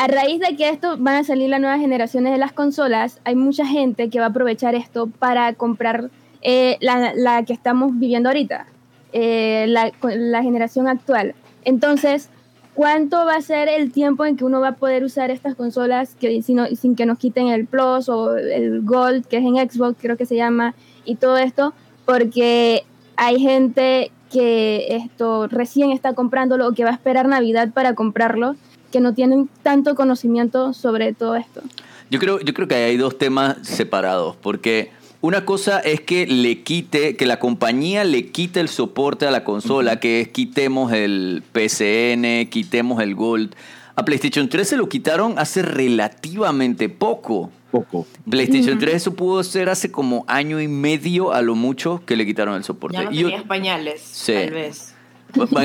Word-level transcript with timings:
a 0.00 0.06
raíz 0.06 0.40
de 0.40 0.56
que 0.56 0.70
esto 0.70 0.96
van 0.98 1.16
a 1.16 1.24
salir 1.24 1.50
las 1.50 1.60
nuevas 1.60 1.78
generaciones 1.78 2.32
de 2.32 2.38
las 2.38 2.52
consolas, 2.52 3.20
hay 3.24 3.34
mucha 3.34 3.66
gente 3.66 4.08
que 4.08 4.18
va 4.18 4.24
a 4.24 4.28
aprovechar 4.30 4.74
esto 4.74 5.08
para 5.18 5.52
comprar 5.52 6.08
eh, 6.40 6.78
la, 6.80 7.44
que 7.44 7.52
estamos 7.52 7.90
viviendo 7.98 8.30
ahorita, 8.30 8.64
eh, 9.12 9.66
la, 9.68 10.42
generación 10.42 10.88
actual. 10.88 11.34
Entonces, 11.66 12.30
¿cuánto 12.72 13.26
va 13.26 13.36
a 13.36 13.42
ser 13.42 13.68
el 13.68 13.92
tiempo 13.92 14.24
en 14.24 14.38
que 14.38 14.46
uno 14.46 14.62
va 14.62 14.68
a 14.68 14.76
poder 14.76 15.04
usar 15.04 15.30
estas 15.30 15.54
consolas 15.54 16.16
sin 16.18 16.96
que 16.96 17.04
nos 17.04 17.18
quiten 17.18 17.48
el 17.48 17.66
Plus 17.66 18.08
o 18.08 18.38
el 18.38 18.80
Gold, 18.80 19.26
que 19.26 19.36
es 19.36 19.44
en 19.44 19.56
Xbox, 19.56 19.98
creo 20.00 20.16
que 20.16 20.24
se 20.24 20.36
llama, 20.36 20.74
y 21.04 21.16
todo 21.16 21.36
esto? 21.36 21.74
Porque 22.06 22.84
hay 23.16 23.38
gente 23.38 24.12
que 24.32 24.96
esto 24.96 25.46
recién 25.46 25.90
está 25.90 26.14
comprándolo 26.14 26.68
o 26.68 26.72
que 26.72 26.84
va 26.84 26.90
a 26.90 26.94
esperar 26.94 27.28
Navidad 27.28 27.68
para 27.74 27.94
comprarlo, 27.94 28.56
que 28.90 29.00
no 29.00 29.14
tienen 29.14 29.48
tanto 29.62 29.94
conocimiento 29.94 30.72
sobre 30.72 31.12
todo 31.12 31.36
esto. 31.36 31.62
Yo 32.10 32.18
creo, 32.18 32.40
yo 32.40 32.52
creo 32.54 32.66
que 32.66 32.74
hay 32.74 32.96
dos 32.96 33.18
temas 33.18 33.56
separados, 33.62 34.36
porque 34.36 34.90
una 35.22 35.44
cosa 35.44 35.78
es 35.80 36.00
que 36.00 36.26
le 36.26 36.62
quite, 36.62 37.14
que 37.14 37.26
la 37.26 37.38
compañía 37.38 38.04
le 38.04 38.30
quite 38.30 38.58
el 38.58 38.68
soporte 38.68 39.26
a 39.26 39.30
la 39.30 39.44
consola, 39.44 40.00
que 40.00 40.20
es 40.22 40.28
quitemos 40.28 40.92
el 40.92 41.42
PCN, 41.52 42.48
quitemos 42.48 43.02
el 43.02 43.14
Gold. 43.14 43.54
A 43.96 44.04
PlayStation 44.04 44.48
3 44.48 44.66
se 44.66 44.76
lo 44.78 44.88
quitaron 44.88 45.38
hace 45.38 45.60
relativamente 45.60 46.88
poco. 46.88 47.50
Poco. 47.70 48.06
PlayStation 48.28 48.78
3 48.78 48.94
eso 48.94 49.14
pudo 49.14 49.44
ser 49.44 49.68
hace 49.68 49.92
como 49.92 50.24
año 50.26 50.60
y 50.60 50.68
medio 50.68 51.32
a 51.32 51.42
lo 51.42 51.54
mucho 51.54 52.02
que 52.06 52.16
le 52.16 52.24
quitaron 52.24 52.54
el 52.56 52.64
soporte. 52.64 52.96
Ya 52.96 53.04
no 53.04 53.10
tenías 53.10 53.42
pañales, 53.44 54.24
tal 54.26 54.50
vez. 54.50 54.94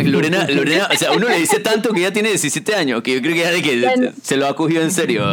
Lorena, 0.03 0.47
Lorena, 0.49 0.89
o 0.91 0.97
sea, 0.97 1.11
uno 1.11 1.27
le 1.27 1.39
dice 1.39 1.59
tanto 1.59 1.93
que 1.93 2.01
ya 2.01 2.13
tiene 2.13 2.29
17 2.29 2.75
años, 2.75 3.01
que 3.01 3.13
yo 3.13 3.21
creo 3.21 3.33
que 3.33 3.39
ya 3.39 3.51
de 3.51 3.61
que 3.61 4.13
se 4.21 4.37
lo 4.37 4.47
ha 4.47 4.55
cogido 4.55 4.81
en 4.81 4.91
serio. 4.91 5.23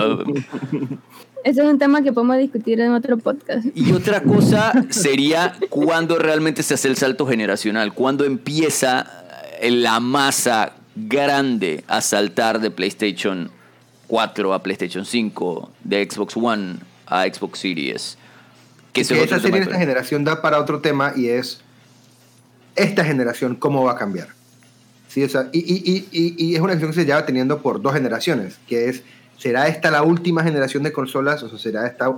Ese 1.45 1.61
es 1.61 1.67
un 1.67 1.79
tema 1.79 2.03
que 2.03 2.13
podemos 2.13 2.39
discutir 2.39 2.81
en 2.81 2.93
otro 2.93 3.19
podcast. 3.19 3.67
Y 3.75 3.93
otra 3.93 4.23
cosa 4.23 4.73
sería 4.91 5.55
cuándo 5.71 6.19
realmente 6.19 6.63
se 6.63 6.75
hace 6.75 6.89
el 6.89 6.97
salto 6.97 7.27
generacional, 7.27 7.93
cuándo 7.95 8.25
empieza 8.25 9.25
la 9.61 10.01
masa 10.01 10.75
grande 10.95 11.85
a 11.89 12.01
saltar 12.01 12.61
de 12.61 12.71
PlayStation 12.71 13.51
4 14.07 14.53
a 14.53 14.63
PlayStation 14.63 15.07
5, 15.07 15.71
de 15.85 16.09
Xbox 16.09 16.37
One 16.37 16.77
a 17.07 17.25
Xbox 17.25 17.61
Series. 17.61 18.19
Que, 18.93 19.01
esa 19.01 19.41
serie 19.41 19.61
de 19.61 19.65
esta 19.65 19.79
generación 19.79 20.23
da 20.23 20.43
para 20.43 20.61
otro 20.61 20.81
tema 20.81 21.15
y 21.17 21.29
es 21.29 21.62
esta 22.77 23.05
generación 23.05 23.57
cómo 23.57 23.85
va 23.85 23.93
a 23.93 23.97
cambiar. 23.97 24.29
¿Sí? 25.09 25.27
y, 25.53 25.59
y, 25.59 26.09
y, 26.11 26.35
y, 26.39 26.55
es 26.55 26.61
una 26.61 26.69
cuestión 26.71 26.91
que 26.91 27.01
se 27.01 27.05
lleva 27.05 27.27
teniendo 27.27 27.61
por 27.61 27.83
dos 27.83 27.93
generaciones, 27.93 28.59
que 28.67 28.89
es, 28.89 29.03
¿será 29.37 29.69
esta 29.69 29.91
la 29.91 30.03
última 30.03 30.43
generación 30.43 30.83
de 30.83 30.91
consolas 30.91 31.43
o 31.43 31.59
será 31.59 31.87
esta... 31.87 32.11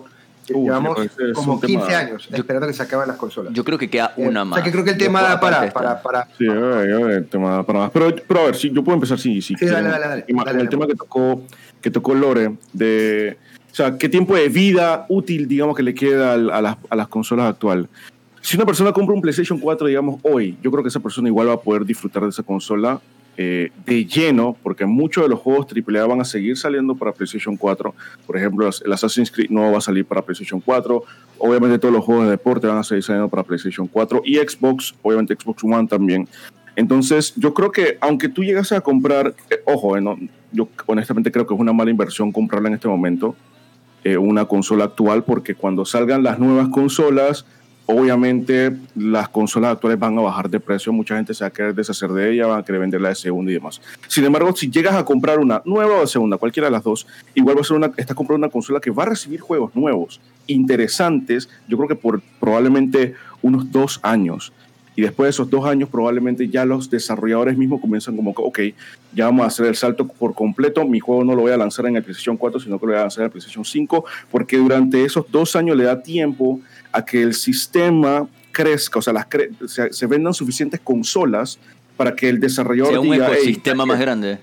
llevamos 0.47 0.99
como 1.35 1.61
15 1.61 1.93
años 1.93 2.29
esperando 2.31 2.69
que 2.69 2.73
se 2.73 2.85
acaben 2.85 3.09
las 3.09 3.17
consolas. 3.17 3.53
Yo 3.53 3.65
creo 3.65 3.79
que 3.79 3.91
queda 3.91 4.15
eh, 4.17 4.29
una 4.29 4.45
más. 4.45 4.53
O 4.53 4.55
sea, 4.57 4.65
que 4.65 4.71
creo 4.71 4.85
que 4.85 4.93
el 4.93 4.99
tema 4.99 5.23
da 5.23 5.41
para, 5.41 5.73
para, 5.73 6.01
para, 6.01 6.29
Sí, 6.39 6.47
el 6.47 7.27
tema 7.27 7.51
da 7.51 7.63
para 7.65 7.81
más. 7.81 7.91
Pero, 7.91 8.15
pero 8.29 8.41
a 8.41 8.45
ver, 8.45 8.55
si 8.55 8.71
yo 8.71 8.85
puedo 8.85 8.95
empezar 8.95 9.19
si, 9.19 9.43
sí, 9.43 9.57
sí, 9.59 9.67
dale, 9.67 9.89
dale, 9.89 10.25
dale, 10.29 10.61
el 10.61 10.69
tema 10.69 10.87
que 10.87 10.95
tocó, 10.95 11.43
que 11.81 11.91
tocó 11.91 12.15
Lore, 12.15 12.57
de... 12.73 13.39
O 13.73 13.75
sea, 13.75 13.99
¿qué 13.99 14.09
tiempo 14.09 14.37
de 14.37 14.49
vida 14.49 15.05
útil, 15.09 15.49
digamos, 15.49 15.77
que 15.77 15.83
le 15.83 15.95
queda 15.95 16.35
a 16.35 16.63
las, 16.63 16.77
a 16.89 16.95
las 16.95 17.09
consolas 17.09 17.51
actuales? 17.51 17.89
Si 18.45 18.59
una 18.59 18.67
persona 18.67 18.93
compra 18.93 19.15
un 19.15 19.23
PlayStation 19.23 19.59
4, 19.59 19.87
digamos, 19.87 20.21
hoy, 20.23 20.59
yo 20.63 20.71
creo 20.71 20.83
que 20.83 20.91
esa 20.91 21.01
persona 21.01 21.29
igual 21.29 21.49
va 21.49 21.55
a 21.55 21.61
poder 21.61 21.87
disfrutar 21.87 22.25
de 22.25 22.29
esa 22.29 22.43
consola 22.43 23.01
eh, 23.39 23.71
de 23.87 24.05
lleno, 24.05 24.55
porque 24.63 24.85
muchos 24.85 25.25
de 25.25 25.31
los 25.31 25.41
juegos 25.41 25.67
AAA 25.67 26.05
van 26.05 26.21
a 26.21 26.27
seguir 26.27 26.59
saliendo 26.59 26.95
para 26.95 27.13
PlayStation 27.13 27.57
4. 27.57 27.95
Por 28.27 28.37
ejemplo, 28.37 28.69
el 28.85 28.93
Assassin's 28.93 29.31
Creed 29.31 29.49
no 29.49 29.73
va 29.73 29.79
a 29.79 29.81
salir 29.81 30.05
para 30.05 30.21
PlayStation 30.21 30.61
4. 30.61 31.03
Obviamente 31.39 31.79
todos 31.79 31.95
los 31.95 32.05
juegos 32.05 32.27
de 32.27 32.33
deporte 32.33 32.67
van 32.67 32.77
a 32.77 32.85
seguir 32.85 33.03
saliendo 33.03 33.31
para 33.31 33.45
PlayStation 33.45 33.87
4 33.87 34.21
y 34.27 34.37
Xbox, 34.37 34.95
obviamente 35.01 35.35
Xbox 35.41 35.65
One 35.65 35.89
también. 35.89 36.29
Entonces, 36.77 37.33
yo 37.37 37.55
creo 37.55 37.73
que 37.73 37.97
aunque 38.03 38.29
tú 38.29 38.45
llegas 38.45 38.73
a 38.73 38.83
comprar, 38.83 39.35
eh, 39.49 39.63
ojo, 39.65 39.97
eh, 39.97 40.29
yo 40.53 40.69
honestamente 40.85 41.33
creo 41.33 41.47
que 41.47 41.55
es 41.55 41.61
una 41.61 41.73
mala 41.73 41.91
inversión 41.91 42.31
comprarla 42.31 42.69
en 42.69 42.75
este 42.75 42.89
momento, 42.89 43.37
una 44.21 44.45
consola 44.45 44.85
actual, 44.85 45.25
porque 45.25 45.55
cuando 45.55 45.87
salgan 45.87 46.23
las 46.23 46.39
nuevas 46.39 46.69
consolas, 46.69 47.47
Obviamente 47.87 48.75
las 48.97 49.29
consolas 49.29 49.73
actuales 49.73 49.99
van 49.99 50.17
a 50.19 50.23
bajar 50.23 50.49
de 50.49 50.59
precio, 50.59 50.91
mucha 50.91 51.17
gente 51.17 51.35
se 51.35 51.45
va 51.45 51.49
a 51.49 51.53
querer 51.53 51.75
deshacer 51.75 52.11
de 52.11 52.33
ella, 52.33 52.47
van 52.47 52.61
a 52.61 52.65
querer 52.65 52.81
venderla 52.81 53.11
de 53.11 53.15
segunda 53.15 53.51
y 53.51 53.55
demás. 53.55 53.81
Sin 54.09 54.25
embargo, 54.25 54.57
si 54.57 54.71
llegas 54.71 54.95
a 54.95 55.05
comprar 55.05 55.39
una 55.39 55.61
nueva 55.67 55.99
o 55.99 56.01
de 56.01 56.07
segunda, 56.07 56.39
cualquiera 56.39 56.69
de 56.69 56.73
las 56.73 56.83
dos, 56.83 57.07
igual 57.35 57.59
va 57.59 57.61
a 57.61 57.65
ser 57.65 57.77
una, 57.77 57.93
estás 57.99 58.17
comprando 58.17 58.47
una 58.47 58.51
consola 58.51 58.81
que 58.81 58.91
va 58.91 59.03
a 59.03 59.07
recibir 59.07 59.41
juegos 59.41 59.75
nuevos, 59.75 60.19
interesantes, 60.47 61.51
yo 61.69 61.77
creo 61.77 61.89
que 61.89 61.97
por 61.97 62.23
probablemente 62.41 63.15
unos 63.43 63.71
dos 63.71 64.01
años. 64.03 64.53
Y 64.97 65.03
después 65.03 65.27
de 65.27 65.31
esos 65.31 65.51
dos 65.51 65.67
años, 65.67 65.89
probablemente 65.89 66.49
ya 66.49 66.65
los 66.65 66.89
desarrolladores 66.89 67.59
mismos 67.59 67.81
comienzan 67.81 68.17
como, 68.17 68.31
ok, 68.31 68.61
ya 69.13 69.27
vamos 69.27 69.45
a 69.45 69.49
hacer 69.49 69.67
el 69.67 69.75
salto 69.75 70.07
por 70.07 70.35
completo. 70.35 70.87
Mi 70.87 71.01
juego 71.01 71.25
no 71.25 71.35
lo 71.35 71.43
voy 71.43 71.53
a 71.53 71.57
lanzar 71.57 71.87
en 71.87 71.97
el 71.97 72.03
PlayStation 72.03 72.37
4, 72.37 72.61
sino 72.61 72.79
que 72.79 72.87
lo 72.87 72.93
voy 72.93 72.99
a 72.99 73.03
lanzar 73.03 73.23
en 73.23 73.25
el 73.27 73.31
PlayStation 73.33 73.65
5, 73.65 74.05
porque 74.31 74.57
durante 74.57 75.05
esos 75.05 75.31
dos 75.31 75.57
años 75.57 75.77
le 75.77 75.85
da 75.85 76.01
tiempo 76.01 76.61
a 76.95 77.05
que 77.05 77.21
el 77.21 77.35
sistema 77.35 78.27
crezca, 78.53 79.01
o 79.01 79.03
sea, 79.03 79.13
las 79.13 79.27
se, 79.91 80.07
vendan 80.07 80.33
suficientes 80.33 80.79
consolas 80.79 81.59
para 81.97 82.15
que 82.15 82.29
el 82.29 82.39
desarrollador 82.39 82.93
sea 82.93 83.01
un 83.01 83.13
ecosistema 83.13 83.85
más 83.85 83.99
grande. 83.99 84.39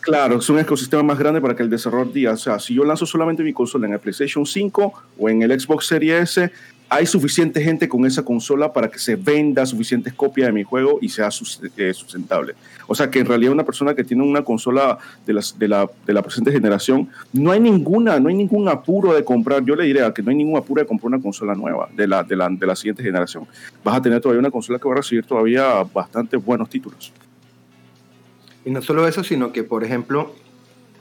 Claro, 0.00 0.38
es 0.38 0.48
un 0.48 0.60
ecosistema 0.60 1.02
más 1.02 1.18
grande 1.18 1.40
para 1.40 1.56
que 1.56 1.64
el 1.64 1.68
desarrollador 1.68 2.12
diga, 2.12 2.32
o 2.32 2.36
sea, 2.36 2.60
si 2.60 2.74
yo 2.74 2.84
lanzo 2.84 3.06
solamente 3.06 3.42
mi 3.42 3.52
consola 3.52 3.88
en 3.88 3.94
el 3.94 3.98
PlayStation 3.98 4.46
5 4.46 4.92
o 5.18 5.28
en 5.28 5.42
el 5.42 5.60
Xbox 5.60 5.88
Series 5.88 6.30
S, 6.30 6.52
hay 6.88 7.06
suficiente 7.06 7.60
gente 7.62 7.88
con 7.88 8.06
esa 8.06 8.24
consola 8.24 8.72
para 8.72 8.88
que 8.88 8.98
se 8.98 9.16
venda 9.16 9.66
suficientes 9.66 10.12
copias 10.14 10.46
de 10.46 10.52
mi 10.52 10.62
juego 10.62 10.98
y 11.00 11.08
sea 11.08 11.28
eh, 11.76 11.92
sustentable. 11.92 12.54
O 12.86 12.94
sea 12.94 13.10
que 13.10 13.18
en 13.18 13.26
realidad 13.26 13.52
una 13.52 13.64
persona 13.64 13.94
que 13.94 14.04
tiene 14.04 14.22
una 14.22 14.42
consola 14.42 14.98
de, 15.26 15.32
las, 15.32 15.58
de, 15.58 15.66
la, 15.66 15.90
de 16.06 16.12
la 16.12 16.22
presente 16.22 16.52
generación, 16.52 17.08
no 17.32 17.50
hay 17.50 17.58
ninguna, 17.58 18.20
no 18.20 18.28
hay 18.28 18.36
ningún 18.36 18.68
apuro 18.68 19.14
de 19.14 19.24
comprar, 19.24 19.64
yo 19.64 19.74
le 19.74 19.84
diría 19.84 20.12
que 20.14 20.22
no 20.22 20.30
hay 20.30 20.36
ningún 20.36 20.56
apuro 20.56 20.80
de 20.80 20.86
comprar 20.86 21.08
una 21.08 21.20
consola 21.20 21.54
nueva 21.54 21.88
de 21.94 22.06
la, 22.06 22.22
de 22.22 22.36
la, 22.36 22.48
de 22.48 22.66
la 22.66 22.76
siguiente 22.76 23.02
generación. 23.02 23.46
Vas 23.82 23.96
a 23.96 24.02
tener 24.02 24.20
todavía 24.20 24.40
una 24.40 24.52
consola 24.52 24.78
que 24.78 24.88
va 24.88 24.94
a 24.94 24.98
recibir 24.98 25.24
todavía 25.24 25.82
bastante 25.92 26.36
buenos 26.36 26.70
títulos. 26.70 27.12
Y 28.64 28.70
no 28.70 28.82
solo 28.82 29.08
eso, 29.08 29.24
sino 29.24 29.52
que, 29.52 29.64
por 29.64 29.82
ejemplo, 29.82 30.34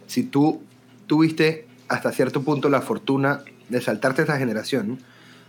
si 0.08 0.24
tú 0.24 0.62
tuviste 1.06 1.68
hasta 1.88 2.12
cierto 2.12 2.42
punto 2.42 2.70
la 2.70 2.82
fortuna 2.82 3.42
de 3.70 3.82
saltarte 3.82 4.24
esa 4.24 4.38
generación, 4.38 5.00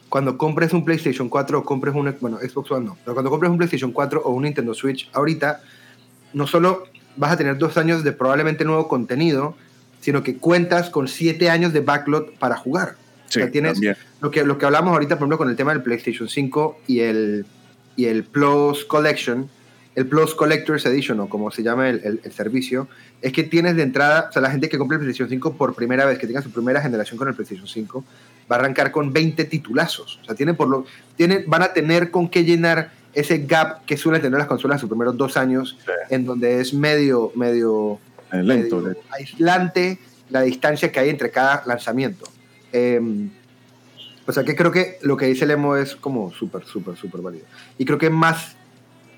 cuando 0.08 0.38
compres 0.38 0.72
un 0.72 0.84
PlayStation 0.84 1.28
4 1.28 1.58
o 1.58 1.64
compres 1.64 1.94
una, 1.94 2.14
bueno, 2.20 2.38
Xbox 2.38 2.70
One 2.70 2.86
no, 2.86 2.96
pero 3.04 3.14
cuando 3.14 3.30
compres 3.30 3.50
un 3.50 3.58
PlayStation 3.58 3.92
4 3.92 4.22
o 4.24 4.30
un 4.30 4.44
Nintendo 4.44 4.74
Switch, 4.74 5.08
ahorita 5.12 5.60
no 6.32 6.46
solo 6.46 6.84
vas 7.16 7.32
a 7.32 7.36
tener 7.36 7.58
dos 7.58 7.76
años 7.76 8.04
de 8.04 8.12
probablemente 8.12 8.64
nuevo 8.64 8.88
contenido, 8.88 9.56
sino 10.00 10.22
que 10.22 10.36
cuentas 10.36 10.90
con 10.90 11.08
siete 11.08 11.50
años 11.50 11.72
de 11.72 11.80
backlog 11.80 12.32
para 12.38 12.56
jugar. 12.56 12.96
Sí, 13.26 13.40
o 13.40 13.42
sea, 13.42 13.50
tienes 13.50 13.80
lo 14.20 14.30
que, 14.30 14.44
lo 14.44 14.56
que 14.58 14.66
hablamos 14.66 14.92
ahorita, 14.92 15.16
por 15.16 15.22
ejemplo, 15.22 15.38
con 15.38 15.50
el 15.50 15.56
tema 15.56 15.72
del 15.72 15.82
PlayStation 15.82 16.28
5 16.28 16.80
y 16.86 17.00
el, 17.00 17.44
y 17.96 18.04
el 18.04 18.22
Plus 18.22 18.84
Collection, 18.84 19.48
el 19.96 20.06
Plus 20.06 20.34
Collector's 20.34 20.86
Edition, 20.86 21.18
o 21.20 21.28
como 21.28 21.50
se 21.50 21.62
llama 21.62 21.88
el, 21.88 22.20
el, 22.22 22.32
servicio, 22.32 22.86
es 23.22 23.32
que 23.32 23.42
tienes 23.42 23.74
de 23.74 23.82
entrada, 23.82 24.26
o 24.28 24.32
sea, 24.32 24.42
la 24.42 24.50
gente 24.50 24.68
que 24.68 24.78
compra 24.78 24.96
el 24.96 25.00
PlayStation 25.00 25.28
5 25.28 25.56
por 25.56 25.74
primera 25.74 26.04
vez, 26.04 26.18
que 26.18 26.26
tenga 26.26 26.42
su 26.42 26.50
primera 26.50 26.80
generación 26.80 27.18
con 27.18 27.26
el 27.26 27.34
PlayStation 27.34 27.66
5, 27.66 28.04
va 28.50 28.56
a 28.56 28.58
arrancar 28.60 28.90
con 28.92 29.12
20 29.12 29.44
titulazos. 29.44 30.18
O 30.22 30.24
sea, 30.24 30.34
tienen 30.34 30.56
por 30.56 30.68
lo, 30.68 30.84
tienen, 31.16 31.44
van 31.46 31.62
a 31.62 31.72
tener 31.72 32.10
con 32.10 32.28
qué 32.28 32.44
llenar 32.44 32.92
ese 33.14 33.38
gap 33.38 33.84
que 33.86 33.96
suelen 33.96 34.20
tener 34.20 34.38
las 34.38 34.46
consolas 34.46 34.76
en 34.76 34.80
sus 34.80 34.90
primeros 34.90 35.16
dos 35.16 35.36
años, 35.36 35.78
en 36.10 36.26
donde 36.26 36.60
es 36.60 36.74
medio, 36.74 37.32
medio, 37.34 37.98
lento, 38.30 38.84
aislante 39.10 39.98
la 40.28 40.42
distancia 40.42 40.92
que 40.92 41.00
hay 41.00 41.08
entre 41.08 41.30
cada 41.30 41.62
lanzamiento. 41.66 42.26
Em, 42.72 43.30
o 44.26 44.32
sea 44.32 44.44
que 44.44 44.56
creo 44.56 44.72
que 44.72 44.98
lo 45.02 45.16
que 45.16 45.26
dice 45.26 45.46
Lemo 45.46 45.76
es 45.76 45.96
como 45.96 46.32
súper, 46.32 46.64
súper, 46.64 46.96
súper 46.96 47.22
válido. 47.22 47.46
Y 47.78 47.84
creo 47.84 47.98
que 47.98 48.10
más 48.10 48.56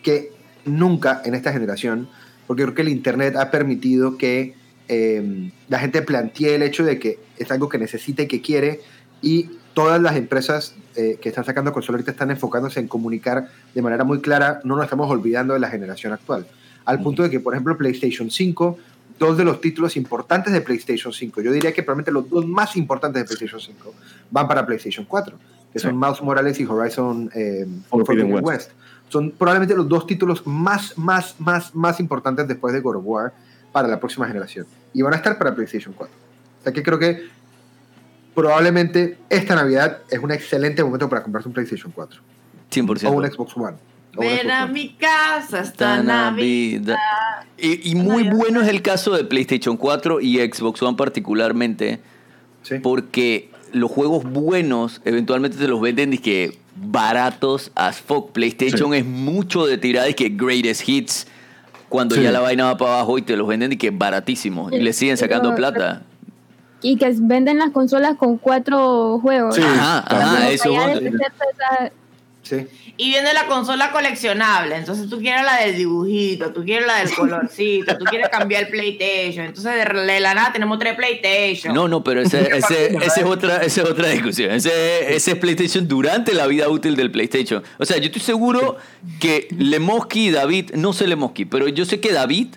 que 0.02 0.32
nunca 0.64 1.22
en 1.24 1.34
esta 1.34 1.52
generación, 1.52 2.08
porque 2.46 2.62
creo 2.62 2.74
que 2.74 2.82
el 2.82 2.88
Internet 2.88 3.36
ha 3.36 3.50
permitido 3.50 4.16
que 4.16 4.54
em, 4.86 5.50
la 5.68 5.78
gente 5.78 6.02
plantee 6.02 6.54
el 6.54 6.62
hecho 6.62 6.84
de 6.84 6.98
que 6.98 7.18
es 7.36 7.50
algo 7.50 7.68
que 7.68 7.78
necesita 7.78 8.22
y 8.22 8.26
que 8.28 8.40
quiere, 8.40 8.80
y 9.22 9.50
todas 9.74 10.00
las 10.00 10.16
empresas 10.16 10.74
eh, 10.96 11.18
que 11.20 11.28
están 11.28 11.44
sacando 11.44 11.72
consolas 11.72 12.00
ahorita 12.00 12.10
están 12.10 12.30
enfocándose 12.30 12.80
en 12.80 12.88
comunicar 12.88 13.48
de 13.74 13.82
manera 13.82 14.02
muy 14.02 14.20
clara, 14.20 14.60
no 14.64 14.74
nos 14.74 14.84
estamos 14.84 15.08
olvidando 15.10 15.54
de 15.54 15.60
la 15.60 15.70
generación 15.70 16.12
actual. 16.12 16.46
Al 16.84 17.00
punto 17.00 17.22
de 17.22 17.30
que, 17.30 17.38
por 17.38 17.54
ejemplo, 17.54 17.76
PlayStation 17.76 18.30
5, 18.30 18.78
dos 19.18 19.36
de 19.36 19.44
los 19.44 19.60
títulos 19.60 19.96
importantes 19.96 20.52
de 20.52 20.60
PlayStation 20.60 21.12
5, 21.12 21.42
yo 21.42 21.52
diría 21.52 21.72
que 21.72 21.82
probablemente 21.82 22.10
los 22.10 22.28
dos 22.28 22.46
más 22.46 22.76
importantes 22.76 23.22
de 23.22 23.26
PlayStation 23.26 23.60
5 23.60 23.94
van 24.30 24.48
para 24.48 24.66
PlayStation 24.66 25.04
4, 25.06 25.36
que 25.72 25.78
son 25.78 25.96
Mouse 25.96 26.22
Morales 26.22 26.58
y 26.58 26.64
Horizon 26.64 27.30
eh, 27.34 27.66
Forbidden 27.88 28.44
West. 28.44 28.72
Son 29.10 29.30
probablemente 29.30 29.74
los 29.76 29.88
dos 29.88 30.06
títulos 30.06 30.46
más, 30.46 30.96
más, 30.98 31.36
más, 31.38 31.74
más 31.74 32.00
importantes 32.00 32.48
después 32.48 32.74
de 32.74 32.80
God 32.80 32.96
of 32.96 33.02
War 33.04 33.32
para 33.70 33.86
la 33.86 34.00
próxima 34.00 34.26
generación. 34.26 34.66
Y 34.92 35.02
van 35.02 35.12
a 35.12 35.16
estar 35.16 35.38
para 35.38 35.54
PlayStation 35.54 35.94
4. 35.96 36.14
O 36.60 36.62
sea 36.64 36.72
que 36.72 36.82
creo 36.82 36.98
que 36.98 37.28
probablemente 38.38 39.18
esta 39.28 39.54
Navidad 39.56 39.98
es 40.10 40.18
un 40.20 40.30
excelente 40.30 40.82
momento 40.84 41.08
para 41.08 41.22
comprarse 41.22 41.48
un 41.48 41.54
PlayStation 41.54 41.90
4. 41.92 42.20
100%. 42.70 43.08
O 43.08 43.10
un 43.12 43.26
Xbox 43.26 43.56
One. 43.56 43.76
o 44.16 44.20
Ven 44.20 44.38
Xbox 44.38 44.50
a 44.52 44.64
One. 44.64 44.72
mi 44.72 44.88
casa 44.94 45.60
esta 45.60 46.02
Navidad. 46.02 46.94
Navidad. 46.94 46.96
Y, 47.58 47.90
y 47.90 47.94
muy 47.96 48.24
bueno 48.28 48.62
es 48.62 48.68
el 48.68 48.82
caso 48.82 49.16
de 49.16 49.24
PlayStation 49.24 49.76
4 49.76 50.20
y 50.20 50.36
Xbox 50.38 50.80
One 50.82 50.96
particularmente, 50.96 52.00
Sí. 52.62 52.76
porque 52.82 53.50
los 53.72 53.90
juegos 53.90 54.24
buenos 54.24 55.00
eventualmente 55.04 55.56
te 55.58 55.66
los 55.68 55.80
venden 55.80 56.12
y 56.12 56.18
que 56.18 56.58
baratos 56.76 57.70
as 57.74 58.00
fuck. 58.00 58.30
PlayStation 58.32 58.94
es 58.94 59.04
mucho 59.04 59.66
de 59.66 59.78
tirar 59.78 60.08
y 60.10 60.14
que 60.14 60.28
greatest 60.28 60.88
hits 60.88 61.26
cuando 61.88 62.14
Sí. 62.14 62.22
ya 62.22 62.30
la 62.30 62.40
vaina 62.40 62.66
va 62.66 62.76
para 62.76 62.94
abajo 62.94 63.18
y 63.18 63.22
te 63.22 63.36
los 63.36 63.48
venden 63.48 63.72
y 63.72 63.76
que 63.76 63.90
baratísimos 63.90 64.72
y 64.72 64.78
le 64.78 64.92
siguen 64.92 65.16
sacando 65.16 65.54
plata. 65.54 66.02
Y 66.80 66.96
que 66.96 67.12
venden 67.18 67.58
las 67.58 67.70
consolas 67.70 68.16
con 68.16 68.38
cuatro 68.38 69.18
juegos. 69.20 69.56
Sí. 69.56 69.62
Ajá, 69.64 70.50
eso 70.50 70.70
esa- 70.72 71.92
Sí. 72.42 72.66
Y 72.96 73.10
viene 73.10 73.34
la 73.34 73.46
consola 73.46 73.90
coleccionable. 73.92 74.74
Entonces 74.76 75.08
tú 75.10 75.18
quieres 75.18 75.44
la 75.44 75.56
del 75.60 75.76
dibujito, 75.76 76.50
tú 76.52 76.64
quieres 76.64 76.86
la 76.86 76.96
del 77.00 77.14
colorcito, 77.14 77.96
tú 77.98 78.06
quieres 78.06 78.28
cambiar 78.30 78.62
el 78.64 78.68
PlayStation. 78.70 79.44
Entonces 79.46 79.72
de 79.74 80.00
de 80.12 80.20
la 80.20 80.34
nada 80.34 80.52
tenemos 80.52 80.78
tres 80.78 80.94
PlayStation. 80.96 81.74
No, 81.74 81.88
no, 81.88 82.02
pero 82.02 82.22
ese, 82.22 82.40
ese, 82.56 82.96
ese 82.96 83.20
es 83.20 83.26
otra, 83.26 83.56
esa 83.58 83.82
es 83.82 83.88
otra 83.90 84.08
discusión. 84.08 84.50
Ese, 84.52 85.14
ese 85.14 85.32
es 85.32 85.36
PlayStation 85.38 85.86
durante 85.86 86.32
la 86.32 86.46
vida 86.46 86.68
útil 86.70 86.96
del 86.96 87.10
PlayStation. 87.10 87.62
O 87.78 87.84
sea, 87.84 87.98
yo 87.98 88.06
estoy 88.06 88.22
seguro 88.22 88.76
que 89.20 89.46
Lemoski 89.56 90.28
y 90.28 90.30
David, 90.30 90.70
no 90.74 90.92
sé 90.94 91.06
Lemoski, 91.06 91.44
pero 91.44 91.68
yo 91.68 91.84
sé 91.84 92.00
que 92.00 92.12
David 92.12 92.48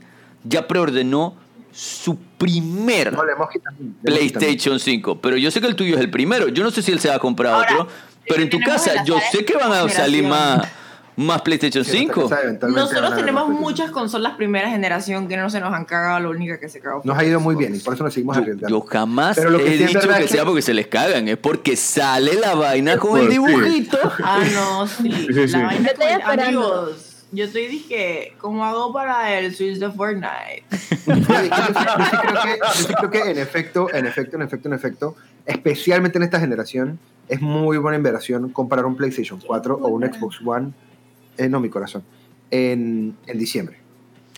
ya 0.46 0.68
preordenó 0.70 1.36
su 1.72 2.18
primer 2.38 3.14
No, 3.14 3.20
también. 3.24 3.96
PlayStation 4.04 4.80
5. 4.80 5.22
Pero 5.22 5.38
yo 5.38 5.52
sé 5.52 5.62
que 5.62 5.68
el 5.68 5.76
tuyo 5.76 5.96
es 5.96 6.02
el 6.02 6.10
primero. 6.12 6.48
Yo 6.50 6.64
no 6.64 6.72
sé 6.72 6.82
si 6.82 6.92
él 6.92 7.00
se 7.00 7.10
va 7.10 7.16
a 7.16 7.20
comprar 7.20 7.54
Ahora, 7.54 7.74
otro. 7.74 7.88
Pero 8.28 8.44
en 8.44 8.50
tu 8.50 8.60
casa, 8.60 9.04
yo 9.04 9.18
sé 9.32 9.44
que 9.46 9.56
van 9.56 9.72
a 9.72 9.90
salir 9.90 10.24
más, 10.24 10.68
más 11.16 11.42
PlayStation 11.42 11.84
Sí, 11.84 11.98
en 11.98 12.04
esta 12.04 12.14
5. 12.16 12.30
casa 12.30 12.42
eventualmente 12.44 12.82
van 12.82 12.90
Nosotros 13.02 13.16
tenemos 13.20 13.50
muchas 13.50 13.92
consolas 13.92 14.34
primera 14.38 14.70
generación 14.70 15.28
que 15.28 15.38
no 15.38 15.50
se 15.50 15.60
nos 15.60 15.74
han 15.74 15.86
cagado, 15.86 16.20
la 16.20 16.30
única 16.30 16.60
que 16.60 16.70
se 16.70 16.80
cagó. 16.80 17.02
Nos 17.04 17.18
ha 17.18 17.24
ido 17.26 17.40
muy 17.40 17.56
bien 17.56 17.76
y 17.76 17.80
por 17.80 17.94
eso 17.96 18.04
nos 18.04 18.14
seguimos 18.14 18.38
arriesgando. 18.38 18.70
yo 18.70 18.82
jamás 18.88 19.36
Pero 19.38 19.50
lo 19.50 19.58
que 19.58 19.74
he 19.74 19.78
sí 19.78 19.86
dicho 19.86 20.00
que 20.00 20.10
es 20.10 20.16
que- 20.20 20.28
sea 20.28 20.46
porque 20.46 20.62
se 20.62 20.74
les 20.74 20.88
cagan, 20.88 21.28
es 21.28 21.38
porque 21.38 21.76
sale 21.76 22.36
la 22.36 22.54
vaina 22.56 22.98
con 22.98 23.20
el 23.20 23.26
sí. 23.26 23.32
dibujito. 23.34 23.98
Ah, 24.24 24.44
no, 24.54 24.88
sí. 24.88 25.12
Sí, 25.12 25.28
sí, 25.34 25.48
sí. 25.48 25.58
La 25.58 25.64
vaina 25.66 25.90
con-. 25.96 26.40
Amigos, 26.40 27.11
yo 27.32 27.46
estoy 27.46 27.68
dije, 27.68 28.34
¿cómo 28.40 28.66
hago 28.66 28.92
para 28.94 29.38
el 29.40 29.54
Switch 29.56 29.78
de 29.78 29.92
Fortnite? 29.92 30.64
Yo, 31.08 31.16
sí- 31.16 31.50
yo 31.50 32.04
sí 32.04 32.16
creo 32.22 32.42
que, 32.42 32.60
yo 32.60 32.74
sí 32.74 32.94
creo 32.94 33.10
que 33.12 33.32
en 33.32 33.38
efecto, 33.40 33.94
en 33.94 34.06
efecto, 34.06 34.36
en 34.36 34.42
efecto, 34.44 34.68
en 34.68 34.74
efecto, 34.74 35.16
especialmente 35.46 36.18
en 36.18 36.24
esta 36.24 36.40
generación, 36.40 37.00
es 37.28 37.42
muy 37.42 37.78
buena 37.78 37.98
inversión 37.98 38.50
comprar 38.50 38.86
un 38.86 38.96
PlayStation 38.96 39.40
4 39.46 39.76
o 39.82 39.88
un 39.88 40.04
Xbox 40.04 40.40
One, 40.46 40.72
eh, 41.38 41.50
no 41.50 41.60
mi 41.60 41.70
corazón, 41.70 42.04
en, 42.52 43.16
en 43.26 43.38
diciembre. 43.40 43.78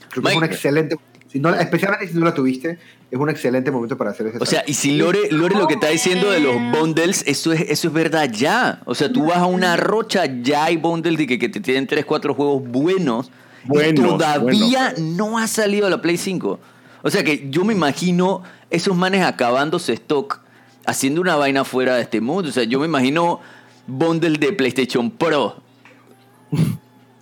Creo 0.09 0.23
que 0.23 0.29
es 0.31 0.35
un 0.37 0.43
excelente, 0.43 0.95
si 1.27 1.39
no, 1.39 1.53
especialmente 1.53 2.07
si 2.07 2.17
no 2.17 2.25
la 2.25 2.33
tuviste, 2.33 2.77
es 3.13 3.19
un 3.19 3.29
excelente 3.29 3.69
momento 3.69 3.95
para 3.95 4.09
hacer 4.09 4.25
ese 4.25 4.39
O 4.39 4.45
sea, 4.47 4.63
y 4.65 4.73
si 4.73 4.97
Lore, 4.97 5.29
Lore 5.29 5.55
lo 5.55 5.67
que 5.67 5.75
está 5.75 5.89
diciendo 5.89 6.31
de 6.31 6.39
los 6.39 6.55
bundles, 6.71 7.23
eso 7.27 7.53
es, 7.53 7.61
eso 7.69 7.87
es 7.89 7.93
verdad 7.93 8.27
ya. 8.31 8.81
O 8.85 8.95
sea, 8.95 9.11
tú 9.13 9.27
vas 9.27 9.37
a 9.37 9.45
una 9.45 9.77
rocha, 9.77 10.25
ya 10.25 10.63
hay 10.63 10.77
bundles 10.77 11.19
de 11.19 11.27
que, 11.27 11.37
que 11.37 11.47
te 11.47 11.59
tienen 11.59 11.85
3, 11.85 12.05
4 12.05 12.33
juegos 12.33 12.63
buenos. 12.63 13.29
y 13.65 13.67
Buenos, 13.67 14.17
todavía 14.17 14.95
no 14.97 15.37
ha 15.37 15.45
salido 15.45 15.87
la 15.91 16.01
Play 16.01 16.17
5. 16.17 16.59
O 17.03 17.09
sea 17.11 17.23
que 17.23 17.51
yo 17.51 17.63
me 17.63 17.73
imagino 17.75 18.41
esos 18.71 18.95
manes 18.97 19.23
acabándose 19.23 19.93
stock, 19.93 20.39
haciendo 20.87 21.21
una 21.21 21.35
vaina 21.35 21.63
fuera 21.65 21.95
de 21.95 22.01
este 22.01 22.19
mundo. 22.19 22.49
O 22.49 22.51
sea, 22.51 22.63
yo 22.63 22.79
me 22.79 22.87
imagino 22.87 23.41
bundle 23.85 24.39
de 24.39 24.53
PlayStation 24.53 25.11
Pro. 25.11 25.61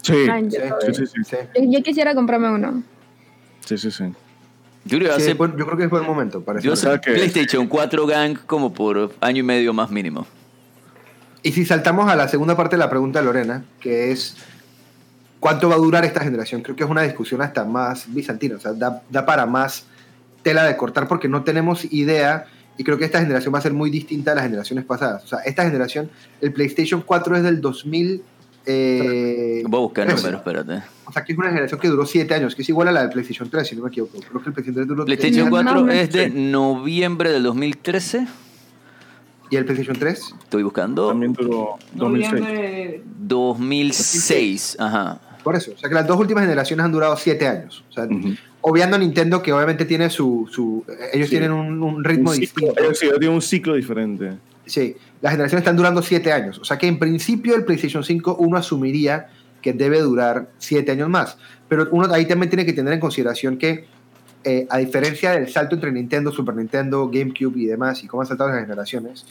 Sí, 0.03 0.13
Ay, 0.31 0.43
yo- 0.49 0.59
sí, 0.85 0.93
sí, 0.93 1.05
sí. 1.05 1.21
sí. 1.25 1.35
Yo, 1.53 1.63
yo 1.79 1.83
quisiera 1.83 2.15
comprarme 2.15 2.49
uno. 2.49 2.81
sí, 3.65 3.77
sí, 3.77 3.91
sí. 3.91 4.05
Yo 4.85 4.97
creo 4.97 5.15
que 5.15 5.23
Sí, 5.23 5.35
yo 5.37 5.67
creo 5.67 5.79
es 5.79 5.89
buen 5.89 6.05
momento 6.05 6.41
para 6.41 6.59
yo 6.59 6.75
sé 6.75 6.99
que- 7.01 7.11
PlayStation 7.11 7.67
4 7.67 8.05
Gang 8.07 8.37
como 8.47 8.73
por 8.73 9.13
año 9.21 9.39
y 9.39 9.43
medio 9.43 9.73
más 9.73 9.91
mínimo. 9.91 10.25
Y 11.43 11.51
si 11.51 11.65
saltamos 11.65 12.09
a 12.09 12.15
la 12.15 12.27
segunda 12.27 12.55
parte 12.55 12.75
de 12.75 12.79
la 12.79 12.89
pregunta 12.89 13.19
de 13.19 13.25
Lorena, 13.25 13.63
que 13.79 14.11
es 14.11 14.37
¿cuánto 15.39 15.69
va 15.69 15.75
a 15.75 15.79
durar 15.79 16.05
esta 16.05 16.21
generación? 16.21 16.61
Creo 16.61 16.75
que 16.75 16.83
es 16.83 16.89
una 16.89 17.01
discusión 17.01 17.41
hasta 17.41 17.65
más 17.65 18.11
bizantina, 18.13 18.55
o 18.55 18.59
sea, 18.59 18.73
da, 18.73 19.01
da 19.09 19.25
para 19.25 19.45
más 19.45 19.85
tela 20.43 20.63
de 20.63 20.77
cortar 20.77 21.07
porque 21.07 21.27
no 21.27 21.43
tenemos 21.43 21.85
idea 21.91 22.45
y 22.77 22.83
creo 22.83 22.97
que 22.97 23.05
esta 23.05 23.19
generación 23.19 23.53
va 23.53 23.59
a 23.59 23.61
ser 23.61 23.73
muy 23.73 23.89
distinta 23.89 24.31
a 24.31 24.35
las 24.35 24.43
generaciones 24.45 24.85
pasadas. 24.85 25.23
O 25.23 25.27
sea, 25.27 25.39
esta 25.39 25.63
generación, 25.63 26.09
el 26.41 26.53
PlayStation 26.53 27.01
4 27.01 27.37
es 27.37 27.43
del 27.43 27.61
2000... 27.61 28.23
Eh, 28.65 29.63
Voy 29.67 29.79
a 29.79 29.81
buscar 29.81 30.05
13. 30.07 30.21
números, 30.21 30.39
espérate. 30.41 30.83
O 31.05 31.11
sea, 31.11 31.23
que 31.23 31.33
es 31.33 31.37
una 31.37 31.49
generación 31.49 31.79
que 31.79 31.87
duró 31.87 32.05
7 32.05 32.33
años, 32.33 32.55
que 32.55 32.61
es 32.61 32.69
igual 32.69 32.87
a 32.87 32.91
la 32.91 33.01
del 33.01 33.09
PlayStation 33.09 33.49
3, 33.49 33.67
si 33.67 33.75
no 33.75 33.83
me 33.83 33.89
equivoco. 33.89 34.19
Creo 34.19 34.41
que 34.41 34.49
el 34.49 34.53
PlayStation 34.53 34.75
3 34.75 34.87
duró 34.87 35.05
PlayStation 35.05 35.49
Más 35.49 35.61
o 35.61 35.65
4 35.65 35.83
menos. 35.83 35.95
es 36.03 36.11
de 36.11 36.29
noviembre 36.29 37.31
del 37.31 37.43
2013. 37.43 38.27
¿Y 39.49 39.55
el 39.57 39.65
PlayStation 39.65 39.97
3? 39.97 40.35
Estoy 40.43 40.63
buscando. 40.63 41.09
También 41.09 41.33
duró 41.33 41.75
2006. 41.95 42.31
Noviembre. 42.41 43.03
2006. 43.17 44.77
Ajá. 44.79 45.19
Por 45.43 45.55
eso. 45.55 45.71
O 45.73 45.77
sea, 45.77 45.89
que 45.89 45.95
las 45.95 46.07
dos 46.07 46.19
últimas 46.19 46.43
generaciones 46.43 46.85
han 46.85 46.91
durado 46.91 47.17
7 47.17 47.47
años. 47.47 47.83
O 47.89 47.93
sea, 47.93 48.07
obviando 48.61 48.95
a 48.95 48.99
Nintendo, 48.99 49.41
que 49.41 49.51
obviamente 49.51 49.85
tiene 49.85 50.09
su... 50.09 50.47
su 50.51 50.85
ellos 51.11 51.27
Sí. 51.27 51.31
tienen 51.31 51.51
un, 51.51 51.81
un 51.81 52.03
ritmo 52.03 52.29
Un 52.29 52.35
ciclo- 52.37 52.39
distinto. 52.39 52.73
ellos 52.79 52.99
sí, 52.99 53.05
ellos 53.07 53.19
tienen 53.19 53.35
un 53.35 53.41
ciclo 53.41 53.73
diferente. 53.73 54.33
Sí, 54.65 54.95
las 55.21 55.31
generaciones 55.31 55.61
están 55.61 55.77
durando 55.77 56.01
7 56.01 56.31
años. 56.31 56.59
O 56.59 56.65
sea 56.65 56.77
que 56.77 56.87
en 56.87 56.99
principio 56.99 57.55
el 57.55 57.63
PlayStation 57.63 58.03
5 58.03 58.37
uno 58.39 58.57
asumiría 58.57 59.27
que 59.61 59.73
debe 59.73 60.01
durar 60.01 60.49
7 60.57 60.91
años 60.91 61.09
más. 61.09 61.37
Pero 61.67 61.87
uno 61.91 62.11
ahí 62.13 62.25
también 62.25 62.49
tiene 62.49 62.65
que 62.65 62.73
tener 62.73 62.93
en 62.93 62.99
consideración 62.99 63.57
que, 63.57 63.85
eh, 64.43 64.67
a 64.69 64.77
diferencia 64.79 65.31
del 65.31 65.49
salto 65.49 65.75
entre 65.75 65.91
Nintendo, 65.91 66.31
Super 66.31 66.55
Nintendo, 66.55 67.09
GameCube 67.09 67.57
y 67.57 67.65
demás, 67.65 68.03
y 68.03 68.07
cómo 68.07 68.21
han 68.21 68.27
saltado 68.27 68.49
las 68.49 68.61
generaciones, 68.61 69.25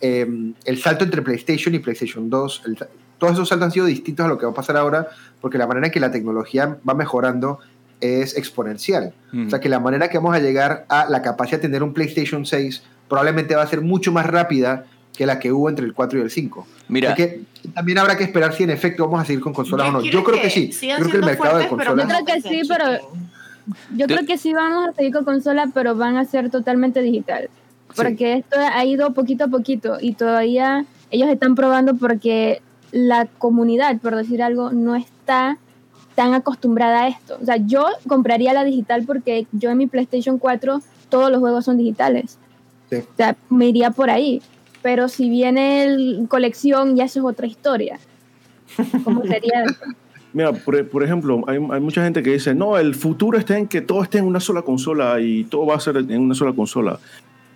eh, 0.00 0.26
el 0.64 0.78
salto 0.78 1.04
entre 1.04 1.22
PlayStation 1.22 1.74
y 1.74 1.78
PlayStation 1.78 2.28
2, 2.28 2.62
el 2.66 2.76
todos 3.18 3.34
esos 3.34 3.48
saltos 3.48 3.66
han 3.66 3.72
sido 3.72 3.86
distintos 3.86 4.26
a 4.26 4.28
lo 4.28 4.38
que 4.38 4.46
va 4.46 4.52
a 4.52 4.54
pasar 4.54 4.76
ahora, 4.76 5.08
porque 5.40 5.58
la 5.58 5.66
manera 5.66 5.86
en 5.86 5.92
que 5.92 6.00
la 6.00 6.10
tecnología 6.10 6.78
va 6.88 6.94
mejorando 6.94 7.60
es 8.00 8.36
exponencial. 8.36 9.14
O 9.46 9.48
sea 9.48 9.58
que 9.58 9.68
la 9.68 9.80
manera 9.80 10.08
que 10.08 10.18
vamos 10.18 10.36
a 10.36 10.38
llegar 10.38 10.84
a 10.88 11.08
la 11.08 11.22
capacidad 11.22 11.58
de 11.58 11.62
tener 11.62 11.82
un 11.82 11.94
PlayStation 11.94 12.44
6 12.44 12.82
probablemente 13.08 13.54
va 13.54 13.62
a 13.62 13.66
ser 13.66 13.80
mucho 13.80 14.12
más 14.12 14.26
rápida 14.26 14.84
que 15.16 15.26
la 15.26 15.38
que 15.38 15.52
hubo 15.52 15.68
entre 15.68 15.86
el 15.86 15.94
4 15.94 16.18
y 16.18 16.22
el 16.22 16.30
5. 16.30 16.66
Mira. 16.88 17.12
Así 17.12 17.22
que 17.22 17.40
también 17.74 17.98
habrá 17.98 18.16
que 18.16 18.24
esperar 18.24 18.52
si 18.54 18.62
en 18.64 18.70
efecto 18.70 19.04
vamos 19.04 19.22
a 19.22 19.24
seguir 19.24 19.40
con 19.42 19.52
consolas 19.52 19.88
o 19.88 19.92
no. 19.92 20.00
Yo 20.02 20.22
creo 20.22 20.40
que 20.40 20.50
sí. 20.50 20.70
Creo 20.70 21.08
que 21.10 21.16
el 21.16 21.24
mercado 21.24 21.58
de 21.58 21.66
fuertes, 21.68 21.88
consolas... 21.88 22.08
Yo 22.18 22.24
creo 22.24 22.42
que 22.42 22.48
sí, 22.48 22.62
pero- 22.68 22.92
Yo 23.96 23.96
Yo- 23.96 24.06
creo 24.06 24.26
que 24.26 24.38
sí 24.38 24.52
vamos 24.52 24.88
a 24.88 24.92
seguir 24.92 25.12
con 25.12 25.24
consola, 25.24 25.70
pero 25.74 25.96
van 25.96 26.16
a 26.16 26.24
ser 26.24 26.50
totalmente 26.50 27.00
digital. 27.02 27.48
Porque 27.96 28.34
esto 28.34 28.56
ha 28.60 28.84
ido 28.84 29.12
poquito 29.14 29.44
a 29.44 29.48
poquito 29.48 29.96
y 30.00 30.12
todavía 30.12 30.84
ellos 31.10 31.28
están 31.30 31.54
probando 31.54 31.94
porque 31.94 32.60
la 32.92 33.26
comunidad, 33.38 33.98
por 33.98 34.14
decir 34.16 34.42
algo, 34.42 34.70
no 34.70 34.94
está 34.96 35.56
tan 36.14 36.34
acostumbrada 36.34 37.04
a 37.04 37.08
esto. 37.08 37.38
O 37.40 37.44
sea, 37.44 37.56
yo 37.56 37.86
compraría 38.06 38.52
la 38.52 38.64
digital 38.64 39.04
porque 39.06 39.46
yo 39.52 39.70
en 39.70 39.78
mi 39.78 39.86
PlayStation 39.86 40.38
4 40.38 40.80
todos 41.08 41.30
los 41.30 41.40
juegos 41.40 41.64
son 41.64 41.78
digitales. 41.78 42.38
Sí. 42.90 42.96
O 42.96 43.16
sea, 43.16 43.36
me 43.50 43.66
iría 43.66 43.90
por 43.90 44.10
ahí. 44.10 44.42
Pero 44.86 45.08
si 45.08 45.28
viene 45.28 45.82
el 45.82 46.26
colección, 46.28 46.94
ya 46.94 47.06
eso 47.06 47.18
es 47.18 47.24
otra 47.26 47.48
historia. 47.48 47.98
¿Cómo 49.02 49.22
sería 49.24 49.64
eso? 49.64 49.80
Mira, 50.32 50.52
por, 50.52 50.86
por 50.88 51.02
ejemplo, 51.02 51.42
hay, 51.48 51.56
hay 51.56 51.80
mucha 51.80 52.04
gente 52.04 52.22
que 52.22 52.34
dice, 52.34 52.54
no, 52.54 52.78
el 52.78 52.94
futuro 52.94 53.36
está 53.36 53.58
en 53.58 53.66
que 53.66 53.80
todo 53.80 54.00
esté 54.04 54.18
en 54.18 54.26
una 54.26 54.38
sola 54.38 54.62
consola 54.62 55.18
y 55.20 55.42
todo 55.42 55.66
va 55.66 55.74
a 55.74 55.80
ser 55.80 55.96
en 55.96 56.20
una 56.20 56.36
sola 56.36 56.52
consola. 56.52 57.00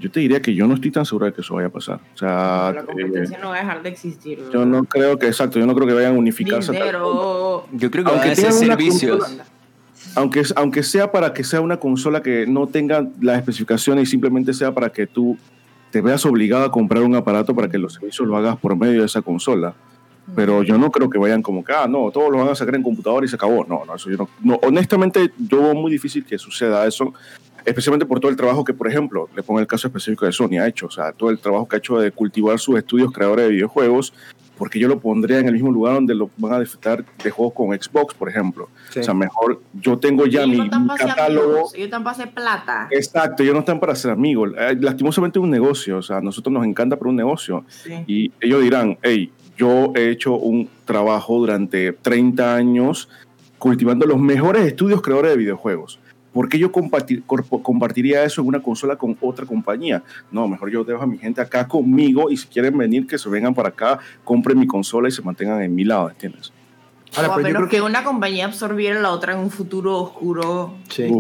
Yo 0.01 0.11
te 0.11 0.19
diría 0.19 0.43
que 0.43 0.53
yo 0.57 0.67
no 0.67 0.75
estoy 0.75 0.91
tan 0.91 1.05
seguro 1.07 1.27
de 1.27 1.33
que 1.33 1.43
eso 1.43 1.55
vaya 1.55 1.69
a 1.69 1.71
pasar. 1.71 2.01
O 2.15 2.19
sea, 2.19 2.73
La 2.75 2.81
eh, 2.81 2.85
competencia 2.85 3.39
no 3.39 3.51
va 3.51 3.55
a 3.55 3.61
dejar 3.61 3.83
de 3.85 3.91
existir. 3.91 4.41
yo 4.53 4.67
no 4.67 4.83
creo 4.83 5.17
que, 5.17 5.29
exacto, 5.29 5.61
yo 5.61 5.67
no 5.67 5.75
creo 5.77 5.87
que 5.87 5.95
vayan 5.95 6.17
a 6.17 6.19
unificarse. 6.19 6.73
Dinero. 6.73 7.65
Yo 7.71 7.91
creo 7.93 8.05
que 8.07 8.11
Aunque 8.11 8.29
van 8.29 8.33
a 8.33 8.35
ser 8.35 8.45
tengan 8.51 8.65
una 8.65 8.77
servicios. 8.77 9.19
consola- 9.21 9.45
Aunque, 10.17 10.43
aunque 10.57 10.83
sea 10.83 11.13
para 11.13 11.33
que 11.33 11.45
sea 11.45 11.61
una 11.61 11.77
consola 11.77 12.23
que 12.23 12.45
no 12.49 12.67
tenga 12.67 13.07
las 13.21 13.37
especificaciones 13.39 14.09
y 14.09 14.11
simplemente 14.11 14.53
sea 14.53 14.75
para 14.75 14.91
que 14.91 15.07
tú 15.07 15.39
te 15.91 16.01
veas 16.01 16.25
obligado 16.25 16.65
a 16.65 16.71
comprar 16.71 17.03
un 17.03 17.15
aparato 17.15 17.55
para 17.55 17.69
que 17.69 17.79
los 17.79 17.95
servicios 17.95 18.27
lo 18.27 18.37
hagas 18.37 18.57
por 18.57 18.77
medio 18.77 19.01
de 19.01 19.07
esa 19.07 19.23
consola. 19.23 19.75
Pero 20.37 20.63
yo 20.63 20.79
no 20.79 20.93
creo 20.93 21.11
que 21.11 21.19
vayan 21.19 21.43
como 21.43 21.65
que, 21.65 21.73
ah, 21.73 21.89
no, 21.89 22.11
todos 22.13 22.31
lo 22.31 22.39
van 22.39 22.49
a 22.49 22.55
sacar 22.55 22.77
en 22.77 22.83
computador 22.83 23.25
y 23.25 23.29
se 23.29 23.35
acabó. 23.35 23.65
No, 23.69 23.85
no, 23.85 23.97
eso 23.97 24.11
yo 24.11 24.17
no, 24.17 24.29
no. 24.43 24.61
Honestamente, 24.63 25.33
yo 25.39 25.63
veo 25.63 25.75
muy 25.75 25.91
difícil 25.91 26.25
que 26.25 26.39
suceda 26.39 26.87
eso, 26.87 27.13
especialmente 27.65 28.07
por 28.07 28.21
todo 28.21 28.31
el 28.31 28.37
trabajo 28.37 28.63
que, 28.63 28.73
por 28.73 28.87
ejemplo, 28.87 29.29
le 29.35 29.43
pongo 29.43 29.59
el 29.59 29.67
caso 29.67 29.89
específico 29.89 30.27
de 30.27 30.33
Sony 30.33 30.59
ha 30.61 30.69
hecho. 30.69 30.87
O 30.87 30.91
sea, 30.91 31.13
todo 31.13 31.31
el 31.31 31.41
trabajo 31.41 31.67
que 31.67 31.77
ha 31.77 31.79
hecho 31.79 31.99
de 31.99 32.13
cultivar 32.13 32.61
sus 32.61 32.79
estudios 32.79 33.11
creadores 33.11 33.47
de 33.47 33.53
videojuegos 33.53 34.13
porque 34.61 34.79
yo 34.79 34.89
lo 34.89 35.01
pondría 35.01 35.39
en 35.39 35.47
el 35.47 35.55
mismo 35.55 35.73
lugar 35.73 35.95
donde 35.95 36.15
lo 36.15 36.29
van 36.37 36.53
a 36.53 36.61
disfrutar 36.61 37.03
de 37.25 37.31
juegos 37.31 37.55
con 37.55 37.69
Xbox, 37.69 38.13
por 38.13 38.29
ejemplo. 38.29 38.69
Sí. 38.91 39.01
O 39.01 39.03
sea, 39.03 39.15
mejor 39.15 39.63
yo 39.73 39.99
tengo 39.99 40.27
ya 40.27 40.41
Ellos 40.43 40.51
mi, 40.51 40.57
no 40.59 40.65
están 40.65 40.83
mi 40.83 40.89
para 40.89 40.99
ser 40.99 41.09
catálogo. 41.09 41.51
amigos, 41.53 41.75
ellos 41.75 41.85
están 41.87 42.05
para 42.05 42.13
hacer 42.13 42.31
plata. 42.35 42.89
Exacto, 42.91 43.43
ellos 43.43 43.55
no 43.55 43.61
están 43.61 43.81
para 43.81 43.95
ser 43.95 44.11
amigos. 44.11 44.53
Eh, 44.59 44.77
Lastimosamente 44.79 45.39
es 45.39 45.43
un 45.43 45.49
negocio, 45.51 45.97
o 45.97 46.03
sea, 46.03 46.19
a 46.19 46.21
nosotros 46.21 46.53
nos 46.53 46.67
encanta 46.67 46.99
por 46.99 47.09
un 47.09 47.17
negocio. 47.17 47.65
Sí. 47.69 48.05
Y 48.07 48.33
ellos 48.39 48.61
dirán, 48.61 48.99
hey, 49.01 49.33
yo 49.57 49.95
he 49.97 50.11
hecho 50.11 50.35
un 50.37 50.69
trabajo 50.85 51.39
durante 51.39 51.95
30 51.95 52.55
años 52.55 53.09
cultivando 53.57 54.05
los 54.05 54.19
mejores 54.19 54.67
estudios 54.67 55.01
creadores 55.01 55.31
de 55.31 55.39
videojuegos. 55.39 55.99
¿Por 56.33 56.49
qué 56.49 56.59
yo 56.59 56.71
compartir- 56.71 57.23
compartiría 57.63 58.23
eso 58.23 58.41
en 58.41 58.47
una 58.49 58.63
consola 58.63 58.97
con 58.97 59.17
otra 59.21 59.45
compañía? 59.47 60.03
No, 60.31 60.47
mejor 60.47 60.71
yo 60.71 60.85
dejo 60.85 61.03
a 61.03 61.07
mi 61.07 61.19
gente 61.19 61.41
acá 61.41 61.67
conmigo 61.67 62.31
y 62.31 62.37
si 62.37 62.47
quieren 62.47 62.77
venir, 62.79 63.07
que 63.07 63.19
se 63.19 63.29
vengan 63.29 63.55
para 63.55 63.71
acá, 63.71 63.99
compren 64.23 64.59
mi 64.59 64.67
consola 64.67 65.09
y 65.09 65.13
se 65.13 65.23
mantengan 65.23 65.61
en 65.63 65.75
mi 65.75 65.85
lado, 65.85 66.09
¿entiendes? 66.09 66.53
Ahora, 67.17 67.31
o 67.31 67.33
a 67.33 67.37
pero 67.39 67.49
yo 67.49 67.55
menos 67.55 67.69
creo 67.69 67.69
que 67.71 67.77
que 67.79 67.83
una 67.83 68.05
compañía 68.05 68.45
absorbiera 68.45 69.01
la 69.01 69.11
otra 69.11 69.33
en 69.33 69.41
un 69.41 69.51
futuro 69.51 69.99
oscuro. 70.01 70.75
Sí. 70.89 71.11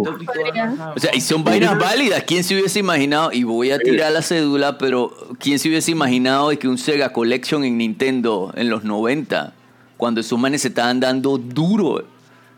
Ajá. 0.62 0.92
O 0.94 1.00
sea, 1.00 1.10
y 1.12 1.20
son 1.20 1.42
vainas 1.42 1.76
válidas. 1.76 2.22
¿Quién 2.24 2.44
se 2.44 2.54
hubiese 2.54 2.78
imaginado? 2.78 3.32
Y 3.32 3.42
voy 3.42 3.72
a 3.72 3.78
tirar 3.80 4.12
la 4.12 4.22
cédula, 4.22 4.78
pero 4.78 5.12
¿quién 5.40 5.58
se 5.58 5.68
hubiese 5.68 5.90
imaginado 5.90 6.50
de 6.50 6.58
que 6.60 6.68
un 6.68 6.78
Sega 6.78 7.12
Collection 7.12 7.64
en 7.64 7.78
Nintendo 7.78 8.52
en 8.54 8.70
los 8.70 8.84
90, 8.84 9.54
cuando 9.96 10.20
esos 10.20 10.38
manes 10.38 10.62
se 10.62 10.68
estaban 10.68 11.00
dando 11.00 11.38
duro? 11.38 12.04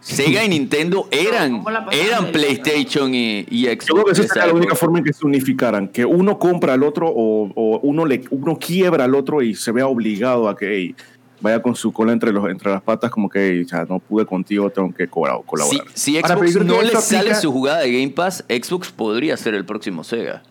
Sega 0.03 0.45
y 0.45 0.49
Nintendo 0.49 1.07
eran, 1.13 1.53
¿Cómo 1.59 1.71
la 1.71 1.85
pasaron 1.85 2.07
eran 2.07 2.33
PlayStation 2.33 3.15
y, 3.15 3.47
y 3.49 3.67
Xbox. 3.67 3.87
Yo 3.87 3.95
creo 3.95 4.05
que 4.07 4.13
esa 4.13 4.23
sería 4.25 4.47
la 4.49 4.55
única 4.55 4.75
forma 4.75 4.99
en 4.99 5.05
que 5.05 5.13
se 5.13 5.25
unificaran, 5.25 5.89
que 5.89 6.05
uno 6.05 6.39
compra 6.39 6.75
al 6.75 6.83
otro 6.83 7.09
o, 7.09 7.51
o 7.55 7.79
uno, 7.85 8.05
le, 8.05 8.23
uno 8.31 8.59
quiebra 8.59 9.05
al 9.05 9.15
otro 9.15 9.43
y 9.43 9.55
se 9.55 9.71
vea 9.71 9.87
obligado 9.87 10.49
a 10.49 10.57
que 10.57 10.67
hey, 10.75 10.95
vaya 11.41 11.63
con 11.63 11.77
su 11.77 11.93
cola 11.93 12.13
entre, 12.13 12.33
los, 12.33 12.49
entre 12.51 12.71
las 12.71 12.83
patas 12.83 13.11
como 13.13 13.29
que 13.29 13.39
hey, 13.59 13.65
ya 13.65 13.85
no 13.85 14.01
pude 14.01 14.27
contigo, 14.27 14.71
tengo 14.71 14.93
que 14.93 15.09
colab- 15.09 15.41
Si, 15.41 15.47
colaborar. 15.47 15.87
si 15.95 16.13
pero 16.21 16.29
Xbox 16.39 16.67
no 16.67 16.83
le 16.83 16.91
sale 16.91 17.19
aplica- 17.31 17.41
su 17.41 17.53
jugada 17.53 17.81
de 17.81 17.93
Game 17.93 18.11
Pass, 18.11 18.45
Xbox 18.49 18.91
podría 18.91 19.37
ser 19.37 19.55
el 19.55 19.65
próximo 19.65 20.03
Sega. 20.03 20.43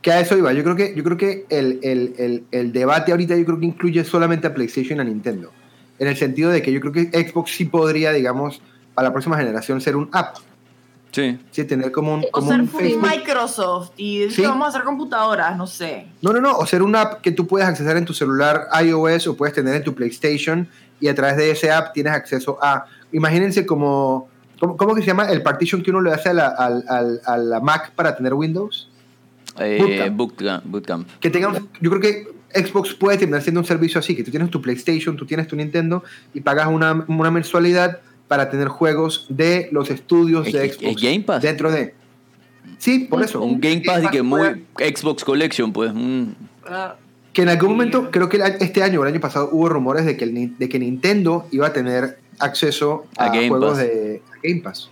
que 0.00 0.12
a 0.12 0.20
eso 0.20 0.36
iba. 0.38 0.52
Yo 0.52 0.62
creo 0.62 0.76
que, 0.76 0.94
yo 0.96 1.02
creo 1.02 1.16
que 1.16 1.44
el, 1.48 1.80
el, 1.82 2.14
el, 2.18 2.44
el 2.52 2.72
debate 2.72 3.10
ahorita 3.12 3.36
yo 3.36 3.44
creo 3.44 3.58
que 3.58 3.66
incluye 3.66 4.04
solamente 4.04 4.46
a 4.46 4.54
PlayStation 4.54 4.98
y 4.98 5.00
a 5.00 5.04
Nintendo. 5.04 5.50
En 5.98 6.08
el 6.08 6.16
sentido 6.16 6.50
de 6.50 6.62
que 6.62 6.72
yo 6.72 6.80
creo 6.80 6.92
que 6.92 7.04
Xbox 7.28 7.52
sí 7.52 7.64
podría, 7.66 8.12
digamos, 8.12 8.60
para 8.94 9.08
la 9.08 9.12
próxima 9.12 9.36
generación 9.36 9.80
ser 9.80 9.96
un 9.96 10.08
app. 10.12 10.36
Sí. 11.10 11.38
Sí, 11.50 11.64
tener 11.64 11.92
como 11.92 12.14
un, 12.14 12.20
O 12.24 12.30
como 12.30 12.50
ser 12.50 12.60
un 12.62 12.68
Facebook. 12.68 13.06
Microsoft 13.06 13.90
y 13.98 14.20
decir 14.20 14.36
Sí. 14.36 14.42
que 14.42 14.48
vamos 14.48 14.66
a 14.66 14.68
hacer 14.70 14.82
computadoras, 14.82 15.56
no 15.58 15.66
sé. 15.66 16.06
No, 16.22 16.32
no, 16.32 16.40
no. 16.40 16.56
O 16.56 16.64
ser 16.66 16.82
una 16.82 17.02
app 17.02 17.20
que 17.20 17.32
tú 17.32 17.46
puedes 17.46 17.68
acceder 17.68 17.98
en 17.98 18.06
tu 18.06 18.14
celular 18.14 18.68
iOS 18.82 19.26
o 19.26 19.36
puedes 19.36 19.54
tener 19.54 19.74
en 19.76 19.84
tu 19.84 19.94
PlayStation 19.94 20.66
y 21.00 21.08
a 21.08 21.14
través 21.14 21.36
de 21.36 21.50
ese 21.50 21.70
app 21.70 21.92
tienes 21.92 22.12
acceso 22.14 22.58
a. 22.62 22.86
Imagínense 23.12 23.66
como. 23.66 24.28
¿Cómo, 24.58 24.76
cómo 24.76 24.94
que 24.94 25.00
se 25.02 25.08
llama 25.08 25.26
el 25.28 25.42
partition 25.42 25.82
que 25.82 25.90
uno 25.90 26.00
le 26.00 26.12
hace 26.12 26.28
a 26.28 26.34
la, 26.34 26.46
al- 26.46 26.84
al- 26.88 27.20
a 27.26 27.36
la 27.36 27.60
Mac 27.60 27.90
para 27.96 28.16
tener 28.16 28.32
Windows? 28.32 28.88
Eh, 29.58 30.08
Bootcamp. 30.10 30.64
bootcamp. 30.64 31.08
Que 31.20 31.28
tengamos. 31.30 31.60
Yo 31.80 31.90
creo 31.90 32.00
que 32.00 32.28
Xbox 32.64 32.94
puede 32.94 33.18
terminar 33.18 33.42
siendo 33.42 33.60
un 33.60 33.66
servicio 33.66 33.98
así: 33.98 34.14
que 34.16 34.22
tú 34.24 34.30
tienes 34.30 34.48
tu 34.50 34.62
PlayStation, 34.62 35.14
tú 35.16 35.26
tienes 35.26 35.46
tu 35.48 35.56
Nintendo 35.56 36.02
y 36.32 36.40
pagas 36.40 36.68
una, 36.68 37.04
una 37.08 37.30
mensualidad 37.30 37.98
para 38.32 38.48
tener 38.48 38.68
juegos 38.68 39.26
de 39.28 39.68
los 39.72 39.90
estudios 39.90 40.46
Es- 40.46 40.54
de 40.54 40.72
Xbox. 40.72 40.96
es 40.96 41.02
Game 41.02 41.20
Pass. 41.20 41.42
Dentro 41.42 41.70
de. 41.70 41.94
Sí, 42.78 43.00
por 43.00 43.22
eso. 43.22 43.42
Un 43.42 43.60
Game 43.60 43.82
Pass 43.84 44.04
y 44.04 44.08
que 44.08 44.24
puede- 44.24 44.54
muy 44.78 44.90
Xbox 44.90 45.22
Collection, 45.22 45.70
pues. 45.70 45.92
mm. 45.92 46.28
Que 47.34 47.42
en 47.42 47.50
algún 47.50 47.72
momento, 47.72 48.10
creo 48.10 48.30
que 48.30 48.38
este 48.60 48.82
año 48.82 49.00
o 49.00 49.02
el 49.04 49.12
año 49.12 49.20
pasado 49.20 49.50
hubo 49.52 49.68
rumores 49.68 50.06
de 50.06 50.16
que, 50.16 50.24
el 50.24 50.56
de 50.56 50.68
que 50.70 50.78
Nintendo 50.78 51.46
iba 51.50 51.66
a 51.66 51.74
tener 51.74 52.16
acceso 52.38 53.04
a, 53.18 53.28
juegos 53.28 53.72
Pass. 53.72 53.78
de 53.80 54.22
a 54.32 54.36
Game 54.42 54.62
Pass. 54.62 54.88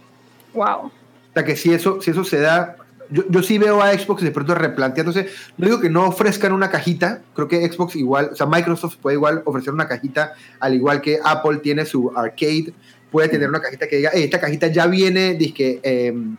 Wow. 0.53 0.67
O 0.87 0.93
sea 1.33 1.43
que 1.43 1.57
si 1.57 1.73
eso, 1.73 2.03
si 2.03 2.11
eso 2.11 2.23
se 2.25 2.41
da, 2.41 2.77
yo, 3.09 3.23
yo 3.31 3.43
sí 3.43 3.57
veo 3.57 3.83
a 3.83 3.91
Xbox 3.97 4.23
de 4.23 4.33
pronto 4.33 4.55
replanteándose. 4.55 5.29
No 5.57 5.65
digo 5.67 5.81
que 5.81 5.89
no 5.89 6.05
ofrezcan 6.07 6.53
una 6.53 6.69
cajita, 6.71 7.23
creo 7.35 7.49
que 7.49 7.67
Xbox 7.73 7.97
igual, 7.97 8.29
o 8.33 8.37
sea, 8.37 8.45
Microsoft 8.45 8.97
puede 9.01 9.17
igual 9.17 9.41
ofrecer 9.47 9.73
una 9.73 9.89
cajita, 9.89 10.35
al 10.61 10.75
igual 10.75 11.01
que 11.01 11.19
Apple 11.25 11.59
tiene 11.63 11.87
su 11.87 12.13
arcade, 12.15 12.75
puede 13.11 13.29
tener 13.29 13.49
una 13.49 13.61
cajita 13.61 13.87
que 13.89 13.97
diga, 13.97 14.11
"Hey, 14.13 14.25
esta 14.25 14.41
cajita 14.41 14.67
ya 14.69 14.87
viene, 14.87 15.35
dizque, 15.35 15.81
em, 15.83 16.37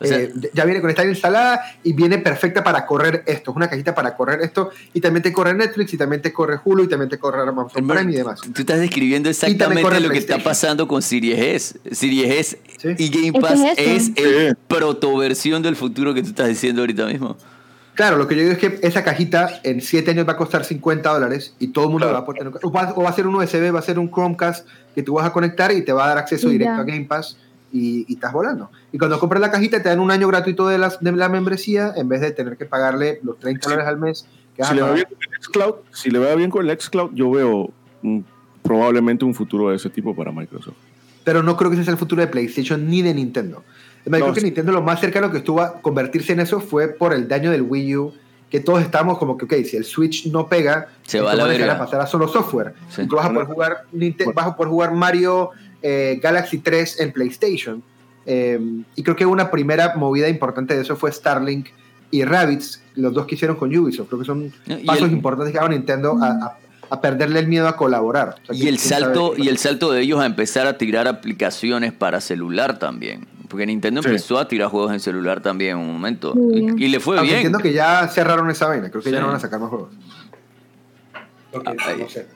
O 0.00 0.04
sea- 0.04 0.16
eh, 0.20 0.32
ya 0.54 0.64
viene 0.64 0.80
con 0.80 0.90
esta 0.90 1.04
instalada 1.04 1.60
y 1.82 1.92
viene 1.92 2.18
perfecta 2.18 2.62
para 2.62 2.86
correr 2.86 3.24
esto. 3.26 3.50
Es 3.50 3.56
una 3.56 3.68
cajita 3.68 3.96
para 3.96 4.14
correr 4.14 4.40
esto 4.42 4.70
y 4.94 5.00
también 5.00 5.24
te 5.24 5.32
corre 5.32 5.54
Netflix 5.54 5.92
y 5.92 5.96
también 5.96 6.22
te 6.22 6.32
corre 6.32 6.56
Hulu 6.64 6.84
y 6.84 6.88
también 6.88 7.08
te 7.10 7.18
corre 7.18 7.42
Amazon 7.42 7.84
Prime 7.84 8.12
y 8.12 8.14
demás. 8.14 8.40
Tú 8.40 8.60
estás 8.60 8.78
describiendo 8.78 9.28
exactamente 9.28 9.98
lo 10.00 10.08
que 10.10 10.18
está 10.18 10.38
pasando 10.38 10.86
con 10.86 11.02
Series 11.02 11.36
S. 11.40 11.80
Series 11.90 12.30
S 12.30 12.60
Sí. 12.80 12.88
y 12.96 13.08
Game 13.08 13.26
Es 13.26 13.32
que 13.32 13.40
Pass 13.40 13.60
es 13.76 13.78
es, 13.78 14.12
el 14.14 14.48
Sí. 14.50 14.54
protoversión 14.68 15.64
del 15.64 15.74
futuro 15.74 16.14
que 16.14 16.22
tú 16.22 16.28
estás 16.28 16.46
diciendo 16.46 16.82
ahorita 16.82 17.06
mismo. 17.06 17.36
Claro, 17.98 18.16
lo 18.16 18.28
que 18.28 18.36
yo 18.36 18.42
digo 18.42 18.52
es 18.52 18.58
que 18.58 18.78
esa 18.86 19.02
cajita 19.02 19.58
en 19.64 19.80
7 19.80 20.12
años 20.12 20.24
va 20.28 20.34
a 20.34 20.36
costar 20.36 20.64
50 20.64 21.12
dólares 21.12 21.52
y 21.58 21.66
todo 21.72 21.86
el 21.86 21.90
mundo 21.90 22.06
Claro. 22.06 22.12
la 22.12 22.18
va 22.20 22.22
a 22.22 22.26
poder 22.26 22.38
tener. 22.44 22.60
O 22.62 22.70
va, 22.70 22.92
o 22.94 23.02
va 23.02 23.08
a 23.08 23.12
ser 23.12 23.26
un 23.26 23.34
USB, 23.34 23.74
va 23.74 23.80
a 23.80 23.82
ser 23.82 23.98
un 23.98 24.08
Chromecast 24.08 24.68
que 24.94 25.02
tú 25.02 25.14
vas 25.14 25.26
a 25.26 25.32
conectar 25.32 25.72
y 25.72 25.82
te 25.82 25.92
va 25.92 26.04
a 26.04 26.08
dar 26.10 26.18
acceso 26.18 26.46
Y 26.48 26.52
directo 26.52 26.76
ya. 26.76 26.80
a 26.82 26.84
Game 26.84 27.06
Pass 27.06 27.36
y, 27.72 28.04
y 28.08 28.14
estás 28.14 28.32
volando. 28.32 28.70
Y 28.92 28.98
cuando 28.98 29.18
compras 29.18 29.40
la 29.40 29.50
cajita 29.50 29.82
te 29.82 29.88
dan 29.88 29.98
un 29.98 30.12
año 30.12 30.28
gratuito 30.28 30.68
de, 30.68 30.78
las, 30.78 31.00
de 31.00 31.10
la 31.10 31.28
membresía 31.28 31.92
en 31.96 32.08
vez 32.08 32.20
de 32.20 32.30
tener 32.30 32.56
que 32.56 32.66
pagarle 32.66 33.18
los 33.24 33.36
30 33.40 33.62
Sí. 33.64 33.68
dólares 33.72 33.88
al 33.88 33.98
mes 33.98 34.26
que 34.56 34.62
Si 34.62 34.74
le, 34.76 34.82
va 34.82 34.92
bien 34.92 35.06
con 35.10 35.18
el 35.34 35.42
Xcloud, 35.42 35.74
si 35.92 36.10
le 36.10 36.18
va 36.20 36.34
bien 36.36 36.50
con 36.50 36.70
el 36.70 36.80
Xcloud, 36.80 37.10
yo 37.14 37.30
veo 37.32 37.70
probablemente 38.62 39.24
un 39.24 39.34
futuro 39.34 39.70
de 39.70 39.76
ese 39.76 39.90
tipo 39.90 40.14
para 40.14 40.30
Microsoft. 40.30 40.76
Pero 41.24 41.42
no 41.42 41.56
creo 41.56 41.70
que 41.70 41.74
ese 41.76 41.84
sea 41.84 41.92
el 41.92 41.98
futuro 41.98 42.22
de 42.22 42.28
PlayStation 42.28 42.88
ni 42.88 43.02
de 43.02 43.12
Nintendo. 43.12 43.64
Es 44.08 44.10
más, 44.10 44.20
No, 44.20 44.26
creo 44.26 44.34
que. 44.36 44.40
Nintendo 44.42 44.72
lo 44.72 44.82
más 44.82 45.00
cercano 45.00 45.30
que 45.30 45.38
estuvo 45.38 45.60
a 45.60 45.80
convertirse 45.80 46.32
en 46.32 46.40
eso 46.40 46.60
fue 46.60 46.88
por 46.88 47.12
el 47.12 47.28
daño 47.28 47.50
del 47.50 47.62
Wii 47.62 47.96
U, 47.96 48.14
que 48.50 48.60
todos 48.60 48.80
estamos 48.80 49.18
como 49.18 49.36
que, 49.36 49.44
ok, 49.44 49.54
si 49.66 49.76
el 49.76 49.84
Switch 49.84 50.26
no 50.26 50.48
pega, 50.48 50.88
Se 51.06 51.20
va 51.20 51.32
a 51.32 51.34
la 51.34 51.44
verga. 51.44 51.74
a 51.74 51.78
pasar 51.78 52.00
a 52.00 52.06
solo 52.06 52.26
software. 52.28 52.72
Sí. 52.88 53.06
Tú 53.06 53.16
vas 53.16 53.26
a 53.26 53.32
poder 53.32 53.46
jugar, 53.46 53.76
vas 54.34 54.46
a 54.46 54.56
poder 54.56 54.70
jugar 54.70 54.92
Mario 54.94 55.50
eh, 55.82 56.18
Galaxy 56.22 56.58
3 56.58 57.00
en 57.00 57.12
PlayStation. 57.12 57.82
Eh, 58.24 58.58
y 58.96 59.02
creo 59.02 59.16
que 59.16 59.26
una 59.26 59.50
primera 59.50 59.94
movida 59.96 60.28
importante 60.28 60.74
de 60.74 60.82
eso 60.82 60.96
fue 60.96 61.12
Starlink 61.12 61.66
y 62.10 62.24
Rabbids, 62.24 62.82
los 62.94 63.12
dos 63.12 63.26
que 63.26 63.34
hicieron 63.34 63.56
con 63.58 63.74
Ubisoft. 63.76 64.08
Creo 64.08 64.20
que 64.20 64.24
son 64.26 64.52
pasos 64.86 65.04
el- 65.08 65.12
importantes 65.12 65.52
que 65.52 65.58
haga 65.58 65.68
Nintendo 65.68 66.18
a, 66.22 66.56
a- 66.90 67.00
perderle 67.00 67.40
el 67.40 67.48
miedo 67.48 67.68
a 67.68 67.76
colaborar. 67.76 68.36
O 68.48 68.54
sea, 68.54 68.64
Y 68.64 68.68
el 68.68 68.78
salto 68.78 69.34
y 69.36 69.48
el 69.48 69.58
salto 69.58 69.92
de 69.92 70.00
ellos 70.02 70.20
a 70.20 70.26
empezar 70.26 70.66
a 70.66 70.78
tirar 70.78 71.08
aplicaciones 71.08 71.92
para 71.92 72.20
celular 72.20 72.78
también. 72.78 73.26
Porque 73.48 73.64
Nintendo 73.66 74.02
Sí. 74.02 74.08
empezó 74.08 74.38
a 74.38 74.46
tirar 74.46 74.68
juegos 74.68 74.92
en 74.92 75.00
celular 75.00 75.40
también 75.40 75.72
en 75.72 75.78
un 75.78 75.92
momento. 75.92 76.34
Y, 76.76 76.88
le 76.88 77.00
fue 77.00 77.16
Aunque 77.16 77.28
bien. 77.32 77.36
entiendo 77.46 77.58
que 77.60 77.72
ya 77.72 78.06
cerraron 78.08 78.50
esa 78.50 78.66
vaina, 78.68 78.90
creo 78.90 79.02
que 79.02 79.10
ya 79.10 79.20
no 79.20 79.28
van 79.28 79.36
a 79.36 79.40
sacar 79.40 79.58
más 79.58 79.70
juegos. 79.70 79.88
Ah, 81.54 81.72
no 81.98 82.08
sé. 82.08 82.26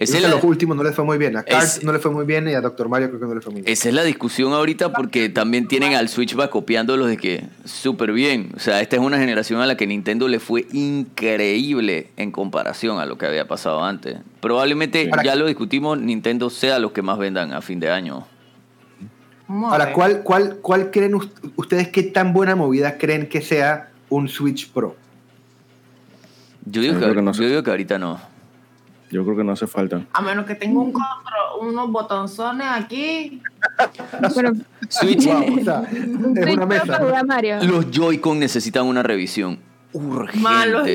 Esa 0.00 0.16
es 0.18 0.22
la- 0.22 0.28
los 0.30 0.44
últimos 0.44 0.76
no 0.76 0.84
les 0.84 0.94
fue 0.94 1.04
muy 1.04 1.18
bien. 1.18 1.36
A 1.36 1.42
Cars 1.42 1.78
Es- 1.78 1.84
no 1.84 1.92
le 1.92 1.98
fue 1.98 2.10
muy 2.12 2.24
bien 2.24 2.48
y 2.48 2.54
a 2.54 2.60
Doctor 2.60 2.88
Mario 2.88 3.08
creo 3.08 3.18
que 3.20 3.26
no 3.26 3.34
le 3.34 3.40
fue 3.40 3.52
muy 3.52 3.62
bien. 3.62 3.72
Esa 3.72 3.88
es 3.88 3.94
la 3.94 4.04
discusión 4.04 4.52
ahorita 4.52 4.92
porque 4.92 5.28
también 5.28 5.66
tienen 5.66 5.94
al 5.94 6.08
Switchback 6.08 6.50
copiándolos 6.50 7.08
de 7.08 7.16
que 7.16 7.44
súper 7.64 8.12
bien. 8.12 8.52
O 8.56 8.60
sea, 8.60 8.80
esta 8.80 8.94
es 8.96 9.02
una 9.02 9.18
generación 9.18 9.60
a 9.60 9.66
la 9.66 9.76
que 9.76 9.86
Nintendo 9.88 10.28
le 10.28 10.38
fue 10.38 10.66
increíble 10.72 12.10
en 12.16 12.30
comparación 12.30 13.00
a 13.00 13.06
lo 13.06 13.18
que 13.18 13.26
había 13.26 13.48
pasado 13.48 13.82
antes. 13.84 14.18
Probablemente, 14.40 15.08
Ahora- 15.10 15.24
ya 15.24 15.34
lo 15.34 15.46
discutimos, 15.46 15.98
Nintendo 15.98 16.48
sea 16.48 16.78
los 16.78 16.92
que 16.92 17.02
más 17.02 17.18
vendan 17.18 17.52
a 17.52 17.60
fin 17.60 17.80
de 17.80 17.90
año. 17.90 18.26
Ahora. 19.48 19.92
¿cuál, 19.94 20.20
cuál, 20.22 20.58
¿cuál 20.62 20.90
creen 20.90 21.14
ust- 21.14 21.30
ustedes 21.56 21.88
qué 21.88 22.02
tan 22.02 22.32
buena 22.34 22.54
movida 22.54 22.98
creen 22.98 23.28
que 23.28 23.40
sea 23.40 23.88
un 24.10 24.28
Switch 24.28 24.70
Pro? 24.70 24.94
Yo 26.66 26.82
digo, 26.82 26.94
Sí, 26.94 26.98
que, 27.00 27.04
creo 27.06 27.14
que 27.16 27.22
no 27.22 27.32
sé. 27.34 27.42
yo 27.42 27.48
digo 27.48 27.62
que 27.62 27.70
ahorita 27.70 27.98
no. 27.98 28.20
Yo 29.10 29.24
creo 29.24 29.36
que 29.36 29.44
no 29.44 29.52
hace 29.52 29.66
falta. 29.66 30.02
A 30.12 30.20
menos 30.20 30.44
que 30.46 30.54
tenga 30.54 30.78
un 30.80 30.92
control, 30.92 31.68
unos 31.68 31.90
botonzones 31.90 32.66
aquí. 32.70 33.40
Pero 34.34 34.52
Switch, 34.88 35.26
Wow, 35.26 35.58
o 35.60 35.64
sea, 35.64 35.82
es 35.90 35.98
Switch 35.98 36.56
una 36.56 36.66
mesa. 36.66 37.62
los 37.64 37.90
Joy-Con 37.90 38.38
necesitan 38.38 38.84
una 38.86 39.02
revisión 39.02 39.58
urgente. 39.92 40.38
Malos 40.40 40.86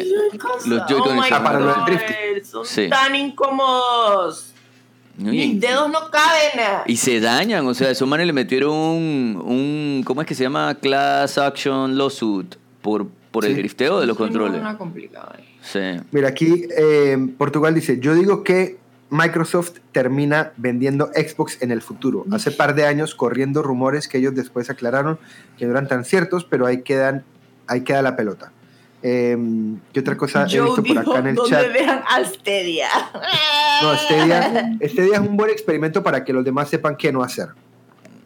Los 0.67 0.83
Joy-Con 0.87 1.17
oh 1.17 1.21
para 1.29 1.57
una 1.57 1.59
lo 1.59 1.65
del 1.65 1.85
revisión. 1.85 2.09
drift. 2.35 2.43
God, 2.45 2.51
son 2.51 2.65
Sí. 2.65 2.89
tan 2.89 3.15
incómodos. 3.15 4.49
No, 5.17 5.29
Mis 5.31 5.59
dedos 5.59 5.91
no 5.91 5.99
caben. 6.09 6.81
Y 6.87 6.97
se 6.97 7.19
dañan, 7.19 7.67
o 7.67 7.73
sea, 7.75 7.91
esos 7.91 8.07
manes 8.07 8.25
le 8.25 8.33
metieron 8.33 8.71
un, 8.75 9.43
un 9.45 10.03
¿cómo 10.05 10.21
es 10.21 10.27
que 10.27 10.33
se 10.33 10.43
llama? 10.43 10.73
Class 10.75 11.37
Action 11.37 11.95
Lawsuit 11.97 12.55
por, 12.81 13.07
por 13.31 13.45
el 13.45 13.51
Sí. 13.53 13.57
drifteo 13.59 13.99
de 13.99 14.07
los 14.07 14.17
controles. 14.17 14.59
Una 14.59 14.75
complicada. 14.77 15.35
Sí. 15.63 15.79
Mira, 16.11 16.27
aquí 16.27 16.67
eh, 16.77 17.17
Portugal 17.37 17.73
dice, 17.73 17.99
yo 17.99 18.13
digo 18.13 18.43
que 18.43 18.77
Microsoft 19.09 19.73
termina 19.91 20.51
vendiendo 20.57 21.09
Xbox 21.15 21.61
en 21.61 21.71
el 21.71 21.81
futuro. 21.81 22.25
Hace 22.31 22.51
par 22.51 22.75
de 22.75 22.85
años 22.85 23.15
corriendo 23.15 23.61
rumores 23.63 24.07
que 24.07 24.17
ellos 24.17 24.35
después 24.35 24.69
aclararon 24.69 25.19
que 25.57 25.65
no 25.65 25.71
eran 25.71 25.87
tan 25.87 26.03
ciertos, 26.03 26.45
pero 26.45 26.65
ahí 26.65 26.81
quedan, 26.81 27.23
ahí 27.67 27.81
queda 27.81 28.01
la 28.01 28.15
pelota. 28.15 28.51
Em, 29.03 29.79
¿Qué 29.91 29.99
otra 29.99 30.15
cosa 30.17 30.43
he 30.49 30.61
visto 30.61 30.81
por 30.81 30.97
acá 30.97 31.19
en 31.19 31.27
el 31.27 31.35
¿dónde 31.35 31.49
chat? 31.51 31.73
dejan 31.73 32.01
al 32.09 32.25
Stadia? 32.25 32.87
No, 33.81 33.95
Stadia, 33.97 34.77
Stadia 34.81 35.13
es 35.15 35.19
un 35.19 35.37
buen 35.37 35.51
experimento 35.51 36.01
para 36.01 36.23
que 36.23 36.33
los 36.33 36.43
demás 36.43 36.69
sepan 36.69 36.95
qué 36.95 37.11
no 37.11 37.21
hacer. 37.21 37.49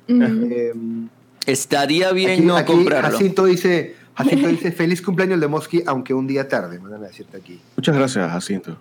Em, 0.07 1.09
Estaría 1.45 2.11
bien 2.11 2.31
aquí, 2.31 2.41
no 2.41 2.55
aquí 2.55 2.73
comprarlo. 2.73 3.09
Jacinto 3.11 3.45
dice, 3.45 3.95
Jacinto 4.17 4.47
dice, 4.49 4.71
feliz 4.71 5.01
cumpleaños 5.01 5.39
de 5.39 5.47
Mosky, 5.47 5.83
aunque 5.85 6.13
un 6.13 6.27
día 6.27 6.47
tarde, 6.47 6.79
mandan 6.79 7.03
a 7.03 7.07
decirte 7.07 7.37
aquí. 7.37 7.59
Muchas 7.75 7.95
gracias, 7.95 8.31
Jacinto. 8.31 8.77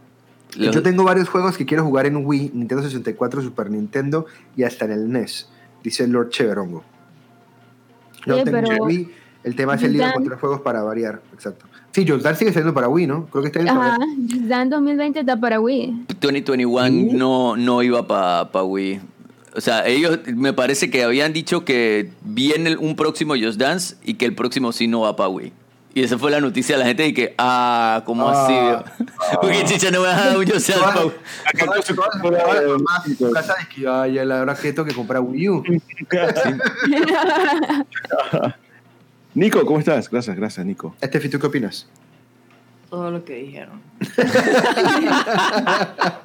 Los- 0.56 0.74
Yo 0.74 0.82
tengo 0.82 1.04
varios 1.04 1.28
juegos 1.28 1.56
que 1.56 1.66
quiero 1.66 1.84
jugar 1.84 2.06
en 2.06 2.24
Wii, 2.24 2.52
Nintendo 2.54 2.82
64, 2.82 3.42
Super 3.42 3.70
Nintendo 3.70 4.26
y 4.56 4.62
hasta 4.62 4.84
en 4.86 4.92
el 4.92 5.10
NES, 5.12 5.48
dice 5.82 6.06
Lord 6.06 6.30
Cheverongo. 6.30 6.82
Yo 8.26 8.42
tengo 8.42 8.60
pero- 8.68 8.84
Wii, 8.84 9.10
el 9.44 9.54
tema 9.56 9.74
es 9.74 9.82
el 9.82 9.96
Dan- 9.96 10.10
encontrar 10.10 10.40
juegos 10.40 10.60
para 10.62 10.82
variar, 10.82 11.20
exacto. 11.32 11.66
Sí, 11.92 12.04
Dance 12.04 12.34
sigue 12.40 12.52
saliendo 12.52 12.74
para 12.74 12.88
Wii, 12.88 13.06
¿no? 13.06 13.26
Creo 13.26 13.42
que 13.42 13.46
está 13.48 13.60
en 13.60 13.68
el 13.68 13.74
Ajá, 13.76 13.96
Dan 14.48 14.68
2020 14.68 15.20
está 15.20 15.38
para 15.40 15.60
Wii. 15.60 16.06
2021 16.20 17.10
Uh. 17.10 17.16
no, 17.16 17.56
no 17.56 17.82
iba 17.82 18.06
para 18.06 18.50
pa 18.52 18.62
Wii. 18.62 19.00
O 19.56 19.60
sea, 19.60 19.86
ellos 19.86 20.18
me 20.26 20.52
parece 20.52 20.90
que 20.90 21.02
habían 21.02 21.32
dicho 21.32 21.64
que 21.64 22.10
viene 22.22 22.76
un 22.76 22.94
próximo 22.94 23.34
Just 23.40 23.58
Dance 23.58 23.96
y 24.04 24.14
que 24.14 24.26
el 24.26 24.34
próximo 24.34 24.70
sí 24.72 24.86
no 24.86 25.00
va 25.00 25.16
para 25.16 25.30
Wii. 25.30 25.50
Y 25.94 26.02
esa 26.02 26.18
fue 26.18 26.30
la 26.30 26.42
noticia 26.42 26.74
de 26.76 26.80
la 26.80 26.86
gente 26.86 27.06
y 27.06 27.14
que, 27.14 27.34
ah, 27.38 28.02
¿cómo 28.04 28.28
Ah. 28.28 28.44
así? 28.44 28.54
Porque 29.40 29.64
chicha 29.64 29.90
no 29.90 30.02
me 30.02 30.08
ha 30.08 30.12
dado 30.12 30.40
un 30.40 30.46
Just 30.46 30.68
Dance 30.68 30.72
Todas- 30.74 30.94
pa' 30.94 31.04
Wii. 31.06 31.14
su 33.16 33.30
casa 33.32 33.54
es 33.62 33.68
que 33.68 33.88
ay, 33.88 34.12
ya 34.14 34.24
la 34.26 34.40
verdad 34.40 34.58
que 34.58 34.72
tengo 34.74 34.86
que 34.86 34.94
comprar 34.94 35.22
Wii 35.22 35.48
U. 35.48 35.64
Nico, 39.34 39.64
¿cómo 39.66 39.78
estás? 39.78 40.08
Gracias, 40.10 40.36
gracias, 40.36 40.64
Nico. 40.66 40.94
Estefi, 41.00 41.28
¿tú 41.28 41.38
qué 41.38 41.46
opinas? 41.46 41.86
Todo 42.90 43.10
lo 43.10 43.24
que 43.24 43.34
dijeron. 43.34 43.80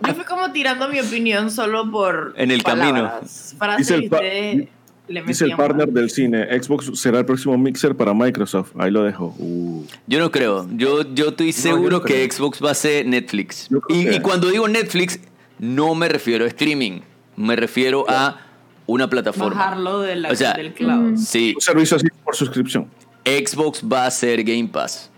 Yo 0.07 0.13
fui 0.15 0.23
como 0.25 0.51
tirando 0.51 0.87
mi 0.89 0.99
opinión 0.99 1.49
solo 1.51 1.89
por. 1.89 2.33
En 2.37 2.51
el 2.51 2.61
palabras. 2.63 3.55
Para 3.57 3.77
Dice 3.77 3.95
el, 3.95 4.69
le 5.07 5.21
dice 5.23 5.45
el 5.45 5.55
partner 5.55 5.89
del 5.89 6.09
cine, 6.09 6.47
Xbox 6.61 6.91
será 6.99 7.19
el 7.19 7.25
próximo 7.25 7.57
mixer 7.57 7.95
para 7.95 8.13
Microsoft. 8.13 8.71
Ahí 8.77 8.91
lo 8.91 9.03
dejo. 9.03 9.35
Uh. 9.39 9.83
Yo 10.07 10.19
no 10.19 10.31
creo. 10.31 10.67
Yo, 10.73 11.01
yo 11.13 11.29
estoy 11.29 11.51
seguro 11.51 11.97
no 11.97 12.03
que 12.03 12.13
creo. 12.13 12.31
Xbox 12.31 12.63
va 12.63 12.71
a 12.71 12.75
ser 12.75 13.05
Netflix. 13.05 13.69
Y 13.89 14.19
cuando 14.19 14.49
digo 14.49 14.67
Netflix, 14.67 15.19
no 15.59 15.95
me 15.95 16.07
refiero 16.07 16.45
a 16.45 16.47
streaming. 16.47 17.01
Me 17.35 17.55
refiero 17.55 18.05
a 18.07 18.37
una 18.85 19.09
plataforma. 19.09 19.57
Bajarlo 19.59 20.01
de 20.01 20.15
la- 20.15 20.29
O 20.31 20.35
sea, 20.35 20.53
del 20.53 20.73
cloud. 20.73 21.13
mm. 21.13 21.17
Sí, 21.17 21.53
Un 21.55 21.61
servicio 21.61 21.97
así 21.97 22.07
por 22.23 22.35
suscripción. 22.35 22.87
Xbox 23.25 23.81
va 23.83 24.05
a 24.05 24.11
ser 24.11 24.43
Game 24.43 24.67
Pass. 24.67 25.09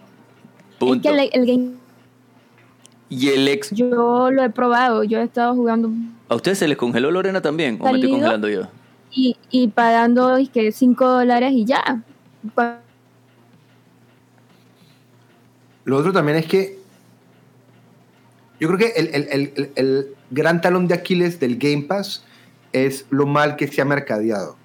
Es 0.86 0.90
Punto. 0.90 1.10
que 1.10 1.16
el, 1.16 1.30
el 1.34 1.46
game, 1.46 1.72
Y 3.10 3.30
el 3.30 3.48
ex... 3.48 3.72
yo 3.72 4.30
lo 4.32 4.44
he 4.44 4.50
probado, 4.50 5.04
yo 5.04 5.20
he 5.20 5.24
estado 5.24 5.54
jugando 5.56 5.92
¿A 6.30 6.36
ustedes 6.36 6.58
se 6.60 6.68
les 6.68 6.78
congeló 6.78 7.12
Lorena 7.12 7.42
también? 7.42 7.78
¿O 7.80 7.86
me 7.92 7.94
estoy 8.00 8.10
congelando 8.12 8.50
yo? 8.50 8.64
y, 9.12 9.38
y 9.52 9.68
pagando 9.68 10.38
es 10.38 10.50
que 10.50 10.72
5 10.72 11.06
dólares 11.08 11.52
y 11.54 11.66
ya. 11.66 12.02
Lo 15.86 15.98
otro 15.98 16.14
también 16.14 16.38
es 16.38 16.46
que 16.48 16.80
yo 18.60 18.68
creo 18.70 18.80
que 18.80 18.94
el, 19.00 19.08
el- 19.14 19.28
el- 19.32 19.54
el- 19.56 19.72
el 19.76 20.08
gran 20.32 20.62
talón 20.62 20.88
de 20.88 20.94
Aquiles 20.96 21.40
del 21.40 21.58
Game 21.58 21.84
Pass 21.84 22.24
es 22.72 23.06
lo 23.10 23.26
mal 23.28 23.56
que 23.56 23.68
se 23.68 23.82
ha 23.82 23.86
mercadeado. 23.86 24.56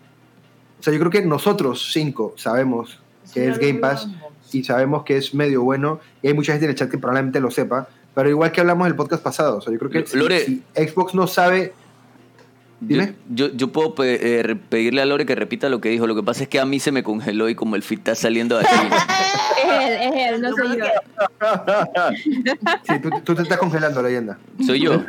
O 0.79 0.83
sea, 0.83 0.93
yo 0.93 0.99
creo 1.01 1.11
que 1.11 1.23
nosotros 1.23 1.91
cinco 1.93 2.35
sabemos 2.37 3.01
que 3.35 3.49
es 3.49 3.59
Game 3.59 3.81
Pass 3.81 4.09
y 4.53 4.65
sabemos 4.65 5.05
que 5.05 5.17
es 5.17 5.35
medio 5.35 5.63
bueno 5.63 6.01
y 6.23 6.29
hay 6.29 6.35
mucha 6.35 6.53
gente 6.53 6.67
en 6.67 6.71
el 6.71 6.77
chat 6.77 6.91
que 6.91 6.99
probablemente 6.99 7.41
lo 7.41 7.51
sepa, 7.51 7.89
pero 8.15 8.29
igual 8.31 8.51
que 8.53 8.61
hablamos 8.61 8.87
del 8.87 8.97
podcast 8.97 9.23
pasado, 9.23 9.59
o 9.59 9.61
sea, 9.61 9.73
yo 9.73 9.79
creo 9.79 9.91
que 9.91 10.07
si- 10.07 10.17
Lore. 10.17 10.41
si 10.45 10.63
Xbox 10.75 11.15
no 11.15 11.27
sabe... 11.27 11.73
Dime. 12.81 13.15
Yo, 13.29 13.49
yo, 13.49 13.55
yo 13.57 13.73
puedo 13.73 13.95
pe- 13.97 14.41
eh, 14.41 14.55
pedirle 14.69 15.03
a 15.03 15.05
Lore 15.05 15.27
que 15.27 15.35
repita 15.35 15.69
lo 15.69 15.81
que 15.81 15.89
dijo. 15.89 16.07
Lo 16.07 16.15
que 16.15 16.23
pasa 16.23 16.45
es 16.45 16.49
que 16.49 16.61
a 16.61 16.65
mí 16.65 16.79
se 16.79 16.93
me 16.93 17.03
congeló 17.03 17.49
y 17.49 17.57
como 17.57 17.75
el 17.75 17.83
fit 17.83 17.99
está 17.99 18.15
saliendo 18.15 18.57
de 18.57 18.65
aquí. 18.67 18.77
Es 19.69 19.91
él, 19.91 19.93
es 20.15 20.33
él, 20.33 20.41
no 20.43 20.53
soy 20.57 20.79
yo. 20.79 20.85
Sí, 22.85 22.99
tú, 23.01 23.11
tú 23.25 23.35
te 23.35 23.43
estás 23.43 23.59
congelando, 23.59 24.03
leyenda. 24.03 24.39
Soy 24.65 24.81
yo. 24.81 24.95
Eres, 24.95 25.05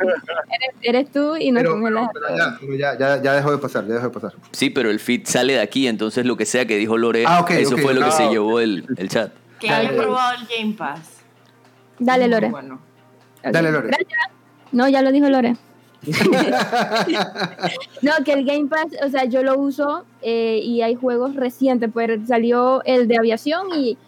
eres 0.82 1.10
tú 1.12 1.36
y 1.36 1.50
no 1.50 1.60
Pero, 1.60 1.72
congelas. 1.72 2.08
pero 2.12 2.36
ya, 2.36 2.56
pero 2.60 2.74
ya, 2.74 2.98
ya, 2.98 3.22
ya 3.22 3.32
dejó 3.34 3.50
de 3.52 3.58
pasar, 3.58 3.86
ya 3.86 3.94
dejó 3.94 4.06
de 4.08 4.12
pasar. 4.12 4.32
Sí, 4.52 4.70
pero 4.70 4.90
el 4.90 5.00
fit 5.00 5.26
sale 5.26 5.54
de 5.54 5.60
aquí. 5.60 5.86
Entonces 5.88 6.24
lo 6.26 6.36
que 6.36 6.46
sea 6.46 6.66
que 6.66 6.76
dijo 6.76 6.96
Lore, 6.98 7.24
Ah, 7.26 7.40
ok, 7.40 7.50
eso 7.52 7.74
ok. 7.76 7.80
fue 7.82 7.94
lo 7.94 8.00
que 8.00 8.06
Ah, 8.06 8.10
se 8.12 8.28
llevó 8.28 8.60
el, 8.60 8.84
el 8.96 9.08
chat. 9.08 9.32
Que 9.58 9.70
haya 9.70 9.90
probado 9.94 10.34
el 10.40 10.46
Game 10.46 10.74
Pass. 10.76 11.00
Dale, 11.98 12.28
Lore. 12.28 12.48
Bueno. 12.50 12.80
Dale, 13.42 13.70
Lore. 13.72 13.88
Gracias. 13.88 14.20
No, 14.72 14.88
ya 14.88 15.02
lo 15.02 15.12
dijo 15.12 15.28
Lore. 15.28 15.56
no, 18.02 18.12
que 18.24 18.32
el 18.32 18.44
Game 18.46 18.68
Pass, 18.68 18.86
o 19.04 19.08
sea, 19.10 19.24
yo 19.26 19.42
lo 19.42 19.58
uso 19.58 20.04
eh, 20.22 20.60
y 20.62 20.80
hay 20.82 20.94
juegos 20.94 21.36
recientes, 21.36 21.90
pues 21.92 22.20
salió 22.26 22.82
el 22.84 23.06
de 23.08 23.18
aviación 23.18 23.66
y 23.74 23.98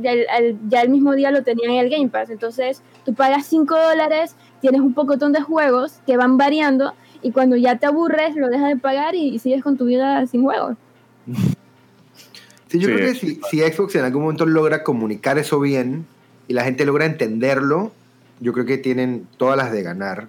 ya 0.00 0.12
el, 0.12 0.26
al- 0.28 0.58
ya 0.68 0.82
el 0.82 0.88
mismo 0.90 1.14
día 1.14 1.30
lo 1.30 1.42
tenía 1.42 1.68
en 1.70 1.76
el 1.78 1.90
Game 1.90 2.08
Pass. 2.08 2.30
Entonces, 2.30 2.82
tú 3.04 3.14
pagas 3.14 3.46
5 3.46 3.76
dólares, 3.76 4.34
tienes 4.60 4.80
un 4.80 4.94
pocotón 4.94 5.32
de 5.32 5.40
juegos 5.42 6.00
que 6.06 6.16
van 6.16 6.36
variando 6.36 6.92
y 7.22 7.30
cuando 7.32 7.56
ya 7.56 7.78
te 7.78 7.86
aburres, 7.86 8.34
lo 8.36 8.48
dejas 8.48 8.68
de 8.68 8.76
pagar 8.76 9.14
y, 9.14 9.28
y 9.28 9.38
sigues 9.38 9.62
con 9.62 9.76
tu 9.76 9.84
vida 9.86 10.26
sin 10.26 10.42
juegos. 10.42 10.76
Sí, 12.68 12.78
yo 12.78 12.88
Sí. 12.88 12.94
creo 12.94 13.12
que 13.12 13.14
si, 13.18 13.40
si 13.50 13.60
Xbox 13.60 13.94
en 13.96 14.04
algún 14.04 14.22
momento 14.22 14.46
logra 14.46 14.82
comunicar 14.82 15.38
eso 15.38 15.60
bien 15.60 16.06
y 16.48 16.54
la 16.54 16.64
gente 16.64 16.84
logra 16.86 17.04
entenderlo, 17.04 17.92
yo 18.40 18.52
creo 18.52 18.64
que 18.66 18.78
tienen 18.78 19.26
todas 19.36 19.56
las 19.56 19.70
de 19.72 19.82
ganar. 19.82 20.28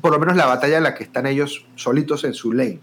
Por 0.00 0.12
lo 0.12 0.18
menos 0.18 0.36
la 0.36 0.46
batalla 0.46 0.78
en 0.78 0.82
la 0.84 0.94
que 0.94 1.04
están 1.04 1.26
ellos 1.26 1.66
solitos 1.74 2.24
en 2.24 2.32
su 2.34 2.52
lane. 2.52 2.78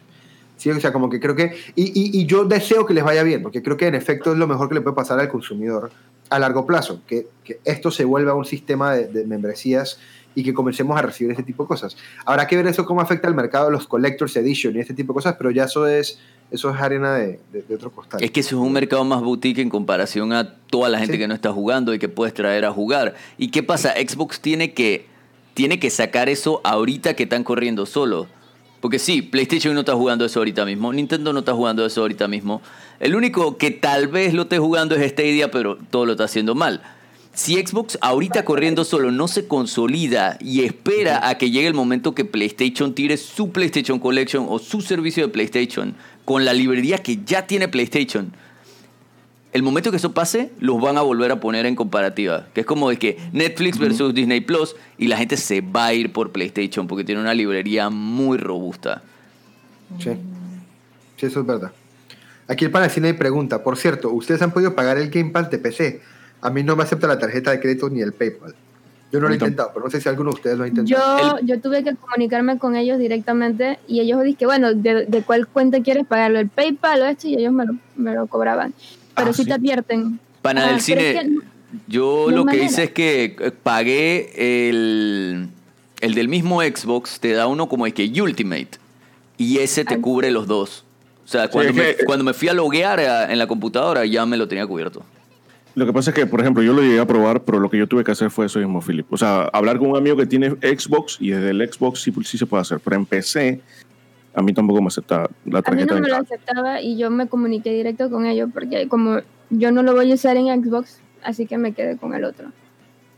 Sí, 0.61 0.69
o 0.69 0.79
sea, 0.79 0.93
como 0.93 1.09
que 1.09 1.19
creo 1.19 1.35
que... 1.35 1.55
Y, 1.75 1.85
y- 1.87 2.21
y 2.21 2.25
yo 2.27 2.45
deseo 2.45 2.85
que 2.85 2.93
les 2.93 3.03
vaya 3.03 3.23
bien, 3.23 3.41
porque 3.41 3.63
creo 3.63 3.77
que 3.77 3.87
en 3.87 3.95
efecto 3.95 4.31
es 4.31 4.37
lo 4.37 4.45
mejor 4.47 4.69
que 4.69 4.75
le 4.75 4.81
puede 4.81 4.95
pasar 4.95 5.19
al 5.19 5.27
consumidor 5.27 5.89
a 6.29 6.37
largo 6.37 6.67
plazo, 6.67 7.01
que, 7.07 7.25
que 7.43 7.59
esto 7.65 7.89
se 7.89 8.05
vuelva 8.05 8.35
un 8.35 8.45
sistema 8.45 8.93
de, 8.93 9.07
de 9.07 9.25
membresías 9.25 9.97
y 10.35 10.43
que 10.43 10.53
comencemos 10.53 10.95
a 10.99 11.01
recibir 11.01 11.31
este 11.31 11.41
tipo 11.41 11.63
de 11.63 11.67
cosas. 11.67 11.97
Habrá 12.25 12.45
que 12.45 12.55
ver 12.57 12.67
eso 12.67 12.85
cómo 12.85 13.01
afecta 13.01 13.27
al 13.27 13.33
mercado 13.33 13.71
los 13.71 13.87
Collectors 13.87 14.35
Edition 14.37 14.75
y 14.75 14.79
este 14.81 14.93
tipo 14.93 15.13
de 15.13 15.15
cosas, 15.15 15.33
pero 15.35 15.49
ya 15.49 15.63
eso 15.63 15.87
es, 15.87 16.19
eso 16.51 16.69
es 16.69 16.79
arena 16.79 17.15
de, 17.15 17.39
de- 17.51 17.63
de 17.63 17.73
otro 17.75 17.89
costal. 17.89 18.23
Es 18.23 18.29
que 18.29 18.41
eso 18.41 18.55
es 18.55 18.61
un 18.61 18.71
mercado 18.71 19.03
más 19.03 19.21
boutique 19.23 19.61
en 19.63 19.69
comparación 19.71 20.31
a 20.31 20.53
toda 20.69 20.89
la 20.89 20.99
gente 20.99 21.13
Sí. 21.13 21.19
que 21.19 21.27
no 21.27 21.33
está 21.33 21.51
jugando 21.51 21.91
y 21.95 21.97
que 21.97 22.07
puedes 22.07 22.35
traer 22.35 22.65
a 22.65 22.71
jugar. 22.71 23.15
¿Y 23.39 23.49
qué 23.49 23.63
pasa? 23.63 23.93
Xbox 23.95 24.39
tiene 24.39 24.73
que, 24.75 25.07
tiene 25.55 25.79
que 25.79 25.89
sacar 25.89 26.29
eso 26.29 26.61
ahorita 26.63 27.15
que 27.15 27.23
están 27.23 27.43
corriendo 27.43 27.87
solo. 27.87 28.27
Porque 28.81 28.99
sí, 28.99 29.21
PlayStation 29.21 29.75
no 29.75 29.81
está 29.81 29.93
jugando 29.93 30.25
eso 30.25 30.39
ahorita 30.39 30.65
mismo, 30.65 30.91
Nintendo 30.91 31.31
no 31.31 31.39
está 31.39 31.53
jugando 31.53 31.85
eso 31.85 32.01
ahorita 32.01 32.27
mismo. 32.27 32.61
El 32.99 33.15
único 33.15 33.57
que 33.57 33.71
tal 33.71 34.07
vez 34.07 34.33
lo 34.33 34.43
esté 34.43 34.57
jugando 34.57 34.95
es 34.95 35.11
Stadia, 35.11 35.51
pero 35.51 35.77
todo 35.89 36.05
lo 36.05 36.13
está 36.13 36.25
haciendo 36.25 36.55
mal. 36.55 36.81
Si 37.33 37.55
Xbox 37.55 37.97
ahorita 38.01 38.43
corriendo 38.43 38.83
solo 38.83 39.09
no 39.11 39.29
se 39.29 39.47
consolida 39.47 40.37
y 40.41 40.65
espera 40.65 41.29
a 41.29 41.37
que 41.37 41.49
llegue 41.49 41.67
el 41.67 41.73
momento 41.73 42.13
que 42.13 42.25
PlayStation 42.25 42.93
tire 42.93 43.15
su 43.15 43.51
PlayStation 43.51 43.99
Collection 43.99 44.47
o 44.49 44.59
su 44.59 44.81
servicio 44.81 45.25
de 45.25 45.31
PlayStation 45.31 45.95
con 46.25 46.43
la 46.43 46.51
librería 46.51 46.97
que 46.97 47.19
ya 47.25 47.47
tiene 47.47 47.69
PlayStation, 47.69 48.33
el 49.53 49.63
momento 49.63 49.91
que 49.91 49.97
eso 49.97 50.13
pase, 50.13 50.51
los 50.59 50.79
van 50.79 50.97
a 50.97 51.01
volver 51.01 51.31
a 51.31 51.39
poner 51.39 51.65
en 51.65 51.75
comparativa. 51.75 52.47
Que 52.53 52.61
es 52.61 52.65
como 52.65 52.89
de 52.89 52.97
que 52.97 53.17
Netflix 53.33 53.77
versus 53.77 54.13
Disney 54.13 54.41
Plus 54.41 54.75
y 54.97 55.07
la 55.07 55.17
gente 55.17 55.37
se 55.37 55.61
va 55.61 55.87
a 55.87 55.93
ir 55.93 56.13
por 56.13 56.31
PlayStation 56.31 56.87
porque 56.87 57.03
tiene 57.03 57.21
una 57.21 57.33
librería 57.33 57.89
muy 57.89 58.37
robusta. 58.37 59.01
Sí. 59.99 60.11
Sí, 61.17 61.25
eso 61.25 61.41
es 61.41 61.45
verdad. 61.45 61.71
Aquí 62.47 62.65
el 62.65 62.71
Panacine 62.71 63.13
pregunta, 63.13 63.63
por 63.63 63.77
cierto, 63.77 64.09
¿ustedes 64.11 64.41
han 64.41 64.51
podido 64.51 64.73
pagar 64.73 64.97
el 64.97 65.09
Game 65.09 65.31
Pass 65.31 65.51
de 65.51 65.57
PC? 65.57 66.01
A 66.41 66.49
mí 66.49 66.63
no 66.63 66.75
me 66.75 66.83
acepta 66.83 67.07
la 67.07 67.19
tarjeta 67.19 67.51
de 67.51 67.59
crédito 67.59 67.89
ni 67.89 68.01
el 68.01 68.13
PayPal. 68.13 68.55
Yo 69.11 69.19
no 69.19 69.27
lo 69.27 69.33
he 69.33 69.35
intentado, 69.35 69.71
pero 69.73 69.85
no 69.85 69.91
sé 69.91 69.99
si 69.99 70.07
alguno 70.07 70.31
de 70.31 70.35
ustedes 70.35 70.57
lo 70.57 70.63
ha 70.63 70.67
intentado. 70.67 71.39
Yo, 71.39 71.45
yo 71.45 71.61
tuve 71.61 71.83
que 71.83 71.95
comunicarme 71.95 72.57
con 72.57 72.77
ellos 72.77 72.97
directamente 72.97 73.77
y 73.87 73.99
ellos 73.99 74.23
dije, 74.23 74.45
bueno, 74.45 74.73
¿de, 74.73 75.05
de 75.05 75.21
cuál 75.21 75.47
cuenta 75.47 75.81
quieres 75.81 76.07
pagarlo? 76.07 76.39
¿El 76.39 76.47
PayPal 76.47 77.01
o 77.01 77.05
esto? 77.05 77.27
Y 77.27 77.35
ellos 77.35 77.51
me 77.51 77.65
lo, 77.65 77.73
me 77.97 78.13
lo 78.13 78.27
cobraban. 78.27 78.73
Pero 79.15 79.29
Ah, 79.29 79.33
sí, 79.33 79.43
sí. 79.43 79.47
te 79.47 79.53
advierten. 79.53 80.19
Pana 80.41 80.61
Ah, 80.61 80.65
del 80.67 80.73
pero 80.75 80.83
cine, 80.83 81.09
es 81.11 81.15
que- 81.21 81.29
yo 81.87 82.27
lo 82.29 82.39
que 82.45 82.45
manera. 82.45 82.65
hice 82.65 82.83
es 82.85 82.91
que 82.91 83.35
eh, 83.39 83.51
pagué 83.63 84.69
el, 84.69 85.47
el 86.01 86.13
del 86.15 86.27
mismo 86.27 86.61
Xbox, 86.61 87.19
te 87.19 87.31
da 87.33 87.47
uno 87.47 87.67
como 87.69 87.85
es 87.87 87.93
que 87.93 88.11
Ultimate. 88.21 88.69
Y 89.37 89.57
ese 89.59 89.85
te 89.85 89.95
Ay. 89.95 90.01
cubre 90.01 90.31
los 90.31 90.47
dos. 90.47 90.83
O 91.23 91.27
sea, 91.27 91.47
cuando, 91.49 91.73
me, 91.73 91.95
que- 91.95 92.05
cuando 92.05 92.25
me 92.25 92.33
fui 92.33 92.47
a 92.49 92.53
loguear 92.53 92.99
a- 92.99 93.31
en 93.31 93.37
la 93.39 93.47
computadora 93.47 94.05
ya 94.05 94.25
me 94.25 94.37
lo 94.37 94.47
tenía 94.47 94.65
cubierto. 94.67 95.03
Lo 95.73 95.85
que 95.85 95.93
pasa 95.93 96.09
es 96.11 96.15
que, 96.15 96.25
por 96.25 96.41
ejemplo, 96.41 96.61
yo 96.61 96.73
lo 96.73 96.81
llegué 96.81 96.99
a 96.99 97.07
probar, 97.07 97.43
pero 97.43 97.57
lo 97.59 97.69
que 97.69 97.77
yo 97.77 97.87
tuve 97.87 98.03
que 98.03 98.11
hacer 98.11 98.29
fue 98.29 98.45
eso 98.47 98.59
mismo, 98.59 98.81
Philip. 98.81 99.05
O 99.13 99.17
sea, 99.17 99.43
hablar 99.53 99.77
con 99.79 99.89
un 99.91 99.95
amigo 99.95 100.17
que 100.17 100.25
tiene 100.25 100.49
Xbox 100.49 101.15
y 101.21 101.29
desde 101.29 101.51
el 101.51 101.71
Xbox 101.71 102.01
sí, 102.01 102.11
sí 102.25 102.37
se 102.37 102.45
puede 102.45 102.61
hacer, 102.61 102.81
pero 102.83 102.97
en 102.97 103.05
PC 103.05 103.61
a 104.33 104.41
mí 104.41 104.53
tampoco 104.53 104.81
me 104.81 104.87
acepta 104.87 105.29
la 105.45 105.59
A 105.59 105.61
mí 105.61 105.63
tarjeta 105.63 105.95
no 105.95 106.01
me 106.01 106.07
lo 106.09 106.15
aceptaba 106.17 106.81
y 106.81 106.97
yo 106.97 107.09
me 107.11 107.27
comuniqué 107.27 107.71
directo 107.73 108.09
con 108.09 108.25
ellos 108.25 108.49
porque 108.53 108.87
como 108.87 109.19
yo 109.49 109.71
no 109.71 109.83
lo 109.83 109.93
voy 109.93 110.11
a 110.11 110.15
usar 110.15 110.37
en 110.37 110.47
Xbox, 110.63 110.99
así 111.23 111.45
que 111.45 111.57
me 111.57 111.73
quedé 111.73 111.97
con 111.97 112.13
el 112.13 112.23
otro. 112.23 112.51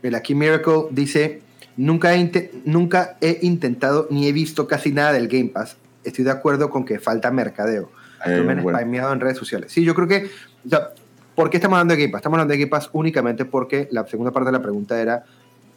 El 0.02 0.14
aquí 0.16 0.34
Miracle 0.34 0.84
dice, 0.90 1.40
nunca 1.76 2.14
he, 2.14 2.50
nunca 2.64 3.16
he 3.20 3.38
intentado 3.42 4.06
ni 4.10 4.26
he 4.28 4.32
visto 4.32 4.66
casi 4.66 4.92
nada 4.92 5.12
del 5.12 5.28
Game 5.28 5.50
Pass. 5.50 5.76
Estoy 6.02 6.24
de 6.24 6.30
acuerdo 6.32 6.68
con 6.70 6.84
que 6.84 6.98
falta 6.98 7.30
mercadeo. 7.30 7.90
Eh, 8.26 8.40
me 8.42 8.52
han 8.52 8.62
bueno. 8.62 8.78
spameado 8.78 9.12
en 9.12 9.20
redes 9.20 9.38
sociales. 9.38 9.70
Sí, 9.72 9.84
yo 9.84 9.94
creo 9.94 10.08
que, 10.08 10.28
o 10.66 10.68
sea, 10.68 10.90
¿por 11.34 11.48
qué 11.50 11.58
estamos 11.58 11.76
hablando 11.76 11.94
de 11.94 12.00
Game 12.00 12.12
Pass? 12.12 12.18
Estamos 12.20 12.36
hablando 12.36 12.52
de 12.52 12.58
Game 12.58 12.70
Pass 12.70 12.90
únicamente 12.92 13.44
porque 13.44 13.88
la 13.90 14.06
segunda 14.06 14.30
parte 14.32 14.46
de 14.46 14.52
la 14.52 14.62
pregunta 14.62 15.00
era, 15.00 15.24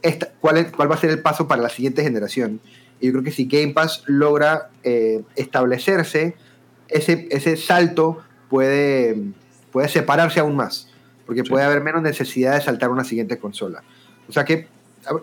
esta, 0.01 0.29
¿cuál, 0.41 0.57
es- 0.57 0.71
¿cuál 0.71 0.89
va 0.91 0.95
a 0.95 0.97
ser 0.97 1.09
el 1.11 1.19
paso 1.19 1.47
para 1.47 1.61
la 1.61 1.69
siguiente 1.69 2.03
generación? 2.03 2.59
Yo 3.01 3.11
creo 3.11 3.23
que 3.23 3.31
si 3.31 3.45
Game 3.45 3.73
Pass 3.73 4.03
logra 4.07 4.69
eh, 4.83 5.21
establecerse, 5.35 6.35
ese, 6.87 7.27
ese 7.31 7.57
salto 7.57 8.19
puede, 8.49 9.17
puede 9.71 9.87
separarse 9.89 10.39
aún 10.39 10.55
más, 10.55 10.89
porque 11.25 11.43
Sí. 11.43 11.49
puede 11.49 11.65
haber 11.65 11.81
menos 11.81 12.01
necesidad 12.01 12.55
de 12.55 12.61
saltar 12.61 12.89
a 12.89 12.93
una 12.93 13.03
siguiente 13.03 13.37
consola. 13.37 13.83
O 14.27 14.31
sea 14.31 14.45
que 14.45 14.67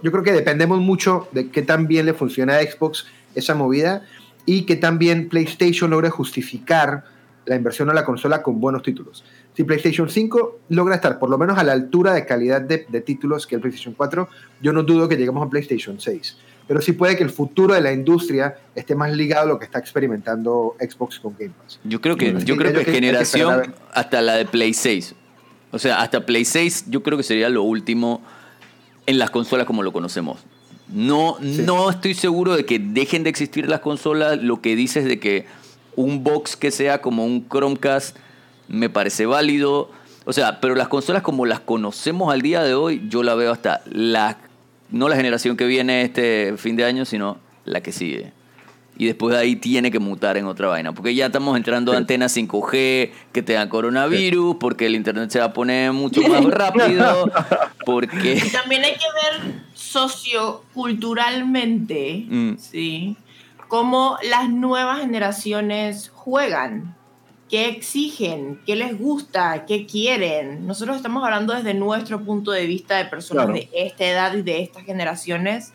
yo 0.02 0.12
creo 0.12 0.22
que 0.22 0.32
dependemos 0.32 0.80
mucho 0.80 1.28
de 1.32 1.50
qué 1.50 1.62
tan 1.62 1.87
bien 1.87 2.06
le 2.06 2.14
funciona 2.14 2.56
a 2.56 2.62
Xbox 2.62 3.06
esa 3.34 3.54
movida 3.54 4.02
y 4.46 4.62
que 4.66 4.76
también 4.76 5.28
PlayStation 5.28 5.90
logre 5.90 6.10
justificar 6.10 7.04
la 7.46 7.56
inversión 7.56 7.90
a 7.90 7.94
la 7.94 8.04
consola 8.04 8.42
con 8.42 8.60
buenos 8.60 8.82
títulos. 8.82 9.24
Si 9.54 9.64
PlayStation 9.64 10.08
5 10.08 10.60
logra 10.70 10.94
estar 10.94 11.18
por 11.18 11.28
lo 11.28 11.37
menos 11.37 11.58
a 11.58 11.64
la 11.64 11.72
altura 11.72 12.14
de 12.14 12.24
calidad 12.24 12.62
de, 12.62 12.87
de 12.88 13.00
títulos 13.02 13.46
que 13.46 13.56
el 13.56 13.60
PlayStation 13.60 13.94
4, 13.94 14.28
yo 14.62 14.72
no 14.72 14.82
dudo 14.82 15.08
que 15.08 15.16
lleguemos 15.16 15.46
a 15.46 15.50
PlayStation 15.50 16.00
6. 16.00 16.37
Pero 16.66 16.81
sí 16.81 16.92
puede 16.92 17.16
que 17.16 17.22
el 17.22 17.31
futuro 17.31 17.74
de 17.74 17.81
la 17.81 17.92
industria 17.92 18.57
esté 18.74 18.94
más 18.94 19.12
ligado 19.12 19.44
a 19.44 19.48
lo 19.48 19.59
que 19.59 19.66
está 19.66 19.79
experimentando 19.79 20.77
Xbox 20.81 21.20
con 21.20 21.35
Game 21.38 21.53
Pass. 21.62 21.79
Yo 21.85 22.00
creo 22.00 22.16
que, 22.16 22.35
yo 22.44 22.57
creo 22.57 22.72
que 22.72 22.85
generación 22.90 23.74
hasta 23.92 24.22
la 24.22 24.35
de 24.37 24.46
Play 24.46 24.72
6. 24.72 25.14
O 25.72 25.79
sea, 25.79 26.00
hasta 26.00 26.24
Play 26.24 26.44
6 26.44 26.87
yo 26.88 27.03
creo 27.03 27.18
que 27.18 27.24
sería 27.24 27.48
lo 27.50 27.62
último 27.64 28.22
en 29.07 29.18
las 29.18 29.31
consolas 29.31 29.66
como 29.66 29.83
lo 29.83 29.92
conocemos. 29.92 30.40
No, 30.88 31.37
Sí. 31.40 31.62
no 31.66 31.90
estoy 31.90 32.14
seguro 32.14 32.57
de 32.57 32.64
que 32.64 32.79
dejen 32.79 33.24
de 33.24 33.31
existir 33.31 33.68
las 33.68 33.81
consolas. 33.81 34.42
Lo 34.42 34.61
que 34.62 34.77
dices 34.77 35.05
de 35.05 35.18
que 35.18 35.46
un 35.96 36.24
box 36.24 36.57
que 36.57 36.70
sea 36.70 37.00
como 37.03 37.24
un 37.27 37.46
Chromecast 37.48 38.16
me 38.68 38.88
parece 38.88 39.27
válido. 39.27 39.90
O 40.24 40.33
sea, 40.33 40.61
pero 40.61 40.74
las 40.74 40.88
consolas 40.88 41.22
como 41.22 41.44
las 41.44 41.61
conocemos 41.61 42.33
al 42.33 42.40
día 42.40 42.62
de 42.62 42.74
hoy, 42.74 43.03
yo 43.09 43.22
la 43.22 43.35
veo 43.35 43.53
hasta 43.53 43.83
la, 43.85 44.38
no 44.94 45.09
la 45.09 45.16
generación 45.16 45.57
que 45.57 45.66
viene 45.66 46.02
este 46.02 46.54
fin 46.57 46.76
de 46.76 46.85
año, 46.85 47.04
sino 47.04 47.38
la 47.64 47.80
que 47.83 47.90
sigue. 47.92 48.33
Y 48.96 49.07
después 49.07 49.35
de 49.35 49.40
ahí 49.40 49.57
tiene 49.57 49.90
que 49.90 49.98
mutar 49.98 50.37
en 50.37 50.46
otra 50.46 50.68
vaina. 50.68 50.92
Porque 50.92 51.14
ya 51.16 51.26
estamos 51.26 51.57
entrando 51.57 51.92
a 51.92 51.96
antenas 51.96 52.37
5G 52.37 53.11
que 53.33 53.42
te 53.42 53.54
dan 53.54 53.68
coronavirus, 53.68 54.57
porque 54.61 54.87
el 54.87 54.94
internet 54.94 55.30
se 55.30 55.40
va 55.40 55.46
a 55.46 55.52
poner 55.52 55.90
mucho 55.92 56.20
más 56.22 56.44
rápido, 56.50 57.28
porque... 57.85 58.40
Y 58.46 58.50
también 58.50 58.85
hay 58.85 58.92
que 58.92 59.40
ver 59.40 59.54
socioculturalmente, 59.74 62.24
Mm. 62.28 62.57
¿sí? 62.59 63.16
Cómo 63.68 64.16
las 64.30 64.48
nuevas 64.50 65.00
generaciones 65.00 66.11
juegan, 66.14 66.94
qué 67.55 67.69
exigen, 67.69 68.59
qué 68.67 68.75
les 68.75 68.99
gusta, 68.99 69.64
qué 69.64 69.87
quieren. 69.87 70.67
Nosotros 70.67 70.97
estamos 70.97 71.23
hablando 71.23 71.55
desde 71.55 71.73
nuestro 71.73 72.19
punto 72.21 72.51
de 72.51 72.67
vista 72.67 72.97
de 72.97 73.05
personas 73.05 73.45
Claro. 73.47 73.61
de 73.61 73.69
esta 73.73 74.05
edad 74.05 74.35
y 74.35 74.43
de 74.43 74.61
estas 74.61 74.83
generaciones, 74.83 75.73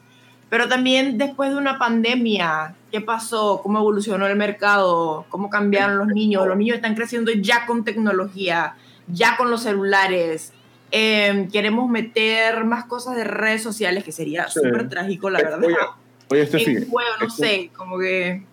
pero 0.50 0.68
también 0.68 1.18
después 1.18 1.52
de 1.52 1.56
una 1.56 1.80
pandemia, 1.80 2.76
¿qué 2.92 3.00
pasó? 3.00 3.62
¿Cómo 3.63 3.80
evolucionó 3.80 4.28
el 4.28 4.36
mercado? 4.36 5.26
¿Cómo 5.30 5.50
cambiaron 5.50 5.98
los 6.00 6.08
niños? 6.08 6.46
Los 6.46 6.58
niños 6.58 6.76
están 6.76 6.96
creciendo 6.96 7.32
ya 7.32 7.65
con 7.65 7.86
tecnología, 7.86 8.76
ya 9.08 9.38
con 9.38 9.50
los 9.50 9.63
celulares. 9.63 10.52
Eh, 10.92 11.48
queremos 11.50 11.89
meter 11.89 12.65
más 12.65 12.84
cosas 12.88 13.15
de 13.15 13.24
redes 13.24 13.63
sociales, 13.63 14.04
que 14.04 14.12
sería 14.12 14.50
Sí. 14.50 14.60
súper 14.62 14.89
trágico, 14.89 15.30
la 15.30 15.39
verdad. 15.39 15.63
Oye, 15.63 15.76
oye 16.30 16.46
Steffi, 16.46 16.72
en 16.76 16.89
juego, 16.89 17.10
no 17.22 17.30
sé, 17.30 17.72
como 17.74 17.98
que... 17.98 18.44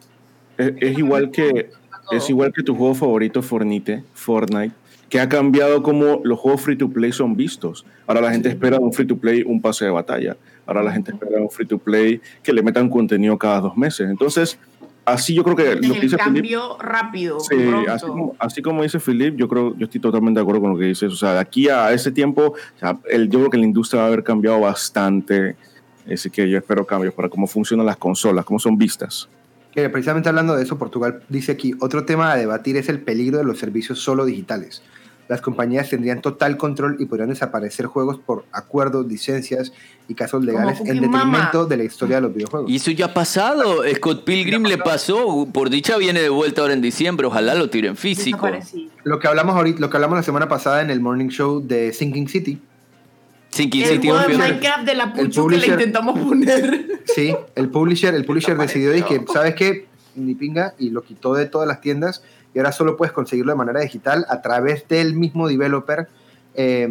es, 0.59 0.73
es 0.81 0.97
igual 0.97 1.33
que 1.33 1.71
es 2.11 2.31
igual 2.31 2.53
que 2.53 2.63
tu 2.63 2.75
juego 2.75 2.95
favorito 2.95 3.43
Fortnite, 3.43 4.05
Fortnite, 4.15 4.75
que 5.09 5.21
ha 5.21 5.29
cambiado 5.29 5.83
como 5.83 6.21
los 6.25 6.39
juegos 6.39 6.63
free 6.63 6.77
to 6.77 6.89
play 6.89 7.13
son 7.13 7.37
vistos. 7.37 7.85
Ahora 8.07 8.21
la 8.21 8.33
gente 8.33 8.49
espera 8.49 8.79
de 8.79 8.85
un 8.85 8.93
free 8.93 9.07
to 9.07 9.17
play 9.17 9.43
un 9.43 9.61
pase 9.61 9.85
de 9.85 9.91
batalla. 9.91 10.37
Ahora 10.67 10.83
la 10.83 10.93
gente 10.93 11.13
espera 11.13 11.37
de 11.37 11.43
un 11.43 11.51
free 11.51 11.67
to 11.67 11.79
play 11.79 12.21
que 12.43 12.53
le 12.53 12.63
metan 12.63 12.89
contenido 12.89 13.39
cada 13.39 13.61
dos 13.61 13.77
meses. 13.77 14.11
Entonces, 14.11 14.59
así 15.05 15.35
yo 15.35 15.45
creo 15.45 15.55
que 15.55 15.77
lo 15.77 15.95
que 15.95 16.01
dice 16.01 16.17
cambio 16.17 16.77
rápido, 16.79 17.39
Sí, 17.39 17.57
así 17.89 18.07
como, 18.07 18.37
así 18.39 18.63
como 18.63 18.83
dice 18.83 18.99
Philip, 18.99 19.37
yo 19.37 19.49
creo, 19.49 19.77
yo 19.77 19.85
estoy 19.85 20.01
totalmente 20.01 20.39
de 20.39 20.43
acuerdo 20.43 20.61
con 20.63 20.73
lo 20.73 20.79
que 20.79 20.87
dices. 20.87 21.13
O 21.13 21.17
sea, 21.17 21.35
de 21.35 21.41
aquí 21.41 21.69
a 21.69 21.93
ese 21.93 22.11
tiempo, 22.11 22.55
o 22.55 22.79
sea, 22.79 22.99
el, 23.09 23.31
yo 23.31 23.39
creo 23.39 23.51
que 23.51 23.59
la 23.59 23.65
industria 23.65 24.01
va 24.01 24.07
a 24.07 24.09
haber 24.09 24.25
cambiado 24.25 24.61
bastante. 24.61 25.57
Así 26.13 26.31
que 26.31 26.49
yo 26.49 26.59
espero 26.59 26.85
cambios 26.85 27.15
para 27.15 27.29
cómo 27.29 27.47
funcionan 27.47 27.87
las 27.87 27.97
consolas, 27.97 28.45
cómo 28.45 28.59
son 28.59 28.77
vistas. 28.77 29.29
Que 29.77 29.91
precisamente 29.91 30.31
hablando 30.31 30.57
de 30.57 30.63
eso, 30.63 30.79
Portugal 30.79 31.23
dice 31.29 31.53
aquí, 31.53 31.75
otro 31.81 32.07
tema 32.07 32.33
a 32.33 32.37
debatir 32.37 32.79
es 32.79 32.89
el 32.89 32.99
peligro 33.01 33.37
de 33.37 33.45
los 33.45 33.59
servicios 33.59 33.99
solo 33.99 34.25
digitales. 34.25 34.83
Las 35.29 35.43
compañías 35.43 35.91
tendrían 35.91 36.23
total 36.23 36.57
control 36.57 36.97
y 36.99 37.05
podrían 37.05 37.29
desaparecer 37.29 37.85
juegos 37.85 38.19
por 38.19 38.47
acuerdos, 38.53 39.07
licencias 39.07 39.75
y 40.09 40.15
casos 40.15 40.43
legales 40.43 40.81
en 40.81 40.87
detrimento 41.03 41.19
Mama. 41.19 41.65
de 41.69 41.77
la 41.77 41.85
historia 41.85 42.17
de 42.17 42.23
los 42.23 42.35
videojuegos. 42.35 42.71
Y 42.71 42.77
eso 42.77 42.91
ya 42.91 43.07
ha 43.07 43.13
pasado. 43.13 43.83
Scott 43.97 44.25
Pilgrim 44.25 44.63
le 44.63 44.79
pasó. 44.79 45.47
Por 45.53 45.69
dicha 45.69 45.99
viene 45.99 46.23
de 46.23 46.31
vuelta 46.31 46.63
ahora 46.63 46.73
en 46.73 46.81
diciembre. 46.81 47.27
Ojalá 47.27 47.55
lo 47.55 47.69
tiren 47.69 47.97
físico. 47.97 48.49
Lo 49.05 49.19
que 49.19 49.29
hablamos 49.29 49.57
ahorita, 49.57 49.79
lo 49.81 49.91
que 49.91 49.97
hablamos 49.99 50.17
la 50.17 50.23
semana 50.23 50.49
pasada 50.49 50.81
en 50.81 50.89
el 50.89 51.01
morning 51.01 51.29
show 51.29 51.61
de 51.61 51.93
Sinking 51.93 52.29
City, 52.29 52.63
Sinking 53.57 53.83
El 53.83 53.89
City 53.89 54.09
juego 54.09 54.29
de. 54.29 54.39
Minecraft 54.39 54.85
de 54.85 54.95
la 54.95 55.05
El 55.17 55.27
Puchu 55.27 55.47
que 55.49 55.57
le 55.59 55.67
intentamos 55.67 56.19
poner. 56.19 57.01
sí, 57.05 57.35
el 57.55 57.69
publisher, 57.71 58.15
el 58.15 58.25
publisher 58.25 58.57
decidió 58.57 58.95
y 58.97 59.03
que, 59.03 59.25
¿sabes 59.33 59.55
qué? 59.55 59.87
Ni 60.15 60.35
pinga, 60.35 60.75
y 60.79 60.91
lo 60.91 61.03
quitó 61.03 61.35
de 61.35 61.47
todas 61.47 61.67
las 61.69 61.81
tiendas 61.81 62.23
y 62.55 62.59
ahora 62.59 62.73
solo 62.73 62.97
puedes 62.97 63.13
conseguirlo 63.13 63.53
de 63.53 63.57
manera 63.59 63.81
digital 63.81 64.25
a 64.29 64.41
través 64.43 64.87
del 64.89 65.15
mismo 65.15 65.49
developer. 65.49 66.09
eh, 66.55 66.89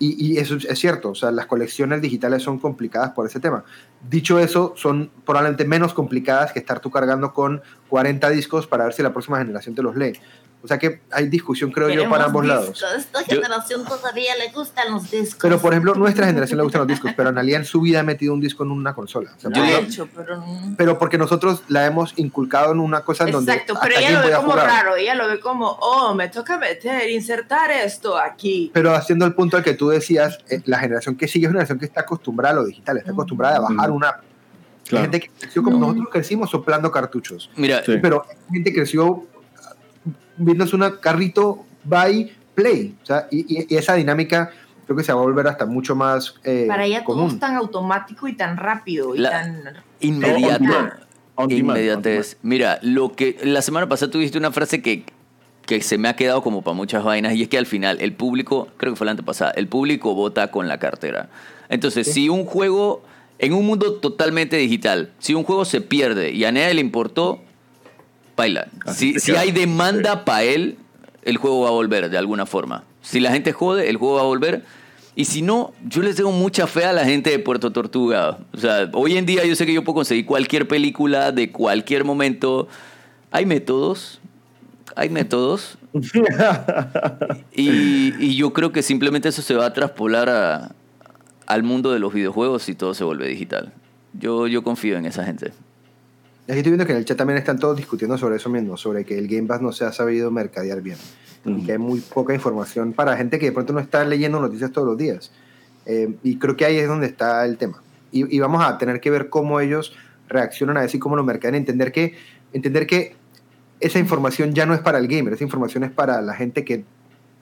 y, 0.00 0.34
y 0.34 0.38
eso 0.38 0.54
es- 0.54 0.64
es 0.64 0.78
cierto, 0.78 1.10
o 1.10 1.14
sea, 1.16 1.32
las 1.32 1.46
colecciones 1.46 2.00
digitales 2.00 2.42
son 2.44 2.60
complicadas 2.60 3.10
por 3.10 3.26
ese 3.26 3.40
tema. 3.40 3.64
Dicho 4.08 4.38
eso, 4.38 4.72
son 4.76 5.10
probablemente 5.26 5.64
menos 5.64 5.92
complicadas 5.92 6.52
que 6.52 6.60
estar 6.60 6.78
tú 6.78 6.88
cargando 6.92 7.32
con 7.34 7.60
40 7.88 8.30
discos 8.30 8.68
para 8.68 8.84
ver 8.84 8.92
si 8.94 9.02
la 9.02 9.12
próxima 9.12 9.38
generación 9.38 9.74
te 9.74 9.82
los 9.82 9.96
lee. 9.96 10.12
O 10.60 10.66
sea 10.66 10.76
que 10.76 11.00
hay 11.12 11.28
discusión, 11.28 11.70
creo 11.70 11.88
yo, 11.88 12.10
para 12.10 12.24
ambos 12.24 12.44
lados. 12.44 12.82
Esta 12.96 13.20
Yo- 13.20 13.26
generación 13.36 13.84
todavía 13.84 14.34
le 14.36 14.50
gustan 14.50 14.90
los 14.92 15.08
discos. 15.08 15.38
Pero, 15.40 15.60
por 15.60 15.72
ejemplo, 15.72 15.94
nuestra 15.94 16.26
generación 16.26 16.56
le 16.56 16.64
gustan 16.64 16.80
los 16.80 16.88
discos, 16.88 17.12
pero 17.16 17.28
Analia 17.28 17.58
en 17.58 17.64
su 17.64 17.80
vida 17.80 18.00
ha 18.00 18.02
metido 18.02 18.34
un 18.34 18.40
disco 18.40 18.64
en 18.64 18.72
una 18.72 18.92
consola. 18.92 19.30
O 19.36 19.40
sea, 19.40 19.50
Yo 19.52 19.62
he 19.64 19.78
hecho, 19.78 20.08
pero 20.16 20.36
no- 20.38 20.74
pero 20.76 20.98
porque 20.98 21.16
nosotros 21.16 21.62
la 21.68 21.86
hemos 21.86 22.12
inculcado 22.18 22.72
en 22.72 22.80
una 22.80 23.02
cosa 23.02 23.22
en 23.24 23.30
donde 23.30 23.52
Exacto, 23.52 23.74
hasta 23.74 23.86
pero 23.86 24.00
ella 24.00 24.10
lo 24.20 24.26
ve 24.28 24.34
como 24.34 24.50
jugar. 24.50 24.66
raro, 24.66 24.96
ella 24.96 25.14
lo 25.14 25.28
ve 25.28 25.38
como, 25.38 25.68
oh, 25.80 26.14
me 26.16 26.28
toca 26.28 26.58
meter, 26.58 27.08
insertar 27.08 27.70
esto 27.70 28.18
aquí. 28.18 28.70
Pero 28.74 28.94
haciendo 28.96 29.26
el 29.26 29.34
punto 29.34 29.56
al 29.58 29.62
que 29.62 29.74
tú 29.74 29.90
decías, 29.90 30.40
eh, 30.50 30.60
la 30.64 30.80
generación 30.80 31.14
que 31.16 31.28
sigue 31.28 31.46
es 31.46 31.50
una 31.50 31.58
generación 31.60 31.78
que 31.78 31.84
está 31.86 32.00
acostumbrada 32.00 32.54
a 32.54 32.60
lo 32.62 32.64
digital, 32.66 32.96
está 32.98 33.12
acostumbrada 33.12 33.58
a 33.58 33.60
bajar 33.60 33.90
Ujú. 33.90 33.96
una 33.98 34.16
Claro. 34.88 35.02
gente 35.04 35.20
que 35.20 35.30
creció 35.38 35.62
como 35.62 35.76
Mm. 35.76 35.80
nosotros 35.82 36.08
crecimos 36.10 36.50
soplando 36.50 36.90
cartuchos, 36.90 37.48
Mira, 37.54 37.84
Sí. 37.84 37.98
pero 38.02 38.24
gente 38.50 38.72
creció 38.72 39.24
viéndose 40.38 40.74
una 40.76 40.98
carrito 41.00 41.64
by 41.84 42.32
play. 42.54 42.94
O 43.02 43.06
sea, 43.06 43.28
y, 43.30 43.40
y- 43.60 43.66
y 43.68 43.76
esa 43.76 43.94
dinámica 43.94 44.50
creo 44.86 44.96
que 44.96 45.04
se 45.04 45.12
va 45.12 45.20
a 45.20 45.22
volver 45.22 45.46
hasta 45.46 45.66
mucho 45.66 45.94
más 45.94 46.34
eh, 46.44 46.64
Para 46.66 46.84
ella 46.86 47.04
todo 47.04 47.16
común. 47.16 47.30
es 47.32 47.38
tan 47.40 47.56
automático 47.56 48.26
y 48.28 48.32
tan 48.34 48.56
rápido 48.56 49.14
y 49.14 49.18
La- 49.18 49.30
tan... 49.30 49.62
demand, 50.00 50.92
Inmediatez. 51.48 52.36
Mira, 52.42 52.78
lo 52.82 53.12
que 53.12 53.38
la 53.44 53.62
semana 53.62 53.88
pasada 53.88 54.10
tuviste 54.10 54.38
una 54.38 54.50
frase 54.50 54.82
que, 54.82 55.04
que 55.66 55.80
se 55.82 55.98
me 55.98 56.08
ha 56.08 56.16
quedado 56.16 56.42
como 56.42 56.62
para 56.62 56.74
muchas 56.74 57.04
vainas 57.04 57.34
y 57.34 57.42
es 57.42 57.48
que 57.48 57.58
al 57.58 57.66
final 57.66 57.98
el 58.00 58.12
público, 58.12 58.68
creo 58.76 58.92
que 58.94 58.96
fue 58.96 59.04
la 59.04 59.12
antepasada, 59.12 59.52
el 59.52 59.68
público 59.68 60.14
vota 60.14 60.50
con 60.50 60.66
la 60.68 60.78
cartera. 60.78 61.28
Entonces, 61.68 62.06
Sí. 62.08 62.12
si 62.14 62.28
un 62.28 62.44
juego, 62.44 63.02
en 63.38 63.52
un 63.52 63.66
mundo 63.66 63.94
totalmente 63.94 64.56
digital, 64.56 65.10
si 65.18 65.34
un 65.34 65.44
juego 65.44 65.64
se 65.64 65.80
pierde 65.80 66.32
y 66.32 66.44
a 66.44 66.50
nadie 66.50 66.74
le 66.74 66.80
importó, 66.80 67.40
baila. 68.38 68.68
Así 68.86 69.12
Si, 69.14 69.20
si 69.20 69.32
hay 69.36 69.50
demanda 69.52 70.24
para 70.24 70.44
él, 70.44 70.78
el 71.22 71.36
juego 71.36 71.60
va 71.62 71.68
a 71.68 71.72
volver 71.72 72.08
de 72.08 72.16
alguna 72.16 72.46
forma. 72.46 72.84
Si 73.02 73.20
la 73.20 73.30
gente 73.30 73.52
jode, 73.52 73.90
el 73.90 73.96
juego 73.98 74.14
va 74.14 74.22
a 74.22 74.24
volver. 74.24 74.64
Y 75.14 75.24
si 75.26 75.42
no, 75.42 75.72
yo 75.84 76.00
les 76.02 76.16
tengo 76.16 76.30
mucha 76.32 76.66
fe 76.66 76.84
a 76.84 76.92
la 76.92 77.04
gente 77.04 77.28
de 77.30 77.38
Puerto 77.40 77.70
Tortuga. 77.72 78.38
O 78.54 78.56
sea, 78.58 78.88
hoy 78.94 79.18
en 79.18 79.26
día 79.26 79.44
yo 79.44 79.54
sé 79.56 79.66
que 79.66 79.74
yo 79.74 79.82
puedo 79.84 79.96
conseguir 79.96 80.24
cualquier 80.24 80.66
película 80.68 81.32
de 81.32 81.50
cualquier 81.52 82.04
momento. 82.04 82.68
Hay 83.32 83.44
métodos, 83.44 84.20
hay 84.96 85.10
métodos. 85.10 85.76
Y, 87.52 88.14
y 88.24 88.36
yo 88.36 88.52
creo 88.52 88.72
que 88.72 88.82
simplemente 88.82 89.28
eso 89.28 89.42
se 89.42 89.54
va 89.54 89.66
a 89.66 89.72
traspolar 89.72 90.28
a- 90.28 90.72
al 91.46 91.62
mundo 91.62 91.90
de 91.92 91.98
los 91.98 92.12
videojuegos 92.12 92.68
y 92.68 92.74
todo 92.74 92.94
se 92.94 93.04
vuelve 93.04 93.26
digital. 93.28 93.72
Yo, 94.12 94.46
yo 94.46 94.62
confío 94.62 94.96
en 94.98 95.06
esa 95.06 95.24
gente. 95.24 95.52
Aquí 96.48 96.58
estoy 96.58 96.72
viendo 96.72 96.86
que 96.86 96.92
en 96.92 96.98
el 96.98 97.04
chat 97.04 97.18
también 97.18 97.38
están 97.38 97.58
todos 97.58 97.76
discutiendo 97.76 98.16
sobre 98.16 98.36
eso 98.36 98.48
mismo, 98.48 98.78
sobre 98.78 99.04
que 99.04 99.18
el 99.18 99.28
Game 99.28 99.46
Pass 99.46 99.60
no 99.60 99.70
se 99.70 99.84
ha 99.84 99.92
sabido 99.92 100.30
mercadear 100.30 100.80
bien. 100.80 100.96
Y 101.44 101.64
que 101.64 101.72
hay 101.72 101.78
muy 101.78 102.00
poca 102.00 102.34
información 102.34 102.94
para 102.94 103.16
gente 103.18 103.38
que 103.38 103.46
de 103.46 103.52
pronto 103.52 103.74
no 103.74 103.80
está 103.80 104.02
leyendo 104.04 104.40
noticias 104.40 104.72
todos 104.72 104.88
los 104.88 104.96
días. 104.96 105.30
Eh, 105.84 106.14
y 106.22 106.38
creo 106.38 106.56
que 106.56 106.64
ahí 106.64 106.78
es 106.78 106.88
donde 106.88 107.06
está 107.06 107.44
el 107.44 107.58
tema. 107.58 107.82
Y, 108.12 108.34
y 108.34 108.40
vamos 108.40 108.64
a 108.64 108.78
tener 108.78 109.00
que 109.00 109.10
ver 109.10 109.28
cómo 109.28 109.60
ellos 109.60 109.94
reaccionan 110.26 110.78
a 110.78 110.84
eso 110.84 110.96
y 110.96 111.00
cómo 111.00 111.16
lo 111.16 111.22
mercadean. 111.22 111.54
Entender 111.54 111.92
que, 111.92 112.14
entender 112.54 112.86
que 112.86 113.14
esa 113.80 113.98
información 113.98 114.54
ya 114.54 114.64
no 114.64 114.72
es 114.72 114.80
para 114.80 114.98
el 114.98 115.06
gamer, 115.06 115.34
esa 115.34 115.44
información 115.44 115.84
es 115.84 115.90
para 115.90 116.20
la 116.22 116.34
gente 116.34 116.64
que 116.64 116.84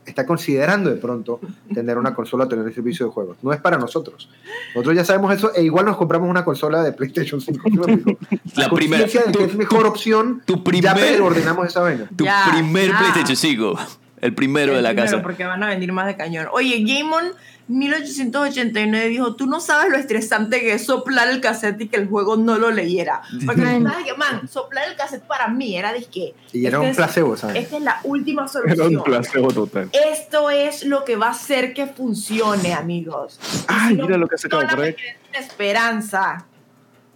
está 0.07 0.25
considerando 0.25 0.89
de 0.91 0.97
pronto 0.97 1.41
tener 1.75 1.99
una 1.99 2.15
consola 2.15 2.45
o 2.45 2.49
tener 2.49 2.67
el 2.67 2.75
servicio 2.75 3.07
de 3.07 3.13
juegos. 3.13 3.37
No 3.43 3.53
es 3.53 3.61
para 3.61 3.77
nosotros. 3.77 4.29
Nosotros 4.75 4.95
ya 4.97 5.05
sabemos 5.05 5.35
eso 5.35 5.53
e 5.55 5.63
igual 5.65 5.85
nos 5.85 5.97
compramos 5.97 6.29
una 6.31 6.45
consola 6.45 6.83
de 6.83 6.93
PlayStation 6.93 7.41
5. 7.41 7.63
¿sí 7.69 7.77
me 7.79 7.85
explico? 7.93 8.19
La 8.57 8.69
conciencia 8.69 9.23
primera- 9.23 9.33
de 9.33 9.39
que 9.39 9.45
es 9.45 9.57
mejor 9.57 9.87
opción, 9.87 10.43
tu 10.47 10.57
ya 10.59 10.65
primer- 10.95 11.21
ordenamos 11.21 11.67
esa 11.67 11.81
vaina. 11.81 12.09
Tu 12.17 12.25
Ya, 12.25 12.47
primer 12.53 12.91
ya. 12.91 12.99
PlayStation 12.99 13.37
5. 13.37 13.79
El 14.21 14.35
primero 14.35 14.73
de 14.73 14.79
El 14.79 14.85
la 14.85 14.91
primero, 14.91 15.11
casa. 15.11 15.23
Porque 15.23 15.45
van 15.45 15.63
a 15.63 15.69
venir 15.69 15.93
más 15.93 16.07
de 16.07 16.17
cañón. 16.17 16.49
Oye, 16.53 16.83
Gamon 16.87 17.33
1889 17.69 19.09
dijo, 19.09 19.35
tú 19.37 19.47
no 19.47 19.61
sabes 19.61 19.91
lo 19.91 19.99
estresante 19.99 20.61
que 20.61 20.75
es 20.75 20.87
soplar 20.87 21.29
el 21.29 21.41
cassette 21.41 21.81
y 21.83 21.89
que 21.89 21.97
el 21.97 22.07
juego 22.09 22.37
no 22.37 22.57
lo 22.59 22.71
leyera. 22.71 23.23
Porque 23.45 23.63
sabes 23.63 24.05
que, 24.05 24.15
man, 24.15 24.49
soplar 24.49 24.89
el 24.89 24.97
cassette 24.97 25.25
para 25.27 25.49
mí 25.49 25.77
era 25.77 25.93
de 25.93 26.05
que... 26.05 26.35
Y 26.53 26.67
era 26.67 26.77
este 26.79 26.79
un 26.79 26.87
es- 26.87 26.97
placebo, 26.97 27.37
¿sabes? 27.37 27.57
Esta 27.65 27.77
es 27.77 27.83
la 27.83 28.01
última 28.05 28.43
Era 28.47 28.49
solución. 28.53 28.97
un 28.97 29.03
placebo 29.05 29.49
total. 29.49 29.91
Esto 29.93 30.51
es 30.51 30.85
lo 30.85 31.05
que 31.05 31.17
va 31.17 31.27
a 31.27 31.31
hacer 31.31 31.75
que 31.75 31.87
funcione, 31.87 32.73
amigos. 32.73 33.39
Ay, 33.69 33.91
si 33.91 33.97
no 33.97 34.07
mira 34.07 34.19
lo 34.19 34.29
que 34.29 34.37
ha 34.37 34.39
sacado 34.39 34.63
funciona, 34.63 34.77
por 34.77 34.85
ahí. 34.87 34.97
esperanza. 35.39 36.47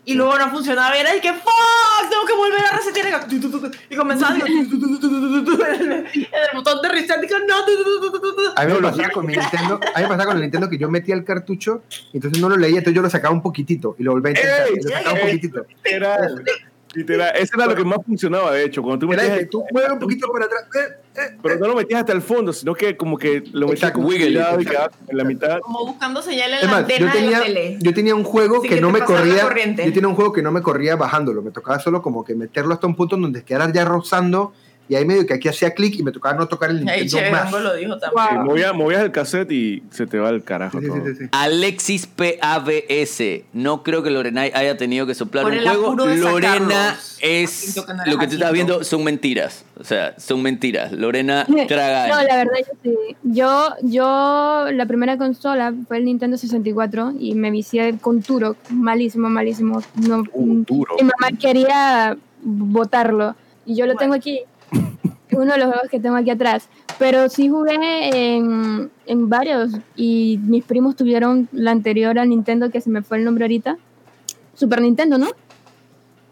Y 0.05 0.15
luego 0.15 0.39
no 0.39 0.51
funcionaba, 0.51 0.97
era 0.97 1.13
de 1.13 1.21
que 1.21 1.33
¡fuck! 1.33 2.09
Tengo 2.09 2.25
que 2.27 2.33
volver 2.35 2.65
a 2.65 2.77
resetear. 2.77 3.29
Y 3.31 3.95
Y 3.95 3.97
comenzaba 3.97 4.35
en 4.35 4.43
el 4.43 4.67
botón 6.55 6.83
de 6.83 6.89
reset. 6.89 7.21
Digo, 7.21 7.37
no. 7.47 7.55
A 8.57 8.65
mí 8.65 8.73
me 8.73 8.81
pasaba 8.81 9.11
con 9.11 9.27
mi 9.27 9.37
Nintendo, 9.37 9.81
a 9.95 9.99
mí 9.99 10.03
me 10.03 10.09
pasaba 10.09 10.25
con 10.27 10.37
el 10.37 10.43
Nintendo 10.43 10.69
que 10.69 10.79
yo 10.79 10.91
metía 10.91 11.15
el 11.15 11.25
cartucho 11.25 11.83
y 12.13 12.17
entonces 12.17 12.41
no 12.41 12.49
lo 12.49 12.57
leía, 12.57 12.79
entonces 12.79 12.97
yo 12.97 13.03
lo 13.03 13.11
sacaba 13.11 13.35
un 13.35 13.43
poquitito 13.43 13.95
y 13.99 14.03
lo 14.03 14.13
volvía 14.13 14.33
a 14.33 14.37
intentar. 14.37 14.69
Y 14.73 14.77
lo 14.83 14.91
sacaba 14.91 15.15
un 15.15 15.21
poquitito. 15.21 15.67
Literal. 16.95 17.33
Eso 17.37 17.53
era 17.57 17.67
lo 17.67 17.75
que 17.75 17.85
más 17.85 17.99
funcionaba, 18.05 18.53
de 18.53 18.65
hecho. 18.65 18.83
Cuando 18.83 18.99
tú 18.99 19.09
metías 19.09 19.39
que 19.39 19.47
tú 19.47 19.65
mueves 19.73 19.93
un 19.93 19.99
poquito 19.99 20.31
para 20.33 20.47
atrás. 20.47 20.65
eh, 20.75 20.97
eh, 21.17 21.37
Pero 21.43 21.59
no 21.59 21.69
lo 21.69 21.77
metías 21.77 22.01
hasta 22.01 22.13
el 22.13 22.23
fondo, 22.23 22.53
sino 22.53 22.75
que 22.75 22.97
como 22.97 23.17
que 23.17 23.43
lo 23.53 23.69
metías 23.69 23.93
como 23.93 24.09
Wiggle, 24.09 24.31
y 24.31 24.65
quedaba 24.65 24.91
en 25.09 25.17
la 25.17 25.25
mitad. 25.25 25.59
Como 25.61 25.87
buscando 25.87 26.21
señal 26.23 26.53
en 26.55 26.61
la 26.63 26.67
más, 26.67 26.81
yo 26.89 26.95
antena 26.95 26.99
de 26.99 27.05
la 27.07 27.13
tenía, 27.13 27.43
tele. 27.43 27.79
yo 27.81 27.95
tenía 27.95 28.15
un 28.15 28.25
juego 28.25 28.61
que 28.63 28.69
que 28.69 28.81
no 28.81 28.91
me 28.91 29.01
corría. 29.01 29.49
Yo 29.77 29.93
tenía 29.93 30.09
un 30.09 30.15
juego 30.15 30.33
que 30.33 30.43
no 30.43 30.51
me 30.53 30.63
corría 30.63 30.97
bajándolo. 30.97 31.43
Me 31.43 31.51
tocaba 31.51 31.79
solo 31.79 32.03
como 32.03 32.25
que 32.25 32.35
meterlo 32.35 32.75
hasta 32.75 32.87
un 32.87 32.97
punto 32.97 33.17
en 33.17 33.23
donde 33.23 33.45
quedara 33.45 33.73
ya 33.73 33.85
rozando. 33.85 34.53
Y 34.91 34.97
ahí 34.97 35.05
medio 35.05 35.25
que 35.25 35.35
aquí 35.35 35.47
hacía 35.49 35.71
clic 35.73 35.95
y 36.01 36.03
me 36.03 36.11
tocaba 36.11 36.35
no 36.37 36.49
tocar 36.49 36.71
el 36.71 36.79
Nintendo 36.85 37.17
Che 37.19 37.31
más. 37.31 37.53
Lo 37.53 37.75
dijo 37.77 37.97
también. 37.97 38.27
Sí, 38.29 38.39
movías, 38.45 38.75
movías 38.75 39.03
el 39.03 39.13
cassette 39.13 39.53
y 39.53 39.85
se 39.93 40.05
te 40.09 40.19
va 40.19 40.31
el 40.31 40.43
carajo 40.43 40.81
Sí, 40.81 40.87
todo. 40.89 40.97
sí, 40.97 41.03
sí, 41.13 41.15
sí. 41.21 41.29
Alexis 41.31 42.09
PABS. 42.09 43.45
No 43.53 43.85
creo 43.85 44.03
que 44.03 44.11
Lorena 44.11 44.41
haya 44.43 44.77
tenido 44.77 45.07
que 45.07 45.15
soplar 45.15 45.45
Por 45.45 45.53
un 45.53 45.59
el 45.61 45.69
juego. 45.69 45.95
Lorena 45.95 46.99
es. 47.21 47.77
No 47.77 47.85
Lo 48.05 48.19
que 48.19 48.27
tú 48.27 48.35
estás 48.35 48.51
viendo 48.53 48.83
son 48.83 49.05
mentiras. 49.05 49.65
O 49.79 49.85
sea, 49.85 50.15
son 50.19 50.43
mentiras. 50.43 50.91
Lorena 50.91 51.47
traga. 51.69 52.09
No, 52.09 52.23
la 52.25 52.37
verdad 52.39 52.55
yo 52.59 52.73
sí. 52.83 53.17
Yo, 53.23 53.69
yo, 53.83 54.67
la 54.73 54.87
primera 54.87 55.17
consola 55.19 55.73
fue 55.87 55.99
el 55.99 56.05
Nintendo 56.05 56.37
64 56.37 57.13
y 57.19 57.37
me 57.37 57.53
vicié 57.53 57.97
con 58.01 58.23
Turok, 58.23 58.57
malísimo, 58.71 59.31
malísimo. 59.31 59.83
No, 59.95 60.25
Uh, 60.33 60.65
duro. 60.65 60.97
Mi 61.01 61.05
mamá 61.05 61.39
quería 61.39 62.17
botarlo 62.43 63.37
y 63.65 63.77
yo 63.77 63.87
lo 63.87 63.95
tengo 63.95 64.15
aquí. 64.15 64.41
Uno 65.33 65.53
de 65.53 65.59
los 65.59 65.69
juegos 65.69 65.89
que 65.91 66.01
tengo 66.01 66.17
aquí 66.17 66.31
atrás. 66.31 66.69
Pero 66.99 67.29
sí 67.29 67.49
jugué 67.49 68.35
en, 68.37 68.91
en 69.07 69.29
varios 69.29 69.73
y 69.97 70.39
mis 70.43 70.65
primos 70.65 70.97
tuvieron 70.97 71.49
la 71.53 71.71
anterior 71.71 72.19
al 72.19 72.29
Nintendo 72.29 72.71
que 72.71 72.81
se 72.81 72.91
me 72.91 73.03
fue 73.03 73.19
el 73.19 73.25
nombre 73.25 73.45
ahorita. 73.45 73.77
Super 74.55 74.83
Nintendo, 74.83 75.17
¿no? 75.17 75.29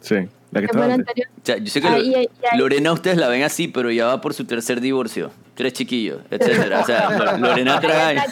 Sí, 0.00 0.16
la 0.50 0.60
que 0.60 0.66
estaba 0.66 0.86
la 0.88 0.94
antes. 0.94 1.08
anterior. 1.08 1.28
O 1.36 1.40
sea, 1.46 1.56
yo 1.58 1.66
sé 1.66 1.80
que 1.80 1.88
Ah, 1.88 1.96
Lo- 1.98 2.04
y- 2.04 2.08
y 2.10 2.14
ahí- 2.14 2.28
Lorena 2.58 2.92
ustedes 2.92 3.16
la 3.16 3.28
ven 3.28 3.42
así, 3.44 3.68
pero 3.68 3.90
ya 3.90 4.06
va 4.06 4.20
por 4.20 4.34
su 4.34 4.44
tercer 4.44 4.80
divorcio. 4.80 5.30
Tres 5.54 5.72
chiquillos, 5.72 6.20
etcétera. 6.30 6.80
O 6.80 6.84
sea, 6.86 7.08
Lo- 7.38 7.48
Lorena 7.48 7.80
traga. 7.80 8.24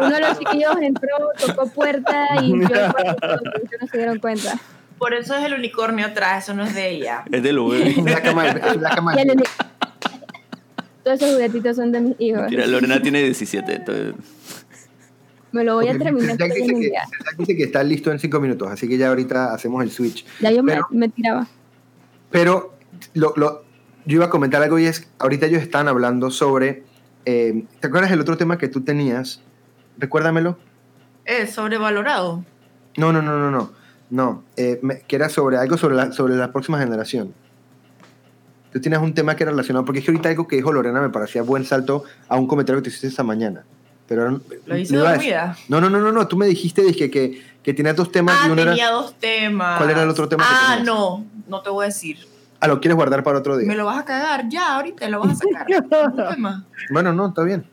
Uno 0.00 0.10
de 0.10 0.20
los 0.20 0.38
chiquillos 0.38 0.76
entró, 0.80 1.08
tocó 1.46 1.66
puerta 1.68 2.26
y 2.42 2.50
yo 2.50 2.56
no 3.80 3.86
se 3.90 3.96
dieron 3.96 4.18
cuenta. 4.18 4.58
Por 4.98 5.12
eso 5.14 5.34
es 5.36 5.44
el 5.44 5.54
unicornio 5.54 6.06
atrás, 6.06 6.44
eso 6.44 6.54
no 6.54 6.64
es 6.64 6.74
de 6.74 6.90
ella. 6.90 7.24
Es 7.32 7.42
de 7.42 7.50
el- 7.50 7.56
Todos 11.02 11.20
esos 11.20 11.34
juguetitos 11.34 11.76
son 11.76 11.92
de 11.92 12.00
mis 12.00 12.14
hijos. 12.20 12.44
Mira, 12.48 12.66
Lorena 12.66 13.00
tiene 13.02 13.22
17. 13.22 13.74
Entonces, 13.74 14.14
Me 15.52 15.62
lo 15.64 15.74
voy 15.74 15.88
a 15.88 15.92
Porque 15.92 16.04
terminar 16.04 16.38
Jack 16.38 16.54
dice, 16.54 16.66
que, 16.74 16.92
dice 17.38 17.56
que 17.56 17.62
está 17.64 17.82
listo 17.82 18.10
en 18.10 18.18
cinco 18.18 18.40
minutos, 18.40 18.68
así 18.70 18.88
que 18.88 18.96
ya 18.96 19.08
ahorita 19.08 19.52
hacemos 19.52 19.82
el 19.82 19.90
switch. 19.90 20.24
Ya 20.40 20.50
yo 20.50 20.62
me, 20.62 20.72
Pero- 20.72 20.86
me 20.90 21.08
tiraba. 21.10 21.46
Pero 22.30 22.74
lo, 23.12 23.34
lo- 23.36 23.64
yo 24.06 24.16
iba 24.16 24.26
a 24.26 24.30
comentar 24.30 24.62
algo 24.62 24.78
y 24.78 24.86
es, 24.86 25.08
ahorita 25.18 25.46
ellos 25.46 25.62
están 25.62 25.88
hablando 25.88 26.30
sobre, 26.30 26.84
eh, 27.26 27.64
¿te 27.80 27.86
acuerdas 27.88 28.10
el 28.10 28.20
otro 28.20 28.36
tema 28.36 28.56
que 28.58 28.68
tú 28.68 28.80
tenías? 28.82 29.42
Recuérdamelo. 29.98 30.58
Es 31.26 31.52
sobrevalorado. 31.52 32.44
No, 32.96 33.12
no, 33.12 33.20
no, 33.22 33.38
no, 33.38 33.50
no. 33.50 33.72
No, 34.14 34.44
eh, 34.56 34.80
que 35.08 35.16
era 35.16 35.28
sobre 35.28 35.56
algo 35.56 35.76
sobre 35.76 35.96
la, 35.96 36.12
sobre 36.12 36.36
la 36.36 36.52
próxima 36.52 36.78
generación. 36.78 37.34
Tú 38.72 38.80
tienes 38.80 39.00
un 39.00 39.12
tema 39.12 39.34
que 39.34 39.42
era 39.42 39.50
relacionado, 39.50 39.84
porque 39.84 39.98
es 39.98 40.04
que 40.04 40.12
ahorita 40.12 40.28
algo 40.28 40.46
que 40.46 40.54
dijo 40.54 40.72
Lorena 40.72 41.00
me 41.00 41.08
parecía 41.08 41.42
buen 41.42 41.64
salto 41.64 42.04
a 42.28 42.36
un 42.36 42.46
comentario 42.46 42.80
que 42.80 42.84
tú 42.84 42.88
hiciste 42.90 43.08
esta 43.08 43.24
mañana. 43.24 43.64
Pero 44.06 44.22
era- 44.22 44.38
Lo 44.66 44.76
hice 44.76 44.96
dormida. 44.96 45.56
No, 45.68 45.80
no, 45.80 45.90
no, 45.90 45.98
no, 45.98 46.12
no, 46.12 46.28
tú 46.28 46.36
me 46.36 46.46
dijiste 46.46 46.82
dije, 46.82 47.10
que, 47.10 47.42
que 47.60 47.74
tenías 47.74 47.96
dos 47.96 48.12
temas 48.12 48.36
Ah, 48.40 48.46
y 48.46 48.50
uno 48.52 48.62
era... 48.62 48.70
tenía 48.70 48.90
dos 48.90 49.14
temas. 49.18 49.78
¿Cuál 49.78 49.90
era 49.90 50.02
el 50.04 50.08
otro 50.08 50.28
tema 50.28 50.44
que 50.44 50.54
Ah, 50.54 50.66
tenías? 50.76 50.86
no, 50.86 51.24
no 51.48 51.62
te 51.62 51.70
voy 51.70 51.82
a 51.82 51.86
decir. 51.88 52.18
Ah, 52.60 52.68
lo 52.68 52.80
quieres 52.80 52.94
guardar 52.94 53.24
para 53.24 53.38
otro 53.40 53.56
día. 53.56 53.66
Me 53.66 53.74
lo 53.74 53.84
vas 53.84 53.98
a 53.98 54.04
cagar 54.04 54.48
ya, 54.48 54.76
ahorita 54.76 55.08
lo 55.08 55.18
vas 55.18 55.32
a 55.32 55.34
sacar. 55.34 55.66
Tema. 56.34 56.64
Bueno, 56.90 57.12
no, 57.12 57.26
está 57.28 57.42
bien. 57.42 57.64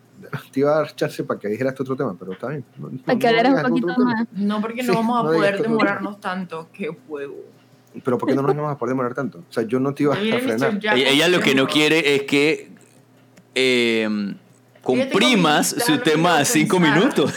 Te 0.51 0.59
iba 0.61 0.71
a 0.71 0.75
dar 0.81 0.95
chance 0.95 1.23
para 1.23 1.39
que 1.39 1.47
dijeras 1.49 1.75
tu 1.75 1.83
otro 1.83 1.95
tema, 1.95 2.15
pero 2.17 2.31
está 2.33 2.47
bien. 2.47 2.63
No- 2.77 2.89
Para 3.05 3.13
no- 3.15 3.19
que 3.19 3.43
no 3.43 3.49
un 3.49 3.61
poquito 3.63 3.87
tema. 3.95 4.13
más. 4.13 4.27
No, 4.33 4.61
porque 4.61 4.83
no 4.83 4.93
Sí, 4.93 4.97
vamos 4.97 5.19
a 5.19 5.23
no 5.23 5.35
poder 5.35 5.61
demorarnos 5.61 6.19
tanto. 6.21 6.69
Qué 6.71 6.87
juego. 7.07 7.35
Pero 8.03 8.17
¿por 8.17 8.29
qué 8.29 8.35
no 8.35 8.41
nos 8.41 8.55
vamos 8.55 8.71
a 8.71 8.77
poder 8.77 8.91
demorar 8.93 9.13
tanto? 9.13 9.39
O 9.39 9.51
sea, 9.51 9.63
yo 9.63 9.79
no 9.81 9.93
te 9.93 10.03
iba 10.03 10.13
a 10.13 10.17
frenar. 10.17 10.79
Ella, 10.81 11.09
ella 11.09 11.27
lo 11.27 11.41
que 11.41 11.53
no 11.55 11.67
quiere 11.67 12.15
es 12.15 12.23
que 12.23 12.71
eh, 13.55 14.07
comprimas 14.81 15.75
su 15.85 15.97
tema 15.99 16.37
a 16.37 16.45
cinco 16.45 16.79
minutos. 16.79 17.33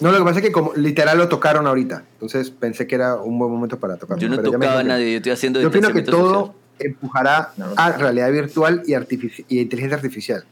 No, 0.00 0.12
lo 0.12 0.18
que 0.18 0.24
pasa 0.24 0.38
es 0.38 0.44
que 0.44 0.52
como 0.52 0.72
literal 0.74 1.18
lo 1.18 1.28
tocaron 1.28 1.66
ahorita. 1.66 2.04
Entonces 2.12 2.50
pensé 2.50 2.86
que 2.86 2.94
era 2.94 3.16
un 3.16 3.36
buen 3.36 3.50
momento 3.50 3.80
para 3.80 3.96
tocarlo. 3.96 4.22
Yo 4.22 4.28
no 4.28 4.36
pero 4.36 4.52
tocaba 4.52 4.80
a 4.80 4.84
nadie, 4.84 5.10
yo 5.10 5.16
estoy 5.16 5.32
haciendo 5.32 5.60
Yo 5.60 5.68
opino 5.68 5.92
que 5.92 6.02
todo 6.02 6.30
social. 6.46 6.54
empujará 6.78 7.52
No 7.56 7.66
a 7.76 7.90
realidad 7.90 8.30
virtual 8.30 8.82
y, 8.86 8.92
artifici- 8.92 9.44
y 9.48 9.58
inteligencia 9.58 9.96
artificial. 9.96 10.44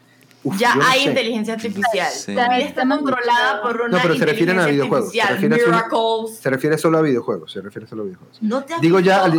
Uf, 0.48 0.56
Ya 0.58 0.74
hay 0.82 1.02
sé. 1.04 1.08
inteligencia 1.10 1.54
artificial. 1.54 2.10
Sí. 2.12 2.30
Vida 2.32 2.58
está 2.58 2.88
controlada 2.88 3.62
por 3.62 3.80
una 3.80 3.88
No, 3.96 3.98
pero 4.02 4.14
se 4.16 4.24
refieren 4.26 4.58
a 4.58 4.62
inteligencia 4.62 4.72
videojuegos, 4.72 5.12
se 5.12 5.20
artificial. 5.20 5.50
refiere 5.50 5.64
solo- 5.64 5.76
Miracles. 5.76 6.38
Se 6.38 6.50
refiere 6.50 6.78
solo 6.78 6.98
a 6.98 7.02
videojuegos. 7.02 7.52
Se 7.52 7.60
refiere 7.60 7.86
solo 7.88 8.02
a 8.02 8.04
videojuegos. 8.06 8.38
No 8.42 8.64
te 8.64 8.74
has 8.74 8.80
Digo 8.80 9.00
ya 9.00 9.24
al-. 9.24 9.32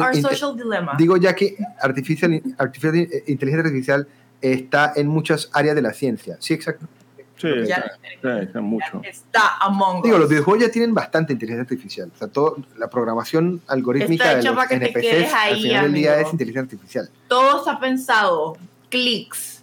Digo 0.97 1.17
ya 1.17 1.33
que 1.35 1.55
artificial, 1.81 2.41
artificial, 2.57 2.95
eh, 2.97 3.23
inteligencia 3.27 3.67
artificial 3.69 4.07
está 4.41 4.93
en 4.95 5.07
muchas 5.07 5.49
áreas 5.53 5.75
de 5.75 5.81
la 5.81 5.93
ciencia. 5.93 6.37
Sí, 6.39 6.53
exacto. 6.53 6.85
Sí, 7.39 7.47
Ya 7.67 7.85
está, 8.15 8.41
está 8.41 8.61
mucho. 8.61 8.99
está 9.03 9.57
Among 9.61 10.01
Digo, 10.01 10.15
Us. 10.15 10.21
los 10.21 10.29
videojuegos 10.29 10.63
ya 10.63 10.71
tienen 10.71 10.95
bastante 10.95 11.33
inteligencia 11.33 11.61
artificial. 11.61 12.11
O 12.13 12.17
sea, 12.17 12.27
todo, 12.27 12.57
la 12.77 12.89
programación 12.89 13.61
algorítmica 13.67 14.35
de 14.35 14.43
los 14.43 14.55
para 14.55 14.67
que 14.67 14.79
te 14.79 14.85
NPCs 14.89 15.01
quedes 15.01 15.33
al 15.33 15.39
ahí, 15.53 15.61
final 15.61 15.83
del 15.83 15.93
día 15.93 16.13
amigo. 16.15 16.27
es 16.27 16.33
inteligencia 16.33 16.61
artificial. 16.75 17.09
Todo 17.27 17.59
está 17.59 17.79
pensado. 17.79 18.57
Clics. 18.89 19.56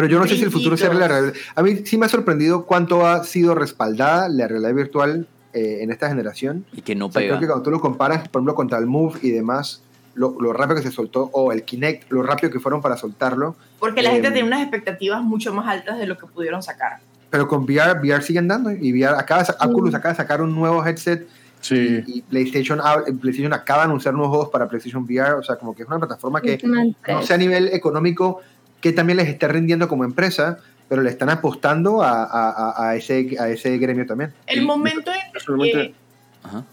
Pero 0.00 0.12
yo 0.12 0.18
no 0.20 0.26
sé 0.26 0.36
si 0.36 0.42
el 0.44 0.50
futuro 0.50 0.76
sea 0.76 0.92
la 0.94 1.08
realidad. 1.08 1.34
A 1.54 1.62
mí 1.62 1.78
sí 1.84 1.98
me 1.98 2.06
ha 2.06 2.08
sorprendido 2.08 2.64
cuánto 2.66 3.06
ha 3.06 3.24
sido 3.24 3.54
respaldada 3.54 4.28
la 4.28 4.46
realidad 4.48 4.74
virtual 4.74 5.26
eh, 5.52 5.78
en 5.80 5.90
esta 5.90 6.08
generación. 6.08 6.64
Y 6.72 6.82
que 6.82 6.94
no 6.94 7.06
O 7.06 7.12
sea, 7.12 7.20
creo 7.20 7.30
pega. 7.32 7.40
que 7.40 7.46
cuando 7.46 7.62
tú 7.64 7.70
lo 7.70 7.80
comparas, 7.80 8.28
por 8.28 8.40
ejemplo, 8.40 8.54
contra 8.54 8.78
el 8.78 8.86
Move 8.86 9.18
y 9.22 9.30
demás, 9.30 9.82
lo, 10.14 10.36
lo 10.40 10.52
rápido 10.52 10.76
que 10.76 10.82
se 10.82 10.92
soltó, 10.92 11.30
o 11.32 11.52
el 11.52 11.62
Kinect, 11.62 12.10
lo 12.12 12.22
rápido 12.22 12.52
que 12.52 12.60
fueron 12.60 12.80
para 12.82 12.96
soltarlo. 12.96 13.56
Porque 13.78 14.02
la 14.02 14.10
Em, 14.10 14.16
gente 14.16 14.30
tiene 14.32 14.46
unas 14.48 14.62
expectativas 14.62 15.22
mucho 15.22 15.52
más 15.54 15.66
altas 15.66 15.98
de 15.98 16.06
lo 16.06 16.16
que 16.18 16.26
pudieron 16.26 16.62
sacar. 16.62 16.98
Pero 17.30 17.46
con 17.48 17.64
VR, 17.64 17.98
VR 18.00 18.22
sigue 18.22 18.38
andando. 18.38 18.70
Y 18.70 18.92
VR, 18.92 19.16
acaba, 19.18 19.44
Sí. 19.44 19.52
Oculus 19.60 19.94
acaba 19.94 20.12
de 20.12 20.16
sacar 20.16 20.40
un 20.42 20.54
nuevo 20.54 20.84
headset 20.84 21.26
Sí. 21.60 22.04
y, 22.06 22.18
y 22.18 22.22
PlayStation, 22.22 22.78
PlayStation 23.20 23.52
acaba 23.52 23.80
de 23.80 23.84
anunciar 23.86 24.14
nuevos 24.14 24.30
juegos 24.30 24.48
para 24.50 24.68
PlayStation 24.68 25.02
VR. 25.04 25.32
O 25.34 25.42
sea, 25.42 25.56
como 25.56 25.74
que 25.74 25.82
es 25.82 25.88
una 25.88 25.98
plataforma 25.98 26.40
que 26.40 26.58
no 26.64 26.94
3. 27.04 27.26
sé 27.26 27.34
a 27.34 27.36
nivel 27.36 27.68
económico 27.68 28.40
que 28.80 28.92
también 28.92 29.16
les 29.16 29.28
está 29.28 29.48
rindiendo 29.48 29.88
como 29.88 30.04
empresa, 30.04 30.58
pero 30.88 31.02
le 31.02 31.10
están 31.10 31.28
apostando 31.30 32.02
a, 32.02 32.24
a- 32.24 32.88
a- 32.90 32.96
ese, 32.96 33.36
a 33.38 33.48
ese 33.48 33.76
gremio 33.78 34.06
también. 34.06 34.32
El 34.46 34.62
momento 34.62 35.10
en 35.12 35.62
que 35.62 35.94
Ajá. 36.42 36.64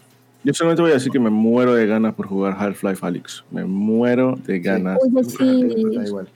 Yo 0.44 0.54
solamente 0.54 0.80
voy 0.82 0.92
a 0.92 0.94
decir 0.94 1.10
que 1.10 1.18
me 1.18 1.28
muero 1.30 1.74
de 1.74 1.86
ganas 1.88 2.14
por 2.14 2.28
jugar 2.28 2.56
Half-Life 2.58 3.04
Alyx. 3.04 3.44
Me 3.50 3.64
muero 3.64 4.36
de 4.46 4.60
ganas. 4.60 4.96
Oye, 5.02 5.10
Mucha 5.10 5.38
gente 5.44 5.74
sí. 5.74 6.06
igual. 6.06 6.28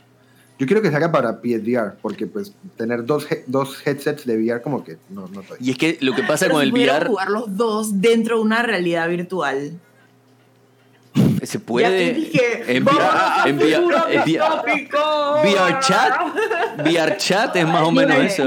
Yo 0.58 0.66
quiero 0.66 0.82
que 0.82 0.90
salga 0.90 1.10
para 1.12 1.40
PSVR, 1.40 1.94
porque 2.02 2.26
pues 2.26 2.52
tener 2.76 3.06
dos, 3.06 3.30
he- 3.30 3.44
dos 3.46 3.80
headsets 3.86 4.26
de 4.26 4.36
VR 4.36 4.60
como 4.62 4.82
que 4.84 4.98
no, 5.08 5.28
no 5.28 5.40
estoy. 5.42 5.58
Y 5.60 5.70
es 5.70 5.78
que 5.78 5.96
lo 6.00 6.14
que 6.14 6.22
pasa 6.24 6.46
Pero 6.46 6.54
con 6.56 6.62
si 6.64 6.68
el 6.68 6.74
VR 6.74 7.06
jugar 7.06 7.30
los 7.30 7.56
dos 7.56 8.00
dentro 8.00 8.36
de 8.38 8.42
una 8.42 8.62
realidad 8.62 9.08
virtual. 9.08 9.78
Se 11.42 11.58
Ya 11.58 11.64
puede 11.64 12.12
te 12.12 12.14
dije, 12.14 12.76
en 12.76 12.84
vamos 12.84 13.02
VR, 13.02 13.18
a 13.18 13.44
en 13.46 13.56
VR, 13.56 13.76
futuro 13.76 14.08
en 14.08 14.20
VR, 14.20 14.24
distópico. 14.24 15.40
VR 15.42 15.80
chat, 15.80 16.20
VR 16.78 17.16
chat 17.16 17.56
es 17.56 17.66
más 17.66 17.82
o 17.82 17.90
menos 17.90 18.16
eso. 18.18 18.44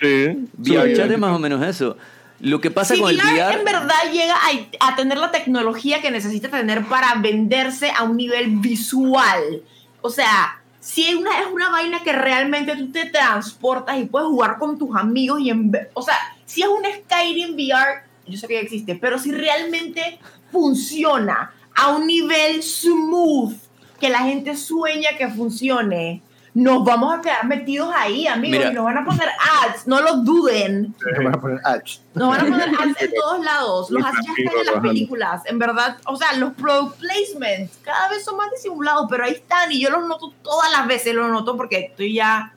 Sí. 0.00 0.48
VR 0.58 0.90
sí. 0.90 0.96
chat 0.96 1.10
es 1.10 1.18
más 1.18 1.34
o 1.34 1.38
menos 1.38 1.66
eso. 1.66 1.96
Lo 2.40 2.60
que 2.60 2.70
pasa 2.70 2.94
Si 2.94 3.00
con 3.00 3.10
el 3.10 3.16
VR 3.16 3.32
VR 3.34 3.58
en 3.58 3.64
verdad 3.64 4.12
llega 4.12 4.34
a, 4.34 4.88
a 4.88 4.96
tener 4.96 5.18
la 5.18 5.30
tecnología 5.30 6.00
que 6.00 6.10
necesita 6.10 6.48
tener 6.48 6.86
para 6.86 7.14
venderse 7.16 7.90
a 7.90 8.04
un 8.04 8.16
nivel 8.16 8.58
visual. 8.58 9.62
O 10.00 10.08
sea, 10.08 10.60
si 10.80 11.14
una, 11.14 11.38
es 11.40 11.46
una 11.52 11.70
vaina 11.70 12.02
que 12.02 12.12
realmente 12.12 12.74
tú 12.76 12.90
te 12.90 13.06
transportas 13.06 13.98
y 13.98 14.06
puedes 14.06 14.28
jugar 14.28 14.58
con 14.58 14.78
tus 14.78 14.96
amigos 14.96 15.40
y 15.40 15.50
en, 15.50 15.70
o 15.92 16.02
sea, 16.02 16.16
si 16.46 16.62
es 16.62 16.68
un 16.68 16.82
Skyrim 16.82 17.54
VR, 17.54 18.02
yo 18.26 18.38
sé 18.38 18.48
que 18.48 18.54
ya 18.54 18.60
existe, 18.60 18.94
pero 18.94 19.18
si 19.18 19.32
realmente 19.32 20.18
funciona 20.50 21.52
a 21.80 21.88
un 21.88 22.06
nivel 22.06 22.62
smooth 22.62 23.54
que 23.98 24.08
la 24.08 24.20
gente 24.20 24.56
sueña 24.56 25.10
que 25.16 25.28
funcione, 25.28 26.22
nos 26.52 26.84
vamos 26.84 27.16
a 27.16 27.20
quedar 27.20 27.46
metidos 27.46 27.92
ahí, 27.96 28.26
amigos, 28.26 28.58
Mira. 28.58 28.70
y 28.70 28.74
nos 28.74 28.84
van 28.84 28.98
a 28.98 29.04
poner 29.04 29.28
ads, 29.62 29.86
no 29.86 30.00
lo 30.00 30.16
duden. 30.16 30.94
Me 31.12 31.24
van 31.24 31.34
a 31.34 31.40
poner 31.40 31.60
ads. 31.64 32.02
Nos 32.14 32.28
van 32.28 32.40
a 32.40 32.44
poner 32.44 32.68
ads 32.80 33.02
en 33.02 33.14
todos 33.14 33.44
lados. 33.44 33.90
Los 33.90 34.04
ads 34.04 34.16
ya 34.26 34.32
están 34.36 34.58
en 34.58 34.66
las 34.66 34.82
películas. 34.82 35.42
En 35.46 35.58
verdad, 35.58 35.96
o 36.06 36.16
sea, 36.16 36.32
los 36.34 36.52
product 36.54 36.98
placements 36.98 37.78
cada 37.82 38.08
vez 38.08 38.24
son 38.24 38.36
más 38.36 38.50
disimulados, 38.50 39.06
pero 39.08 39.24
ahí 39.24 39.32
están 39.32 39.70
y 39.70 39.80
yo 39.80 39.90
los 39.90 40.06
noto 40.06 40.32
todas 40.42 40.70
las 40.72 40.86
veces, 40.88 41.14
los 41.14 41.30
noto 41.30 41.56
porque 41.56 41.78
estoy 41.90 42.14
ya 42.14 42.52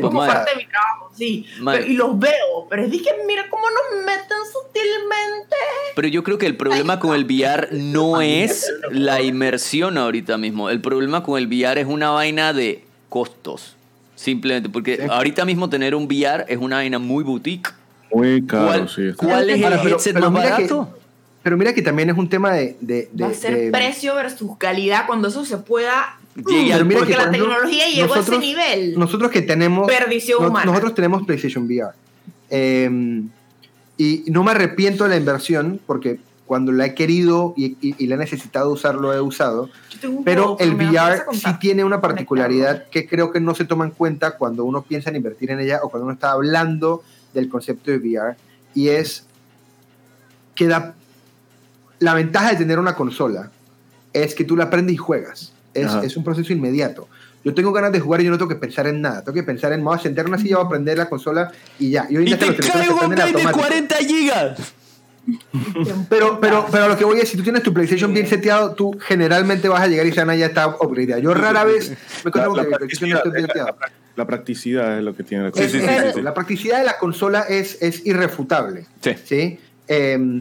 Como 0.00 0.18
parte 0.26 0.50
de 0.52 0.56
mi 0.56 0.66
trabajo, 0.66 1.10
sí. 1.14 1.46
Pero- 1.64 1.86
y 1.86 1.94
los 1.94 2.18
veo, 2.18 2.66
pero 2.70 2.82
es 2.84 2.90
que 2.90 3.10
mira 3.26 3.44
cómo 3.50 3.64
nos 3.64 4.04
meten 4.04 4.36
sutilmente. 4.52 5.56
Pero 5.94 6.08
yo 6.08 6.22
creo 6.22 6.38
que 6.38 6.46
el 6.46 6.56
problema 6.56 6.98
con 6.98 7.14
el 7.14 7.24
VR 7.24 7.68
no 7.72 8.20
es 8.20 8.72
la 8.90 9.20
inmersión 9.22 9.98
ahorita 9.98 10.38
mismo. 10.38 10.70
El 10.70 10.80
problema 10.80 11.22
con 11.22 11.38
el 11.38 11.46
VR 11.46 11.80
es 11.80 11.86
una 11.86 12.10
vaina 12.10 12.52
de 12.52 12.84
costos. 13.08 13.76
Simplemente 14.14 14.68
porque 14.70 14.96
Sí. 14.96 15.02
ahorita 15.10 15.44
mismo 15.44 15.68
tener 15.68 15.94
un 15.94 16.04
VR 16.06 16.44
es 16.48 16.58
una 16.58 16.76
vaina 16.76 16.98
muy 16.98 17.22
boutique. 17.22 17.70
Muy 18.12 18.46
caro, 18.46 18.66
¿Cuál, 18.66 18.88
sí. 18.88 19.12
cuál 19.16 19.50
es 19.50 19.56
el 19.56 19.62
pero- 19.62 19.88
headset 19.88 20.14
pero 20.14 20.30
más 20.30 20.44
que- 20.44 20.50
barato? 20.52 20.98
Pero 21.42 21.56
mira 21.56 21.72
que 21.74 21.82
también 21.82 22.10
es 22.10 22.16
un 22.16 22.28
tema 22.28 22.52
de... 22.54 22.76
de, 22.80 23.08
de- 23.12 23.24
Va 23.24 23.30
a 23.30 23.34
ser 23.34 23.54
de- 23.56 23.70
precio 23.70 24.14
versus 24.14 24.56
calidad 24.58 25.06
cuando 25.06 25.28
eso 25.28 25.44
se 25.44 25.58
pueda. 25.58 26.18
Llegue 26.46 26.72
al 26.74 26.86
porque 26.88 27.06
que, 27.12 27.16
la 27.16 27.24
por 27.26 27.34
ejemplo, 27.34 27.52
tecnología 27.54 27.88
llegó 27.88 28.02
a 28.02 28.06
ese 28.06 28.16
nosotros- 28.18 28.40
nivel. 28.40 28.98
Nosotros 28.98 29.30
que 29.30 29.42
tenemos... 29.42 29.86
Perdición 29.86 30.42
no- 30.42 30.48
humana. 30.48 30.66
Nosotros 30.66 30.94
tenemos 30.94 31.24
PlayStation 31.26 31.64
VR. 31.64 31.94
Eh, 32.50 33.22
y 33.98 34.24
no 34.28 34.44
me 34.44 34.50
arrepiento 34.50 35.04
de 35.04 35.10
la 35.10 35.16
inversión 35.16 35.80
porque 35.86 36.20
cuando 36.44 36.70
la 36.70 36.86
he 36.86 36.94
querido 36.94 37.54
y, 37.56 37.76
y- 37.80 37.94
y 37.98 38.06
la 38.06 38.16
he 38.16 38.18
necesitado 38.18 38.70
usar, 38.70 38.94
lo 38.96 39.12
he 39.14 39.20
usado. 39.20 39.70
Pero 40.24 40.56
el 40.60 40.74
VR 40.74 41.22
sí 41.32 41.48
tiene 41.58 41.82
una 41.82 42.00
particularidad 42.00 42.88
que 42.90 43.08
creo 43.08 43.32
que 43.32 43.40
no 43.40 43.54
se 43.54 43.64
toma 43.64 43.84
en 43.86 43.90
cuenta 43.92 44.36
cuando 44.36 44.64
uno 44.64 44.82
piensa 44.82 45.10
en 45.10 45.16
invertir 45.16 45.50
en 45.50 45.60
ella 45.60 45.80
o 45.82 45.88
cuando 45.88 46.04
uno 46.04 46.12
está 46.14 46.32
hablando 46.32 47.02
del 47.32 47.48
concepto 47.48 47.90
de 47.90 47.96
VR 47.98 48.36
y 48.74 48.88
es 48.88 49.24
que 50.54 50.66
da- 50.68 50.94
la 51.98 52.12
ventaja 52.14 52.50
de 52.50 52.56
tener 52.56 52.78
una 52.78 52.94
consola 52.94 53.50
es 54.12 54.34
que 54.34 54.44
tú 54.44 54.56
la 54.56 54.64
aprendes 54.64 54.94
y 54.94 54.98
juegas. 54.98 55.52
Es, 55.82 55.92
es 56.04 56.16
un 56.16 56.24
proceso 56.24 56.52
inmediato. 56.52 57.08
Yo 57.44 57.54
tengo 57.54 57.72
ganas 57.72 57.92
de 57.92 58.00
jugar 58.00 58.20
y 58.20 58.24
yo 58.24 58.30
no 58.30 58.38
tengo 58.38 58.48
que 58.48 58.56
pensar 58.56 58.86
en 58.88 59.00
nada. 59.00 59.22
Tengo 59.22 59.34
que 59.34 59.42
pensar 59.44 59.72
en, 59.72 59.80
me 59.80 59.86
voy 59.86 59.96
a 59.98 60.00
sentar 60.02 60.24
en 60.24 60.32
una 60.32 60.38
silla, 60.38 60.56
voy 60.56 60.64
a 60.64 60.66
aprender 60.66 60.98
la 60.98 61.08
consola 61.08 61.52
y 61.78 61.90
ya. 61.90 62.06
Y 62.10 62.16
hoy 62.16 62.24
Y 62.32 62.34
te 62.34 62.56
cae 62.56 62.88
un 62.88 62.94
update 62.98 63.14
de 63.14 63.22
automático. 63.22 63.58
40 63.60 63.96
gigas. 63.98 64.58
Pero, 66.08 66.38
pero, 66.40 66.66
pero 66.70 66.84
a 66.84 66.88
lo 66.88 66.96
que 66.96 67.04
voy 67.04 67.18
es, 67.20 67.28
si 67.28 67.36
tú 67.36 67.42
tienes 67.42 67.62
tu 67.62 67.72
PlayStation 67.74 68.12
bien 68.12 68.26
seteado, 68.26 68.74
tú 68.74 68.96
generalmente 69.00 69.68
vas 69.68 69.80
a 69.82 69.86
llegar 69.88 70.06
y 70.06 70.12
se 70.12 70.16
ya 70.38 70.46
está 70.46 70.68
upgradeada. 70.68 71.20
Yo 71.20 71.34
rara 71.34 71.64
vez 71.64 71.90
me 71.90 71.96
La, 72.32 72.44
encuentro 72.46 72.52
con 72.54 72.64
que 72.64 72.70
mi 72.70 72.76
PlayStation 72.76 73.10
no 73.10 73.16
esté 73.16 73.30
bien 73.30 73.46
seteado. 73.46 73.76
la- 74.16 74.26
practicidad 74.26 74.98
es 74.98 75.04
lo 75.04 75.14
que 75.16 75.22
tiene 75.24 75.44
la 75.44 75.52
Sí, 75.52 75.62
sí, 75.64 75.68
sí, 75.70 75.76
Es- 75.78 75.82
sí, 75.84 76.06
es- 76.08 76.14
sí. 76.14 76.22
La 76.22 76.32
practicidad 76.34 76.78
de 76.78 76.84
la 76.84 76.98
consola 76.98 77.40
es, 77.42 77.78
es 77.82 78.06
irrefutable. 78.06 78.86
Sí. 79.00 79.10
¿sí? 79.24 79.58
Eh, 79.88 80.40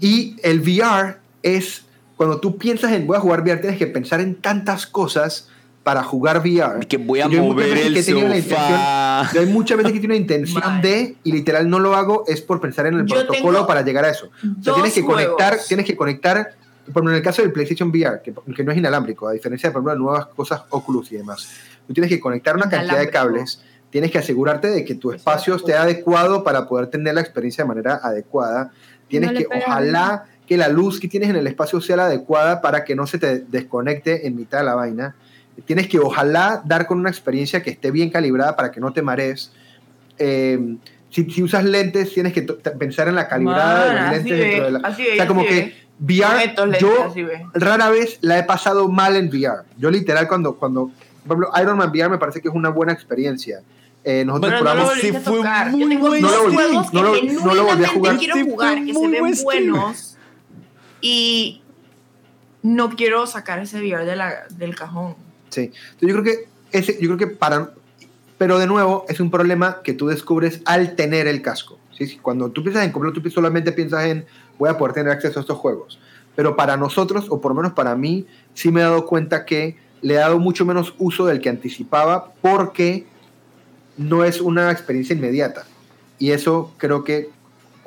y 0.00 0.36
el 0.42 0.60
VR 0.60 1.16
es, 1.42 1.84
cuando 2.16 2.40
tú 2.40 2.56
piensas 2.56 2.92
en 2.92 3.06
voy 3.06 3.16
a 3.16 3.20
jugar 3.20 3.40
VR, 3.42 3.60
tienes 3.60 3.78
que 3.78 3.86
pensar 3.86 4.20
en 4.20 4.36
tantas 4.36 4.86
cosas 4.86 5.48
para 5.82 6.02
jugar 6.02 6.38
VR. 6.38 6.86
Que 6.86 6.96
voy 6.96 7.20
a 7.20 7.28
yo 7.28 7.42
mover 7.42 7.76
el 7.76 7.94
que 7.94 8.02
sofá. 8.02 9.30
yo 9.32 9.40
hay 9.40 9.46
muchas 9.46 9.78
veces 9.78 9.92
que 9.92 9.98
tiene 9.98 10.14
una 10.14 10.20
intención 10.20 10.60
Mal. 10.60 10.82
de, 10.82 11.16
y 11.24 11.32
literal 11.32 11.68
no 11.68 11.78
lo 11.78 11.94
hago, 11.94 12.24
es 12.26 12.40
por 12.40 12.60
pensar 12.60 12.86
en 12.86 12.94
el 12.94 13.06
Yo 13.06 13.16
protocolo 13.16 13.66
para 13.66 13.82
llegar 13.82 14.04
a 14.04 14.10
eso. 14.10 14.26
O 14.26 14.62
sea, 14.62 14.74
tienes 14.74 14.92
que 14.92 15.04
conectar, 15.04 15.50
juegos. 15.50 15.68
tienes 15.68 15.86
que 15.86 15.96
conectar, 15.96 16.54
por 16.84 16.90
ejemplo, 16.92 17.10
en 17.10 17.16
el 17.16 17.22
caso 17.22 17.42
del 17.42 17.52
PlayStation 17.52 17.90
VR, 17.90 18.22
que, 18.22 18.32
que 18.54 18.64
no 18.64 18.72
es 18.72 18.78
inalámbrico, 18.78 19.26
a 19.28 19.32
diferencia 19.32 19.68
de, 19.68 19.72
por 19.72 19.80
ejemplo, 19.80 19.92
de 19.92 19.98
nuevas 19.98 20.26
cosas 20.26 20.62
Oculus 20.70 21.10
y 21.12 21.16
demás. 21.16 21.48
Tú 21.86 21.92
tienes 21.92 22.10
que 22.10 22.20
conectar 22.20 22.54
una 22.54 22.68
cantidad 22.68 22.98
de 22.98 23.10
cables, 23.10 23.62
tienes 23.90 24.10
que 24.10 24.18
asegurarte 24.18 24.68
de 24.68 24.84
que 24.84 24.94
tu 24.94 25.12
espacio 25.12 25.56
esté 25.56 25.74
adecuado 25.74 26.44
para 26.44 26.68
poder 26.68 26.86
tener 26.86 27.14
la 27.14 27.20
experiencia 27.20 27.64
de 27.64 27.68
manera 27.68 28.00
adecuada. 28.02 28.70
Tienes 29.08 29.32
No 29.32 29.38
que, 29.38 29.46
ojalá, 29.46 30.24
que 30.52 30.58
la 30.58 30.68
luz 30.68 31.00
que 31.00 31.08
tienes 31.08 31.30
en 31.30 31.36
el 31.36 31.46
espacio 31.46 31.80
sea 31.80 31.96
la 31.96 32.04
adecuada 32.06 32.60
para 32.60 32.84
que 32.84 32.94
no 32.94 33.06
se 33.06 33.18
te 33.18 33.40
desconecte 33.40 34.26
en 34.26 34.36
mitad 34.36 34.58
de 34.58 34.64
la 34.64 34.74
vaina. 34.74 35.14
Tienes 35.64 35.88
que, 35.88 35.98
ojalá, 35.98 36.60
dar 36.64 36.86
con 36.86 36.98
una 36.98 37.08
experiencia 37.10 37.62
que 37.62 37.70
esté 37.70 37.90
bien 37.90 38.10
calibrada 38.10 38.54
para 38.56 38.70
que 38.70 38.80
no 38.80 38.92
te 38.92 39.00
marees. 39.02 39.52
Eh, 40.18 40.76
si, 41.10 41.30
si 41.30 41.42
usas 41.42 41.64
lentes, 41.64 42.12
tienes 42.12 42.32
que 42.32 42.42
to- 42.42 42.58
pensar 42.78 43.08
en 43.08 43.14
la 43.14 43.28
calibrada 43.28 43.86
de 43.86 43.94
Man, 43.94 44.10
los 44.10 44.20
así 44.20 44.28
lentes 44.30 44.38
dentro 44.38 44.58
ve, 44.60 44.64
de 44.66 44.70
la. 44.72 44.88
así 44.88 45.02
o 45.12 45.16
sea, 45.16 45.26
como 45.26 45.40
así 45.40 45.48
que 45.50 45.54
ve. 45.54 45.74
VR, 46.00 46.46
lentes, 46.66 46.80
yo 46.80 47.14
rara 47.54 47.88
vez 47.90 48.18
la 48.20 48.38
he 48.38 48.44
pasado 48.44 48.88
mal 48.88 49.16
en 49.16 49.28
VR. 49.28 49.62
Yo 49.78 49.90
literal 49.90 50.28
cuando, 50.28 50.54
cuando 50.56 50.90
por 51.26 51.36
ejemplo, 51.38 51.50
Iron 51.62 51.78
Man 51.78 51.90
VR 51.90 52.08
me 52.10 52.18
parece 52.18 52.40
que 52.40 52.48
es 52.48 52.54
una 52.54 52.68
buena 52.70 52.92
experiencia. 52.92 53.60
Eh, 54.04 54.24
nosotros 54.24 54.50
no 54.52 54.58
lo 54.58 54.64
probamos- 54.64 54.90
a 54.94 54.98
Ese 54.98 55.20
fue 55.20 55.38
muy 55.70 55.94
No 55.96 56.28
lo- 57.02 57.22
no 57.44 57.54
lo 57.54 57.64
volví 57.64 57.84
a 57.84 57.88
jugar. 57.88 58.18
que 58.18 58.26
se 58.94 59.08
ven 59.08 59.34
buenos. 59.44 60.11
Y 61.02 61.60
no 62.62 62.90
quiero 62.90 63.26
sacar 63.26 63.58
ese 63.58 63.78
VR 63.80 64.06
de 64.06 64.16
la- 64.16 64.46
del 64.50 64.74
cajón. 64.74 65.14
Sí. 65.50 65.70
Yo 66.00 66.08
creo 66.08 66.22
que 66.22 66.48
ese, 66.70 66.94
yo 67.00 67.08
creo 67.14 67.18
que 67.18 67.26
para, 67.26 67.74
pero 68.38 68.58
de 68.58 68.66
nuevo 68.66 69.04
es 69.08 69.20
un 69.20 69.30
problema 69.30 69.82
que 69.84 69.92
tú 69.92 70.06
descubres 70.06 70.62
al 70.64 70.94
tener 70.96 71.26
el 71.26 71.42
casco. 71.42 71.78
Sí, 71.98 72.16
Cuando 72.22 72.50
tú 72.50 72.62
piensas 72.62 72.84
en 72.84 72.92
comprarlo, 72.92 73.20
tú 73.20 73.28
solamente 73.30 73.70
piensas 73.72 74.04
en 74.06 74.24
voy 74.58 74.70
a 74.70 74.78
poder 74.78 74.94
tener 74.94 75.12
acceso 75.12 75.38
a 75.38 75.42
estos 75.42 75.58
juegos. 75.58 75.98
Pero 76.34 76.56
para 76.56 76.76
nosotros, 76.78 77.26
o 77.28 77.40
por 77.40 77.50
lo 77.50 77.56
menos 77.56 77.74
para 77.74 77.94
mí, 77.94 78.26
sí 78.54 78.70
me 78.70 78.80
he 78.80 78.84
dado 78.84 79.04
cuenta 79.06 79.44
que 79.44 79.76
le 80.00 80.14
he 80.14 80.16
dado 80.16 80.38
mucho 80.38 80.64
menos 80.64 80.94
uso 80.98 81.26
del 81.26 81.40
que 81.40 81.48
anticipaba 81.50 82.32
porque 82.40 83.06
no 83.98 84.24
es 84.24 84.40
una 84.40 84.70
experiencia 84.70 85.14
inmediata. 85.14 85.64
Y 86.18 86.30
eso 86.30 86.72
creo 86.78 87.04
que 87.04 87.28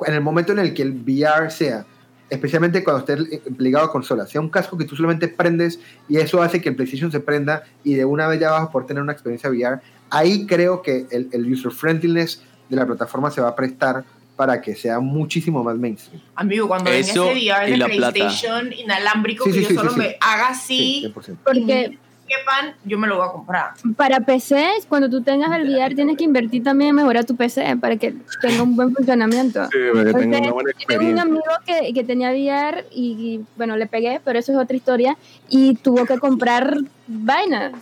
en 0.06 0.14
el 0.14 0.20
momento 0.20 0.52
en 0.52 0.60
el 0.60 0.72
que 0.74 0.82
el 0.82 0.92
VR 0.92 1.50
sea, 1.50 1.84
especialmente 2.28 2.82
cuando 2.82 3.00
esté 3.00 3.40
ligado 3.58 3.86
a 3.86 3.92
consola, 3.92 4.26
sea 4.26 4.40
un 4.40 4.48
casco 4.48 4.76
que 4.76 4.84
tú 4.84 4.96
solamente 4.96 5.28
prendes 5.28 5.78
y 6.08 6.16
eso 6.16 6.42
hace 6.42 6.60
que 6.60 6.68
el 6.70 6.76
PlayStation 6.76 7.12
se 7.12 7.20
prenda 7.20 7.62
y 7.84 7.94
de 7.94 8.04
una 8.04 8.26
vez 8.26 8.40
ya 8.40 8.50
vas 8.50 8.62
a 8.62 8.70
poder 8.70 8.86
tener 8.88 9.02
una 9.02 9.12
experiencia 9.12 9.48
VR, 9.50 9.80
ahí 10.10 10.46
creo 10.46 10.82
que 10.82 11.06
el, 11.10 11.28
el 11.32 11.52
user 11.52 11.70
friendliness 11.70 12.42
de 12.68 12.76
la 12.76 12.86
plataforma 12.86 13.30
se 13.30 13.40
va 13.40 13.48
a 13.48 13.54
prestar 13.56 14.04
para 14.36 14.60
que 14.60 14.74
sea 14.74 15.00
muchísimo 15.00 15.64
más 15.64 15.76
mainstream. 15.76 16.20
Amigo, 16.34 16.68
cuando 16.68 16.90
venga 16.90 17.00
ese 17.00 17.18
VR 17.18 17.70
de 17.70 17.76
la 17.76 17.86
plata. 17.86 18.12
PlayStation 18.12 18.72
inalámbrico 18.72 19.44
Sí, 19.44 19.50
que 19.50 19.56
sí, 19.56 19.62
yo 19.62 19.68
sí, 19.68 19.74
solo 19.76 19.90
sí, 19.90 19.94
sí. 19.94 20.00
me 20.00 20.16
haga 20.20 20.48
así, 20.48 21.12
Sí, 21.14 21.32
100%. 21.32 21.36
Porque 21.42 21.98
quepan, 22.26 22.74
yo 22.84 22.98
me 22.98 23.06
lo 23.06 23.16
voy 23.18 23.26
a 23.26 23.32
comprar. 23.32 23.70
para 23.96 24.20
PC, 24.20 24.64
cuando 24.88 25.08
tú 25.08 25.22
tengas 25.22 25.56
el 25.58 25.68
VR, 25.68 25.94
tienes 25.94 26.16
que 26.16 26.24
invertir 26.24 26.62
también 26.62 26.90
en 26.90 26.96
mejorar 26.96 27.24
tu 27.24 27.36
PC 27.36 27.76
para 27.80 27.96
que 27.96 28.14
tenga 28.40 28.62
un 28.62 28.76
buen 28.76 28.94
funcionamiento. 28.94 29.64
Sí, 29.66 29.78
para 29.94 30.12
que 30.12 30.18
tenga 30.18 30.38
una 30.38 30.52
buena 30.52 30.70
yo 30.72 30.86
tengo 30.86 31.00
un 31.02 31.16
experiencia. 31.18 31.22
amigo 31.22 31.42
que, 31.64 31.94
que 31.94 32.04
tenía 32.04 32.30
VR 32.30 32.86
y, 32.90 33.12
y, 33.12 33.44
bueno, 33.56 33.76
le 33.76 33.86
pegué, 33.86 34.20
pero 34.24 34.38
eso 34.38 34.52
es 34.52 34.58
otra 34.58 34.76
historia, 34.76 35.16
y 35.48 35.74
tuvo 35.76 36.04
que 36.04 36.18
comprar 36.18 36.76
vainas 37.06 37.72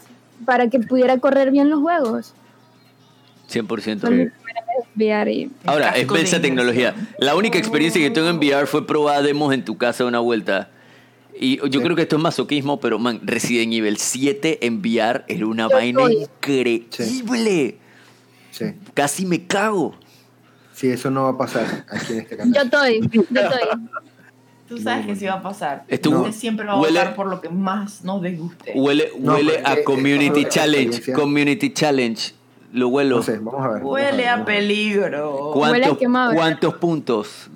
para 0.44 0.68
que 0.68 0.78
pudiera 0.80 1.18
correr 1.18 1.50
bien 1.50 1.70
los 1.70 1.80
juegos. 1.80 2.34
100%. 3.50 4.00
Son 4.00 4.16
mis 4.16 4.32
primeras 4.32 4.64
veces 4.66 4.90
VR 4.96 5.32
y 5.32 5.50
Ahora, 5.66 5.90
es 5.90 6.10
esa 6.10 6.40
tecnología. 6.40 6.94
La 7.18 7.34
única 7.34 7.58
experiencia 7.58 8.00
que 8.00 8.10
tengo 8.10 8.28
en 8.28 8.38
VR 8.38 8.66
fue 8.66 8.86
probar 8.86 9.22
demos 9.22 9.52
en 9.52 9.64
tu 9.64 9.76
casa 9.76 10.04
una 10.04 10.20
vuelta. 10.20 10.70
Y 11.38 11.56
yo 11.56 11.66
Sí. 11.70 11.80
creo 11.80 11.96
que 11.96 12.02
esto 12.02 12.16
es 12.16 12.22
masoquismo, 12.22 12.78
pero 12.80 12.98
man, 12.98 13.20
Resident 13.24 13.72
Evil 13.72 13.96
7 13.98 14.64
en 14.66 14.78
VR 14.80 15.24
era 15.28 15.46
una 15.46 15.64
Yo 15.68 15.74
vaina 15.76 16.00
estoy. 16.02 16.22
increíble. 16.22 17.78
Sí. 18.50 18.64
Casi 18.64 18.92
Casi 18.94 19.26
me 19.26 19.46
cago. 19.46 19.94
Sí, 20.72 20.88
eso 20.88 21.10
no 21.10 21.24
va 21.24 21.30
a 21.30 21.38
pasar 21.38 21.84
aquí 21.90 22.12
en 22.14 22.18
este 22.20 22.36
Yo 22.36 22.38
canal. 22.38 22.64
estoy, 22.64 23.00
yo 23.12 23.20
estoy. 23.22 23.68
Tú 24.68 24.78
sabes 24.78 25.06
que 25.06 25.14
sí 25.14 25.26
va 25.26 25.34
a 25.34 25.42
pasar. 25.42 25.84
Usted 25.90 26.10
hu- 26.10 26.32
siempre 26.32 26.64
va 26.66 26.72
a 26.72 26.76
huele- 26.80 26.98
votar 26.98 27.14
por 27.14 27.26
lo 27.26 27.40
que 27.40 27.48
más 27.50 28.02
nos 28.02 28.22
disguste. 28.22 28.72
Huele, 28.74 29.10
huele 29.18 29.60
a 29.64 29.84
Community 29.84 30.40
es- 30.40 30.46
es- 30.46 30.54
Challenge. 30.54 31.12
Community 31.12 31.72
Challenge. 31.72 32.32
Lo 32.72 32.88
huelo. 32.88 33.16
No 33.18 33.22
sé, 33.22 33.38
vamos 33.38 33.54
a 33.62 33.68
ver. 33.68 33.78
vamos 33.82 33.92
Huele 33.92 34.16
ver, 34.16 34.28
a 34.28 34.44
peligro. 34.44 35.50
¿Cuántos, 35.52 35.70
Huele 35.72 35.86
a 35.86 35.96
quemado, 35.98 36.30
¿verdad? 36.30 36.42
¿Cuántos 36.42 36.74
puntos? 36.76 37.50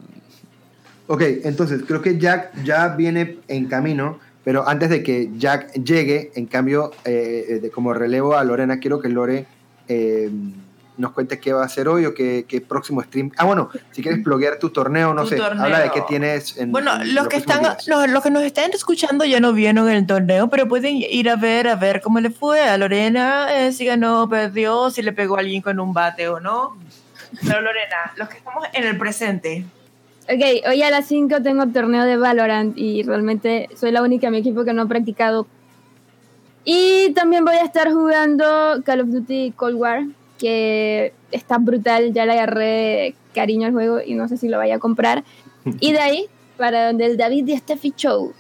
Ok, 1.09 1.23
entonces 1.45 1.83
creo 1.87 2.01
que 2.03 2.19
Jack 2.19 2.63
ya 2.65 2.89
viene 2.89 3.39
en 3.49 3.67
camino, 3.67 4.21
pero 4.45 4.69
antes 4.69 4.91
de 4.91 5.03
que 5.03 5.31
Jack 5.37 5.73
llegue, 5.73 6.31
en 6.37 6.47
cambio, 6.47 6.93
eh, 7.05 7.45
eh, 7.49 7.59
de- 7.61 7.71
como 7.71 7.93
relevo 7.95 8.37
a 8.37 8.45
Lorena, 8.45 8.79
quiero 8.79 9.01
que 9.01 9.09
Lore 9.09 9.47
eh, 9.89 10.31
nos 10.99 11.13
cuente 11.13 11.39
qué 11.39 11.53
va 11.53 11.63
a 11.63 11.65
hacer 11.67 11.89
hoy 11.89 12.05
o 12.05 12.13
qué, 12.13 12.45
qué 12.47 12.61
próximo 12.61 13.03
stream. 13.03 13.31
Ah, 13.39 13.45
bueno, 13.45 13.71
si 13.93 14.03
quieres 14.03 14.23
bloguear 14.23 14.59
tu 14.59 14.69
torneo, 14.71 15.15
no 15.15 15.23
Tu 15.23 15.29
sé, 15.31 15.37
torneo. 15.37 15.65
habla 15.65 15.81
de 15.81 15.91
qué 15.93 16.03
tienes 16.09 16.57
en 16.59 16.73
Bueno, 16.73 16.93
en 17.01 17.15
los 17.15 17.29
que 17.29 17.37
están, 17.37 17.63
los, 17.87 18.09
los 18.11 18.23
que 18.23 18.31
nos 18.31 18.43
están 18.43 18.71
escuchando 18.75 19.25
ya 19.25 19.39
no 19.41 19.53
vieron 19.53 19.89
el 19.89 20.07
torneo, 20.07 20.49
pero 20.49 20.69
pueden 20.69 20.97
ir 20.97 21.31
a 21.31 21.37
ver 21.37 21.69
a 21.69 21.77
ver 21.77 22.01
cómo 22.03 22.21
le 22.21 22.31
fue 22.31 22.63
a 22.69 22.77
Lorena, 22.77 23.47
eh, 23.67 23.73
si 23.73 23.85
ganó, 23.87 24.29
perdió, 24.29 24.91
si 24.91 25.01
le 25.03 25.13
pegó 25.13 25.37
a 25.37 25.41
alguien 25.41 25.63
con 25.63 25.79
un 25.81 25.95
bate 25.95 26.29
o 26.29 26.41
no. 26.41 26.77
Pero 27.47 27.61
Lorena, 27.63 28.13
los 28.17 28.29
que 28.29 28.39
estamos 28.39 28.65
en 28.73 28.85
el 28.85 28.99
presente, 28.99 29.65
Ok, 30.31 30.69
hoy 30.69 30.83
a 30.83 30.91
las 30.91 31.07
5 31.07 31.41
tengo 31.43 31.67
torneo 31.69 32.05
de 32.05 32.19
Valorant 32.19 32.77
y 32.77 33.03
realmente 33.03 33.67
soy 33.75 33.93
la 33.93 34.03
única 34.03 34.27
en 34.27 34.35
mi 34.35 34.39
equipo 34.41 34.63
que 34.63 34.75
no 34.75 34.83
ha 34.83 34.87
practicado. 34.87 35.47
Y 36.67 37.15
también 37.15 37.47
voy 37.47 37.55
a 37.55 37.65
estar 37.65 37.91
jugando 37.91 38.45
Call 38.85 39.01
of 39.01 39.09
Duty 39.09 39.55
Cold 39.57 39.77
War, 39.77 40.05
que 40.39 41.15
está 41.33 41.57
brutal, 41.57 42.13
ya 42.13 42.27
le 42.27 42.33
agarré 42.33 43.15
cariño 43.35 43.69
al 43.69 43.73
juego 43.73 44.01
y 44.05 44.13
no 44.17 44.29
sé 44.29 44.37
si 44.37 44.49
lo 44.49 44.59
vaya 44.59 44.75
a 44.75 44.79
comprar. 44.79 45.25
Y 45.81 45.93
de 45.93 46.01
ahí, 46.01 46.27
para 46.59 46.89
donde 46.89 47.07
el 47.07 47.17
David 47.17 47.47
y 47.47 47.57
Steffi 47.57 47.95
Show. 47.97 48.35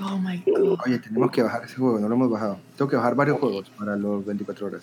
oh 0.00 0.18
my 0.18 0.42
god. 0.46 0.78
Oye, 0.86 0.98
tenemos 1.00 1.30
que 1.30 1.42
bajar 1.42 1.64
ese 1.64 1.76
juego, 1.76 1.98
no 1.98 2.08
lo 2.08 2.14
hemos 2.14 2.30
bajado. 2.30 2.58
Tengo 2.78 2.90
que 2.90 2.96
bajar 2.96 3.14
varios 3.14 3.38
juegos 3.38 3.68
para 3.78 3.94
los 3.96 4.24
24 4.24 4.66
horas. 4.68 4.82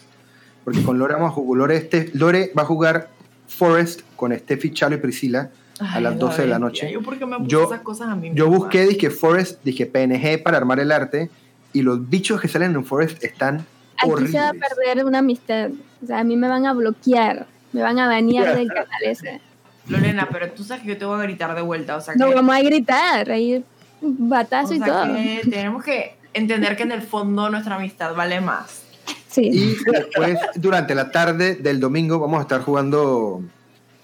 Porque 0.64 0.84
con 0.84 1.00
Lore 1.00 1.16
vamos 1.16 1.32
a 1.32 1.34
jugar, 1.34 1.58
Lore, 1.58 1.78
este, 1.78 2.12
Lore 2.14 2.52
va 2.56 2.62
a 2.62 2.66
jugar 2.66 3.10
Forest 3.48 4.02
con 4.16 4.38
Steffi, 4.38 4.72
Chalo 4.72 4.96
y 4.96 5.00
Priscila 5.00 5.50
a 5.82 6.00
las 6.02 6.18
12 6.18 6.42
de 6.44 6.48
la 6.48 6.60
noche. 6.60 6.92
Yo, 6.92 7.02
¿por 7.02 7.18
qué 7.18 7.26
me 7.26 7.38
puse 7.38 7.50
Yo- 7.50 7.64
esas 7.66 7.82
cosas 7.82 8.10
a 8.10 8.16
mí 8.16 8.32
Yo 8.34 8.46
misma? 8.48 8.58
busqué, 8.58 8.86
dije 8.88 9.10
Forest, 9.10 9.64
dije 9.64 9.86
PNG 9.86 10.42
para 10.44 10.58
armar 10.58 10.80
el 10.80 10.92
arte 10.92 11.30
y 11.74 11.82
los 11.82 12.10
bichos 12.10 12.40
que 12.42 12.48
salen 12.48 12.74
en 12.76 12.86
Forest 12.86 13.24
están 13.24 13.66
Aquí 13.98 14.10
horribles. 14.12 14.32
se 14.32 14.40
va 14.40 14.50
a 14.50 14.54
perder 14.54 15.06
una 15.06 15.20
amistad. 15.20 15.70
O 16.04 16.08
sea, 16.08 16.20
a 16.20 16.24
mí 16.24 16.36
me 16.36 16.48
van 16.48 16.66
a 16.66 16.74
bloquear, 16.74 17.46
me 17.74 17.82
van 17.82 18.00
a 18.00 18.08
banear 18.08 18.56
del 18.56 18.68
canal 18.74 19.04
ese. 19.04 19.40
Lorena, 19.88 20.28
pero 20.32 20.52
tú 20.52 20.64
sabes 20.64 20.84
que 20.84 20.90
yo 20.90 20.98
te 20.98 21.06
voy 21.06 21.20
a 21.20 21.24
gritar 21.24 21.56
de 21.56 21.62
vuelta, 21.62 21.98
o 21.98 22.02
sea 22.02 22.14
que, 22.14 22.20
No 22.20 22.32
vamos 22.34 22.56
a 22.56 22.62
gritar, 22.62 23.30
ahí 23.32 23.56
o 23.58 23.64
batazo 24.02 24.74
y 24.74 24.80
todo. 24.80 25.06
que 25.14 25.42
tenemos 25.50 25.84
que 25.84 26.16
entender 26.34 26.76
que 26.78 26.84
en 26.84 26.92
el 26.92 27.02
fondo 27.02 27.50
nuestra 27.50 27.76
amistad 27.76 28.16
vale 28.16 28.40
más. 28.42 28.84
Sí. 29.28 29.50
Y 29.52 29.76
después, 29.92 30.38
durante 30.56 30.94
la 30.94 31.10
tarde 31.12 31.56
del 31.56 31.80
domingo, 31.80 32.20
vamos 32.20 32.40
a 32.40 32.42
estar 32.42 32.62
jugando 32.62 33.42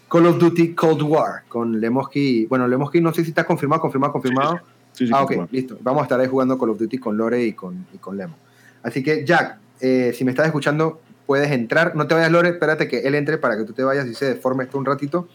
Call 0.09 0.25
of 0.25 0.37
Duty 0.37 0.73
Cold 0.73 1.01
War 1.01 1.43
con 1.47 1.79
Lemoski. 1.79 2.45
Bueno, 2.45 2.67
Lemoski 2.67 3.01
no 3.01 3.13
sé 3.13 3.23
si 3.23 3.29
está 3.29 3.43
confirmado, 3.45 3.81
confirmado, 3.81 4.13
confirmado. 4.13 4.59
Sí, 4.93 5.07
sí, 5.07 5.13
ah, 5.13 5.23
ok, 5.23 5.27
confirmado. 5.27 5.49
listo. 5.51 5.77
Vamos 5.81 6.01
a 6.01 6.03
estar 6.03 6.19
ahí 6.19 6.27
jugando 6.27 6.57
Call 6.57 6.69
of 6.69 6.79
Duty 6.79 6.97
con 6.97 7.17
Lore 7.17 7.43
y 7.43 7.53
con, 7.53 7.85
y 7.93 7.97
con 7.97 8.17
Lemo. 8.17 8.35
Así 8.83 9.03
que, 9.03 9.25
Jack, 9.25 9.57
eh, 9.81 10.13
si 10.15 10.23
me 10.23 10.31
estás 10.31 10.45
escuchando, 10.45 11.01
puedes 11.25 11.51
entrar. 11.51 11.95
No 11.95 12.07
te 12.07 12.15
vayas, 12.15 12.31
Lore, 12.31 12.49
espérate 12.49 12.87
que 12.87 12.99
él 12.99 13.15
entre 13.15 13.37
para 13.37 13.57
que 13.57 13.63
tú 13.63 13.73
te 13.73 13.83
vayas 13.83 14.07
y 14.07 14.13
se 14.13 14.25
deforme 14.25 14.63
esto 14.63 14.77
un 14.77 14.85
ratito. 14.85 15.27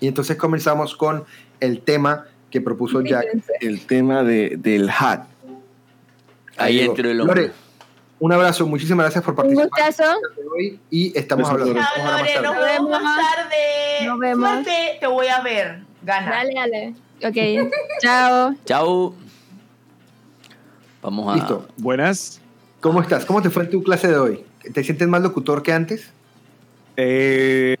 Y 0.00 0.08
entonces 0.08 0.36
comenzamos 0.36 0.96
con 0.96 1.24
el 1.60 1.80
tema 1.80 2.26
que 2.50 2.60
propuso 2.60 3.00
Jack. 3.00 3.26
El 3.60 3.86
tema 3.86 4.22
de, 4.22 4.56
del 4.58 4.88
hat. 4.88 5.26
Ahí 6.56 6.78
llegó. 6.78 6.92
entró 6.92 7.10
el 7.10 7.20
hombre. 7.20 7.42
Lore, 7.42 7.52
un 8.20 8.32
abrazo, 8.32 8.66
muchísimas 8.66 9.04
gracias 9.04 9.24
por 9.24 9.32
Un 9.32 9.36
participar 9.36 9.68
gustazo. 9.68 10.12
hoy 10.54 10.80
y 10.90 11.16
estamos 11.18 11.48
hablando. 11.48 11.74
Nos 11.74 11.84
vemos 12.60 13.02
más 13.02 13.36
tarde. 13.36 14.06
Nos 14.06 14.18
vemos. 14.18 14.50
Suerte, 14.50 14.96
te 15.00 15.06
voy 15.06 15.26
a 15.26 15.40
ver. 15.40 15.82
Gana. 16.02 16.30
Dale, 16.30 16.54
dale. 16.54 16.94
Ok. 17.24 17.70
Chao. 18.00 18.54
Chao. 18.64 19.14
Vamos 21.02 21.32
a. 21.32 21.36
Listo. 21.36 21.68
Buenas. 21.76 22.40
¿Cómo 22.80 23.00
estás? 23.00 23.24
¿Cómo 23.24 23.40
te 23.42 23.50
fue 23.50 23.64
en 23.64 23.70
tu 23.70 23.82
clase 23.82 24.08
de 24.08 24.16
hoy? 24.16 24.44
¿Te 24.72 24.84
sientes 24.84 25.08
más 25.08 25.22
locutor 25.22 25.62
que 25.62 25.72
antes? 25.72 26.10
Eh, 26.96 27.76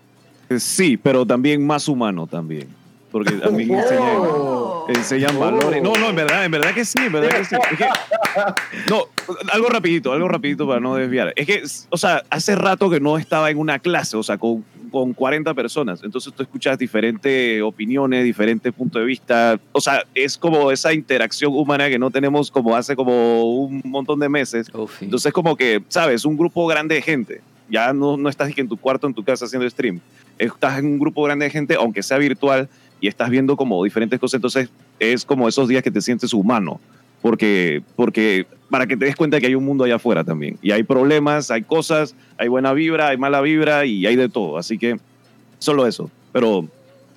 sí, 0.58 0.96
pero 0.96 1.24
también 1.26 1.66
más 1.66 1.88
humano 1.88 2.26
también. 2.26 2.68
Porque 3.14 3.30
también 3.34 3.72
enseñan, 3.72 4.16
Oh. 4.18 4.86
enseñan 4.88 5.36
Oh. 5.36 5.38
valores. 5.38 5.80
No, 5.80 5.92
no, 5.94 6.10
en 6.10 6.16
verdad, 6.16 6.44
en 6.44 6.50
verdad 6.50 6.74
que 6.74 6.84
sí, 6.84 6.98
en 6.98 7.12
verdad 7.12 7.28
que 7.28 7.44
sí. 7.44 7.54
Es 7.70 7.78
que- 7.78 7.86
no, 8.90 9.04
algo 9.52 9.68
rapidito, 9.68 10.12
algo 10.12 10.26
rapidito 10.26 10.66
para 10.66 10.80
no 10.80 10.96
desviar. 10.96 11.32
Es 11.36 11.46
que, 11.46 11.62
o 11.90 11.96
sea, 11.96 12.24
hace 12.28 12.56
rato 12.56 12.90
que 12.90 12.98
no 12.98 13.16
estaba 13.16 13.50
en 13.52 13.58
una 13.58 13.78
clase, 13.78 14.16
o 14.16 14.24
sea, 14.24 14.36
con, 14.36 14.64
con 14.90 15.12
40 15.12 15.54
personas. 15.54 16.00
Entonces 16.02 16.32
tú 16.34 16.42
escuchas 16.42 16.76
diferentes 16.76 17.62
opiniones, 17.62 18.24
diferentes 18.24 18.72
puntos 18.72 19.00
de 19.00 19.06
vista. 19.06 19.60
O 19.70 19.80
sea, 19.80 20.02
es 20.12 20.36
como 20.36 20.72
esa 20.72 20.92
interacción 20.92 21.52
humana 21.54 21.88
que 21.88 22.00
no 22.00 22.10
tenemos 22.10 22.50
como 22.50 22.74
hace 22.74 22.96
como 22.96 23.44
un 23.44 23.80
montón 23.84 24.18
de 24.18 24.28
meses. 24.28 24.66
Oh, 24.72 24.88
sí. 24.88 25.04
Entonces, 25.04 25.32
como 25.32 25.54
que, 25.54 25.84
¿sabes? 25.86 26.24
Un 26.24 26.36
grupo 26.36 26.66
grande 26.66 26.96
de 26.96 27.02
gente. 27.02 27.42
Ya 27.70 27.92
no, 27.92 28.16
no 28.16 28.28
estás 28.28 28.50
en 28.58 28.68
tu 28.68 28.76
cuarto, 28.76 29.06
en 29.06 29.14
tu 29.14 29.22
casa 29.22 29.44
haciendo 29.44 29.70
stream. 29.70 30.00
Estás 30.36 30.80
en 30.80 30.86
un 30.86 30.98
grupo 30.98 31.22
grande 31.22 31.44
de 31.44 31.50
gente, 31.52 31.76
aunque 31.76 32.02
sea 32.02 32.18
virtual, 32.18 32.68
y 33.04 33.06
estás 33.06 33.28
viendo 33.28 33.54
como 33.54 33.84
diferentes 33.84 34.18
cosas. 34.18 34.38
Entonces, 34.38 34.70
es 34.98 35.26
como 35.26 35.46
esos 35.46 35.68
días 35.68 35.82
que 35.82 35.90
te 35.90 36.00
sientes 36.00 36.32
humano. 36.32 36.80
Porque, 37.20 37.82
porque 37.96 38.46
para 38.70 38.86
que 38.86 38.96
te 38.96 39.04
des 39.04 39.14
cuenta 39.14 39.38
que 39.40 39.46
hay 39.46 39.54
un 39.54 39.64
mundo 39.66 39.84
allá 39.84 39.96
afuera 39.96 40.24
también. 40.24 40.56
Y 40.62 40.70
hay 40.70 40.84
problemas, 40.84 41.50
hay 41.50 41.64
cosas, 41.64 42.14
hay 42.38 42.48
buena 42.48 42.72
vibra, 42.72 43.08
hay 43.08 43.18
mala 43.18 43.42
vibra 43.42 43.84
y 43.84 44.06
hay 44.06 44.16
de 44.16 44.30
todo. 44.30 44.56
Así 44.56 44.78
que, 44.78 44.96
solo 45.58 45.86
eso. 45.86 46.10
Pero, 46.32 46.66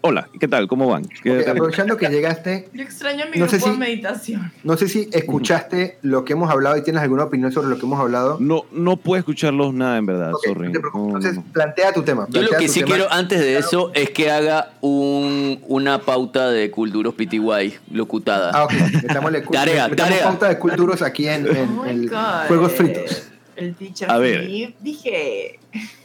hola, 0.08 0.30
¿qué 0.39 0.47
tal? 0.47 0.68
¿Cómo 0.68 0.88
van? 0.88 1.03
Aprovechando 1.47 1.97
que 1.97 2.08
llegaste, 2.10 2.68
Yo 2.74 2.82
extraño 2.84 3.26
mi 3.34 3.39
No 3.39 3.47
grupo 3.47 3.66
si- 3.66 3.72
de 3.72 3.78
meditación. 3.78 4.51
no 4.64 4.78
sé 4.78 4.88
si 4.88 5.10
escuchaste 5.12 5.97
lo 6.01 6.26
que 6.26 6.34
hemos 6.34 6.49
hablado 6.49 6.78
y 6.78 6.84
tienes 6.84 7.01
alguna 7.03 7.24
opinión 7.26 7.51
sobre 7.51 7.68
lo 7.70 7.78
que 7.78 7.86
hemos 7.86 7.99
hablado. 7.99 8.38
No, 8.39 8.64
no 8.72 8.97
puedo 8.97 9.20
escucharlos 9.20 9.74
nada, 9.74 9.97
en 9.97 10.05
verdad. 10.05 10.34
Ok, 10.34 10.41
sorry. 10.45 10.68
no 10.68 10.72
te 10.74 10.80
preocupes. 10.80 11.03
No, 11.05 11.12
no, 11.12 11.18
Entonces, 11.28 11.43
plantea 11.53 11.93
tu 11.93 12.03
tema. 12.03 12.26
Yo 12.30 12.41
lo 12.41 12.49
que 12.58 12.68
sí 12.68 12.80
tema. 12.82 12.95
quiero 12.95 13.12
antes 13.12 13.39
de 13.39 13.58
eso 13.58 13.91
es 13.93 14.10
que 14.12 14.32
haga 14.32 14.72
un, 14.82 15.60
una 15.68 15.99
pauta 15.99 16.49
de 16.51 16.72
Culturos 16.72 17.14
PTY 17.14 17.74
locutada. 17.91 18.51
Ah, 18.53 18.64
ok. 18.66 18.74
Metámosle, 19.03 19.43
cul- 19.45 19.51
Tarea, 19.53 19.88
metamos 19.88 20.12
tarea. 20.14 20.24
pauta 20.30 20.49
de 20.49 20.58
culturos 20.60 21.01
aquí 21.01 21.28
en, 21.28 21.47
en 21.47 21.78
Oh 21.80 21.86
el 21.86 22.10
God. 22.10 22.47
Juegos 22.47 22.72
Fritos. 22.74 23.24
El 23.55 23.74
teacher 23.74 24.10
A 24.12 24.20
ver. 24.20 24.74
Dije. 24.80 25.60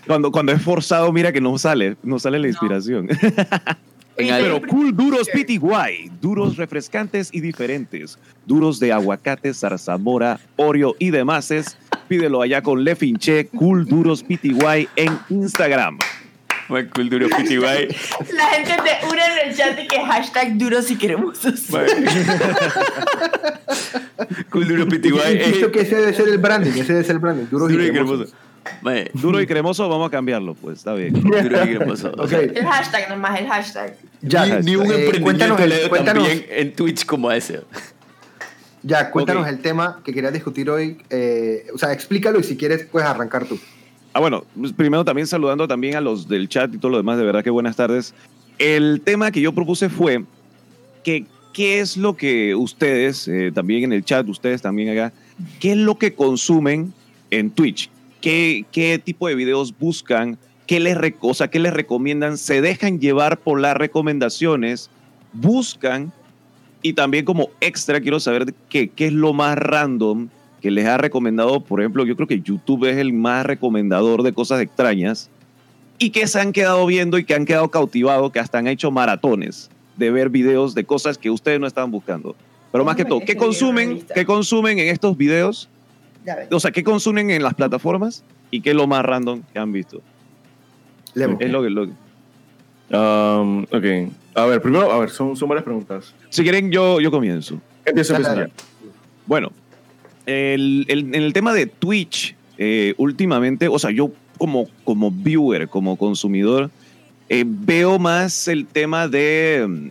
Cuando, 0.07 0.32
cuando 0.32 0.53
es 0.53 0.62
forzado, 0.62 1.12
mira 1.12 1.32
que 1.32 1.40
no 1.40 1.57
sale, 1.59 1.96
no 2.03 2.18
sale 2.18 2.38
la 2.38 2.48
inspiración. 2.48 3.09
Pero 4.16 4.60
cool 4.68 4.94
duros 4.94 5.28
PTY, 5.28 6.10
duros 6.20 6.56
refrescantes 6.56 7.30
y 7.32 7.40
diferentes, 7.40 8.18
duros 8.46 8.78
de 8.78 8.92
aguacate, 8.92 9.52
zarzamora, 9.54 10.38
Oreo 10.56 10.94
y 10.98 11.10
demás. 11.10 11.52
Pídelo 12.08 12.42
allá 12.42 12.62
con 12.62 12.84
Le 12.84 12.94
Finché, 12.94 13.46
cool 13.48 13.86
duros 13.86 14.22
PTY 14.22 14.88
en 14.96 15.18
Instagram. 15.30 15.98
Bueno, 16.68 16.88
Culturos 16.94 17.30
PTY. 17.30 17.56
La 18.34 18.44
gente 18.46 18.72
te 18.82 19.06
une 19.06 19.20
en 19.20 19.48
el 19.50 19.56
chat 19.56 19.78
y 19.78 19.86
que 19.88 20.00
hashtag 20.00 20.56
duros 20.56 20.90
y 20.90 20.96
cremosos. 20.96 21.64
Culturos 24.50 24.86
PTY. 24.86 25.10
Insisto 25.38 25.66
es- 25.66 25.72
que 25.72 25.80
ese 25.80 25.96
debe 25.96 26.14
ser 26.14 26.28
el 26.28 26.38
branding, 26.38 26.70
ese 26.70 26.92
debe 26.92 27.04
ser 27.04 27.16
el 27.16 27.20
branding. 27.20 27.46
Duros 27.50 27.68
Duro 27.70 27.82
y 27.82 27.86
y 27.86 27.90
cremosos. 27.90 28.34
Duro 29.14 29.40
y 29.40 29.46
cremoso, 29.46 29.88
vamos 29.88 30.08
a 30.08 30.10
cambiarlo, 30.10 30.54
pues, 30.54 30.78
está 30.78 30.94
bien. 30.94 31.12
duro 31.22 31.38
y 31.38 31.76
cremoso. 31.76 32.12
O 32.16 32.22
Ok, 32.24 32.28
sea, 32.28 32.40
El 32.40 32.64
hashtag 32.66 33.08
nomás, 33.10 33.40
el 33.40 33.46
hashtag. 33.48 33.96
ya, 34.22 34.46
ni, 34.60 34.66
ni 34.66 34.76
un 34.76 34.90
eh, 34.90 35.04
emprendimiento 35.04 35.56
cuéntanos, 35.56 35.88
cuéntanos, 35.88 36.28
en 36.48 36.72
Twitch 36.74 37.04
como 37.04 37.30
ese. 37.32 37.60
ya, 38.82 39.10
cuéntanos 39.10 39.42
Ok. 39.44 39.48
el 39.50 39.58
tema 39.60 40.00
que 40.04 40.12
querías 40.12 40.32
discutir 40.32 40.68
hoy. 40.70 40.98
eh, 41.10 41.66
o 41.74 41.78
sea, 41.78 41.92
explícalo 41.92 42.40
y 42.40 42.44
si 42.44 42.56
quieres 42.56 42.84
puedes 42.90 43.08
arrancar 43.08 43.44
tú. 43.46 43.58
Ah, 44.14 44.20
bueno, 44.20 44.44
pues, 44.58 44.72
primero 44.72 45.04
también 45.04 45.26
saludando 45.26 45.66
también 45.66 45.96
a 45.96 46.00
los 46.00 46.28
del 46.28 46.48
chat 46.48 46.72
y 46.74 46.78
todo 46.78 46.90
lo 46.92 46.98
demás, 46.98 47.18
de 47.18 47.24
verdad 47.24 47.42
que 47.42 47.50
buenas 47.50 47.76
tardes. 47.76 48.14
El 48.58 49.00
tema 49.04 49.30
que 49.30 49.40
yo 49.40 49.52
propuse 49.52 49.88
fue 49.88 50.24
que 51.02 51.24
qué 51.54 51.80
es 51.80 51.96
lo 51.96 52.16
que 52.16 52.54
ustedes, 52.54 53.26
eh, 53.28 53.50
también 53.54 53.84
en 53.84 53.92
el 53.92 54.04
chat, 54.04 54.28
ustedes 54.28 54.60
también 54.62 54.90
acá, 54.90 55.12
qué 55.60 55.72
es 55.72 55.78
lo 55.78 55.96
que 55.98 56.14
consumen 56.14 56.92
en 57.30 57.50
Twitch, 57.50 57.90
qué, 58.22 58.64
qué 58.72 58.98
tipo 58.98 59.28
de 59.28 59.34
videos 59.34 59.76
buscan, 59.78 60.38
qué 60.66 60.80
les, 60.80 60.96
o 61.20 61.34
sea, 61.34 61.48
qué 61.48 61.58
les 61.58 61.74
recomiendan, 61.74 62.38
se 62.38 62.62
dejan 62.62 63.00
llevar 63.00 63.38
por 63.38 63.60
las 63.60 63.76
recomendaciones, 63.76 64.88
buscan 65.34 66.12
y 66.80 66.94
también 66.94 67.26
como 67.26 67.50
extra 67.60 68.00
quiero 68.00 68.18
saber 68.18 68.54
qué, 68.70 68.88
qué 68.88 69.08
es 69.08 69.12
lo 69.12 69.34
más 69.34 69.58
random 69.58 70.28
que 70.62 70.70
les 70.70 70.86
ha 70.86 70.96
recomendado, 70.96 71.60
por 71.60 71.80
ejemplo, 71.80 72.06
yo 72.06 72.16
creo 72.16 72.28
que 72.28 72.40
YouTube 72.40 72.88
es 72.88 72.96
el 72.96 73.12
más 73.12 73.44
recomendador 73.44 74.22
de 74.22 74.32
cosas 74.32 74.62
extrañas. 74.62 75.28
y 75.98 76.10
que 76.10 76.26
se 76.26 76.40
han 76.40 76.52
quedado 76.52 76.84
viendo 76.86 77.18
y 77.18 77.24
que 77.24 77.34
han 77.34 77.44
quedado 77.44 77.68
cautivados, 77.68 78.32
que 78.32 78.40
hasta 78.40 78.58
han 78.58 78.66
hecho 78.66 78.90
maratones 78.90 79.70
de 79.96 80.10
ver 80.10 80.30
videos 80.30 80.74
de 80.74 80.84
cosas 80.84 81.18
que 81.18 81.30
ustedes 81.30 81.60
no 81.60 81.66
estaban 81.66 81.90
buscando. 81.90 82.34
Pero 82.72 82.84
más 82.84 82.96
que 82.96 83.04
todo, 83.04 83.20
¿qué 83.20 83.36
consumen, 83.36 84.04
¿qué 84.14 84.24
consumen 84.24 84.78
en 84.78 84.88
estos 84.88 85.16
videos? 85.16 85.68
O 86.50 86.60
sea, 86.60 86.70
¿qué 86.70 86.82
consumen 86.84 87.30
en 87.30 87.42
las 87.42 87.54
plataformas? 87.54 88.22
¿Y 88.50 88.60
qué 88.60 88.70
es 88.70 88.76
lo 88.76 88.86
más 88.86 89.04
random 89.04 89.42
que 89.52 89.58
han 89.58 89.72
visto? 89.72 90.00
Lemo. 91.14 91.36
Es 91.40 91.50
lo 91.50 91.62
que... 91.62 91.70
Lo, 91.70 91.86
que- 91.86 91.92
Um, 92.94 93.62
ok. 93.62 94.12
A 94.34 94.44
ver, 94.44 94.60
primero, 94.60 94.92
a 94.92 94.98
ver, 94.98 95.08
son, 95.08 95.34
son 95.34 95.48
varias 95.48 95.64
preguntas. 95.64 96.14
si 96.28 96.42
quieren, 96.42 96.70
yo, 96.70 97.00
yo 97.00 97.10
comienzo. 97.10 97.58
Empieza 97.86 98.18
dale. 98.18 98.48
ya. 98.48 98.50
Bueno, 99.24 99.50
el, 100.26 100.84
el- 100.88 101.14
en 101.14 101.22
el 101.22 101.32
tema 101.32 101.54
de 101.54 101.64
Twitch, 101.66 102.36
eh, 102.58 102.92
últimamente, 102.98 103.68
o 103.68 103.78
sea, 103.78 103.90
yo 103.92 104.10
como, 104.36 104.66
como 104.84 105.10
viewer, 105.10 105.68
como 105.68 105.96
consumidor, 105.96 106.70
eh, 107.30 107.44
veo 107.46 107.98
más 107.98 108.46
el 108.48 108.66
tema 108.66 109.08
de, 109.08 109.90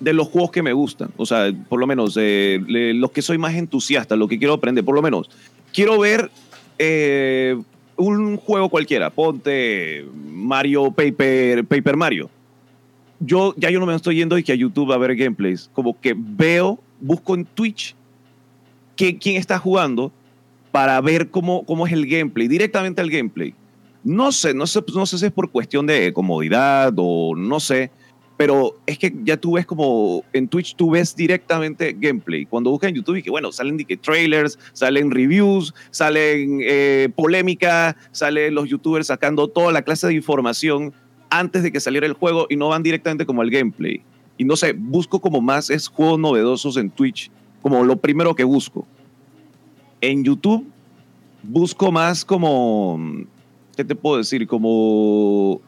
de 0.00 0.12
los 0.12 0.28
juegos 0.28 0.50
que 0.50 0.62
me 0.62 0.72
gustan. 0.72 1.10
O 1.16 1.26
sea, 1.26 1.52
por 1.68 1.80
lo 1.80 1.86
menos 1.86 2.16
eh, 2.18 2.60
los 2.66 3.10
que 3.10 3.22
soy 3.22 3.38
más 3.38 3.54
entusiasta, 3.54 4.16
lo 4.16 4.28
que 4.28 4.38
quiero 4.38 4.54
aprender, 4.54 4.84
por 4.84 4.94
lo 4.94 5.02
menos, 5.02 5.30
quiero 5.72 5.98
ver 5.98 6.30
eh, 6.78 7.60
un 7.96 8.36
juego 8.36 8.68
cualquiera, 8.68 9.10
ponte 9.10 10.06
Mario 10.14 10.90
Paper, 10.90 11.64
Paper 11.64 11.96
Mario. 11.96 12.30
Yo 13.20 13.52
ya 13.56 13.70
yo 13.70 13.80
no 13.80 13.86
me 13.86 13.94
estoy 13.94 14.16
yendo 14.16 14.38
y 14.38 14.44
que 14.44 14.52
a 14.52 14.54
YouTube 14.54 14.92
a 14.92 14.98
ver 14.98 15.16
gameplays, 15.16 15.68
como 15.72 16.00
que 16.00 16.14
veo, 16.16 16.78
busco 17.00 17.34
en 17.34 17.44
Twitch 17.44 17.96
que, 18.94 19.18
quién 19.18 19.36
está 19.36 19.58
jugando 19.58 20.12
para 20.70 21.00
ver 21.00 21.30
cómo, 21.30 21.64
cómo 21.64 21.86
es 21.86 21.92
el 21.92 22.06
gameplay, 22.06 22.46
directamente 22.46 23.02
el 23.02 23.10
gameplay. 23.10 23.54
No 24.04 24.30
sé, 24.30 24.54
no 24.54 24.66
sé, 24.66 24.84
no 24.94 25.06
sé 25.06 25.18
si 25.18 25.26
es 25.26 25.32
por 25.32 25.50
cuestión 25.50 25.86
de 25.86 26.12
comodidad 26.12 26.92
o 26.96 27.34
no 27.34 27.58
sé, 27.58 27.90
pero 28.38 28.78
es 28.86 28.98
que 28.98 29.12
ya 29.24 29.36
tú 29.36 29.54
ves 29.54 29.66
como 29.66 30.22
en 30.32 30.46
Twitch 30.46 30.76
tú 30.76 30.90
ves 30.92 31.14
directamente 31.14 31.94
gameplay. 31.98 32.46
Cuando 32.46 32.70
buscas 32.70 32.90
en 32.90 32.94
YouTube 32.94 33.16
y 33.16 33.22
que 33.22 33.30
bueno, 33.30 33.50
salen 33.50 33.84
trailers, 34.00 34.58
salen 34.72 35.10
reviews, 35.10 35.74
salen 35.90 36.60
eh, 36.62 37.08
polémica, 37.16 37.96
salen 38.12 38.54
los 38.54 38.68
youtubers 38.68 39.08
sacando 39.08 39.48
toda 39.48 39.72
la 39.72 39.82
clase 39.82 40.06
de 40.06 40.14
información 40.14 40.94
antes 41.30 41.64
de 41.64 41.72
que 41.72 41.80
saliera 41.80 42.06
el 42.06 42.12
juego 42.12 42.46
y 42.48 42.54
no 42.54 42.68
van 42.68 42.84
directamente 42.84 43.26
como 43.26 43.42
al 43.42 43.50
gameplay. 43.50 44.02
Y 44.38 44.44
no 44.44 44.54
sé, 44.54 44.72
busco 44.72 45.20
como 45.20 45.40
más 45.40 45.68
juegos 45.88 46.20
novedosos 46.20 46.76
en 46.76 46.90
Twitch, 46.90 47.32
como 47.60 47.82
lo 47.82 47.96
primero 47.96 48.36
que 48.36 48.44
busco. 48.44 48.86
En 50.00 50.22
YouTube 50.22 50.64
busco 51.42 51.90
más 51.90 52.24
como, 52.24 53.00
¿qué 53.76 53.84
te 53.84 53.96
puedo 53.96 54.18
decir? 54.18 54.46
Como, 54.46 55.60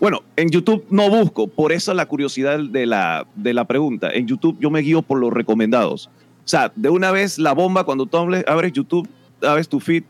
bueno, 0.00 0.22
en 0.36 0.50
YouTube 0.50 0.84
no 0.90 1.10
busco, 1.10 1.48
por 1.48 1.72
eso 1.72 1.92
la 1.94 2.06
curiosidad 2.06 2.58
de 2.58 2.86
la, 2.86 3.26
de 3.34 3.52
la 3.52 3.64
pregunta. 3.64 4.10
En 4.10 4.26
YouTube 4.26 4.56
yo 4.60 4.70
me 4.70 4.80
guío 4.80 5.02
por 5.02 5.18
los 5.18 5.32
recomendados. 5.32 6.08
O 6.44 6.48
sea, 6.48 6.72
de 6.76 6.88
una 6.88 7.10
vez 7.10 7.38
la 7.38 7.52
bomba, 7.52 7.84
cuando 7.84 8.06
tú 8.06 8.16
abres 8.16 8.72
YouTube, 8.72 9.08
abres 9.42 9.68
tu 9.68 9.80
feed, 9.80 10.04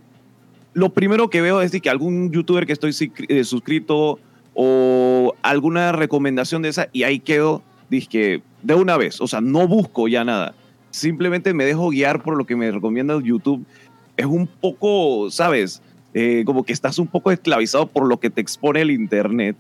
lo 0.74 0.91
primero 0.91 1.30
que 1.30 1.41
veo 1.41 1.62
es 1.62 1.72
de 1.72 1.80
que 1.80 1.91
algún 1.91 2.30
youtuber 2.30 2.66
que 2.66 2.72
estoy 2.72 2.95
eh, 3.28 3.45
suscrito 3.45 4.20
o 4.55 5.34
alguna 5.43 5.93
recomendación 5.93 6.62
de 6.62 6.68
esa 6.68 6.89
y 6.93 7.03
ahí 7.05 7.18
quedo, 7.18 7.62
dije, 7.89 8.43
de 8.62 8.74
una 8.74 8.97
vez. 8.97 9.20
O 9.20 9.26
sea, 9.26 9.41
no 9.41 9.66
busco 9.66 10.07
ya 10.07 10.24
nada. 10.24 10.55
Simplemente 10.91 11.55
me 11.55 11.64
dejo 11.64 11.91
guiar 11.91 12.22
por 12.22 12.36
lo 12.36 12.45
que 12.45 12.57
me 12.57 12.70
recomienda 12.70 13.20
YouTube. 13.20 13.64
Es 14.16 14.26
un 14.26 14.47
poco, 14.47 15.30
¿sabes? 15.30 15.82
Eh, 16.14 16.43
como 16.45 16.64
que 16.64 16.72
estás 16.72 16.99
un 16.99 17.07
poco 17.07 17.30
esclavizado 17.30 17.86
por 17.86 18.07
lo 18.07 18.18
que 18.18 18.30
te 18.30 18.41
expone 18.41 18.82
el 18.82 18.91
Internet. 18.91 19.57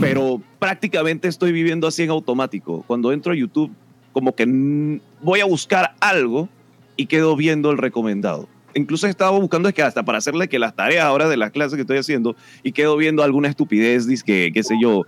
Pero 0.00 0.40
prácticamente 0.58 1.28
estoy 1.28 1.52
viviendo 1.52 1.86
así 1.86 2.02
en 2.02 2.10
automático. 2.10 2.84
Cuando 2.86 3.12
entro 3.12 3.32
a 3.32 3.36
YouTube, 3.36 3.70
como 4.12 4.34
que 4.34 5.00
voy 5.20 5.40
a 5.40 5.44
buscar 5.44 5.94
algo 6.00 6.48
y 6.96 7.06
quedo 7.06 7.36
viendo 7.36 7.70
el 7.70 7.78
recomendado. 7.78 8.48
Incluso 8.74 9.06
he 9.06 9.10
estado 9.10 9.38
buscando 9.40 9.68
es 9.68 9.74
que 9.74 9.82
hasta 9.82 10.04
para 10.04 10.18
hacerle 10.18 10.48
que 10.48 10.58
las 10.58 10.74
tareas 10.74 11.04
ahora 11.04 11.28
de 11.28 11.36
las 11.36 11.50
clases 11.50 11.76
que 11.76 11.82
estoy 11.82 11.98
haciendo 11.98 12.34
y 12.62 12.72
quedo 12.72 12.96
viendo 12.96 13.22
alguna 13.22 13.48
estupidez, 13.48 14.06
que 14.22 14.50
qué 14.52 14.62
sé 14.62 14.74
yo. 14.80 15.02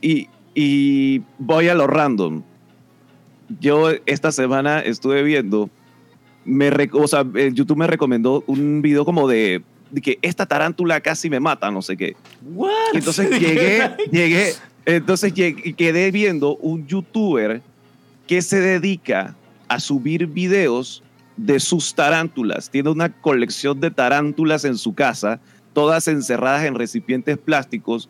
Y, 0.00 0.28
y 0.54 1.22
voy 1.38 1.68
a 1.68 1.74
lo 1.74 1.86
random. 1.86 2.42
Yo 3.60 3.90
esta 4.06 4.32
semana 4.32 4.80
estuve 4.80 5.22
viendo, 5.22 5.70
me 6.44 6.70
o 6.92 7.06
sea, 7.06 7.24
YouTube 7.52 7.76
me 7.76 7.86
recomendó 7.86 8.42
un 8.46 8.82
video 8.82 9.04
como 9.04 9.28
de 9.28 9.62
que 10.02 10.18
esta 10.22 10.46
tarántula 10.46 11.00
casi 11.00 11.30
me 11.30 11.40
mata, 11.40 11.70
no 11.70 11.82
sé 11.82 11.96
qué. 11.96 12.16
Entonces 12.92 13.30
llegué, 13.38 13.90
llegué, 14.10 14.52
entonces 14.86 15.32
llegué- 15.34 15.74
quedé 15.74 16.10
viendo 16.10 16.56
un 16.56 16.86
youtuber 16.86 17.62
que 18.26 18.42
se 18.42 18.60
dedica 18.60 19.34
a 19.68 19.80
subir 19.80 20.26
videos 20.26 21.02
de 21.36 21.60
sus 21.60 21.94
tarántulas. 21.94 22.70
Tiene 22.70 22.90
una 22.90 23.08
colección 23.10 23.80
de 23.80 23.90
tarántulas 23.90 24.64
en 24.64 24.76
su 24.78 24.94
casa, 24.94 25.40
todas 25.72 26.06
encerradas 26.08 26.64
en 26.64 26.74
recipientes 26.74 27.38
plásticos. 27.38 28.08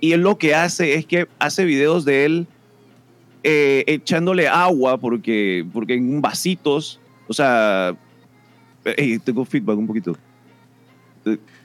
Y 0.00 0.12
él 0.12 0.22
lo 0.22 0.36
que 0.38 0.54
hace 0.54 0.94
es 0.94 1.06
que 1.06 1.28
hace 1.38 1.64
videos 1.64 2.04
de 2.04 2.24
él 2.24 2.46
eh, 3.44 3.84
echándole 3.86 4.48
agua 4.48 4.98
porque, 4.98 5.64
porque 5.72 5.94
en 5.94 6.20
vasitos, 6.20 7.00
o 7.28 7.32
sea, 7.34 7.94
eh, 8.84 9.18
tengo 9.24 9.44
feedback 9.44 9.78
un 9.78 9.86
poquito. 9.86 10.16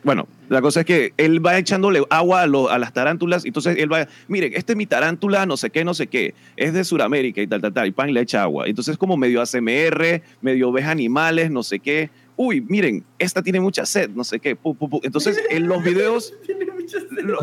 Bueno, 0.03 0.28
la 0.49 0.62
cosa 0.62 0.82
es 0.82 0.86
que 0.86 1.14
él 1.18 1.45
va 1.45 1.58
echándole 1.58 2.01
agua 2.10 2.43
a, 2.43 2.47
lo- 2.47 2.70
a 2.70 2.78
las 2.78 2.93
tarántulas, 2.93 3.43
y 3.43 3.49
entonces 3.49 3.76
él 3.78 3.91
va, 3.91 4.08
miren, 4.28 4.53
este 4.55 4.74
es 4.74 4.78
mi 4.78 4.86
tarántula, 4.86 5.45
no 5.45 5.58
sé 5.58 5.70
qué, 5.70 5.84
no 5.84 5.93
sé 5.93 6.08
qué, 6.08 6.34
es 6.55 6.74
de 6.74 6.84
Sudamérica 6.84 7.41
y 7.41 7.47
tal, 7.47 7.62
tal, 7.62 7.74
tal, 7.74 7.88
y 7.88 7.91
pan 7.91 8.14
le 8.14 8.22
echa 8.22 8.43
agua. 8.43 8.66
Entonces 8.68 8.97
como 8.97 9.18
medio 9.18 9.41
ASMR, 9.41 10.22
medio 10.41 10.72
ves 10.72 10.86
animales, 10.86 11.51
no 11.51 11.64
sé 11.64 11.80
qué. 11.80 12.10
Uy, 12.36 12.62
miren, 12.62 13.03
esta 13.18 13.41
tiene 13.41 13.60
mucha 13.60 13.86
sed, 13.86 14.12
no 14.12 14.24
sé 14.24 14.39
qué. 14.39 14.55
pu, 14.55 14.76
pu, 14.76 14.88
pu. 14.89 14.99
Entonces 15.03 15.41
en 15.49 15.68
los 15.68 15.84
videos, 15.84 16.34
lo- 17.24 17.39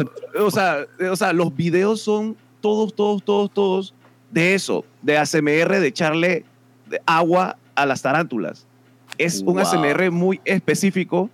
o, 0.47 0.51
sea, 0.51 0.87
o 1.11 1.17
sea, 1.17 1.33
los 1.33 1.55
videos 1.55 2.01
son 2.01 2.37
todos, 2.61 2.95
todos, 2.95 3.23
todos, 3.25 3.51
todos 3.53 3.95
de 4.31 4.55
eso, 4.55 4.85
de 5.03 5.19
ASMR, 5.19 5.81
de 5.81 5.87
echarle 5.89 6.45
de 6.89 7.01
agua 7.07 7.57
a 7.75 7.85
las 7.87 8.01
tarántulas. 8.03 8.67
Es 9.19 9.41
un 9.43 9.55
Wow. 9.55 9.59
ASMR 9.61 10.11
muy 10.11 10.41
específico, 10.45 11.31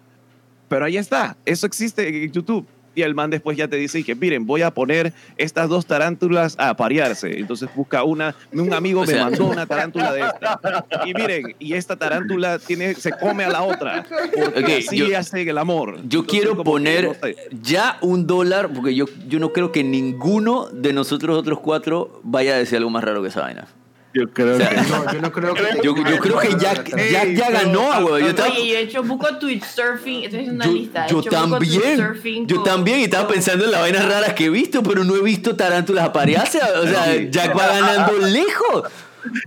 pero 0.70 0.86
ahí 0.86 0.96
está, 0.96 1.36
eso 1.44 1.66
existe 1.66 2.08
en 2.24 2.32
YouTube. 2.32 2.66
Y 2.92 3.02
el 3.02 3.14
man 3.14 3.30
después 3.30 3.56
ya 3.56 3.68
te 3.68 3.76
dice 3.76 4.02
que, 4.02 4.16
miren, 4.16 4.46
voy 4.46 4.62
a 4.62 4.72
poner 4.72 5.12
estas 5.36 5.68
dos 5.68 5.86
tarántulas 5.86 6.56
a 6.58 6.74
parearse. 6.76 7.38
Entonces 7.38 7.68
busca 7.74 8.02
una, 8.02 8.34
un 8.52 8.72
amigo 8.74 9.02
O 9.02 9.06
sea- 9.06 9.24
me 9.26 9.30
mandó 9.30 9.44
una 9.46 9.64
tarántula 9.64 10.12
de 10.12 10.22
esta. 10.22 10.84
Y 11.06 11.14
miren, 11.14 11.54
y 11.60 11.74
esta 11.74 11.94
tarántula 11.96 12.58
tiene, 12.58 12.94
se 12.94 13.12
come 13.12 13.44
a 13.44 13.48
la 13.48 13.62
otra. 13.62 14.04
Porque 14.44 14.60
Ok, 14.60 14.68
así 14.88 14.96
yo- 14.96 15.16
hace 15.18 15.42
el 15.42 15.56
amor. 15.58 15.98
Yo 16.08 16.20
Entonces, 16.20 16.26
quiero 16.30 16.56
que, 16.56 16.64
poner 16.64 17.04
no 17.04 17.14
sé. 17.14 17.36
ya 17.62 17.96
un 18.00 18.26
dólar, 18.26 18.72
porque 18.72 18.92
yo, 18.96 19.04
yo 19.28 19.38
no 19.38 19.52
creo 19.52 19.70
que 19.70 19.84
ninguno 19.84 20.66
de 20.72 20.92
nosotros 20.92 21.38
otros 21.38 21.60
cuatro 21.60 22.20
vaya 22.24 22.54
a 22.54 22.58
decir 22.58 22.78
algo 22.78 22.90
más 22.90 23.04
raro 23.04 23.22
que 23.22 23.28
esa 23.28 23.42
vaina. 23.42 23.68
Yo 24.12 24.28
creo 24.30 24.56
O 24.56 24.58
sea, 24.58 24.68
que. 24.70 24.76
No, 24.90 25.12
yo 25.12 25.20
no 25.20 25.30
creo 25.32 25.54
que. 25.54 25.62
Yo, 25.84 25.94
yo 25.96 26.18
creo 26.18 26.38
que 26.40 26.48
ya, 26.58 26.84
ya, 26.84 27.24
ya 27.26 27.50
ganó, 27.50 28.02
güey. 28.08 28.24
Yo, 28.24 28.30
estaba- 28.30 28.48
Oye, 28.48 28.68
yo 28.68 28.76
he 28.76 28.80
hecho 28.82 29.02
buco 29.04 29.38
Twitch 29.38 29.62
surfing, 29.64 30.24
estoy 30.24 30.40
haciendo 30.40 30.54
una 30.54 30.64
yo- 30.66 30.72
lista. 30.72 31.06
yo 31.06 31.22
también, 31.22 32.46
yo 32.46 32.62
también, 32.64 33.00
y 33.00 33.04
estaba 33.04 33.28
pensando 33.28 33.64
en 33.66 33.70
las 33.70 33.80
vainas 33.80 34.04
raras 34.08 34.32
que 34.34 34.46
he 34.46 34.50
visto, 34.50 34.82
pero 34.82 35.04
no 35.04 35.14
he 35.14 35.22
visto 35.22 35.54
tarántulas 35.54 36.04
aparearse. 36.04 36.58
O 36.82 36.86
sea, 36.88 37.22
Jack 37.30 37.56
va 37.56 37.68
ganando 37.68 38.18
lejos. 38.26 38.82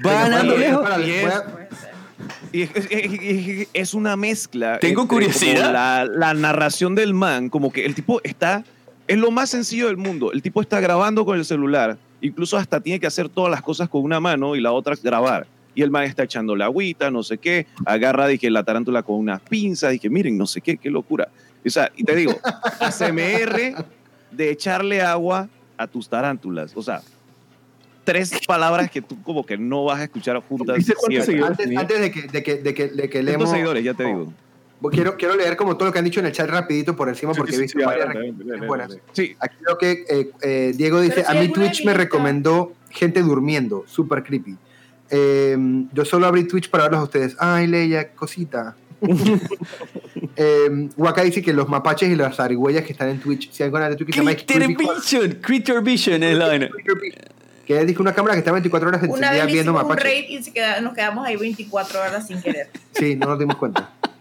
Va 0.06 0.14
ganando 0.14 0.58
lejos. 0.58 0.90
Y 2.52 2.62
es- 2.62 2.72
es, 2.76 2.88
es- 2.90 3.22
es- 3.22 3.68
es 3.74 3.94
una 3.94 4.16
mezcla. 4.16 4.80
Tengo 4.80 5.02
entre 5.04 5.16
curiosidad. 5.16 5.74
La, 5.74 6.06
la 6.06 6.34
narración 6.36 6.94
del 6.96 7.14
man, 7.14 7.50
como 7.50 7.72
que 7.72 7.86
el 7.86 7.96
tipo 7.96 8.22
está. 8.24 8.64
Es 9.08 9.18
lo 9.18 9.32
más 9.32 9.50
sencillo 9.50 9.88
del 9.88 9.98
mundo. 9.98 10.32
El 10.32 10.42
tipo 10.42 10.62
está 10.62 10.80
grabando 10.80 11.26
con 11.26 11.38
el 11.38 11.44
celular. 11.46 11.98
Incluso 12.24 12.56
hasta 12.58 12.80
tiene 12.80 13.02
que 13.02 13.06
hacer 13.06 13.28
todas 13.28 13.52
las 13.52 13.62
cosas 13.62 13.90
con 13.90 14.02
una 14.02 14.20
mano 14.22 14.56
y 14.56 14.62
la 14.62 14.72
otra 14.72 14.96
grabar. 15.04 15.46
Y 15.76 15.82
el 15.82 15.92
man 15.92 16.06
está 16.06 16.24
echando 16.24 16.56
la 16.56 16.66
agüita, 16.66 17.12
no 17.12 17.22
sé 17.22 17.38
qué. 17.38 17.68
Agarra, 17.86 18.28
dije, 18.28 18.50
la 18.50 18.64
tarántula 18.64 19.04
con 19.04 19.18
unas 19.18 19.42
pinzas. 19.42 19.92
Dije, 19.92 20.10
miren, 20.10 20.38
no 20.38 20.48
sé 20.48 20.62
qué, 20.62 20.78
qué 20.78 20.90
locura. 20.90 21.28
O 21.66 21.70
sea, 21.70 21.92
y 21.98 22.06
te 22.06 22.16
digo, 22.16 22.34
ASMR 22.80 23.86
de 24.32 24.50
echarle 24.52 25.02
agua 25.02 25.50
a 25.76 25.86
tus 25.86 26.08
tarántulas. 26.08 26.72
O 26.78 26.82
sea, 26.82 27.02
tres 28.06 28.32
palabras 28.48 28.90
que 28.90 29.02
tú 29.02 29.22
como 29.22 29.46
que 29.46 29.58
no 29.58 29.84
vas 29.84 30.00
a 30.00 30.04
escuchar 30.04 30.40
juntas. 30.40 30.78
Antes, 30.78 31.78
antes 31.78 32.00
de 32.00 32.12
que, 32.12 32.22
de 32.22 32.44
que, 32.44 32.56
de 32.56 32.74
que, 32.74 32.88
de 32.88 33.10
que 33.10 33.10
¿Cuántos 33.10 33.26
leemos. 33.26 33.50
seguidores? 33.50 33.84
Ya 33.84 33.94
te 33.94 34.06
digo. 34.06 34.32
Quiero, 34.92 35.18
quiero 35.18 35.36
leer 35.36 35.56
como 35.56 35.76
todo 35.78 35.88
lo 35.88 35.94
que 35.94 36.00
han 36.00 36.06
dicho 36.06 36.20
en 36.20 36.26
el 36.26 36.32
chat 36.32 36.50
rapidito 36.50 36.96
por 36.96 37.10
encima 37.10 37.34
porque 37.34 37.56
he 37.56 37.60
visto 37.60 37.80
varias 37.86 38.08
recomendaciones 38.08 38.68
buenas. 38.68 38.98
Sí, 39.14 39.36
Aquí 39.40 39.56
creo 39.64 39.78
que 39.78 40.06
eh, 40.10 40.32
eh, 40.42 40.74
Diego 40.76 41.00
dice, 41.02 41.16
Pero 41.18 41.30
a 41.30 41.32
si 41.34 41.40
mí 41.40 41.48
Twitch 41.54 41.86
me 41.86 41.94
recomendó 41.94 42.74
gente 42.90 43.22
durmiendo, 43.22 43.84
super 43.88 44.24
creepy. 44.24 44.58
Eh, 45.10 45.58
yo 45.94 46.06
solo 46.06 46.26
abrí 46.28 46.46
Twitch 46.46 46.70
para 46.70 46.84
verlos 46.86 47.02
a 47.02 47.04
ustedes. 47.04 47.36
Ay, 47.40 47.68
Leia, 47.68 48.12
cosita. 48.14 48.76
eh, 50.36 50.90
Waka 50.98 51.24
dice 51.24 51.42
que 51.42 51.54
los 51.54 51.68
mapaches 51.68 52.10
y 52.10 52.16
las 52.16 52.36
zarigüeyas 52.38 52.84
que 52.86 52.94
están 52.94 53.10
en 53.10 53.20
Twitch, 53.20 53.52
si 53.52 53.64
hay 53.64 53.68
alguna 53.68 53.90
de 53.90 53.96
Twitch 53.96 54.14
que 54.16 54.22
Critter 54.22 54.68
Vision, 54.68 55.32
Critter 55.42 55.82
Vision 55.82 56.24
es 56.24 56.38
la 56.38 56.48
vaina. 56.48 56.70
que 57.66 57.86
dice, 57.86 58.02
una 58.02 58.14
cámara 58.14 58.34
que 58.36 58.40
está 58.40 58.52
24 58.52 58.88
horas 58.90 59.04
encendida 59.04 59.32
viendo 59.46 59.54
hicimos 59.72 59.82
un 59.84 59.88
mapaches. 59.90 60.04
raid 60.04 60.26
y 60.30 60.44
se 60.44 60.52
queda- 60.54 60.82
nos 60.82 60.94
quedamos 60.94 61.26
ahí 61.26 61.36
24 61.36 62.00
horas 62.00 62.28
sin 62.28 62.42
querer. 62.42 62.70
Sí, 62.92 63.16
no 63.16 63.28
nos 63.28 63.40
dimos 63.40 63.56
cuenta. 63.58 63.90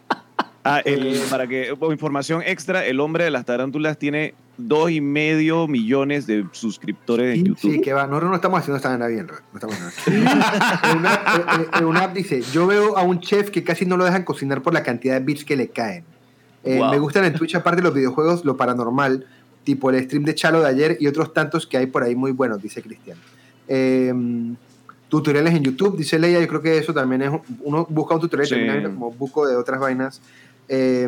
Ah, 0.65 0.81
el- 0.85 1.21
para 1.29 1.47
que, 1.49 1.75
como 1.79 1.91
información 1.93 2.43
extra, 2.47 2.85
el 2.87 3.01
hombre 3.01 3.25
de 3.25 3.31
las 3.31 3.45
tarántulas 3.45 3.99
tiene 3.99 4.35
dos 4.57 4.91
y 4.93 5.01
medio 5.01 5.67
millones 5.67 6.27
de 6.27 6.45
suscriptores 6.53 7.37
en 7.37 7.45
YouTube. 7.47 7.73
Sí, 7.73 7.81
que 7.81 7.93
va. 7.93 8.07
Nosotros 8.07 8.31
no 8.31 8.37
estamos 8.37 8.61
haciendo 8.61 8.77
esta 8.77 8.91
vaina 8.91 9.07
bien, 9.09 9.27
no 9.27 9.35
estamos 9.55 9.77
haciendo 9.77 10.31
esta- 10.31 10.81
En 10.93 10.99
una- 10.99 11.15
eh, 11.15 11.19
eh, 11.63 11.67
en 11.79 11.85
una 11.85 12.01
app 12.05 12.15
dice, 12.15 12.43
yo 12.53 12.67
veo 12.69 12.97
a 12.97 13.03
un 13.03 13.19
chef 13.21 13.51
que 13.51 13.65
casi 13.65 13.87
no 13.87 13.97
lo 13.97 14.05
dejan 14.05 14.23
cocinar 14.25 14.63
por 14.63 14.73
la 14.73 14.83
cantidad 14.85 15.15
de 15.19 15.25
bits 15.25 15.45
que 15.45 15.57
le 15.57 15.69
caen. 15.69 16.05
Eh, 16.65 16.79
Wow. 16.79 16.91
Me 16.93 16.99
gustan 17.01 17.25
en 17.25 17.35
Twitch, 17.35 17.57
aparte 17.57 17.81
de 17.81 17.83
los 17.89 17.95
videojuegos, 17.95 18.45
lo 18.45 18.57
paranormal, 18.57 19.27
tipo 19.65 19.91
el 19.91 20.01
stream 20.05 20.23
de 20.25 20.35
Chalo 20.37 20.61
de 20.61 20.69
ayer 20.69 20.97
y 21.01 21.09
otros 21.09 21.33
tantos 21.35 21.67
que 21.67 21.77
hay 21.77 21.87
por 21.87 22.05
ahí 22.05 22.15
muy 22.15 22.31
buenos, 22.31 22.63
dice 22.63 22.83
Cristian. 22.83 23.19
Eh, 23.67 24.15
tutoriales 25.09 25.55
en 25.55 25.63
YouTube, 25.63 25.97
dice 25.97 26.19
Leia, 26.19 26.41
yo 26.41 26.49
creo 26.49 26.63
que 26.63 26.79
eso 26.79 26.95
también 26.95 27.23
es, 27.23 27.31
un- 27.31 27.43
uno 27.65 27.87
busca 27.91 28.15
un 28.15 28.21
tutorial 28.21 28.47
y 28.47 28.77
Sí. 28.79 28.83
como 28.85 29.11
busco 29.11 29.47
de 29.47 29.57
otras 29.57 29.79
vainas. 29.81 30.21
Eh, 30.75 31.05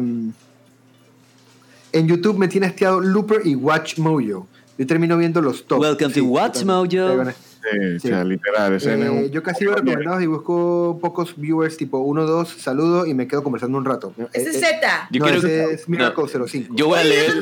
en 1.93 2.09
YouTube 2.09 2.37
me 2.39 2.49
tiene 2.49 2.67
hastiado 2.67 3.01
Looper 3.01 3.41
y 3.47 3.55
Watch 3.55 3.99
Mojo. 3.99 4.47
Yo 4.77 4.87
termino 4.87 5.17
viendo 5.17 5.41
los 5.41 5.65
top. 5.67 5.81
Welcome 5.81 6.12
to 6.12 6.25
Watch 6.25 6.65
Mojo. 6.65 6.87
Sí, 6.91 7.99
Sí. 7.99 8.09
O 8.09 8.11
sea, 8.11 8.25
literal. 8.25 8.75
ese 8.75 8.93
Eh, 8.93 9.31
yo 9.31 9.43
casi 9.43 9.65
veo 9.65 9.77
recomendados 9.77 10.23
y 10.23 10.27
busco 10.27 10.99
pocos 11.01 11.35
viewers, 11.35 11.79
tipo 11.79 11.97
1, 11.99 12.27
2, 12.27 12.49
saludo 12.59 13.07
y 13.07 13.15
me 13.15 13.27
quedo 13.27 13.43
conversando 13.43 13.79
un 13.79 13.87
rato. 13.87 14.12
Ese 14.35 14.49
Eh, 14.49 14.51
es 14.51 14.57
eh, 14.57 14.67
Z. 14.81 15.09
Yo 15.11 15.21
no, 15.21 15.25
quiero 15.25 15.39
ese 15.39 15.73
es 15.73 15.89
Miracle 15.89 16.25
05. 16.29 16.75
Yo 16.77 16.89
voy 16.89 16.99
a 16.99 17.05
leer. 17.05 17.33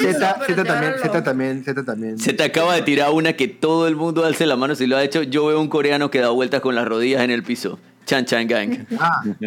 Z, 0.00 0.40
Z 0.46 0.64
también. 0.64 0.94
Z 1.02 1.22
también, 1.22 1.62
Z 1.62 1.84
también. 1.84 2.18
Se 2.18 2.32
te 2.32 2.42
acaba 2.44 2.74
de 2.74 2.82
tirar 2.82 3.10
una 3.10 3.34
que 3.34 3.48
todo 3.48 3.86
el 3.86 3.96
mundo 3.96 4.24
alce 4.24 4.46
la 4.46 4.56
mano 4.56 4.74
si 4.74 4.86
lo 4.86 4.96
ha 4.96 5.04
hecho. 5.04 5.22
Yo 5.22 5.44
veo 5.44 5.60
un 5.60 5.68
coreano 5.68 6.10
que 6.10 6.20
da 6.20 6.30
vueltas 6.30 6.62
con 6.62 6.74
las 6.74 6.88
rodillas 6.88 7.20
en 7.22 7.30
el 7.30 7.42
piso. 7.42 7.78
Chan 8.06 8.24
Chan 8.24 8.46
Gang. 8.46 8.86
Ah, 8.98 9.22
sí. 9.24 9.46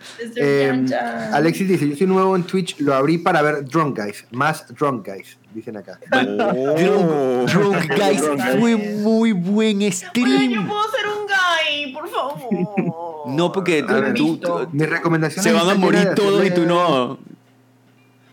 Mr. 0.00 0.32
Eh, 0.36 0.66
Chan 0.70 0.86
Chan. 0.88 1.34
Alexis 1.34 1.68
dice, 1.68 1.88
yo 1.88 1.94
soy 1.96 2.06
nuevo 2.06 2.34
en 2.34 2.42
Twitch, 2.44 2.78
lo 2.80 2.94
abrí 2.94 3.18
para 3.18 3.42
ver 3.42 3.64
Drunk 3.66 3.98
Guys, 3.98 4.24
más 4.30 4.66
Drunk 4.74 5.06
Guys, 5.06 5.36
dicen 5.54 5.76
acá. 5.76 5.98
Oh. 6.12 7.44
Drunk 7.46 7.86
Guys 7.96 8.22
fue 8.58 8.76
muy 8.76 9.32
buen 9.32 9.76
Oye, 9.78 9.90
yo 9.90 9.96
stream. 10.08 10.66
puedo 10.66 10.82
ser 10.90 11.06
un 11.06 11.26
guy, 11.26 11.92
por 11.92 12.08
favor. 12.08 13.26
No, 13.28 13.52
porque 13.52 13.84
tú- 14.16 14.38
tú- 14.38 14.68
Mi 14.72 14.86
recomendación 14.86 15.42
se 15.44 15.52
van 15.52 15.68
a 15.68 15.74
morir 15.74 16.10
todos 16.16 16.44
y 16.46 16.50
tú 16.50 16.64
no. 16.64 17.18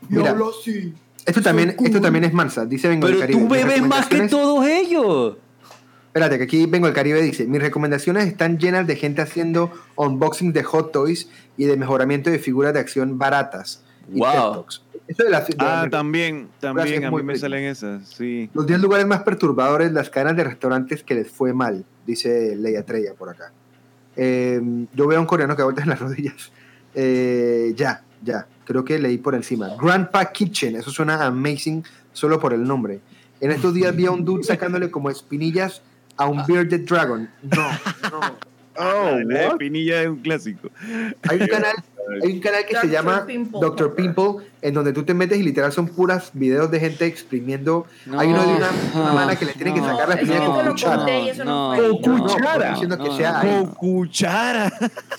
Mira, 0.09 0.35
esto 1.25 1.41
también, 1.41 1.75
esto 1.83 1.99
también 1.99 2.23
es 2.23 2.31
mansa, 2.33 2.65
dice 2.65 2.87
Vengo 2.87 3.07
Pero 3.07 3.27
tú 3.27 3.47
bebes 3.49 3.81
más 3.81 4.07
que 4.07 4.21
todos 4.29 4.65
ellos. 4.65 5.35
Espérate, 6.17 6.37
que 6.37 6.43
aquí 6.45 6.65
Vengo 6.65 6.87
del 6.87 6.95
Caribe 6.95 7.21
dice, 7.21 7.45
mis 7.45 7.61
recomendaciones 7.61 8.25
están 8.27 8.57
llenas 8.57 8.87
de 8.87 8.95
gente 8.95 9.21
haciendo 9.21 9.71
unboxing 9.95 10.51
de 10.53 10.63
hot 10.63 10.91
toys 10.91 11.29
y 11.57 11.65
de 11.65 11.77
mejoramiento 11.77 12.29
de 12.29 12.39
figuras 12.39 12.73
de 12.73 12.79
acción 12.79 13.17
baratas. 13.17 13.83
y 14.11 14.19
Wow. 14.19 14.65
Eso 15.07 15.23
de 15.23 15.29
la- 15.29 15.41
de 15.41 15.55
Ah, 15.59 15.81
la- 15.83 15.89
también, 15.89 16.47
también, 16.59 17.05
a 17.05 17.11
muy 17.11 17.21
mí 17.23 17.27
me 17.27 17.37
salen 17.37 17.63
esas, 17.65 18.07
sí. 18.07 18.49
Los 18.53 18.65
10 18.67 18.79
lugares 18.81 19.05
más 19.05 19.21
perturbadores, 19.23 19.91
las 19.93 20.09
cadenas 20.09 20.35
de 20.37 20.43
restaurantes 20.45 21.03
que 21.03 21.13
les 21.15 21.29
fue 21.29 21.53
mal, 21.53 21.85
dice 22.05 22.55
Leia 22.55 22.83
Treya 22.83 23.13
por 23.13 23.29
acá. 23.29 23.51
Eh, 24.15 24.61
yo 24.93 25.07
veo 25.07 25.17
a 25.17 25.21
un 25.21 25.27
coreano 25.27 25.55
que 25.55 25.63
vuelta 25.63 25.83
en 25.83 25.89
las 25.89 25.99
rodillas. 26.01 26.51
Eh, 26.95 27.73
ya, 27.75 28.03
ya, 28.23 28.47
creo 28.65 28.83
que 28.83 28.97
leí 28.97 29.17
por 29.17 29.35
encima. 29.35 29.69
Grandpa 29.79 30.25
Kitchen, 30.31 30.75
eso 30.77 30.89
suena 30.89 31.23
amazing 31.25 31.83
solo 32.11 32.39
por 32.39 32.53
el 32.53 32.63
nombre. 32.63 32.99
En 33.39 33.51
estos 33.51 33.73
días 33.73 33.95
vi 33.95 34.07
a 34.07 34.11
un 34.11 34.25
dude 34.25 34.43
sacándole 34.43 34.89
como 34.89 35.09
espinillas 35.09 35.81
a 36.17 36.25
un 36.27 36.45
bearded 36.45 36.85
dragon. 36.85 37.29
No, 37.41 37.69
no. 38.11 38.37
Oh, 38.79 39.17
la 39.25 39.35
what? 39.35 39.51
espinilla 39.53 40.03
es 40.03 40.07
un 40.07 40.17
clásico. 40.17 40.69
Hay 41.27 41.41
un 41.41 41.47
canal, 41.47 41.75
hay 42.23 42.31
un 42.33 42.39
canal 42.39 42.65
que 42.65 42.75
se 42.75 42.87
llama 42.87 43.25
Pimple. 43.25 43.59
Dr. 43.59 43.95
Pimple, 43.95 44.45
en 44.61 44.73
donde 44.75 44.93
tú 44.93 45.03
te 45.03 45.15
metes 45.15 45.39
y 45.39 45.43
literal 45.43 45.71
son 45.71 45.87
puras 45.87 46.29
videos 46.33 46.69
de 46.69 46.79
gente 46.79 47.07
exprimiendo. 47.07 47.87
Hay 48.15 48.27
uno 48.27 48.45
de 48.45 48.53
una, 48.55 48.69
una 48.93 49.13
mana 49.13 49.35
que 49.35 49.45
le 49.45 49.53
tienen 49.53 49.73
que 49.73 49.79
sacar 49.79 50.09
la 50.09 50.15
espinilla 50.15 50.45
yo 50.45 50.53
con 50.53 50.67
cuchara. 50.67 50.95
conté 50.97 51.21
y 51.21 51.29
eso 51.29 51.43
no, 51.43 51.71
no, 51.71 51.75
fue 51.75 51.85
ahí. 51.85 51.91
No, 51.91 52.07
no, 52.07 52.23
cuchara. 52.27 52.71
No, 52.75 52.83
no. 52.83 53.63
Con 53.63 53.73
cuchara. 53.73 54.67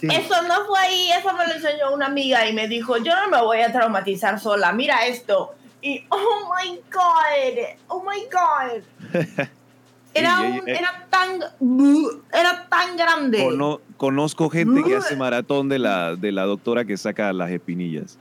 Eso 0.03 0.43
no 0.43 0.67
fue 0.67 0.79
ahí, 0.79 1.11
eso 1.19 1.33
me 1.37 1.47
lo 1.49 1.55
enseñó 1.55 1.93
una 1.93 2.07
amiga 2.07 2.49
y 2.49 2.53
me 2.53 2.69
dijo, 2.69 2.97
yo 2.99 3.13
no 3.17 3.29
me 3.29 3.43
voy 3.43 3.61
a 3.61 3.73
traumatizar 3.73 4.39
sola, 4.39 4.73
mira 4.73 5.05
esto. 5.07 5.55
Y, 5.83 6.05
oh 6.11 6.55
my 6.55 6.81
God, 6.93 7.67
oh 7.89 8.05
my 8.05 8.23
God. 8.31 9.49
Era, 10.15 10.41
un- 10.41 10.69
ey. 10.69 10.77
era 10.77 11.07
tan, 11.11 11.29
era 12.33 12.67
tan 12.69 12.97
grande. 12.97 13.45
Cono- 13.45 13.81
conozco 13.97 14.49
gente 14.51 14.83
que 14.83 14.97
hace 14.97 15.17
maratón 15.17 15.69
de 15.69 15.79
la, 15.79 16.17
de 16.17 16.33
la 16.33 16.45
doctora 16.45 16.85
que 16.85 16.97
saca 16.97 17.33
las 17.33 17.51
espinillas. 17.51 18.19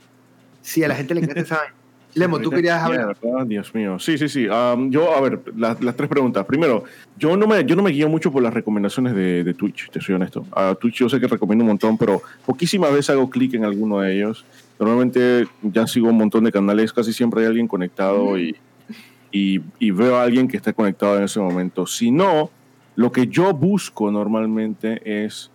Sí, 0.62 0.84
a 0.84 0.88
la 0.88 0.94
gente 0.94 1.14
le 1.14 1.20
encanta 1.22 1.40
esa. 1.40 1.60
Lemo, 2.14 2.40
tú 2.40 2.50
querías 2.50 2.82
hablar. 2.82 3.16
Dios 3.46 3.72
mío. 3.74 3.98
Sí, 3.98 4.16
sí, 4.18 4.28
sí. 4.28 4.46
Yo, 4.46 5.14
a 5.14 5.20
ver, 5.20 5.40
las, 5.56 5.80
las 5.82 5.94
tres 5.94 6.08
preguntas. 6.08 6.44
Primero, 6.46 6.84
yo 7.16 7.36
no 7.36 7.46
me, 7.46 7.64
yo 7.64 7.76
no 7.76 7.82
me 7.82 7.90
guío 7.90 8.08
mucho 8.08 8.32
por 8.32 8.42
las 8.42 8.52
recomendaciones 8.52 9.14
de, 9.14 9.44
de 9.44 9.54
Twitch, 9.54 9.90
te 9.90 10.00
soy 10.00 10.14
honesto. 10.14 10.44
A 10.52 10.74
Twitch 10.74 10.96
yo 10.96 11.08
sé 11.08 11.20
que 11.20 11.28
recomiendo 11.28 11.62
un 11.64 11.68
montón, 11.68 11.96
pero 11.98 12.22
poquísimas 12.46 12.90
veces 12.92 13.10
hago 13.10 13.28
clic 13.30 13.54
en 13.54 13.64
alguno 13.64 14.00
de 14.00 14.16
ellos. 14.16 14.44
Normalmente 14.80 15.46
ya 15.62 15.86
sigo 15.86 16.08
un 16.08 16.16
montón 16.16 16.44
de 16.44 16.50
canales, 16.50 16.92
casi 16.92 17.12
siempre 17.12 17.42
hay 17.42 17.46
alguien 17.48 17.68
conectado 17.68 18.38
y, 18.38 18.56
y, 19.30 19.60
y 19.78 19.90
veo 19.90 20.16
a 20.16 20.22
alguien 20.22 20.48
que 20.48 20.56
está 20.56 20.72
conectado 20.72 21.18
en 21.18 21.24
ese 21.24 21.40
momento. 21.40 21.86
Si 21.86 22.10
no, 22.10 22.50
lo 22.96 23.12
que 23.12 23.26
yo 23.26 23.52
busco 23.52 24.10
normalmente 24.10 25.24
es 25.24 25.50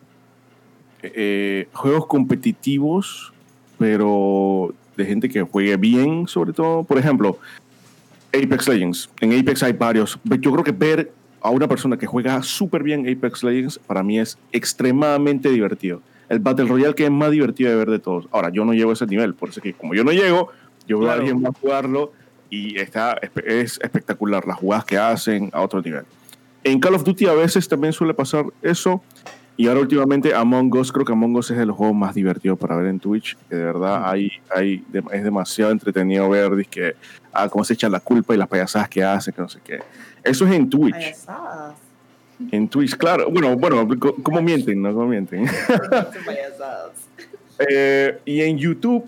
eh, 1.01 1.67
juegos 1.73 2.05
competitivos, 2.07 3.33
pero 3.77 4.73
de 4.95 5.05
gente 5.05 5.27
que 5.27 5.41
juegue 5.41 5.75
bien, 5.77 6.27
sobre 6.27 6.53
todo. 6.53 6.83
Por 6.83 6.97
ejemplo, 6.97 7.39
Apex 8.33 8.67
Legends. 8.67 9.09
En 9.19 9.37
Apex 9.37 9.63
hay 9.63 9.73
varios. 9.73 10.17
Yo 10.39 10.51
creo 10.51 10.63
que 10.63 10.71
ver 10.71 11.11
a 11.41 11.49
una 11.49 11.67
persona 11.67 11.97
que 11.97 12.05
juega 12.05 12.41
súper 12.41 12.83
bien 12.83 13.01
Apex 13.09 13.43
Legends 13.43 13.77
para 13.79 14.01
mí 14.03 14.19
es 14.19 14.37
extremadamente 14.51 15.49
divertido. 15.49 16.01
El 16.29 16.39
Battle 16.39 16.65
Royale 16.65 16.95
que 16.95 17.03
es 17.03 17.11
más 17.11 17.31
divertido 17.31 17.69
de 17.69 17.75
ver 17.75 17.89
de 17.89 17.99
todos. 17.99 18.27
Ahora, 18.31 18.49
yo 18.49 18.63
no 18.63 18.73
llego 18.73 18.91
a 18.91 18.93
ese 18.93 19.05
nivel, 19.05 19.33
por 19.33 19.49
eso 19.49 19.59
que 19.61 19.73
como 19.73 19.93
yo 19.93 20.05
no 20.05 20.11
llego, 20.11 20.49
yo 20.87 20.99
veo 20.99 21.07
Claro. 21.07 21.11
a 21.11 21.15
alguien 21.15 21.41
más 21.41 21.51
jugarlo 21.59 22.13
y 22.53 22.79
está, 22.79 23.19
es 23.47 23.79
espectacular 23.81 24.45
las 24.45 24.57
jugadas 24.57 24.85
que 24.85 24.95
hacen 24.95 25.49
a 25.53 25.61
otro 25.61 25.81
nivel. 25.81 26.03
En 26.63 26.79
Call 26.79 26.93
of 26.93 27.03
Duty 27.03 27.25
a 27.25 27.33
veces 27.33 27.67
también 27.67 27.93
suele 27.93 28.13
pasar 28.13 28.45
eso. 28.61 29.01
Y 29.57 29.67
ahora 29.67 29.79
últimamente 29.79 30.35
Among 30.35 30.71
Us, 30.77 30.91
creo 30.91 31.03
que 31.03 31.13
Among 31.13 31.35
Us 31.35 31.49
es 31.49 31.57
de 31.57 31.65
los 31.65 31.75
juegos 31.75 31.95
más 31.95 32.13
divertidos 32.13 32.59
para 32.59 32.75
ver 32.75 32.87
en 32.87 32.99
Twitch, 32.99 33.35
que 33.49 33.55
de 33.55 33.63
verdad 33.63 34.07
hay, 34.07 34.31
hay, 34.55 34.83
es 35.11 35.23
demasiado 35.23 35.71
entretenido 35.71 36.29
ver 36.29 36.65
que, 36.67 36.95
ah, 37.31 37.49
cómo 37.49 37.63
se 37.63 37.73
echan 37.73 37.91
la 37.91 37.99
culpa 37.99 38.35
y 38.35 38.37
las 38.37 38.47
payasadas 38.47 38.87
que 38.87 39.03
hacen, 39.03 39.33
que 39.33 39.41
no 39.41 39.49
sé 39.49 39.59
qué. 39.63 39.79
Eso 40.23 40.45
es 40.45 40.53
en 40.53 40.69
Twitch. 40.69 40.93
Payasadas. 40.93 41.75
En 42.51 42.67
Twitch, 42.67 42.95
claro. 42.95 43.31
Bueno, 43.31 43.55
bueno, 43.57 43.87
¿cómo 44.21 44.41
mienten? 44.43 44.79
¿No? 44.79 44.93
¿Cómo 44.93 45.07
mienten? 45.07 45.47
Payasadas. 46.25 46.91
Eh, 47.69 48.19
y 48.25 48.41
en 48.41 48.57
YouTube, 48.57 49.07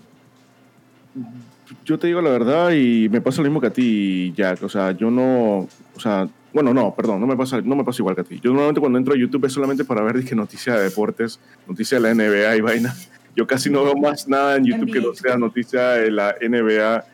yo 1.86 1.98
te 1.98 2.08
digo 2.08 2.20
la 2.20 2.30
verdad 2.30 2.72
y 2.72 3.08
me 3.08 3.20
pasa 3.20 3.40
lo 3.40 3.44
mismo 3.44 3.60
que 3.60 3.68
a 3.68 3.72
ti, 3.72 4.32
Jack. 4.36 4.62
O 4.64 4.68
sea, 4.68 4.90
yo 4.90 5.08
no, 5.08 5.68
o 5.94 6.00
sea, 6.00 6.28
bueno, 6.52 6.74
no, 6.74 6.92
perdón, 6.92 7.20
no 7.20 7.28
me 7.28 7.36
pasa, 7.36 7.60
no 7.60 7.76
me 7.76 7.84
pasa 7.84 8.02
igual 8.02 8.16
que 8.16 8.22
a 8.22 8.24
ti. 8.24 8.40
Yo 8.42 8.50
normalmente 8.50 8.80
cuando 8.80 8.98
entro 8.98 9.14
a 9.14 9.16
YouTube 9.16 9.44
es 9.46 9.52
solamente 9.52 9.84
para 9.84 10.02
ver 10.02 10.16
dizque, 10.16 10.34
noticias 10.34 10.76
de 10.76 10.82
deportes, 10.82 11.38
noticias 11.66 12.02
de 12.02 12.08
la 12.08 12.14
NBA 12.14 12.56
y 12.56 12.60
vaina. 12.60 12.92
Yo 13.36 13.46
casi 13.46 13.70
no 13.70 13.84
veo 13.84 13.94
más 13.94 14.26
nada 14.26 14.56
en 14.56 14.64
YouTube 14.64 14.92
que 14.92 15.00
no 15.00 15.14
sea 15.14 15.36
noticia 15.36 15.90
de 15.90 16.10
la 16.10 16.34
NBA. 16.40 17.04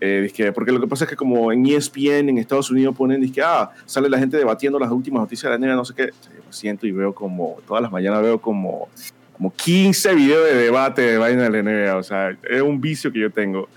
Eh, 0.00 0.20
dizque, 0.22 0.52
porque 0.52 0.72
lo 0.72 0.80
que 0.80 0.86
pasa 0.86 1.04
es 1.04 1.10
que 1.10 1.16
como 1.16 1.50
en 1.50 1.64
ESPN 1.64 2.28
en 2.28 2.38
Estados 2.38 2.70
Unidos 2.70 2.94
ponen, 2.94 3.22
dizque, 3.22 3.40
ah, 3.42 3.70
sale 3.86 4.10
la 4.10 4.18
gente 4.18 4.36
debatiendo 4.36 4.78
las 4.78 4.90
últimas 4.90 5.22
noticias 5.22 5.50
de 5.50 5.58
la 5.58 5.66
NBA, 5.66 5.74
no 5.74 5.84
sé 5.86 5.94
qué. 5.94 6.06
Yo 6.06 6.44
me 6.46 6.52
siento 6.52 6.86
y 6.86 6.92
veo 6.92 7.14
como, 7.14 7.56
todas 7.66 7.82
las 7.82 7.90
mañanas 7.90 8.20
veo 8.20 8.38
como, 8.38 8.88
como 9.32 9.54
15 9.54 10.14
videos 10.14 10.44
de 10.44 10.54
debate 10.54 11.02
de 11.02 11.18
vaina 11.18 11.48
de 11.48 11.50
la 11.50 11.62
NBA. 11.62 11.96
O 11.96 12.02
sea, 12.02 12.36
es 12.48 12.60
un 12.60 12.78
vicio 12.78 13.10
que 13.10 13.20
yo 13.20 13.30
tengo. 13.30 13.68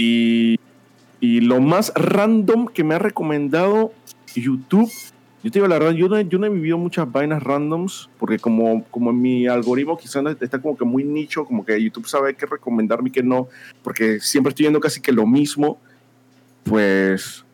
Y, 0.00 0.58
y 1.20 1.42
lo 1.42 1.60
más 1.60 1.92
random 1.94 2.68
que 2.68 2.84
me 2.84 2.94
ha 2.94 2.98
recomendado 2.98 3.92
YouTube, 4.34 4.90
yo 5.42 5.50
te 5.50 5.58
digo 5.58 5.68
la 5.68 5.78
verdad, 5.78 5.92
yo 5.92 6.08
no, 6.08 6.18
yo 6.22 6.38
no 6.38 6.46
he 6.46 6.48
vivido 6.48 6.78
muchas 6.78 7.12
vainas 7.12 7.42
randoms, 7.42 8.08
porque 8.18 8.38
como, 8.38 8.82
como 8.84 9.12
mi 9.12 9.46
algoritmo 9.46 9.98
quizás 9.98 10.24
está 10.40 10.58
como 10.58 10.74
que 10.74 10.86
muy 10.86 11.04
nicho, 11.04 11.44
como 11.44 11.66
que 11.66 11.82
YouTube 11.82 12.06
sabe 12.06 12.34
qué 12.34 12.46
recomendarme 12.46 13.10
y 13.10 13.12
qué 13.12 13.22
no, 13.22 13.48
porque 13.82 14.20
siempre 14.20 14.48
estoy 14.48 14.64
viendo 14.64 14.80
casi 14.80 15.02
que 15.02 15.12
lo 15.12 15.26
mismo, 15.26 15.78
pues 16.64 17.44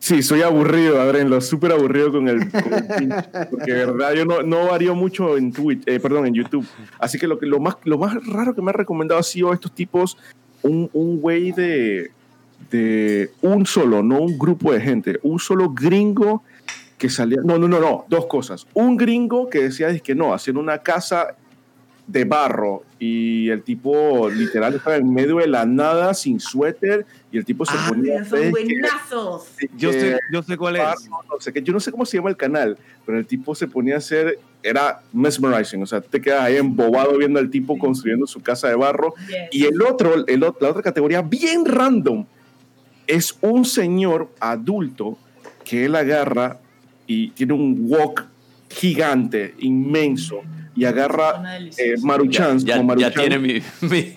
Sí, 0.00 0.22
soy 0.22 0.42
aburrido, 0.42 1.00
Adrenlo, 1.00 1.40
súper 1.40 1.72
aburrido 1.72 2.12
con 2.12 2.28
el, 2.28 2.50
con 2.50 2.62
porque 3.50 3.72
de 3.72 3.86
verdad 3.86 4.14
yo 4.14 4.24
no, 4.24 4.42
no 4.42 4.66
varío 4.66 4.94
mucho 4.94 5.36
en 5.36 5.52
Twitch, 5.52 5.82
eh, 5.86 5.98
perdón, 5.98 6.26
en 6.26 6.34
YouTube. 6.34 6.66
Así 7.00 7.18
que 7.18 7.26
lo, 7.26 7.38
que 7.38 7.46
lo, 7.46 7.58
más, 7.58 7.76
lo 7.84 7.98
más 7.98 8.14
raro 8.26 8.54
que 8.54 8.62
me 8.62 8.70
ha 8.70 8.74
recomendado 8.74 9.18
ha 9.18 9.24
sido 9.24 9.52
estos 9.52 9.72
tipos, 9.72 10.16
un 10.62 10.90
un 10.92 11.20
güey 11.20 11.52
de, 11.52 12.10
de 12.70 13.30
un 13.42 13.66
solo, 13.66 14.02
no 14.02 14.20
un 14.20 14.38
grupo 14.38 14.72
de 14.72 14.80
gente, 14.80 15.18
un 15.22 15.38
solo 15.38 15.70
gringo 15.70 16.42
que 16.98 17.08
salía, 17.08 17.38
no, 17.44 17.58
no, 17.58 17.68
no, 17.68 17.78
no, 17.80 18.04
dos 18.08 18.26
cosas. 18.26 18.66
Un 18.74 18.96
gringo 18.96 19.48
que 19.48 19.62
decía 19.64 19.88
es 19.88 20.02
que 20.02 20.14
no, 20.14 20.34
haciendo 20.34 20.60
una 20.60 20.78
casa 20.78 21.36
de 22.08 22.24
barro 22.24 22.82
y 22.98 23.50
el 23.50 23.62
tipo 23.62 24.30
literal 24.30 24.74
estaba 24.74 24.96
en 24.96 25.12
medio 25.12 25.36
de 25.36 25.46
la 25.46 25.66
nada 25.66 26.14
sin 26.14 26.40
suéter 26.40 27.04
y 27.30 27.36
el 27.38 27.44
tipo 27.44 27.64
se 27.66 27.74
Ah, 27.76 27.86
ponía 27.90 28.24
son 28.24 28.38
es 28.38 28.44
que- 28.46 28.50
buenazos. 28.50 29.46
Yo 29.76 29.90
que- 29.90 30.00
sé, 30.00 30.18
yo 30.32 30.42
sé 30.42 30.56
cuál 30.56 30.76
es. 30.76 30.82
barro, 30.82 31.22
no 31.30 31.38
sé 31.40 31.52
qué, 31.52 31.62
yo 31.62 31.72
no 31.72 31.80
sé 31.80 31.92
cómo 31.92 32.04
se 32.06 32.16
llama 32.16 32.30
el 32.30 32.36
canal, 32.36 32.78
pero 33.06 33.18
el 33.18 33.26
tipo 33.26 33.54
se 33.54 33.68
ponía 33.68 33.94
a 33.96 33.98
hacer, 33.98 34.38
era 34.62 35.00
mesmerizing, 35.12 35.82
o 35.82 35.86
sea, 35.86 36.00
te 36.00 36.20
quedas 36.20 36.42
ahí 36.42 36.56
embobado 36.56 37.16
viendo 37.16 37.38
al 37.38 37.50
tipo 37.50 37.78
construyendo 37.78 38.26
su 38.26 38.40
casa 38.40 38.68
de 38.68 38.74
barro. 38.74 39.14
Yes. 39.28 39.36
Y 39.52 39.64
el 39.66 39.80
otro, 39.82 40.26
el, 40.26 40.40
la 40.40 40.48
otra 40.48 40.82
categoría 40.82 41.22
bien 41.22 41.64
random, 41.64 42.26
es 43.06 43.36
un 43.40 43.64
señor 43.64 44.30
adulto 44.40 45.16
que 45.64 45.86
él 45.86 45.94
agarra 45.94 46.58
y 47.06 47.30
tiene 47.30 47.54
un 47.54 47.88
wok 47.88 48.24
gigante, 48.68 49.54
inmenso, 49.60 50.40
y 50.76 50.84
agarra 50.84 51.58
eh, 51.76 51.94
maruchans, 52.02 52.64
Ya, 52.64 52.76
ya 52.76 52.82
maruchan, 52.82 53.12
tiene 53.12 53.38
mi, 53.38 53.54
mi, 53.80 54.12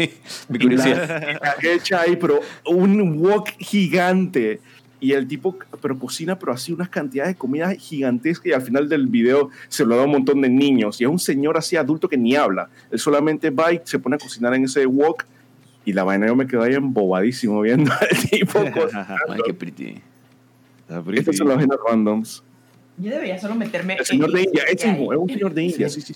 mi 0.49 0.59
curiosidad. 0.59 1.39
la 1.41 1.55
echa 1.71 2.01
ahí, 2.01 2.17
pero 2.17 2.39
un 2.67 3.17
wok 3.17 3.49
gigante. 3.59 4.59
Y 5.01 5.13
el 5.13 5.27
tipo, 5.27 5.57
pero 5.81 5.97
cocina, 5.97 6.37
pero 6.37 6.53
así 6.53 6.71
unas 6.71 6.87
cantidades 6.87 7.33
de 7.33 7.37
comida 7.37 7.73
gigantescas 7.73 8.45
y 8.45 8.53
al 8.53 8.61
final 8.61 8.87
del 8.87 9.07
video 9.07 9.49
se 9.67 9.83
lo 9.83 9.95
da 9.95 10.03
a 10.03 10.05
un 10.05 10.11
montón 10.11 10.41
de 10.41 10.47
niños. 10.47 11.01
Y 11.01 11.05
es 11.05 11.09
un 11.09 11.17
señor 11.19 11.57
así 11.57 11.75
adulto 11.75 12.07
que 12.07 12.17
ni 12.17 12.35
habla. 12.35 12.69
Él 12.91 12.99
solamente 12.99 13.49
va 13.49 13.73
y 13.73 13.81
se 13.83 13.97
pone 13.97 14.15
a 14.15 14.19
cocinar 14.19 14.53
en 14.53 14.65
ese 14.65 14.85
wok. 14.85 15.25
Y 15.83 15.93
la 15.93 16.03
vaina 16.03 16.27
yo 16.27 16.35
me 16.35 16.45
quedo 16.45 16.61
ahí 16.61 16.75
embobadísimo 16.75 17.59
viendo 17.61 17.91
al 17.91 18.29
tipo 18.29 18.59
Ay, 18.63 18.71
cocinando. 18.71 19.43
qué 19.43 19.53
pretty. 19.55 19.95
Pretty. 20.87 21.19
Estos 21.19 21.37
son 21.37 21.47
los 21.47 21.59
géneros 21.59 21.81
randoms. 21.89 22.43
Yo 22.97 23.09
debería 23.09 23.39
solo 23.39 23.55
meterme 23.55 23.95
El 23.95 24.05
señor 24.05 24.29
en 24.29 24.35
de 24.35 24.41
India, 24.43 24.63
mismo, 24.69 25.11
hay. 25.11 25.17
es 25.17 25.21
un 25.23 25.29
señor 25.29 25.53
de 25.55 25.63
India, 25.63 25.89
sí, 25.89 26.01
sí. 26.01 26.13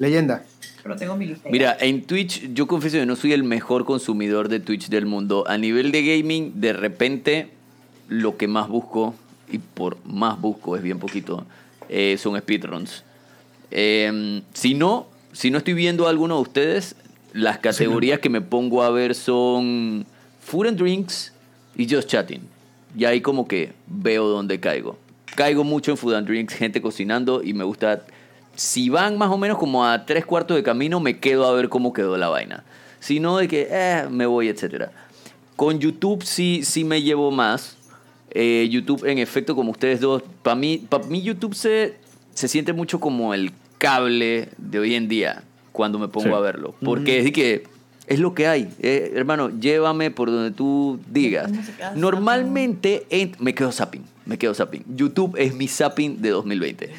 Leyenda. 0.00 0.42
Pero 0.82 0.96
tengo 0.96 1.16
mi 1.16 1.26
lista. 1.26 1.48
Mira, 1.52 1.76
en 1.78 2.02
Twitch, 2.02 2.52
yo 2.54 2.66
confieso 2.66 2.96
que 2.96 3.06
no 3.06 3.14
soy 3.14 3.32
el 3.32 3.44
mejor 3.44 3.84
consumidor 3.84 4.48
de 4.48 4.58
Twitch 4.58 4.88
del 4.88 5.06
mundo. 5.06 5.44
A 5.46 5.58
nivel 5.58 5.92
de 5.92 6.02
gaming, 6.02 6.60
de 6.60 6.72
repente, 6.72 7.50
lo 8.10 8.36
que 8.36 8.48
más 8.48 8.68
busco, 8.68 9.14
y 9.50 9.58
por 9.58 9.96
más 10.04 10.38
busco 10.38 10.76
es 10.76 10.82
bien 10.82 10.98
poquito, 10.98 11.46
eh, 11.88 12.16
son 12.18 12.38
speedruns. 12.38 13.04
Eh, 13.70 14.42
si 14.52 14.74
no, 14.74 15.06
si 15.32 15.50
no 15.50 15.58
estoy 15.58 15.74
viendo 15.74 16.06
a 16.06 16.10
alguno 16.10 16.34
de 16.34 16.42
ustedes, 16.42 16.96
las 17.32 17.58
categorías 17.58 18.18
que 18.18 18.28
me 18.28 18.40
pongo 18.40 18.82
a 18.82 18.90
ver 18.90 19.14
son 19.14 20.04
Food 20.40 20.66
and 20.66 20.78
Drinks 20.78 21.32
y 21.76 21.88
Just 21.88 22.08
Chatting. 22.08 22.42
Y 22.96 23.04
ahí 23.04 23.20
como 23.20 23.46
que 23.46 23.72
veo 23.86 24.26
dónde 24.26 24.58
caigo. 24.58 24.98
Caigo 25.36 25.62
mucho 25.62 25.92
en 25.92 25.96
Food 25.96 26.14
and 26.14 26.26
Drinks, 26.26 26.54
gente 26.54 26.82
cocinando 26.82 27.42
y 27.42 27.54
me 27.54 27.64
gusta... 27.64 28.02
Si 28.56 28.90
van 28.90 29.16
más 29.16 29.30
o 29.30 29.38
menos 29.38 29.56
como 29.56 29.86
a 29.86 30.04
tres 30.04 30.26
cuartos 30.26 30.56
de 30.56 30.64
camino, 30.64 30.98
me 30.98 31.18
quedo 31.18 31.46
a 31.46 31.52
ver 31.52 31.68
cómo 31.68 31.92
quedó 31.92 32.18
la 32.18 32.28
vaina. 32.28 32.64
Si 32.98 33.20
no, 33.20 33.38
de 33.38 33.46
que 33.46 33.68
eh, 33.70 34.06
me 34.10 34.26
voy, 34.26 34.48
etcétera. 34.48 34.90
Con 35.54 35.78
YouTube 35.78 36.24
sí, 36.24 36.62
sí 36.64 36.84
me 36.84 37.00
llevo 37.00 37.30
más. 37.30 37.78
Eh, 38.32 38.68
YouTube, 38.70 39.04
en 39.06 39.18
efecto, 39.18 39.56
como 39.56 39.72
ustedes 39.72 40.00
dos, 40.00 40.22
para 40.42 40.54
mí, 40.56 40.84
para 40.88 41.04
mí 41.06 41.20
YouTube 41.22 41.54
se, 41.54 41.94
se 42.34 42.48
siente 42.48 42.72
mucho 42.72 43.00
como 43.00 43.34
el 43.34 43.52
cable 43.78 44.48
de 44.58 44.78
hoy 44.78 44.94
en 44.94 45.08
día 45.08 45.42
cuando 45.72 45.98
me 45.98 46.08
pongo 46.08 46.28
Sí. 46.28 46.34
a 46.34 46.38
verlo. 46.40 46.74
Porque 46.84 47.18
es 47.18 47.24
de 47.24 47.32
que 47.32 47.64
es 48.06 48.18
lo 48.20 48.34
que 48.34 48.46
hay. 48.46 48.68
Eh, 48.80 49.12
hermano, 49.14 49.50
llévame 49.58 50.10
por 50.10 50.30
donde 50.30 50.50
tú 50.50 50.98
digas. 51.10 51.50
¿Cómo 51.50 51.62
se 51.62 51.72
queda 51.72 51.92
Normalmente 51.94 53.06
en- 53.10 53.32
me 53.38 53.54
quedo 53.54 53.72
zapping. 53.72 54.02
Me 54.26 54.38
quedo 54.38 54.54
zapping. 54.54 54.84
YouTube 54.96 55.34
es 55.38 55.54
mi 55.54 55.66
zapping 55.68 56.20
de 56.22 56.30
2020. 56.30 56.90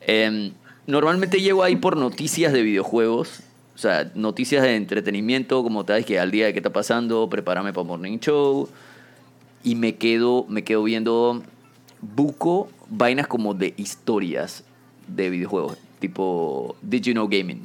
Em, 0.00 0.52
normalmente 0.86 1.40
llego 1.40 1.62
ahí 1.62 1.76
por 1.76 1.96
noticias 1.96 2.52
de 2.52 2.62
videojuegos. 2.62 3.40
O 3.74 3.78
sea, 3.78 4.10
noticias 4.14 4.62
de 4.62 4.76
entretenimiento, 4.76 5.62
como 5.64 5.84
tal, 5.84 6.04
que 6.04 6.18
al 6.20 6.30
día 6.30 6.46
de 6.46 6.52
qué 6.52 6.60
está 6.60 6.70
pasando, 6.72 7.28
prepárame 7.28 7.72
para 7.72 7.84
Morning 7.86 8.18
Show. 8.18 8.68
Y 9.64 9.74
me 9.74 9.96
quedo, 9.96 10.46
me 10.48 10.62
quedo 10.62 10.82
viendo 10.84 11.42
buco 12.00 12.68
vainas 12.90 13.26
como 13.26 13.54
de 13.54 13.74
historias 13.76 14.62
de 15.08 15.30
videojuegos. 15.30 15.78
Tipo 16.00 16.76
Did 16.82 17.02
You 17.02 17.12
Know 17.14 17.26
Gaming. 17.28 17.62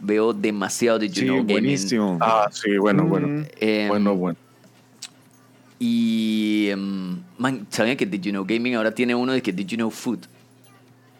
Veo 0.00 0.32
demasiado 0.32 0.98
Did 1.00 1.10
You 1.10 1.14
Sí, 1.20 1.24
Know 1.26 1.36
Gaming. 1.38 1.46
buenísimo. 1.54 2.18
Ah, 2.20 2.48
sí, 2.52 2.76
bueno, 2.78 3.04
bueno. 3.06 3.26
Mm. 3.28 3.44
Em, 3.60 3.88
Bueno, 3.88 4.14
bueno. 4.16 4.38
Y, 5.78 6.68
em, 6.70 7.20
man, 7.38 7.66
¿sabían 7.70 7.96
que 7.96 8.06
Did 8.06 8.20
You 8.22 8.30
Know 8.30 8.44
Gaming 8.46 8.74
ahora 8.76 8.94
tiene 8.94 9.14
uno 9.14 9.32
de 9.32 9.42
que 9.42 9.52
Did 9.52 9.66
You 9.66 9.76
Know 9.76 9.90
Food? 9.90 10.20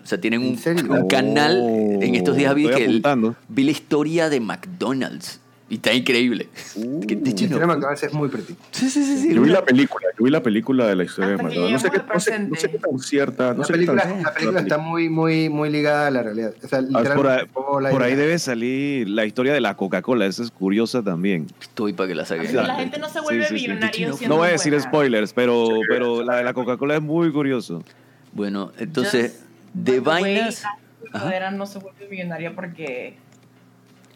O 0.02 0.06
sea, 0.06 0.20
tienen 0.20 0.40
un, 0.40 0.58
un 0.90 1.08
canal. 1.08 1.58
En 2.00 2.14
estos 2.14 2.36
días 2.36 2.54
vi 2.54 2.68
que 2.68 2.84
el- 2.84 3.02
vi 3.48 3.64
la 3.64 3.70
historia 3.70 4.28
de 4.28 4.40
McDonald's. 4.40 5.40
Y 5.72 5.76
está 5.76 5.90
increíble. 5.94 6.48
La 6.76 6.82
historia 6.82 7.16
de 7.22 7.48
Food? 7.48 7.66
McDonald's 7.66 8.02
es 8.02 8.12
muy 8.12 8.28
pretty. 8.28 8.54
Sí, 8.72 8.90
sí, 8.90 9.02
sí. 9.06 9.16
sí. 9.22 9.34
Yo 9.34 9.40
vi 9.40 9.48
la 9.48 9.64
película, 9.64 10.06
yo 10.18 10.24
vi 10.26 10.30
la 10.30 10.42
película 10.42 10.86
de 10.86 10.96
la 10.96 11.04
historia 11.04 11.28
de 11.30 11.34
Hasta 11.36 11.44
McDonald's. 11.48 11.72
No 11.72 11.78
sé, 11.78 11.90
qué, 11.90 12.02
no, 12.12 12.20
sé, 12.20 12.38
no 12.40 12.54
sé 12.56 12.70
qué 12.70 12.78
tan 12.78 12.98
cierta. 12.98 13.52
No 13.54 13.60
La 13.60 13.64
sé 13.64 13.72
qué 13.72 13.78
película, 13.78 14.02
tan- 14.02 14.22
la 14.22 14.34
película 14.34 14.60
está 14.60 14.76
muy, 14.76 15.08
muy, 15.08 15.48
muy 15.48 15.70
ligada 15.70 16.08
a 16.08 16.10
la 16.10 16.22
realidad. 16.22 16.52
O 16.62 16.68
sea, 16.68 16.80
Ah, 16.80 16.82
literalmente 16.82 17.46
por, 17.54 17.66
ahí, 17.78 17.82
la 17.84 17.90
por 17.90 18.02
ahí 18.02 18.14
debe 18.14 18.38
salir 18.38 19.08
la 19.08 19.24
historia 19.24 19.54
de 19.54 19.62
la 19.62 19.74
Coca-Cola. 19.74 20.26
Esa 20.26 20.42
es 20.42 20.50
curiosa 20.50 21.02
también. 21.02 21.46
Estoy 21.58 21.94
para 21.94 22.06
que 22.06 22.16
la 22.16 22.26
saque. 22.26 22.48
Así 22.48 22.52
la 22.54 22.74
gente 22.74 22.98
no 22.98 23.08
se 23.08 23.20
vuelve 23.22 23.46
Sí, 23.48 23.54
sí, 23.54 23.60
sí. 23.60 23.68
millonario 23.68 24.12
siendo 24.12 24.34
No 24.34 24.40
voy 24.40 24.48
a 24.50 24.52
decir 24.52 24.74
buena. 24.74 24.86
spoilers, 24.86 25.32
pero, 25.32 25.68
pero 25.88 26.22
la 26.22 26.36
de 26.36 26.44
la 26.44 26.52
Coca-Cola 26.52 26.96
es 26.96 27.02
muy 27.02 27.32
curioso. 27.32 27.82
Bueno, 28.34 28.72
entonces, 28.78 29.40
Just 29.40 29.46
de 29.86 30.00
vainas. 30.00 30.64
la 31.14 31.50
no 31.50 31.64
se 31.64 31.78
vuelve 31.78 32.08
millonaria 32.10 32.54
porque 32.54 33.16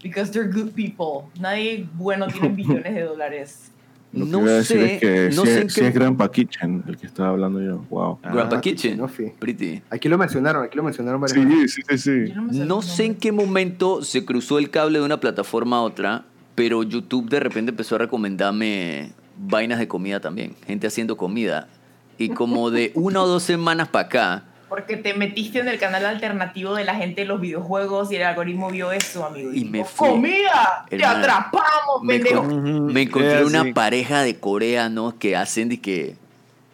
because 0.09 0.31
they're 0.31 0.49
good 0.51 0.71
people. 0.73 1.29
Nadie 1.41 1.87
bueno 1.95 2.27
tiene 2.29 2.49
billones 2.57 2.95
de 2.95 3.03
dólares. 3.03 3.71
Lo 4.13 4.25
que 4.25 4.31
No 4.31 4.41
iba 4.43 4.51
a 4.51 4.55
decir 4.55 4.79
sé, 4.79 4.95
es 4.95 5.01
que 5.01 5.37
no 5.37 5.43
sí, 5.43 5.49
sé 5.49 5.63
es- 5.67 5.75
qué- 5.75 5.89
es 5.89 5.95
Grandpa 5.95 6.31
Kitchen 6.31 6.85
el 6.89 6.97
que 6.97 7.07
estaba 7.07 7.31
hablando 7.31 7.61
yo. 7.61 7.85
Wow. 7.91 8.19
Grandpa 8.23 8.57
Ah, 8.57 8.61
Kitchen. 8.61 8.97
no 8.97 9.09
fui. 9.09 9.33
Pretty. 9.39 9.83
Aquí 9.91 10.09
lo 10.09 10.17
mencionaron, 10.17 10.65
aquí 10.65 10.77
lo 10.77 10.83
mencionaron 10.85 11.21
varias 11.21 11.45
veces. 11.47 11.73
Sí, 11.75 11.83
sí, 11.89 11.99
sí, 11.99 12.27
sí. 12.29 12.33
No 12.61 12.77
los 12.77 12.87
sé 12.87 13.05
en 13.05 13.15
qué 13.17 13.33
momento 13.33 14.03
se 14.03 14.25
cruzó 14.25 14.59
el 14.59 14.71
cable 14.71 15.01
de 15.01 15.05
una 15.05 15.21
plataforma 15.21 15.77
a 15.79 15.81
otra, 15.83 16.25
pero 16.55 16.83
YouTube 16.83 17.29
de 17.29 17.41
repente 17.41 17.71
empezó 17.71 17.97
a 17.97 17.99
recomendarme 17.99 19.11
vainas 19.39 19.79
de 19.81 19.89
comida 19.89 20.21
también, 20.21 20.55
gente 20.67 20.87
haciendo 20.87 21.17
comida. 21.19 21.69
Y 22.17 22.31
como 22.31 22.71
de 22.71 22.93
una 22.95 23.23
o 23.23 23.27
dos 23.27 23.43
semanas 23.43 23.89
para 23.89 24.07
acá, 24.07 24.45
Porque 24.69 24.97
te 24.97 25.15
metiste 25.15 25.61
en 25.61 25.69
el 25.69 25.79
canal 25.79 26.05
alternativo 26.05 26.75
de 26.75 26.85
la 26.85 26.97
gente 26.97 27.21
de 27.21 27.27
los 27.27 27.41
videojuegos 27.41 28.11
y 28.11 28.17
el 28.17 28.25
algoritmo 28.25 28.71
vio 28.71 28.91
eso, 28.91 29.25
amigo. 29.25 29.53
Y 29.53 29.61
dijo, 29.61 29.71
me 29.71 29.85
fui. 29.85 30.09
¡Comida! 30.09 30.87
¡Te 30.89 31.05
atrapamos, 31.05 32.03
me, 32.03 32.19
pendejo! 32.19 32.43
me 32.43 33.03
encontré 33.03 33.45
una 33.45 33.73
pareja 33.73 34.23
de 34.23 34.41
coreanos 34.41 35.15
que 35.15 35.37
hacen 35.37 35.69
de 35.69 35.81
que 35.81 36.17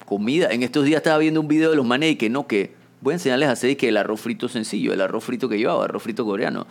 comida. 0.07 0.49
En 0.51 0.63
estos 0.63 0.85
días 0.85 0.99
estaba 0.99 1.19
viendo 1.19 1.41
un 1.41 1.49
video 1.49 1.71
de 1.71 1.77
los 1.77 1.87
manes 1.87 2.13
y 2.13 2.17
que 2.17 2.29
no, 2.31 2.47
que 2.47 2.75
voy 3.01 3.13
a 3.13 3.15
enseñarles 3.17 3.49
a 3.49 3.53
hacer 3.53 3.77
que 3.77 3.89
el 3.89 3.97
arroz 3.97 4.21
frito 4.21 4.49
sencillo, 4.49 4.93
el 4.93 5.01
arroz 5.01 5.25
frito 5.25 5.49
que 5.49 5.59
yo 5.59 5.71
hago, 5.71 5.83
arroz 5.83 6.03
frito 6.03 6.25
coreano. 6.25 6.67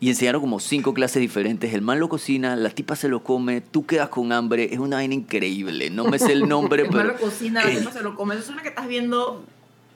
Y 0.00 0.10
enseñaron 0.10 0.40
como 0.40 0.60
cinco 0.60 0.94
clases 0.94 1.20
diferentes. 1.20 1.74
El 1.74 1.82
man 1.82 1.98
lo 1.98 2.08
cocina, 2.08 2.54
la 2.54 2.70
tipa 2.70 2.94
se 2.94 3.08
lo 3.08 3.24
come, 3.24 3.60
tú 3.60 3.84
quedas 3.84 4.10
con 4.10 4.30
hambre. 4.30 4.68
Es 4.72 4.78
una 4.78 4.96
vaina 4.96 5.14
increíble. 5.14 5.90
No 5.90 6.04
me 6.04 6.20
sé 6.20 6.32
el 6.32 6.48
nombre, 6.48 6.82
El 6.84 6.88
pero. 6.88 7.04
malo 7.04 7.18
cocina, 7.18 7.64
la 7.64 7.70
tipa 7.70 7.90
se 7.90 8.02
lo 8.02 8.14
come. 8.14 8.36
Eso 8.36 8.44
es 8.44 8.50
una 8.50 8.62
que 8.62 8.68
estás 8.68 8.86
viendo. 8.86 9.44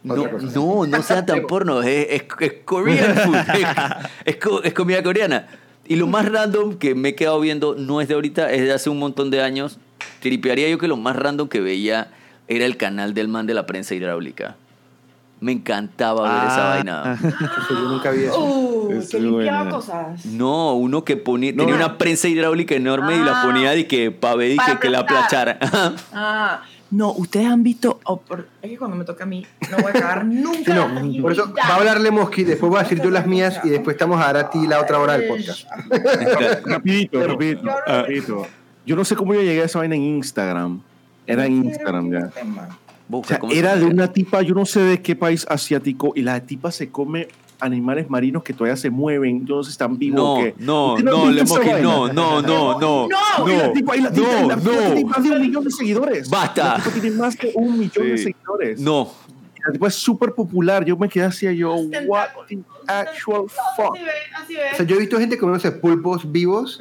No, 0.05 0.16
no, 0.16 0.86
no 0.86 1.03
sea 1.03 1.24
tan 1.24 1.42
porno, 1.46 1.80
es, 1.82 2.07
es, 2.11 2.22
es 2.40 2.53
Korean 2.64 3.14
food, 3.24 3.36
es, 3.36 3.66
es 4.24 4.36
co- 4.36 4.62
es 4.62 4.72
comida 4.74 5.03
coreana. 5.03 5.46
Y 5.86 5.96
lo 5.96 6.07
más 6.07 6.30
random 6.30 6.74
que 6.78 6.94
me 6.94 7.11
he 7.11 7.14
quedado 7.14 7.40
viendo 7.40 7.74
no 7.76 8.00
es 8.00 8.09
de 8.09 8.14
ahorita, 8.14 8.50
es 8.53 8.62
de 8.62 8.72
hace 8.72 8.88
un 8.90 8.98
montón 8.98 9.30
de 9.30 9.42
años. 9.42 9.78
Tripearía 10.20 10.68
yo 10.68 10.78
que 10.78 10.88
lo 10.88 10.96
más 10.96 11.16
random 11.16 11.48
que 11.48 11.61
veía 11.61 12.09
era 12.48 12.64
el 12.66 12.76
canal 12.76 13.14
del 13.14 13.28
man 13.28 13.46
de 13.46 13.55
la 13.55 13.66
prensa 13.66 13.94
hidráulica. 13.94 14.57
Me 15.40 15.50
encantaba 15.50 16.22
ver 16.22 16.46
esa 16.48 16.66
Ah. 16.72 16.74
vaina. 16.76 17.18
Eso 17.64 17.74
yo 17.74 17.88
nunca 17.88 18.11
vi 18.12 18.22
eso. 18.24 18.38
¡Uh! 18.40 18.92
Es 18.92 19.09
que 19.11 19.18
limpiaba 19.18 19.59
buena. 19.64 19.70
cosas. 19.76 20.24
No, 20.26 20.74
uno 20.74 21.05
que 21.05 21.16
ponía, 21.16 21.50
No. 21.53 21.64
tenía 21.64 21.74
una 21.74 21.98
prensa 21.98 22.28
hidráulica 22.28 22.76
enorme 22.76 23.16
y 23.16 23.20
la 23.24 23.40
Ah. 23.40 23.44
ponía 23.44 23.72
de 23.72 23.88
que 23.88 24.12
para 24.12 24.36
ver 24.36 24.53
y 24.53 24.57
que, 24.59 24.78
que 24.78 24.88
la 24.88 25.00
aplachara. 25.00 25.59
Ah, 26.12 26.62
no, 26.93 27.11
ustedes 27.12 27.47
han 27.49 27.62
visto. 27.64 27.99
oh, 28.05 28.20
por- 28.20 28.47
es 28.62 28.70
que 28.70 28.78
cuando 28.78 28.97
me 28.97 29.05
toca 29.05 29.24
a 29.24 29.26
mí, 29.26 29.45
no 29.70 29.78
voy 29.78 29.90
a 29.90 29.93
cagar 29.93 30.24
nunca. 30.26 30.74
No, 30.74 30.88
la 30.88 31.22
por 31.22 31.32
eso 31.32 31.53
va 31.53 31.62
a 31.66 31.74
hablar 31.76 32.01
Lemoski, 32.01 32.45
después 32.45 32.70
voy 32.70 32.78
a 32.78 32.82
decir 32.84 33.03
yo 33.03 33.11
las 33.11 33.26
mías 33.26 33.61
y 33.64 33.68
después 33.70 33.95
estamos 33.95 34.20
a 34.20 34.26
dar 34.26 34.36
a 34.36 34.51
ti 34.51 34.66
la 34.68 34.78
otra 34.80 35.01
hora 35.01 35.18
del 35.18 35.26
podcast. 35.28 35.66
Rapidito, 36.66 37.26
rapidito, 37.26 37.62
Yo 37.62 37.66
no- 37.70 37.76
rapidito. 37.86 38.47
Yo 38.84 38.97
no 38.97 39.05
sé 39.05 39.14
cómo 39.16 39.34
yo 39.34 39.43
llegué 39.43 39.62
a 39.62 39.64
esa 39.64 39.78
vaina 39.78 39.95
en 39.95 40.03
Instagram. 40.03 40.80
Era 41.26 41.47
en 41.47 41.64
Instagram 41.66 42.11
ya. 42.12 42.30
O 43.11 43.22
sea, 43.24 43.38
era 43.51 43.76
de 43.76 43.84
una 43.84 44.09
tipa, 44.12 44.43
yo 44.43 44.55
no 44.55 44.64
sé 44.64 44.80
de 44.80 45.03
qué 45.03 45.14
país 45.14 45.47
asiático, 45.49 46.12
y 46.16 46.22
la 46.22 46.40
tipa 46.40 46.72
se 46.72 46.88
come 46.90 47.28
animales 47.62 48.10
marinos 48.10 48.42
que 48.42 48.52
todavía 48.52 48.76
se 48.76 48.90
mueven, 48.90 49.46
yo 49.46 49.56
no 49.56 49.62
sé 49.62 49.70
si 49.70 49.74
están 49.74 49.96
vivos 49.98 50.16
No, 50.18 50.34
o 50.34 50.38
qué. 50.38 50.54
no, 50.58 50.94
¿Usted 50.94 51.08
ha 51.08 51.10
no, 51.10 51.30
esa 51.30 51.44
moqué, 51.54 51.72
vaina? 51.72 51.82
no, 51.88 52.12
no, 52.12 52.42
no, 52.42 52.80
no, 52.80 53.08
No, 53.08 53.48
Y 53.48 53.56
la 53.56 53.72
tipa, 53.72 53.96
la 53.96 54.12
tipa, 54.12 54.28
y 54.42 54.48
la 54.48 54.56
no, 54.56 54.62
tipa 54.62 54.72
no. 54.72 54.94
tiene 54.94 55.04
más 55.04 55.22
de 55.22 55.30
un 55.30 55.40
millón 55.40 55.64
de 55.64 55.70
seguidores. 55.70 56.28
Basta. 56.30 56.64
La 56.78 56.82
tipa 56.82 56.90
tiene 57.00 57.16
más 57.16 57.38
de 57.38 57.52
un 57.54 57.78
millón 57.78 58.08
de 58.08 58.18
Sí. 58.18 58.24
seguidores. 58.24 58.80
No, 58.80 59.10
La 59.66 59.72
tipa 59.72 59.86
es 59.88 59.94
súper 59.94 60.32
popular. 60.34 60.84
Yo 60.84 60.96
me 60.96 61.08
quedé 61.08 61.24
así, 61.24 61.56
yo, 61.56 61.74
what 62.06 62.28
actual 62.86 63.42
fuck. 63.76 63.94
O 64.72 64.76
sea, 64.76 64.86
yo 64.86 64.96
he 64.96 64.98
visto 65.00 65.18
gente 65.18 65.38
comiéndose 65.38 65.72
pulpos 65.72 66.30
vivos 66.30 66.80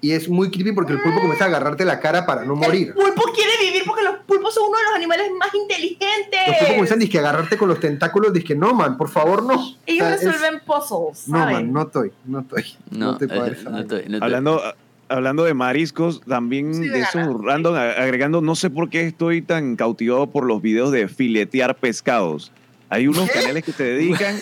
y 0.00 0.12
es 0.12 0.28
muy 0.28 0.50
creepy 0.50 0.72
porque 0.72 0.92
el 0.92 1.00
pulpo 1.02 1.20
comienza 1.20 1.44
a 1.44 1.48
agarrarte 1.48 1.84
la 1.84 2.00
cara 2.00 2.24
para 2.26 2.44
no 2.44 2.54
morir. 2.56 2.88
El 2.88 2.94
pulpo 2.94 3.22
quiere 3.34 3.52
vivir 3.60 3.82
porque 3.86 4.04
los 4.04 4.16
pulpos 4.26 4.54
son 4.54 4.68
uno 4.68 4.78
de 4.78 4.84
los 4.84 4.94
animales 4.94 5.30
más 5.38 5.54
inteligentes. 5.54 6.40
Los 6.46 6.56
pulpos 6.56 6.68
comienzan 6.88 7.02
a 7.02 7.18
agarrarte 7.28 7.56
con 7.56 7.68
los 7.68 7.80
tentáculos, 7.80 8.32
dizque 8.32 8.54
no, 8.54 8.74
man, 8.74 8.96
por 8.96 9.08
favor, 9.08 9.42
no. 9.42 9.54
Ellos 9.86 10.06
O 10.06 10.08
sea, 10.08 10.14
es- 10.14 10.24
resuelven 10.24 10.60
puzzles, 10.64 11.28
No, 11.28 11.38
man, 11.38 11.72
no 11.72 11.82
estoy, 11.82 12.12
no 12.24 12.40
estoy. 12.40 12.64
No, 12.90 13.12
no, 13.12 13.18
ver 13.18 13.30
eh, 13.30 13.36
no 13.36 13.78
estoy- 13.80 14.04
no 14.08 14.16
estoy- 14.16 14.20
Hablando, 14.20 14.62
hablando 15.08 15.44
de 15.44 15.54
mariscos, 15.54 16.20
también 16.20 16.74
Sí, 16.74 16.88
de 16.88 17.00
eso 17.00 17.38
random, 17.38 17.74
agregando, 17.74 18.40
no 18.40 18.54
sé 18.54 18.70
por 18.70 18.90
qué 18.90 19.06
estoy 19.06 19.42
tan 19.42 19.74
cautivado 19.76 20.26
por 20.28 20.44
los 20.44 20.60
videos 20.62 20.92
de 20.92 21.08
filetear 21.08 21.74
pescados. 21.76 22.52
Hay 22.90 23.06
unos 23.06 23.30
canales 23.30 23.64
que 23.64 23.72
se 23.72 23.84
dedican 23.84 24.36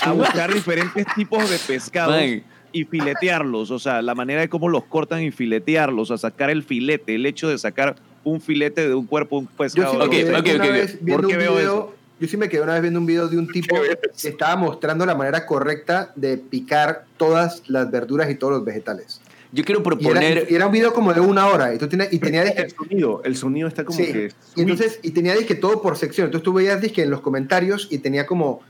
a 0.00 0.12
buscar 0.12 0.52
diferentes 0.52 1.06
tipos 1.14 1.48
de 1.48 1.58
pescados 1.58 2.16
Man, 2.16 2.42
y 2.72 2.84
filetearlos, 2.84 3.70
o 3.70 3.78
sea, 3.78 4.00
la 4.02 4.14
manera 4.14 4.40
de 4.40 4.48
cómo 4.48 4.68
los 4.68 4.84
cortan 4.84 5.22
y 5.22 5.30
filetearlos, 5.30 6.10
a 6.10 6.18
sacar 6.18 6.50
el 6.50 6.62
filete, 6.62 7.14
el 7.14 7.26
hecho 7.26 7.48
de 7.48 7.58
sacar 7.58 7.96
un 8.24 8.40
filete 8.40 8.88
de 8.88 8.94
un 8.94 9.06
cuerpo, 9.06 9.38
un 9.38 9.44
Yo 9.46 9.50
sí 9.50 9.56
pescado. 9.74 9.98
me 9.98 10.04
Ok, 10.06 10.10
quedé 10.10 10.36
ok, 10.38 10.46
una 10.54 10.64
ok. 10.64 10.70
vez 10.72 10.98
viendo 11.00 11.22
¿Por 11.22 11.30
qué 11.30 11.34
un 11.36 11.38
veo 11.40 11.54
video- 11.56 11.94
Yo 12.20 12.28
sí 12.28 12.36
me 12.36 12.48
quedé 12.48 12.62
una 12.62 12.74
vez 12.74 12.82
viendo 12.82 13.00
un 13.00 13.06
video 13.06 13.26
de 13.28 13.36
un 13.36 13.48
tipo 13.48 13.74
que 14.20 14.28
estaba 14.28 14.54
mostrando 14.56 15.04
la 15.04 15.14
manera 15.16 15.44
correcta 15.44 16.12
de 16.14 16.38
picar 16.38 17.04
todas 17.16 17.62
las 17.66 17.90
verduras 17.90 18.30
y 18.30 18.36
todos 18.36 18.52
los 18.52 18.64
vegetales. 18.64 19.20
Yo 19.52 19.64
quiero 19.64 19.80
Y 19.80 19.82
era, 19.82 19.98
proponer. 20.00 20.46
y 20.50 20.54
era 20.54 20.66
un 20.66 20.72
video 20.72 20.92
como 20.94 21.12
de 21.12 21.20
una 21.20 21.46
hora. 21.46 21.74
Y, 21.74 21.78
tú 21.78 21.86
tenías- 21.88 22.12
y 22.12 22.18
tenía 22.18 22.42
El 22.42 22.70
sonido, 22.70 23.20
el 23.24 23.36
sonido 23.36 23.68
está 23.68 23.84
como 23.84 23.98
Sí. 23.98 24.06
que... 24.12 24.32
Y 24.56 24.62
entonces, 24.62 24.98
y 25.02 25.10
tenía 25.10 25.34
disque 25.34 25.54
todo 25.54 25.82
por 25.82 25.96
sección. 25.96 26.26
Entonces 26.26 26.44
tú 26.44 26.52
veías 26.52 26.80
disque 26.80 27.02
en 27.02 27.10
los 27.10 27.20
comentarios 27.20 27.88
y 27.90 27.98
tenía 27.98 28.26
como, 28.26 28.60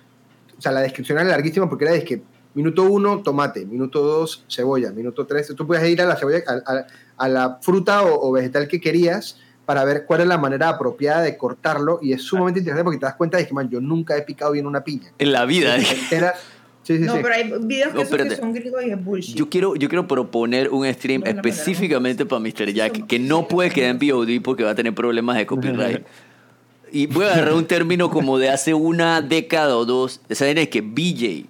o 0.58 0.60
sea, 0.60 0.72
la 0.72 0.80
descripción 0.80 1.18
era 1.18 1.28
larguísima 1.28 1.68
porque 1.68 1.84
era 1.84 1.94
disque 1.94 2.22
minuto 2.54 2.82
uno, 2.82 3.22
tomate, 3.22 3.64
minuto 3.64 4.02
dos, 4.02 4.44
cebolla, 4.50 4.90
minuto 4.92 5.26
tres. 5.26 5.52
Tú 5.56 5.66
podías 5.66 5.86
ir 5.88 6.02
a 6.02 6.04
la 6.06 6.16
cebolla, 6.16 6.42
a, 6.46 6.72
a- 6.72 6.86
a 7.16 7.28
la 7.28 7.58
fruta 7.62 8.02
o, 8.02 8.28
o 8.28 8.32
vegetal 8.32 8.66
que 8.68 8.80
querías 8.80 9.38
para 9.64 9.84
ver 9.84 10.04
cuál 10.06 10.22
es 10.22 10.26
la 10.26 10.38
manera 10.38 10.68
apropiada 10.68 11.22
de 11.22 11.36
cortarlo. 11.36 12.00
Y 12.02 12.12
es 12.12 12.22
sumamente 12.22 12.58
interesante 12.58 12.82
porque 12.84 12.98
te 12.98 13.06
das 13.06 13.14
cuenta 13.14 13.38
de 13.38 13.46
que, 13.46 13.54
man, 13.54 13.70
yo 13.70 13.80
nunca 13.80 14.16
he 14.16 14.22
picado 14.22 14.50
bien 14.52 14.66
una 14.66 14.82
piña. 14.82 15.12
En 15.18 15.30
la 15.30 15.44
vida. 15.46 15.76
Te 15.76 15.94
enteras- 15.94 16.34
Sí, 16.82 16.98
sí, 16.98 17.04
No, 17.04 17.14
sí. 17.14 17.20
pero 17.22 17.34
hay 17.34 17.44
videos 17.60 17.60
que, 17.60 17.68
No, 17.68 17.84
son, 17.88 17.94
que 17.94 18.02
espérate. 18.02 18.36
son 18.36 18.52
gringos 18.52 18.84
y 18.84 18.90
es 18.90 19.04
bullshit. 19.04 19.36
Yo 19.36 19.48
quiero, 19.48 19.76
yo 19.76 19.88
quiero 19.88 20.08
proponer 20.08 20.68
un 20.70 20.92
stream 20.92 21.22
No, 21.22 21.30
específicamente 21.30 22.26
para 22.26 22.40
Mr. 22.40 22.72
Jack 22.72 23.06
que 23.06 23.18
no 23.18 23.46
puede 23.46 23.70
quedar 23.70 23.90
en 23.90 23.98
VOD 23.98 24.40
porque 24.42 24.64
va 24.64 24.70
a 24.70 24.74
tener 24.74 24.94
problemas 24.94 25.36
de 25.36 25.46
copyright. 25.46 26.02
Y 26.94 27.06
voy 27.06 27.24
a 27.24 27.32
agarrar 27.32 27.54
un 27.54 27.64
término 27.64 28.10
como 28.10 28.36
de 28.36 28.50
hace 28.50 28.74
una 28.74 29.22
década 29.22 29.78
o 29.78 29.86
dos. 29.86 30.20
¿Saben? 30.28 30.58
Es 30.58 30.68
que 30.68 30.82
BJ, 30.82 31.46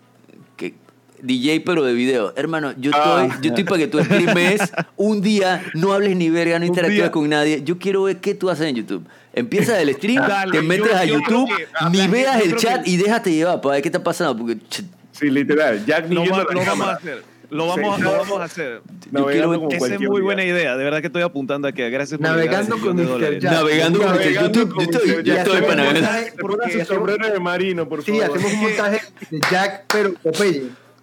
que 0.57 0.75
DJ 1.21 1.63
pero 1.63 1.83
de 1.83 1.95
video. 1.95 2.33
Hermano, 2.37 2.73
yo 2.79 2.93
estoy, 2.93 3.27
Ah. 3.29 3.39
yo 3.43 3.49
estoy 3.49 3.65
para 3.65 3.79
que 3.79 3.89
tú 3.89 3.99
streames 4.05 4.61
un 4.97 5.21
día, 5.21 5.65
no 5.75 5.93
hables 5.95 6.15
ni 6.15 6.31
verga, 6.31 6.61
no 6.61 6.65
interactúes 6.67 7.11
con 7.11 7.29
nadie. 7.29 7.61
Yo 7.65 7.77
quiero 7.79 8.05
ver 8.05 8.19
qué 8.19 8.35
tú 8.37 8.51
haces 8.51 8.69
en 8.69 8.77
YouTube. 8.77 9.05
Empieza 9.35 9.81
el 9.83 9.93
stream, 9.97 10.23
Dale, 10.29 10.53
te 10.53 10.59
yo- 10.59 10.63
metes 10.63 10.93
a 10.95 11.05
yo 11.07 11.15
YouTube, 11.19 11.49
que- 11.49 11.91
ni 11.91 12.07
veas 12.07 12.41
el 12.41 12.55
chat 12.55 12.85
que- 12.85 12.91
y 12.93 12.97
déjate 12.99 13.33
llevar 13.35 13.61
para 13.61 13.73
ver 13.75 13.83
qué 13.83 13.89
está 13.89 14.05
pasando. 14.05 14.37
Porque 14.37 14.59
Sí, 15.13 15.31
literal. 15.31 15.85
Jack 15.87 16.09
ni 16.09 16.15
Lo, 16.17 16.23
viendo 16.23 16.45
va- 16.45 16.53
lo 16.53 16.65
vamos 16.65 16.87
a 16.89 16.93
hacer. 16.95 17.23
Lo 17.51 17.67
vamos, 17.67 17.97
Sí. 17.97 18.03
lo 18.03 18.13
vamos 18.13 18.41
a 18.41 18.45
hacer. 18.45 18.81
yo 18.83 19.11
Navegando 19.21 19.29
quiero 19.31 19.61
como 19.69 19.69
Esa 19.85 19.95
es 19.95 20.01
muy 20.01 20.09
día. 20.17 20.25
buena 20.25 20.45
idea. 20.45 20.75
De 20.77 20.85
verdad 20.85 21.01
que 21.03 21.09
estoy 21.09 21.21
apuntando 21.23 21.69
aquí. 21.69 21.83
Gracias 21.83 22.19
por 22.19 22.27
Navegando 22.31 22.79
con 22.79 22.97
Mr. 22.97 23.07
dólares. 23.07 23.43
Jack. 23.43 23.53
Navegando 23.53 23.99
con 24.01 24.11
Mr. 24.13 24.33
YouTube. 24.33 24.75
Yo 24.75 24.83
estoy, 24.83 25.23
yo 25.23 25.35
estoy 25.37 25.61
para 25.61 25.75
navegar. 25.85 26.25
Te 26.71 26.85
sombrero 26.87 27.29
de 27.31 27.39
marino, 27.41 27.87
por 27.87 28.03
Sí, 28.03 28.13
favor. 28.19 28.37
hacemos 28.37 28.53
un 28.55 28.61
montaje 28.63 29.01
de 29.31 29.41
Jack, 29.51 29.85
pero 29.93 30.15
Popeye. 30.15 30.63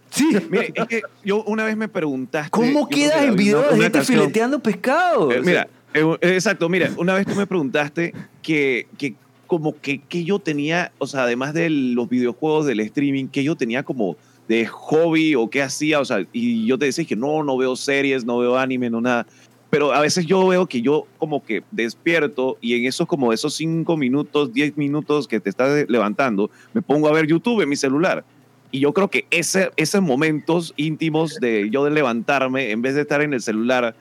Sí, 0.09 0.27
mire, 0.49 0.73
es 0.73 0.85
que 0.87 1.01
yo 1.23 1.43
una 1.43 1.65
vez 1.65 1.77
me 1.77 1.87
preguntaste. 1.87 2.49
¿Cómo 2.49 2.89
quedas 2.89 3.19
que 3.19 3.25
en 3.27 3.35
video 3.35 3.61
de 3.61 3.79
gente 3.79 4.01
fileteando 4.01 4.57
pescado? 4.59 5.31
Eh, 5.31 5.41
mira, 5.43 5.67
eh, 5.93 6.01
eh, 6.21 6.33
exacto, 6.33 6.67
mira, 6.67 6.89
una 6.97 7.13
vez 7.13 7.27
tú 7.27 7.35
me 7.35 7.45
preguntaste 7.45 8.15
que, 8.41 8.87
que 8.97 9.13
como 9.49 9.75
que, 9.81 9.97
que 9.97 10.23
yo 10.23 10.37
tenía, 10.37 10.93
o 10.99 11.07
sea, 11.07 11.23
además 11.23 11.55
de 11.55 11.71
los 11.71 12.07
videojuegos, 12.07 12.67
del 12.67 12.79
streaming, 12.81 13.25
que 13.25 13.43
yo 13.43 13.55
tenía 13.55 13.81
como 13.81 14.15
de 14.47 14.67
hobby 14.67 15.33
o 15.33 15.49
qué 15.49 15.63
hacía, 15.63 15.99
o 15.99 16.05
sea, 16.05 16.23
y 16.31 16.67
yo 16.67 16.77
te 16.77 16.85
decía 16.85 17.03
que 17.03 17.15
no, 17.15 17.43
no 17.43 17.57
veo 17.57 17.75
series, 17.75 18.23
no 18.23 18.37
veo 18.37 18.57
anime, 18.57 18.91
no 18.91 19.01
nada. 19.01 19.25
Pero 19.71 19.91
a 19.91 20.01
veces 20.01 20.27
yo 20.27 20.47
veo 20.47 20.67
que 20.67 20.83
yo 20.83 21.07
como 21.17 21.43
que 21.43 21.63
despierto 21.71 22.59
y 22.61 22.75
en 22.75 22.85
esos 22.85 23.07
como 23.07 23.33
esos 23.33 23.55
cinco 23.55 23.97
minutos, 23.97 24.53
diez 24.53 24.77
minutos 24.77 25.27
que 25.27 25.39
te 25.39 25.49
estás 25.49 25.89
levantando, 25.89 26.51
me 26.73 26.83
pongo 26.83 27.07
a 27.07 27.11
ver 27.11 27.25
YouTube 27.25 27.61
en 27.61 27.69
mi 27.69 27.75
celular. 27.75 28.23
Y 28.71 28.81
yo 28.81 28.93
creo 28.93 29.09
que 29.09 29.25
ese, 29.31 29.71
esos 29.77 30.01
momentos 30.03 30.75
íntimos 30.77 31.39
de 31.41 31.69
yo 31.71 31.85
de 31.85 31.89
levantarme, 31.89 32.69
en 32.69 32.83
vez 32.83 32.93
de 32.93 33.01
estar 33.01 33.21
en 33.23 33.33
el 33.33 33.41
celular 33.41 33.95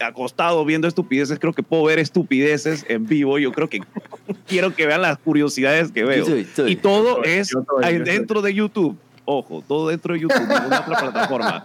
acostado 0.00 0.64
viendo 0.64 0.86
estupideces, 0.88 1.38
creo 1.38 1.52
que 1.52 1.62
puedo 1.62 1.84
ver 1.84 1.98
estupideces 1.98 2.84
en 2.88 3.06
vivo. 3.06 3.38
Yo 3.38 3.52
creo 3.52 3.68
que 3.68 3.80
quiero 4.46 4.74
que 4.74 4.86
vean 4.86 5.02
las 5.02 5.18
curiosidades 5.18 5.90
que 5.92 6.04
veo. 6.04 6.26
Y 6.66 6.76
todo 6.76 7.24
es 7.24 7.50
dentro 8.04 8.42
de 8.42 8.54
YouTube. 8.54 8.96
Ojo, 9.30 9.62
todo 9.68 9.88
dentro 9.88 10.14
de 10.14 10.20
YouTube, 10.20 10.40
ninguna 10.40 10.80
otra 10.80 10.96
plataforma. 10.98 11.62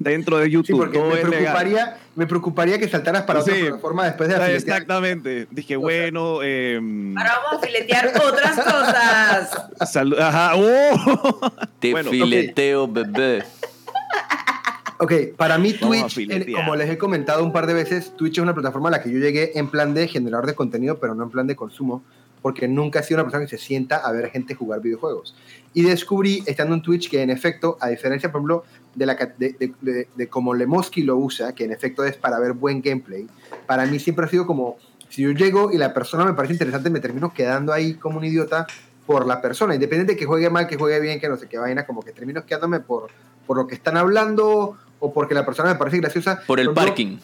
Dentro 0.00 0.38
de 0.38 0.46
Sí, 0.46 0.50
YouTube, 0.50 0.78
porque 0.78 0.98
todo 0.98 1.10
me 1.10 1.20
es 1.20 1.22
legal. 1.22 1.38
preocuparía, 1.38 1.96
me 2.16 2.26
preocuparía 2.26 2.78
que 2.80 2.88
saltaras 2.88 3.22
para 3.22 3.40
otra 3.42 3.54
plataforma 3.54 4.04
después 4.06 4.28
de 4.30 4.36
la 4.36 4.46
filetear. 4.46 4.76
Exactamente. 4.76 5.46
Dije, 5.52 5.76
bueno, 5.76 6.42
em, 6.42 7.16
Ahora 7.16 7.32
vamos 7.44 7.62
a 7.62 7.66
filetear 7.66 8.12
otras 8.28 8.56
cosas. 8.56 10.18
ajá, 10.18 10.52
¡oh! 10.56 11.52
Te 11.78 11.92
Bueno, 11.92 12.10
fileteo, 12.10 12.88
bebé. 12.88 13.44
Ok, 14.98 15.12
para 15.36 15.58
mí 15.58 15.72
Twitch, 15.72 16.14
en- 16.30 16.42
como 16.54 16.74
les 16.76 16.90
he 16.90 16.98
comentado 16.98 17.44
un 17.44 17.52
par 17.52 17.66
de 17.66 17.74
veces, 17.74 18.12
Twitch 18.16 18.38
es 18.38 18.42
una 18.42 18.54
plataforma 18.54 18.88
a 18.88 18.92
la 18.92 19.02
que 19.02 19.10
yo 19.10 19.18
llegué 19.18 19.58
en 19.58 19.68
plan 19.68 19.92
de 19.94 20.08
generador 20.08 20.46
de 20.46 20.54
contenido, 20.54 20.98
pero 20.98 21.14
no 21.14 21.24
en 21.24 21.30
plan 21.30 21.46
de 21.46 21.54
consumo, 21.56 22.02
porque 22.42 22.68
nunca 22.68 23.00
he 23.00 23.02
sido 23.02 23.16
una 23.16 23.24
persona 23.24 23.44
que 23.44 23.56
se 23.56 23.62
sienta 23.62 23.96
a 23.96 24.12
ver 24.12 24.30
gente 24.30 24.54
jugar 24.54 24.80
videojuegos. 24.80 25.34
Y 25.74 25.82
descubrí, 25.82 26.42
estando 26.46 26.74
en 26.74 26.82
Twitch, 26.82 27.10
que 27.10 27.20
en 27.20 27.30
efecto, 27.30 27.76
a 27.80 27.88
diferencia, 27.88 28.30
por 28.32 28.38
ejemplo, 28.40 28.64
de, 28.94 29.06
la, 29.06 29.14
de, 29.16 29.54
de, 29.58 29.72
de- 29.82 30.08
de 30.14 30.28
como 30.28 30.54
Lemoski 30.54 31.02
lo 31.02 31.16
usa, 31.16 31.54
que 31.54 31.64
en 31.64 31.72
efecto 31.72 32.04
es 32.04 32.16
para 32.16 32.38
ver 32.38 32.52
buen 32.52 32.80
gameplay, 32.80 33.26
para 33.66 33.84
mí 33.84 33.98
siempre 33.98 34.24
ha 34.24 34.28
sido 34.28 34.46
como, 34.46 34.76
si 35.10 35.22
yo 35.22 35.32
llego 35.32 35.72
y 35.72 35.76
la 35.78 35.92
persona 35.92 36.24
me 36.24 36.32
parece 36.34 36.54
interesante, 36.54 36.88
me 36.88 37.00
termino 37.00 37.34
quedando 37.34 37.72
ahí 37.72 37.94
como 37.94 38.18
un 38.18 38.24
idiota 38.24 38.66
por 39.06 39.26
la 39.26 39.40
persona, 39.42 39.74
independiente 39.74 40.14
de 40.14 40.18
que 40.18 40.24
juegue 40.24 40.48
mal, 40.50 40.66
que 40.66 40.76
juegue 40.76 40.98
bien, 41.00 41.20
que 41.20 41.28
no 41.28 41.36
sé 41.36 41.48
qué 41.48 41.58
vaina, 41.58 41.84
como 41.86 42.02
que 42.02 42.12
termino 42.12 42.44
quedándome 42.46 42.80
por, 42.80 43.08
por 43.46 43.56
lo 43.56 43.66
que 43.66 43.74
están 43.74 43.96
hablando 43.96 44.76
o 45.00 45.12
porque 45.12 45.34
la 45.34 45.44
persona 45.44 45.70
me 45.70 45.76
parece 45.76 45.98
graciosa. 45.98 46.40
Por 46.46 46.60
el 46.60 46.72
parking. 46.72 47.16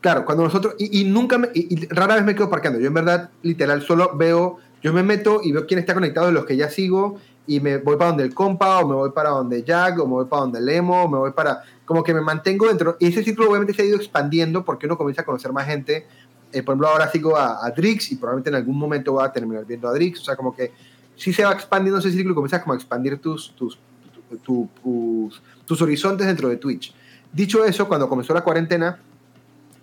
Claro, 0.00 0.24
cuando 0.24 0.44
nosotros, 0.44 0.74
y, 0.78 1.00
y 1.00 1.04
nunca 1.04 1.38
me, 1.38 1.48
y, 1.54 1.74
y 1.74 1.86
rara 1.88 2.14
vez 2.16 2.24
me 2.24 2.34
quedo 2.34 2.48
parqueando. 2.48 2.78
Yo 2.78 2.86
en 2.86 2.94
verdad, 2.94 3.30
literal, 3.42 3.82
solo 3.82 4.12
veo, 4.16 4.58
yo 4.82 4.92
me 4.92 5.02
meto 5.02 5.40
y 5.42 5.50
veo 5.52 5.66
quién 5.66 5.80
está 5.80 5.92
conectado 5.94 6.26
de 6.26 6.32
los 6.32 6.44
que 6.44 6.56
ya 6.56 6.70
sigo 6.70 7.18
y 7.48 7.60
me 7.60 7.78
voy 7.78 7.96
para 7.96 8.10
donde 8.10 8.24
el 8.24 8.34
compa, 8.34 8.78
o 8.80 8.86
me 8.88 8.94
voy 8.94 9.10
para 9.10 9.30
donde 9.30 9.64
Jack, 9.64 9.98
o 9.98 10.04
me 10.06 10.12
voy 10.12 10.26
para 10.26 10.42
donde 10.42 10.58
el 10.60 10.68
emo, 10.68 11.02
o 11.04 11.08
me 11.08 11.18
voy 11.18 11.32
para, 11.32 11.62
como 11.84 12.04
que 12.04 12.12
me 12.14 12.20
mantengo 12.20 12.68
dentro. 12.68 12.96
Y 13.00 13.06
ese 13.06 13.24
ciclo 13.24 13.48
obviamente 13.48 13.72
se 13.74 13.82
ha 13.82 13.84
ido 13.86 13.96
expandiendo 13.96 14.64
porque 14.64 14.86
uno 14.86 14.96
comienza 14.96 15.22
a 15.22 15.24
conocer 15.24 15.52
más 15.52 15.66
gente. 15.66 16.06
Eh, 16.52 16.62
por 16.62 16.74
ejemplo, 16.74 16.88
ahora 16.88 17.10
sigo 17.10 17.36
a, 17.36 17.64
a 17.66 17.70
Drix 17.70 18.12
y 18.12 18.16
probablemente 18.16 18.50
en 18.50 18.56
algún 18.56 18.78
momento 18.78 19.12
voy 19.12 19.24
a 19.24 19.32
terminar 19.32 19.64
viendo 19.64 19.88
a 19.88 19.92
Drix. 19.92 20.20
O 20.20 20.24
sea, 20.24 20.36
como 20.36 20.54
que 20.54 20.72
sí 21.16 21.32
se 21.32 21.44
va 21.44 21.52
expandiendo 21.52 21.98
ese 21.98 22.10
ciclo 22.12 22.32
y 22.32 22.34
comienzas 22.34 22.62
como 22.62 22.74
a 22.74 22.76
expandir 22.76 23.18
tus, 23.18 23.50
tus, 23.56 23.78
tu- 24.44 24.68
tus, 24.82 25.42
tus 25.68 25.82
horizontes 25.82 26.26
dentro 26.26 26.48
de 26.48 26.56
Twitch. 26.56 26.94
Dicho 27.32 27.64
eso, 27.64 27.86
cuando 27.86 28.08
comenzó 28.08 28.32
la 28.32 28.42
cuarentena, 28.42 28.98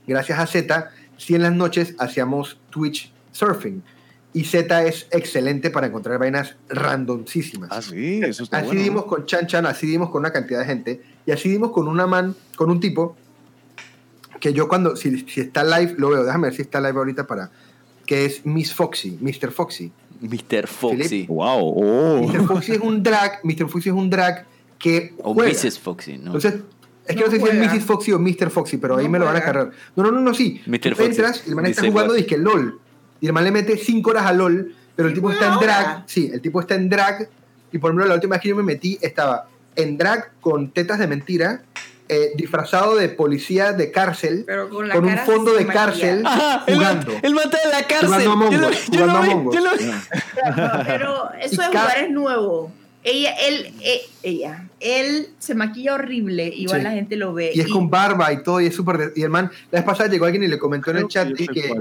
gracias 0.07 0.39
a 0.39 0.47
Z, 0.47 0.89
sí 1.15 1.35
en 1.35 1.43
las 1.43 1.53
noches 1.53 1.95
hacíamos 1.99 2.57
Twitch 2.71 3.13
surfing. 3.31 3.83
Y 4.33 4.43
Z 4.43 4.83
es 4.83 5.07
excelente 5.11 5.69
para 5.69 5.87
encontrar 5.87 6.19
vainas 6.19 6.55
randomísimas. 6.67 7.69
Ah, 7.71 7.81
sí, 7.81 8.19
eso 8.21 8.43
está 8.43 8.57
así 8.57 8.67
bueno. 8.67 8.81
dimos 8.81 9.05
con 9.05 9.25
Chan 9.25 9.47
Chan, 9.47 9.65
así 9.65 9.85
dimos 9.87 10.09
con 10.09 10.21
una 10.21 10.33
cantidad 10.33 10.59
de 10.59 10.65
gente. 10.65 11.01
Y 11.25 11.31
así 11.31 11.47
dimos 11.49 11.71
con 11.71 11.87
una 11.87 12.05
man, 12.05 12.35
con 12.57 12.69
un 12.69 12.79
tipo, 12.79 13.15
que 14.41 14.51
yo 14.51 14.67
cuando, 14.67 14.97
si, 14.97 15.19
si 15.19 15.39
está 15.39 15.63
live, 15.63 15.95
lo 15.97 16.09
veo. 16.09 16.25
Déjame 16.25 16.47
ver 16.47 16.55
si 16.55 16.63
está 16.63 16.81
live 16.81 16.97
ahorita 16.97 17.27
para... 17.27 17.51
Que 18.05 18.25
es 18.25 18.45
Miss 18.45 18.73
Foxy, 18.73 19.17
Mr. 19.21 19.51
Foxy. 19.51 19.91
Mr. 20.19 20.67
Foxy. 20.67 21.25
Wow, 21.27 21.73
oh. 21.75 22.27
Mr. 22.27 22.45
Foxy 22.45 22.73
es 22.73 22.79
un 22.79 23.01
drag, 23.01 23.39
Mr. 23.43 23.69
Foxy 23.69 23.89
es 23.89 23.95
un 23.95 24.09
drag 24.09 24.45
que 24.79 25.13
O 25.23 25.33
juega. 25.33 25.51
Mrs. 25.51 25.79
Foxy, 25.79 26.17
¿no? 26.17 26.27
Entonces, 26.27 26.55
es 27.07 27.15
que 27.15 27.21
No 27.21 27.25
no, 27.27 27.31
sé 27.31 27.37
si 27.37 27.41
juega. 27.41 27.63
es 27.65 27.73
Mrs. 27.73 27.85
Foxy 27.85 28.11
o 28.13 28.19
Mr. 28.19 28.49
Foxy, 28.49 28.77
pero 28.77 28.97
ahí 28.97 29.05
No 29.05 29.11
me 29.11 29.19
lo 29.19 29.25
van 29.25 29.35
a 29.37 29.41
cargar. 29.43 29.71
No, 29.95 30.03
no, 30.03 30.11
no, 30.11 30.19
no, 30.21 30.33
sí. 30.33 30.61
Mr. 30.65 30.79
Tú 30.79 30.89
Foxy. 30.95 31.03
entras 31.05 31.43
y 31.45 31.49
el 31.49 31.55
man 31.55 31.65
está 31.65 31.81
Dice 31.81 31.91
jugando 31.91 32.13
what? 32.13 32.17
disque 32.17 32.37
LOL. 32.37 32.79
Y 33.21 33.27
el 33.27 33.33
man 33.33 33.43
le 33.43 33.51
mete 33.51 33.77
5 33.77 34.09
horas 34.09 34.25
a 34.25 34.33
LOL, 34.33 34.75
pero 34.95 35.07
el 35.09 35.13
tipo 35.13 35.29
¿Cinco 35.31 35.41
está 35.43 35.53
en 35.53 35.59
drag. 35.59 36.03
Sí, 36.07 36.29
el 36.33 36.41
tipo 36.41 36.59
está 36.59 36.75
en 36.75 36.89
drag. 36.89 37.29
Y 37.71 37.77
por 37.77 37.89
ejemplo, 37.91 38.05
la 38.07 38.15
última 38.15 38.35
vez 38.35 38.41
que 38.43 38.49
yo 38.49 38.55
me 38.55 38.63
metí 38.63 38.97
estaba 39.01 39.47
en 39.75 39.97
drag 39.97 40.31
con 40.41 40.69
tetas 40.71 40.99
de 40.99 41.07
mentira, 41.07 41.61
eh, 42.07 42.31
disfrazado 42.35 42.95
de 42.95 43.09
policía 43.09 43.73
de 43.73 43.91
cárcel, 43.91 44.43
Pero 44.45 44.69
con, 44.69 44.87
con 44.89 45.05
un 45.05 45.17
fondo 45.19 45.53
de 45.53 45.65
cárcel, 45.65 46.21
Ajá, 46.25 46.63
el, 46.67 46.75
jugando. 46.75 47.13
el 47.21 47.33
mata 47.33 47.57
de 47.65 47.71
la 47.71 47.87
cárcel. 47.87 48.07
Jugando 48.09 48.31
Among 48.31 48.51
Yo 48.51 48.59
lo- 48.59 48.69
yo 48.91 49.05
lo 49.07 49.21
vi, 49.21 49.55
yo 49.55 49.61
lo 49.61 49.77
vi. 49.77 49.91
Pero 50.85 51.31
eso 51.41 51.61
de 51.61 51.67
Y 51.67 51.71
jugar 51.71 51.97
es 52.03 52.09
nuevo. 52.11 52.71
Ella, 53.07 53.35
él, 53.47 53.71
eh, 53.81 54.01
ella, 54.23 54.67
él 54.79 55.27
se 55.37 55.53
maquilla 55.53 55.93
horrible, 55.93 56.47
igual 56.47 56.79
Sí. 56.79 56.83
la 56.85 56.91
gente 56.91 57.15
lo 57.15 57.33
ve. 57.35 57.51
Y 57.53 57.59
es 57.59 57.67
con 57.67 57.87
barba 57.89 58.33
y 58.33 58.41
todo, 58.41 58.59
y 58.59 58.65
es 58.65 58.75
súper... 58.75 58.97
de- 58.97 59.11
Y 59.15 59.21
el 59.21 59.29
man, 59.29 59.51
la 59.71 59.79
vez 59.79 59.85
pasada 59.85 60.09
llegó 60.09 60.25
alguien 60.25 60.43
y 60.43 60.47
le 60.47 60.57
comentó 60.57 60.89
en 60.89 60.97
el 60.97 61.07
chat 61.07 61.31
que 61.33 61.43
y 61.43 61.47
que... 61.47 61.71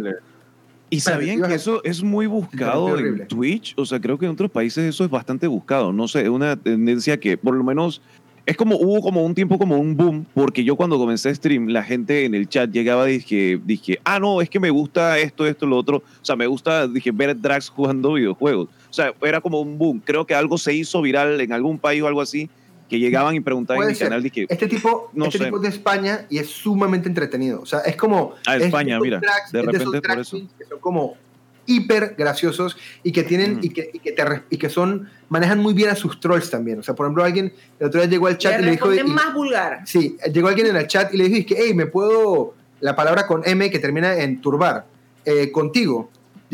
¿Y 0.90 1.00
sabían 1.00 1.42
que 1.42 1.54
eso 1.54 1.82
es 1.82 2.02
muy 2.02 2.26
buscado 2.26 2.96
en. 2.98 3.26
Twitch? 3.26 3.72
O 3.78 3.86
sea, 3.86 3.98
creo 3.98 4.18
que 4.18 4.26
en 4.26 4.32
otros 4.32 4.50
países 4.50 4.84
eso 4.84 5.02
es 5.02 5.10
bastante 5.10 5.46
buscado. 5.46 5.92
No 5.92 6.06
sé, 6.06 6.22
es 6.22 6.28
una 6.28 6.56
tendencia 6.56 7.18
que 7.18 7.36
por 7.38 7.54
lo 7.56 7.64
menos 7.64 8.00
es 8.46 8.56
como 8.56 8.76
hubo 8.76 9.00
como 9.00 9.24
un 9.24 9.34
tiempo 9.34 9.58
como 9.58 9.76
un 9.78 9.96
boom, 9.96 10.26
porque 10.34 10.64
yo 10.64 10.76
cuando 10.76 10.98
comencé 10.98 11.30
a 11.30 11.34
stream, 11.34 11.68
la 11.68 11.82
gente 11.82 12.24
en 12.26 12.34
el 12.34 12.48
chat 12.48 12.70
llegaba 12.70 13.08
y 13.08 13.14
dije, 13.18 13.60
dije, 13.64 13.98
ah, 14.04 14.18
no, 14.20 14.40
es 14.42 14.50
que 14.50 14.60
me 14.60 14.68
gusta 14.70 15.18
esto, 15.18 15.46
esto, 15.46 15.64
lo 15.66 15.76
otro. 15.78 15.98
O 15.98 16.24
sea, 16.24 16.36
me 16.36 16.46
gusta, 16.46 16.86
dije, 16.86 17.10
ver 17.10 17.40
drags 17.40 17.68
jugando 17.70 18.12
videojuegos. 18.12 18.68
O 18.90 18.92
sea, 18.92 19.14
era 19.22 19.40
como 19.40 19.60
un 19.60 19.78
boom. 19.78 20.00
Creo 20.04 20.26
que 20.26 20.34
algo 20.34 20.58
se 20.58 20.74
hizo 20.74 21.00
viral 21.00 21.40
en 21.40 21.52
algún 21.52 21.78
país 21.78 22.02
o 22.02 22.06
algo 22.06 22.20
así, 22.20 22.50
que 22.88 22.98
llegaban 22.98 23.34
y 23.34 23.40
preguntaban 23.40 23.88
en 23.88 23.94
ser. 23.96 24.08
canal, 24.08 24.22
dije, 24.22 24.46
Este 24.50 24.68
tipo, 24.68 25.10
No 25.14 25.24
este 25.26 25.38
sé. 25.38 25.44
tipo 25.44 25.56
es 25.56 25.62
de 25.62 25.68
España 25.70 26.26
y 26.28 26.36
es 26.36 26.50
sumamente 26.50 27.08
entretenido. 27.08 27.62
O 27.62 27.66
sea, 27.66 27.80
es 27.80 27.96
como. 27.96 28.34
Ah, 28.46 28.56
España, 28.58 29.00
mira, 29.00 29.20
drags- 29.22 29.50
de 29.52 29.62
repente 29.62 30.02
por 30.02 30.18
eso. 30.20 30.36
queens 30.36 30.52
que 30.58 30.64
son 30.66 30.78
como 30.80 31.14
hiper 31.66 32.14
graciosos 32.18 32.76
y 33.02 33.12
que 33.12 33.22
tienen 33.22 33.56
Mm. 33.56 33.60
y, 33.62 33.68
que, 33.70 33.90
y, 33.92 33.98
que 33.98 34.12
te 34.12 34.22
y 34.50 34.56
que 34.58 34.68
son 34.68 35.08
manejan 35.28 35.58
muy 35.58 35.72
bien 35.74 35.90
a 35.90 35.94
sus 35.96 36.20
trolls 36.20 36.50
también. 36.50 36.78
O 36.78 36.82
sea, 36.82 36.94
por 36.94 37.06
ejemplo, 37.06 37.24
alguien 37.24 37.52
el 37.80 37.86
otro 37.86 38.00
día 38.00 38.08
llegó 38.10 38.26
al 38.26 38.38
chat 38.38 38.56
le 38.56 38.62
y 38.62 38.64
le 38.64 38.70
dijo 38.72 38.92
y- 38.94 39.02
más 39.04 39.32
vulgar. 39.34 39.80
sí, 39.86 40.16
llegó 40.32 40.48
alguien 40.48 40.66
en 40.68 40.76
el 40.76 40.86
chat 40.86 41.12
y 41.14 41.16
le 41.16 41.28
dijo 41.28 41.46
que 41.48 41.56
hey, 41.58 41.74
me 41.74 41.86
puedo 41.86 42.54
la 42.80 42.94
palabra 42.94 43.26
con 43.26 43.42
M 43.46 43.70
que 43.70 43.78
termina 43.78 44.14
en 44.16 44.40
turbar 44.40 44.86
eh, 45.24 45.50
contigo, 45.50 46.10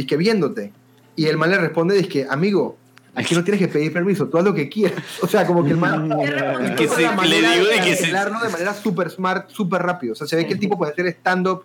que 0.08 0.16
viéndote. 0.16 0.72
Y 1.16 1.26
el 1.26 1.36
man 1.36 1.50
le 1.50 1.58
responde 1.58 2.06
que 2.08 2.24
amigo, 2.30 2.78
aquí 3.14 3.34
no 3.34 3.42
tienes 3.44 3.58
que 3.61 3.68
pedir 3.68 3.92
permiso, 3.92 4.28
tú 4.28 4.38
haz 4.38 4.44
lo 4.44 4.54
que 4.54 4.68
quieras. 4.68 5.02
O 5.22 5.26
sea, 5.26 5.44
como 5.46 5.62
que 5.64 5.70
el 5.72 5.76
man 5.76 6.08
Que 6.76 6.88
se- 6.88 7.00
le 7.02 7.36
digo 7.36 7.66
de- 7.68 7.80
que 7.84 7.96
se- 7.96 8.06
de 8.06 8.12
manera 8.50 8.72
súper 8.74 9.11
smart, 9.11 9.50
súper 9.50 9.82
rápido. 9.82 10.12
O 10.12 10.16
sea, 10.16 10.26
se 10.26 10.36
ve 10.36 10.46
que 10.46 10.52
el 10.54 10.58
tipo 10.61 10.78
puede 10.78 10.92
hacer 10.92 11.06
stand-up 11.08 11.64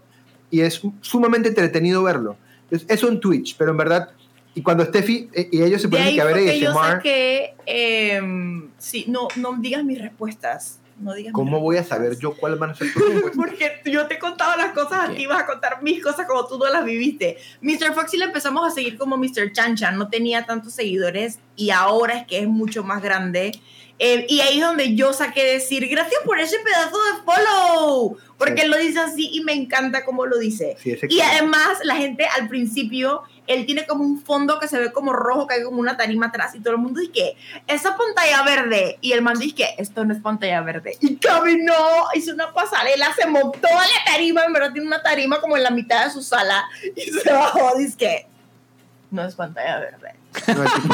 y 0.51 0.61
es 0.61 0.81
sumamente 1.01 1.49
entretenido 1.49 2.03
verlo. 2.03 2.35
Entonces, 2.65 2.87
eso 2.89 3.07
en 3.09 3.19
Twitch, 3.19 3.55
pero 3.57 3.71
en 3.71 3.77
verdad, 3.77 4.09
y 4.55 4.61
cuando 4.61 4.85
Steffi 4.85 5.29
eh, 5.33 5.49
y 5.51 5.61
ellos 5.61 5.81
se 5.81 5.89
ponen 5.89 6.19
a 6.19 6.23
ver 6.23 6.37
que 6.37 6.59
yo 6.59 6.73
saqué. 6.73 7.55
em, 7.65 8.69
sí, 8.77 9.05
no, 9.07 9.27
no 9.35 9.57
digas 9.59 9.83
mis 9.83 10.01
respuestas. 10.01 10.79
No 10.97 11.13
digas 11.13 11.33
¿cómo 11.33 11.59
voy 11.59 11.75
a 11.75 11.83
saber 11.83 12.17
yo 12.17 12.37
cuál 12.37 12.55
van 12.55 12.69
a 12.69 12.75
ser 12.75 12.87
tus 12.93 13.03
respuestas? 13.03 13.35
Porque 13.35 13.91
yo 13.91 14.07
te 14.07 14.15
he 14.15 14.19
contado 14.19 14.55
las 14.55 14.71
cosas 14.71 15.09
a 15.09 15.13
ti, 15.13 15.25
vas 15.25 15.43
a 15.43 15.45
contar 15.45 15.83
mis 15.83 16.01
cosas 16.01 16.25
como 16.25 16.47
tú 16.47 16.57
no 16.57 16.69
las 16.69 16.85
viviste. 16.85 17.37
Mr. 17.59 17.93
Foxy 17.93 18.17
le 18.17 18.25
empezamos 18.25 18.65
a 18.65 18.73
seguir 18.73 18.97
como 18.97 19.17
Mr. 19.17 19.51
Chanchan, 19.51 19.97
no 19.97 20.07
tenía 20.07 20.45
tantos 20.45 20.73
seguidores 20.73 21.39
y 21.57 21.71
ahora 21.71 22.19
es 22.19 22.25
que 22.25 22.39
es 22.39 22.47
mucho 22.47 22.81
más 22.85 23.03
grande. 23.03 23.59
Eh, 23.97 24.25
y 24.27 24.41
ahí 24.41 24.59
es 24.59 24.65
donde 24.65 24.93
yo 24.93 25.13
saqué 25.13 25.43
decir, 25.43 25.87
gracias 25.87 26.21
por 26.25 26.37
ese 26.39 26.57
pedazo 26.59 26.97
de 26.97 27.23
follow, 27.23 28.17
porque 28.37 28.55
Sí. 28.55 28.61
él 28.65 28.71
lo 28.71 28.77
dice 28.77 28.99
así 28.99 29.29
y 29.31 29.41
me 29.45 29.53
encanta 29.53 30.03
cómo 30.03 30.25
lo 30.25 30.37
dice. 30.37 30.75
Sí, 30.83 30.97
Y 31.07 31.21
además 31.21 31.77
la 31.83 31.95
gente 31.95 32.25
al 32.25 32.49
principio, 32.49 33.23
él 33.47 33.65
tiene 33.65 33.85
como 33.85 34.03
un 34.03 34.21
fondo 34.21 34.59
que 34.59 34.67
se 34.67 34.79
ve 34.79 34.91
como 34.91 35.13
rojo, 35.13 35.47
que 35.47 35.53
hay 35.55 35.63
como 35.63 35.79
una 35.79 35.95
tarima 35.95 36.25
atrás 36.27 36.53
y 36.55 36.59
todo 36.59 36.73
el 36.73 36.79
mundo 36.79 36.99
dice 36.99 37.13
que 37.13 37.37
esa 37.67 37.95
pantalla 37.95 38.43
verde 38.43 38.97
y 38.99 39.13
el 39.13 39.21
man 39.21 39.39
dice 39.39 39.55
que 39.55 39.69
esto 39.77 40.03
no 40.03 40.13
es 40.13 40.21
pantalla 40.21 40.59
verde. 40.61 40.97
Y 40.99 41.15
caminó, 41.15 41.73
hizo 42.15 42.33
una 42.33 42.51
pasarela, 42.53 43.13
se 43.15 43.27
montó 43.27 43.67
a 43.69 43.85
la 43.85 44.11
tarima, 44.11 44.43
en 44.43 44.51
verdad 44.51 44.73
tiene 44.73 44.87
una 44.87 45.01
tarima 45.03 45.39
como 45.39 45.55
en 45.55 45.63
la 45.63 45.69
mitad 45.71 46.03
de 46.05 46.11
su 46.11 46.21
sala 46.21 46.65
y 46.97 47.01
se 47.01 47.31
bajó, 47.31 47.77
dice 47.77 47.95
que 47.97 48.27
no 49.11 49.23
es 49.23 49.35
pantalla 49.35 49.79
verde. 49.79 50.09
No, 50.55 50.63
el, 50.63 50.69
tipo. 50.81 50.93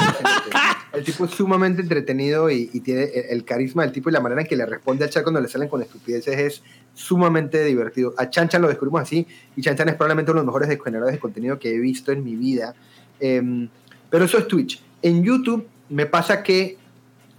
El 0.94 1.04
tipo 1.04 1.26
es 1.26 1.32
sumamente 1.32 1.82
entretenido 1.82 2.50
y, 2.50 2.68
tiene 2.82 3.04
el, 3.04 3.46
carisma 3.46 3.84
del 3.84 3.92
tipo 3.92 4.10
y 4.10 4.14
la 4.14 4.20
manera 4.20 4.42
en 4.42 4.48
que 4.48 4.56
le 4.56 4.66
responde 4.66 5.06
al 5.06 5.10
chat 5.10 5.24
cuando 5.24 5.40
le 5.40 5.48
salen 5.48 5.70
con 5.70 5.82
estupideces 5.82 6.38
es 6.38 6.64
sumamente 6.94 7.64
divertido. 7.64 8.14
A 8.18 8.30
Chan 8.30 8.50
Chan 8.50 8.62
lo 8.62 8.68
descubrimos 8.68 9.02
así 9.02 9.26
y 9.56 9.62
Chan 9.62 9.78
Chan 9.78 9.90
es 9.90 9.96
probablemente 9.96 10.32
uno 10.32 10.42
de 10.42 10.46
los 10.46 10.54
mejores 10.54 10.84
generadores 10.84 11.16
de 11.16 11.20
contenido 11.20 11.60
que 11.60 11.74
he 11.74 11.80
visto 11.80 12.12
en 12.12 12.24
mi 12.24 12.36
vida. 12.36 12.76
Em, 13.20 13.70
pero 14.10 14.26
eso 14.26 14.38
es 14.38 14.48
Twitch. 14.48 14.84
En 15.02 15.24
YouTube 15.24 15.68
me 15.90 16.06
pasa 16.06 16.44
que 16.44 16.78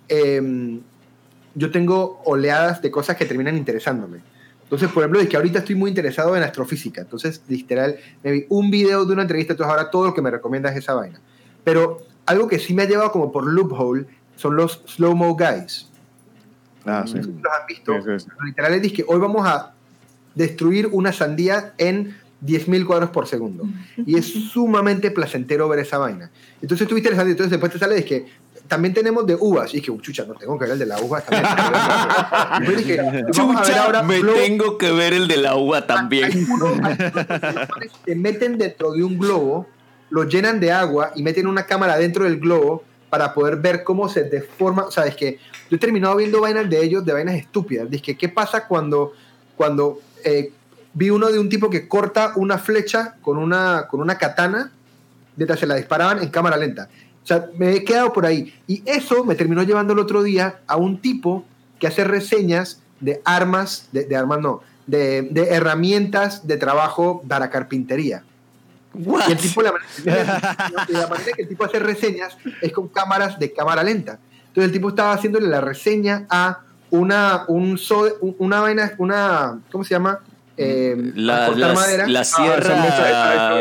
em, 0.08 0.80
yo 1.54 1.70
tengo 1.70 2.22
oleadas 2.24 2.80
de 2.80 2.90
cosas 2.90 3.16
que 3.16 3.26
terminan 3.26 3.56
interesándome. 3.56 4.20
Entonces, 4.72 4.90
por 4.90 5.02
ejemplo, 5.02 5.20
de 5.20 5.28
que 5.28 5.36
ahorita 5.36 5.58
estoy 5.58 5.74
muy 5.74 5.90
interesado 5.90 6.34
en 6.34 6.42
astrofísica. 6.42 7.02
Entonces, 7.02 7.42
literal, 7.46 7.98
me 8.22 8.32
vi 8.32 8.46
un 8.48 8.70
video 8.70 9.04
de 9.04 9.12
una 9.12 9.20
entrevista, 9.20 9.52
entonces 9.52 9.70
ahora 9.70 9.90
todo 9.90 10.06
lo 10.06 10.14
que 10.14 10.22
me 10.22 10.30
recomienda 10.30 10.70
es 10.70 10.78
esa 10.78 10.94
vaina. 10.94 11.20
Pero 11.62 12.00
algo 12.24 12.48
que 12.48 12.58
sí 12.58 12.72
me 12.72 12.84
ha 12.84 12.88
llevado 12.88 13.12
como 13.12 13.30
por 13.30 13.46
loophole 13.46 14.06
son 14.34 14.56
los 14.56 14.82
slow-mo 14.86 15.36
guys. 15.36 15.90
Ah, 16.86 17.04
sí. 17.06 17.18
Los 17.18 17.26
han 17.26 17.66
visto. 17.68 17.92
Sí, 17.96 18.00
sí, 18.02 18.20
sí. 18.20 18.26
Pero 18.30 18.46
Literal 18.46 18.72
es 18.72 18.92
que 18.94 19.04
hoy 19.06 19.20
vamos 19.20 19.46
a 19.46 19.74
destruir 20.34 20.88
una 20.90 21.12
sandía 21.12 21.74
en 21.76 22.16
10.000 22.42 22.86
cuadros 22.86 23.10
por 23.10 23.26
segundo. 23.26 23.68
Y 24.06 24.16
es 24.16 24.24
sumamente 24.52 25.10
placentero 25.10 25.68
ver 25.68 25.80
esa 25.80 25.98
vaina. 25.98 26.30
Entonces 26.62 26.88
tú 26.88 26.96
interesante, 26.96 27.32
entonces 27.32 27.50
después 27.50 27.70
te 27.70 27.78
sale 27.78 27.96
de 27.96 28.06
que 28.06 28.26
también 28.72 28.94
tenemos 28.94 29.26
de 29.26 29.34
uvas. 29.38 29.74
Y 29.74 29.82
que, 29.82 29.94
chucha, 30.00 30.24
no 30.24 30.32
tengo 30.32 30.58
que 30.58 30.64
ver 30.64 30.72
el 30.72 30.78
de 30.78 30.86
la 30.86 30.98
uva 30.98 31.20
también. 31.20 32.74
Dije, 32.78 33.24
Chucha, 33.30 33.84
ahora 33.84 34.02
me 34.02 34.18
globo- 34.18 34.38
tengo 34.38 34.78
que 34.78 34.90
ver 34.92 35.12
el 35.12 35.28
de 35.28 35.36
la 35.36 35.56
uva 35.56 35.86
también. 35.86 36.24
hay 36.82 37.88
que 38.06 38.14
meten 38.16 38.56
dentro 38.56 38.92
de 38.92 39.04
un 39.04 39.18
globo, 39.18 39.66
lo 40.08 40.24
llenan 40.24 40.58
de 40.58 40.72
agua 40.72 41.12
y 41.14 41.22
meten 41.22 41.46
una 41.46 41.66
cámara 41.66 41.98
dentro 41.98 42.24
del 42.24 42.40
globo 42.40 42.82
para 43.10 43.34
poder 43.34 43.56
ver 43.56 43.84
cómo 43.84 44.08
se 44.08 44.22
deforma. 44.24 44.84
O 44.84 44.90
sea, 44.90 45.04
es 45.04 45.16
que 45.16 45.38
yo 45.68 45.76
he 45.76 45.78
terminado 45.78 46.16
viendo 46.16 46.40
vainas 46.40 46.70
de 46.70 46.82
ellos, 46.82 47.04
de 47.04 47.12
vainas 47.12 47.34
estúpidas. 47.34 47.88
Que, 48.02 48.16
¿qué 48.16 48.28
pasa 48.30 48.66
cuando, 48.66 49.12
cuando 49.54 50.00
eh, 50.24 50.50
vi 50.94 51.10
uno 51.10 51.30
de 51.30 51.38
un 51.38 51.50
tipo 51.50 51.68
que 51.68 51.86
corta 51.88 52.32
una 52.36 52.56
flecha 52.56 53.16
con 53.20 53.36
una, 53.36 53.86
con 53.86 54.00
una 54.00 54.16
katana 54.16 54.72
mientras 55.36 55.60
se 55.60 55.66
la 55.66 55.74
disparaban 55.74 56.22
en 56.22 56.30
cámara 56.30 56.56
lenta? 56.56 56.88
O 57.22 57.26
sea, 57.26 57.46
me 57.56 57.72
he 57.72 57.84
quedado 57.84 58.12
por 58.12 58.26
ahí. 58.26 58.52
Y 58.66 58.82
eso 58.84 59.24
me 59.24 59.34
terminó 59.34 59.62
llevando 59.62 59.92
el 59.92 59.98
otro 60.00 60.22
día 60.22 60.60
a 60.66 60.76
un 60.76 60.98
tipo 61.00 61.44
que 61.78 61.86
hace 61.86 62.04
reseñas 62.04 62.80
de 63.00 63.20
armas, 63.24 63.88
de, 63.92 64.04
de 64.04 64.16
armas 64.16 64.40
no, 64.40 64.60
de, 64.86 65.22
de 65.22 65.48
herramientas 65.50 66.46
de 66.46 66.56
trabajo 66.56 67.22
para 67.28 67.48
carpintería. 67.50 68.22
What? 68.94 69.28
Y 69.28 69.32
el 69.32 69.38
tipo, 69.38 69.62
la 69.62 69.72
la 70.88 71.06
manera 71.06 71.32
que 71.34 71.42
el 71.42 71.48
tipo 71.48 71.64
hace 71.64 71.78
reseñas 71.78 72.36
es 72.60 72.72
con 72.72 72.88
cámaras 72.88 73.38
de 73.38 73.52
cámara 73.52 73.82
lenta. 73.82 74.18
Entonces 74.48 74.64
el 74.64 74.72
tipo 74.72 74.90
estaba 74.90 75.12
haciéndole 75.14 75.48
la 75.48 75.60
reseña 75.60 76.26
a 76.28 76.60
una, 76.90 77.44
un- 77.48 77.78
una 78.38 78.60
vaina, 78.60 78.92
una, 78.98 79.60
¿cómo 79.70 79.82
se 79.82 79.94
llama? 79.94 80.18
Eh, 80.56 81.12
La, 81.14 81.44
a 81.44 81.46
cortar 81.48 81.68
la- 81.70 81.74
madera. 81.74 82.06
la 82.08 82.20
esa, 82.20 82.36
sierra 82.36 82.86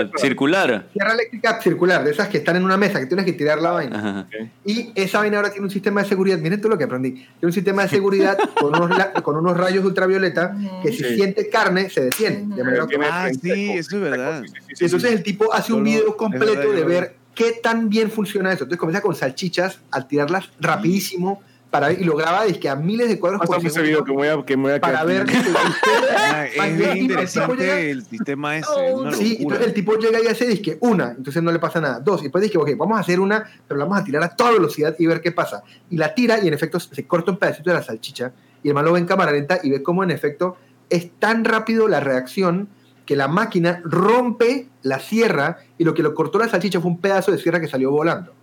esa. 0.04 0.18
circular. 0.18 0.88
Sierra 0.92 1.14
eléctrica 1.14 1.62
circular, 1.62 2.04
de 2.04 2.12
esas 2.12 2.28
que 2.28 2.38
están 2.39 2.58
en 2.58 2.64
una 2.66 2.76
mesa, 2.76 3.00
que 3.00 3.06
tienes 3.06 3.26
que 3.26 3.34
tirar 3.34 3.62
la 3.62 3.72
vaina. 3.72 3.98
Ajá. 3.98 4.28
Y 4.66 4.92
esa 4.96 5.20
vaina 5.20 5.38
ahora 5.38 5.52
tiene 5.52 5.66
un 5.66 5.72
sistema 5.72 6.04
de 6.04 6.10
seguridad. 6.10 6.38
Miren 6.39 6.60
todo 6.60 6.70
lo 6.72 6.78
que 6.78 6.84
aprendí. 6.84 7.12
Tiene 7.14 7.28
un 7.44 7.54
sistema 7.54 7.84
de 7.84 7.88
seguridad 7.89 8.38
con 8.60 8.76
unos, 8.82 8.98
con 9.24 9.38
unos 9.38 9.56
rayos 9.58 9.86
ultravioleta 9.86 10.56
que 10.84 10.92
si 10.92 11.02
Sí. 11.04 11.16
siente 11.16 11.50
carne 11.50 11.89
se 11.89 12.02
detiene. 12.02 12.56
De 12.56 12.64
manera 12.64 12.86
Ah, 13.10 13.28
30 13.30 13.56
sí, 13.56 13.72
eso 13.72 13.96
es 13.96 14.02
verdad. 14.02 14.44
Sí, 14.74 14.86
entonces 14.86 15.10
sí. 15.10 15.16
el 15.16 15.24
tipo 15.24 15.54
hace 15.54 15.72
un 15.74 15.84
video 15.84 16.16
completo 16.18 16.46
verdad, 16.58 16.74
de 16.76 16.84
ver 16.84 17.16
qué 17.34 17.54
tan 17.64 17.88
bien 17.89 18.12
funciona 18.12 18.50
eso. 18.52 18.64
Entonces 18.66 18.80
comienza 18.80 19.02
con 19.02 19.16
salchichas 19.16 19.80
a 19.92 20.06
tirarlas 20.08 20.50
rapidísimo 20.60 21.42
para 21.72 21.92
y 21.94 22.04
lo 22.04 22.16
graba 22.18 22.46
que 22.48 22.68
a 22.70 22.76
miles 22.76 23.08
de 23.08 23.18
cuadros 23.18 23.42
por 23.46 23.58
ese 23.66 23.82
video 23.82 24.04
que 24.04 24.12
segundo 24.12 24.24
me 24.26 24.34
voy 24.34 24.42
a, 24.42 24.46
que 24.46 24.58
me 24.58 24.64
voy 24.64 24.72
a 24.74 24.80
para 24.82 25.04
ver 25.06 25.26
que 25.26 25.38
Ah, 25.38 26.46
Más 26.58 26.68
es 26.70 26.78
bien, 26.78 27.08
bien 27.08 27.20
el 27.20 27.28
tipo 27.30 27.54
llega- 27.56 27.80
interesante 27.80 27.92
el 27.92 28.06
sistema 28.06 28.58
ese. 28.58 28.68
es 28.70 29.18
Sí, 29.18 29.30
locura. 29.32 29.42
entonces 29.42 29.68
el 29.68 29.74
tipo 29.74 29.94
llega 29.98 30.20
y 30.22 30.28
hace 30.28 30.48
disque 30.48 30.78
una, 30.82 31.12
entonces 31.18 31.42
no 31.42 31.52
le 31.52 31.60
pasa 31.60 31.80
nada. 31.80 32.00
Dos, 32.02 32.20
y 32.20 32.24
después 32.24 32.44
dice, 32.44 32.58
ok, 32.58 32.72
vamos 32.78 32.98
a 32.98 33.02
hacer 33.02 33.20
una, 33.22 33.50
pero 33.68 33.78
la 33.80 33.86
vamos 33.86 34.02
a 34.02 34.04
tirar 34.04 34.22
a 34.24 34.36
toda 34.36 34.52
velocidad 34.52 34.96
y 35.00 35.06
ver 35.08 35.22
qué 35.22 35.32
pasa. 35.32 35.64
Y 35.90 35.96
la 35.98 36.14
tira 36.14 36.44
y 36.44 36.48
en 36.50 36.54
efecto 36.54 36.80
se 36.80 37.08
corta 37.08 37.32
un 37.32 37.38
pedacito 37.38 37.70
de 37.70 37.76
la 37.78 37.84
salchicha 37.84 38.34
y 38.64 38.68
el 38.68 38.74
man 38.76 38.84
lo 38.86 38.92
ve 38.92 39.00
en 39.00 39.06
cámara 39.06 39.32
lenta 39.32 39.60
y 39.64 39.70
ve 39.72 39.82
cómo 39.82 40.04
en 40.04 40.12
efecto 40.12 40.58
es 40.90 41.10
tan 41.20 41.46
rápido 41.46 41.88
la 41.88 42.02
reacción 42.02 42.68
que 43.06 43.16
la 43.16 43.30
máquina 43.30 43.82
rompe 43.86 44.68
la 44.84 45.00
sierra 45.00 45.60
y 45.78 45.86
lo 45.86 45.94
que 45.94 46.04
lo 46.04 46.14
cortó 46.14 46.38
la 46.38 46.50
salchicha 46.50 46.82
fue 46.82 46.92
un 46.92 47.00
pedazo 47.00 47.32
de 47.32 47.38
sierra 47.38 47.62
que 47.62 47.68
salió 47.70 47.92
volando. 47.92 48.34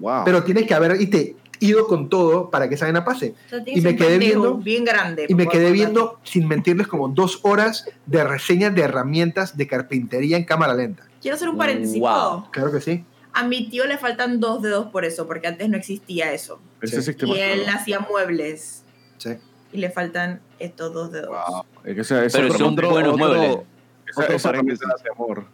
Wow. 0.00 0.22
Pero 0.24 0.42
tienes 0.42 0.66
que 0.66 0.74
haber 0.74 1.00
y 1.00 1.06
te 1.06 1.36
ido 1.62 1.86
con 1.86 2.08
todo 2.08 2.50
para 2.50 2.68
que 2.68 2.74
esa 2.74 2.86
vaina 2.86 3.04
pase. 3.04 3.34
Y 3.66 3.80
me 3.80 3.96
quedé 3.96 4.18
viendo- 4.18 4.56
bien 4.56 4.84
grande. 4.84 5.26
Y 5.28 5.34
me 5.34 5.46
quedé 5.46 5.70
viendo, 5.72 6.18
sin 6.24 6.48
mentirles, 6.48 6.86
como 6.88 7.08
dos 7.08 7.40
horas 7.42 7.86
de 8.06 8.24
reseñas 8.24 8.74
de 8.74 8.82
herramientas 8.82 9.56
de 9.56 9.66
carpintería 9.66 10.36
en 10.36 10.44
cámara 10.44 10.74
lenta. 10.74 11.04
Quiero 11.20 11.36
hacer 11.36 11.48
un 11.48 11.56
paréntesis. 11.56 12.02
Claro 12.50 12.72
que 12.72 12.80
sí. 12.80 13.04
A 13.34 13.44
mi 13.44 13.68
tío 13.70 13.86
le 13.86 13.96
faltan 13.96 14.40
dos 14.40 14.60
dedos 14.62 14.88
por 14.88 15.04
eso, 15.06 15.26
porque 15.26 15.46
antes 15.46 15.68
no 15.68 15.76
existía 15.78 16.32
eso. 16.32 16.60
Ese 16.82 16.96
Sí. 16.96 17.02
sistema. 17.12 17.34
Y 17.34 17.40
él 17.40 17.66
hacía 17.68 18.00
muebles 18.00 18.84
Sí. 19.16 19.30
y 19.72 19.78
le 19.78 19.88
faltan 19.90 20.40
estos 20.58 20.92
dos 20.92 21.10
dedos. 21.12 21.28
Wow. 21.30 21.64
Es 21.84 21.94
que 21.94 22.00
esa- 22.02 22.24
esa- 22.24 22.38
Pero 22.40 22.52
son 22.54 22.76
buenos 22.76 23.16
muebles. 23.16 23.56
Esa, 24.06 24.20
Otro 24.24 24.38
paréntesis. 24.38 24.82
amor. 25.14 25.46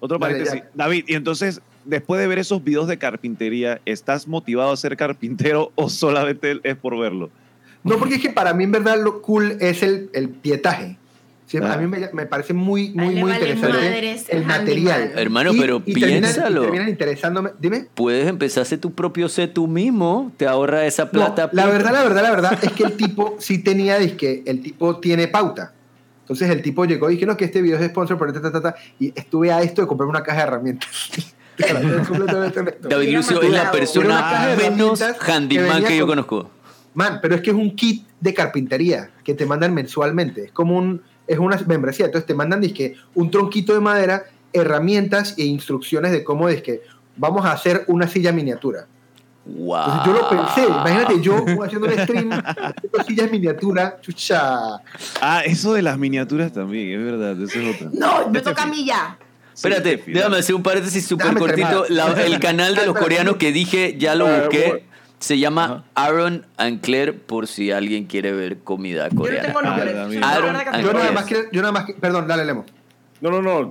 Otro. 0.00 0.18
David, 0.74 1.04
y 1.08 1.14
entonces, 1.14 1.60
después 1.84 2.20
de 2.20 2.26
ver 2.26 2.38
esos 2.38 2.62
videos 2.62 2.86
de 2.88 2.98
carpintería, 2.98 3.80
¿estás 3.84 4.26
motivado 4.28 4.72
a 4.72 4.76
ser 4.76 4.96
carpintero 4.96 5.72
o 5.74 5.88
solamente 5.88 6.60
es 6.62 6.76
por 6.76 6.98
verlo? 6.98 7.30
No, 7.82 7.96
porque 7.98 8.16
es 8.16 8.20
que 8.22 8.30
para 8.30 8.52
mí 8.54 8.64
en 8.64 8.72
verdad 8.72 8.98
lo 9.02 9.22
cool 9.22 9.56
es 9.60 9.82
el, 9.82 10.10
el 10.12 10.28
pietaje. 10.28 10.96
Sí, 11.46 11.58
Ah. 11.60 11.72
A 11.72 11.76
mí 11.78 11.88
me, 11.88 12.08
me 12.12 12.26
parece 12.26 12.54
muy, 12.54 12.90
muy, 12.90 13.16
muy 13.16 13.32
vale 13.32 13.50
interesante 13.50 13.98
el 13.98 14.38
el 14.40 14.46
material. 14.46 15.00
handyman. 15.02 15.18
Hermano, 15.18 15.50
pero 15.58 15.80
terminan- 15.80 16.20
piénsalo. 16.20 16.60
y 16.60 16.64
terminan 16.66 16.88
interesándome. 16.90 17.50
Dime. 17.58 17.86
Puedes 17.94 18.28
empezar 18.28 18.60
a 18.60 18.62
hacer 18.62 18.78
tu 18.78 18.92
propio 18.92 19.28
set 19.28 19.52
tú 19.52 19.66
mismo, 19.66 20.30
te 20.36 20.46
ahorra 20.46 20.86
esa 20.86 21.06
No, 21.06 21.10
plata. 21.10 21.50
la 21.52 21.66
verdad, 21.66 21.92
la 21.92 22.04
verdad, 22.04 22.22
la 22.22 22.30
verdad 22.30 22.58
es 22.62 22.70
que 22.70 22.84
el 22.84 22.92
tipo 22.96 23.34
sí 23.40 23.58
tenía, 23.58 23.98
que 24.16 24.44
el 24.46 24.62
tipo 24.62 25.00
tiene 25.00 25.26
pauta. 25.26 25.72
Entonces 26.20 26.48
el 26.50 26.62
tipo 26.62 26.84
llegó 26.84 27.10
y 27.10 27.14
dije, 27.14 27.26
no, 27.26 27.36
que 27.36 27.46
este 27.46 27.60
video 27.62 27.76
es 27.80 27.86
sponsor 27.88 28.16
por 28.16 28.32
ta, 28.32 28.40
ta, 28.40 28.52
ta, 28.52 28.60
ta, 28.62 28.76
y 29.00 29.12
estuve 29.16 29.50
a 29.50 29.60
esto 29.62 29.82
de 29.82 29.88
comprar 29.88 30.08
una 30.08 30.22
caja 30.22 30.36
de 30.38 30.44
herramientas. 30.44 31.10
Es 31.60 32.08
completamente 32.08 32.60
honesto. 32.60 32.88
David 32.88 33.14
Lucio 33.16 33.42
es 33.42 33.50
la 33.50 33.70
persona 33.70 34.54
menos 34.56 34.98
que 35.00 35.32
handyman 35.32 35.84
que 35.84 35.96
yo 35.96 36.06
con- 36.06 36.16
conozco. 36.16 36.50
Man, 36.94 37.18
pero 37.22 37.36
es 37.36 37.40
que 37.40 37.50
es 37.50 37.56
un 37.56 37.76
kit 37.76 38.06
de 38.20 38.34
carpintería 38.34 39.10
que 39.24 39.34
te 39.34 39.46
mandan 39.46 39.72
mensualmente. 39.72 40.46
Es 40.46 40.52
como 40.52 40.76
un, 40.76 41.02
es 41.26 41.38
una 41.38 41.56
membresía. 41.66 42.06
Entonces 42.06 42.26
te 42.26 42.34
mandan 42.34 42.60
dizque, 42.60 42.96
un 43.14 43.30
tronquito 43.30 43.72
de 43.74 43.80
madera, 43.80 44.24
herramientas 44.52 45.34
e 45.38 45.44
instrucciones 45.44 46.10
de 46.10 46.24
cómo 46.24 46.48
es 46.48 46.62
que 46.62 46.82
vamos 47.16 47.44
a 47.46 47.52
hacer 47.52 47.84
una 47.86 48.08
silla 48.08 48.32
miniatura. 48.32 48.86
Wow. 49.46 49.78
Entonces 49.78 50.06
yo 50.06 50.12
lo 50.12 50.28
pensé. 50.28 50.66
Imagínate 50.66 51.20
yo 51.20 51.36
haciendo 51.64 51.86
un 51.86 51.92
stream 51.98 52.30
haciendo 52.32 53.04
sillas 53.06 53.30
miniatura. 53.30 53.98
Chucha. 54.00 54.52
Ah, 55.20 55.42
eso 55.44 55.72
de 55.72 55.82
las 55.82 55.96
miniaturas 55.98 56.52
también, 56.52 56.98
es 57.00 57.04
verdad, 57.04 57.40
eso 57.40 57.58
es 57.58 57.74
otra. 57.76 57.88
No, 57.92 58.28
me 58.30 58.40
toca 58.40 58.64
a 58.64 58.66
mí 58.66 58.84
ya. 58.84 59.16
Espérate, 59.68 60.02
Sí, 60.04 60.12
déjame 60.12 60.38
hacer 60.38 60.54
un 60.54 60.62
paréntesis 60.62 61.06
súper 61.06 61.34
cortito. 61.36 61.84
La- 61.88 62.12
el 62.24 62.38
canal 62.40 62.74
de 62.74 62.86
los 62.86 62.96
coreanos 62.96 63.36
que 63.36 63.52
dije, 63.52 63.96
ya 63.98 64.14
lo 64.14 64.26
Ah, 64.26 64.38
busqué. 64.40 64.84
Se 65.18 65.38
llama 65.38 65.84
Aaron 65.94 66.46
and 66.56 66.80
Claire 66.80 67.12
por 67.12 67.46
si 67.46 67.70
alguien 67.70 68.06
quiere 68.06 68.32
ver 68.32 68.60
comida 68.60 69.08
Yo 69.08 69.14
no 69.14 69.20
coreana. 69.20 69.46
tengo. 69.48 69.60
Ah, 70.22 70.32
Aaron 70.32 70.56
and 70.56 70.66
Yo 70.82 70.88
tengo 70.88 70.92
nada 70.94 71.12
más 71.12 71.24
quiero, 71.26 71.42
yo 71.52 71.60
nada 71.60 71.72
más, 71.72 71.84
que- 71.84 71.92
perdón, 71.92 72.26
dale, 72.26 72.44
Lemo. 72.46 72.64
No, 73.20 73.30
no, 73.30 73.42
no. 73.42 73.70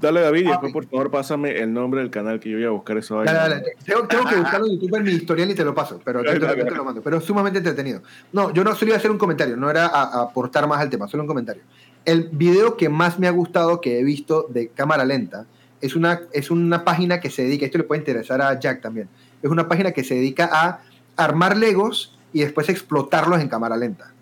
Dale, 0.00 0.22
David, 0.22 0.40
y 0.40 0.46
Ah, 0.46 0.50
después, 0.52 0.72
por 0.72 0.88
favor, 0.88 1.10
pásame 1.10 1.58
el 1.58 1.70
nombre 1.70 2.00
del 2.00 2.08
canal 2.08 2.40
que 2.40 2.48
yo 2.48 2.56
voy 2.56 2.64
a 2.66 2.70
buscar 2.70 2.96
eso 2.96 3.20
ahí. 3.20 3.26
Dale, 3.26 3.38
dale. 3.56 3.62
Tengo, 3.84 4.08
tengo 4.08 4.24
que 4.24 4.36
buscarlo 4.36 4.66
en 4.68 4.72
YouTube 4.80 4.96
en 4.96 5.02
mi 5.04 5.10
historial 5.10 5.50
y 5.50 5.54
te 5.54 5.64
lo 5.64 5.74
paso, 5.74 6.00
pero 6.02 6.22
te, 6.22 6.38
lo 6.38 6.82
mando. 6.82 7.02
Pero 7.02 7.18
es 7.18 7.24
sumamente 7.24 7.58
entretenido. 7.58 8.00
No, 8.32 8.54
yo 8.54 8.64
no 8.64 8.74
solo 8.74 8.86
iba 8.88 8.94
a 8.96 8.98
hacer 8.98 9.10
un 9.10 9.18
comentario, 9.18 9.54
no 9.54 9.68
era 9.68 9.84
a, 9.88 10.02
a 10.02 10.22
aportar 10.22 10.66
más 10.66 10.80
al 10.80 10.88
tema, 10.88 11.06
solo 11.08 11.24
un 11.24 11.26
comentario. 11.26 11.62
El 12.06 12.30
video 12.32 12.76
que 12.78 12.88
más 12.88 13.18
me 13.18 13.28
ha 13.28 13.30
gustado 13.32 13.80
que 13.82 14.00
he 14.00 14.04
visto 14.04 14.46
de 14.48 14.68
cámara 14.68 15.04
lenta 15.04 15.44
es 15.82 15.94
una, 15.94 16.22
es 16.32 16.50
una 16.50 16.84
página 16.84 17.20
que 17.20 17.28
se 17.30 17.42
dedica, 17.42 17.66
esto 17.66 17.78
le 17.78 17.84
puede 17.84 18.00
interesar 18.00 18.40
a 18.40 18.58
Jack 18.58 18.80
también, 18.80 19.08
es 19.42 19.50
una 19.50 19.68
página 19.68 19.92
que 19.92 20.02
se 20.04 20.14
dedica 20.14 20.48
a 20.50 20.80
armar 21.16 21.56
Legos 21.56 22.16
y 22.32 22.40
después 22.40 22.68
explotarlos 22.70 23.40
en 23.40 23.48
cámara 23.48 23.76
lenta. 23.76 24.12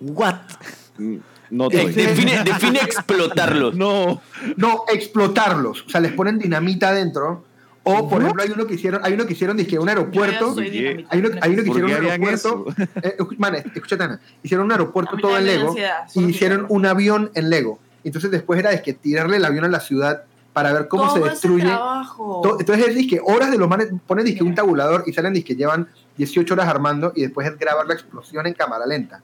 What? 0.00 0.36
Mm, 0.98 1.16
No 1.50 1.68
estoy. 1.70 1.92
define, 1.92 2.42
define 2.44 2.78
explotarlos. 2.80 3.74
No. 3.74 4.20
No, 4.56 4.84
explotarlos. 4.92 5.84
O 5.86 5.90
sea, 5.90 6.00
les 6.00 6.12
ponen 6.12 6.38
dinamita 6.38 6.88
adentro. 6.90 7.44
O, 7.88 8.08
por 8.08 8.22
ejemplo, 8.22 8.42
hay 8.42 8.50
uno 8.50 8.66
que 8.66 8.74
hicieron, 8.74 9.00
hay 9.04 9.12
uno 9.14 9.26
que 9.26 9.32
hicieron, 9.32 9.56
dizque, 9.56 9.78
un 9.78 9.88
aeropuerto. 9.88 10.54
Hay 11.10 11.18
uno, 11.20 11.28
hay 11.40 11.52
uno 11.52 11.62
que 11.62 11.68
¿Por 11.68 11.76
hicieron 11.76 11.84
un 11.84 11.96
aeropuerto. 12.06 12.64
Eh, 13.02 13.16
escu- 13.18 13.38
man, 13.38 13.54
escúchate, 13.54 14.04
Ana. 14.04 14.20
Hicieron 14.42 14.66
un 14.66 14.72
aeropuerto 14.72 15.16
todo 15.16 15.36
en 15.36 15.46
Lego 15.46 15.68
ansiedad, 15.68 16.06
y 16.14 16.24
hicieron 16.24 16.66
un 16.68 16.86
avión 16.86 17.30
en 17.34 17.50
Lego. 17.50 17.78
Entonces 18.04 18.30
después 18.30 18.58
era 18.60 18.72
es 18.72 18.82
que 18.82 18.92
tirarle 18.94 19.36
el 19.38 19.44
avión 19.44 19.64
a 19.64 19.68
la 19.68 19.80
ciudad 19.80 20.22
para 20.52 20.72
ver 20.72 20.88
cómo 20.88 21.04
Todo 21.04 21.16
se 21.24 21.30
destruye. 21.30 21.64
Entonces 22.58 22.88
es 22.88 22.94
disque 22.94 23.20
horas 23.24 23.50
de 23.50 23.58
los 23.58 23.68
manes, 23.68 23.88
ponen 24.06 24.24
disque 24.24 24.42
un 24.42 24.54
tabulador 24.54 25.04
y 25.06 25.12
salen 25.12 25.32
disque 25.32 25.54
llevan 25.54 25.88
18 26.16 26.54
horas 26.54 26.66
armando 26.68 27.12
y 27.14 27.22
después 27.22 27.46
es 27.46 27.58
grabar 27.58 27.86
la 27.86 27.94
explosión 27.94 28.46
en 28.46 28.54
cámara 28.54 28.86
lenta. 28.86 29.22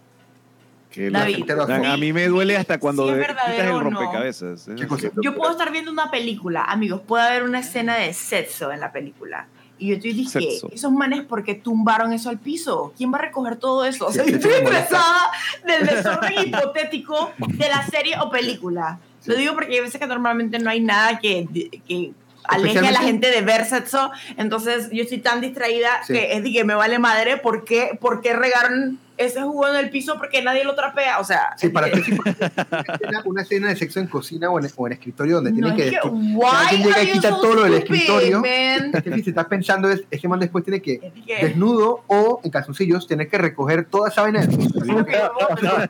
Que 0.95 1.11
David, 1.11 1.45
la- 1.51 1.93
a 1.93 1.97
mí 1.97 2.13
me 2.13 2.29
duele 2.29 2.57
hasta 2.57 2.79
cuando 2.79 3.09
Sí, 3.09 3.21
quitas 3.21 3.59
el 3.59 3.67
no. 3.67 3.81
rompecabezas. 3.81 4.69
Es 4.69 4.75
¿Qué 4.81 4.87
cosa? 4.87 5.09
así. 5.09 5.17
Yo 5.23 5.35
puedo 5.35 5.51
estar 5.51 5.73
viendo 5.73 5.91
una 5.91 6.11
película, 6.11 6.63
amigos, 6.65 7.01
puede 7.07 7.25
haber 7.27 7.43
una 7.43 7.59
escena 7.61 7.97
de 7.97 8.13
sexo 8.15 8.71
en 8.71 8.79
la 8.81 8.93
película. 8.93 9.49
Y 9.77 9.89
yo 9.89 9.95
estoy 9.97 10.13
diciendo, 10.13 10.49
Sexo. 10.53 10.69
esos 10.73 10.93
manes, 10.93 11.25
¿por 11.25 11.43
qué 11.43 11.57
tumbaron 11.57 12.13
eso 12.13 12.31
al 12.31 12.39
piso? 12.39 12.93
¿Quién 12.97 13.13
va 13.13 13.19
a 13.19 13.23
recoger 13.23 13.57
todo 13.57 13.85
eso? 13.85 14.07
O 14.07 14.13
sea, 14.13 14.25
yo 14.25 14.37
estoy 14.37 14.53
estresada 14.53 15.31
del 15.67 15.85
desorden 15.87 16.33
hipotético 16.47 17.33
de 17.39 17.69
la 17.69 17.85
serie 17.87 18.15
o 18.21 18.31
película. 18.31 19.01
Lo 19.27 19.35
digo 19.35 19.55
porque 19.55 19.75
hay 19.75 19.81
veces 19.81 20.01
que 20.01 20.07
normalmente 20.07 20.61
no 20.61 20.71
hay 20.71 20.81
nada 20.81 21.19
que, 21.19 21.49
que 21.89 22.13
aleje 22.45 22.79
a 22.87 22.93
la 22.93 23.01
gente 23.01 23.31
de 23.33 23.41
ver 23.43 23.65
sexo. 23.65 24.13
Entonces 24.37 24.91
yo 24.93 25.03
estoy 25.03 25.19
tan 25.19 25.41
distraída 25.41 26.05
Sí. 26.07 26.13
que 26.13 26.35
es 26.37 26.45
de 26.45 26.53
que 26.53 26.63
me 26.63 26.75
vale 26.77 27.01
madre 27.01 27.37
por 27.39 27.65
qué, 27.65 27.99
por 28.01 28.21
qué 28.21 28.33
regaron 28.35 29.01
ese 29.17 29.41
jugo 29.43 29.69
en 29.69 29.77
el 29.77 29.91
piso 29.91 30.17
porque 30.19 30.43
nadie 30.43 30.65
lo 30.65 30.75
trapea. 30.75 31.19
O 31.21 31.25
sea, 31.25 31.55
Sí, 31.57 31.69
para 31.69 31.91
que- 31.91 32.03
que 32.03 32.19
una 33.27 33.43
escena, 33.43 33.69
de 33.69 33.77
sexo 33.77 34.01
en 34.01 34.07
cocina 34.07 34.51
o 34.51 34.59
en, 34.59 34.69
o 34.77 34.87
en 34.87 34.93
escritorio 34.95 35.37
donde 35.37 35.53
no 35.53 35.75
tienen 35.75 35.77
que, 35.77 35.89
es 35.89 36.03
que, 36.03 36.47
alguien 36.47 36.83
llega 36.89 37.03
y 37.03 37.13
quita 37.13 37.29
so 37.31 37.41
todo 37.41 37.55
lo 37.55 37.63
del 37.65 37.75
escritorio. 37.75 38.41
man? 38.41 38.91
Es 38.95 39.03
que 39.03 39.23
si 39.23 39.31
estás 39.31 39.47
pensando 39.47 39.89
es, 39.91 40.03
ese 40.11 40.29
man 40.29 40.41
después 40.41 40.65
tiene 40.65 40.81
que 40.83 40.95
Es 40.95 41.15
de 41.15 41.23
que- 41.23 41.47
desnudo 41.47 42.03
o 42.07 42.41
en 42.45 42.51
calzoncillos 42.51 43.07
tener 43.07 43.29
que 43.29 43.39
recoger 43.39 43.85
toda 43.87 44.09
esa 44.09 44.23
vaina. 44.23 44.45
de- 44.45 44.55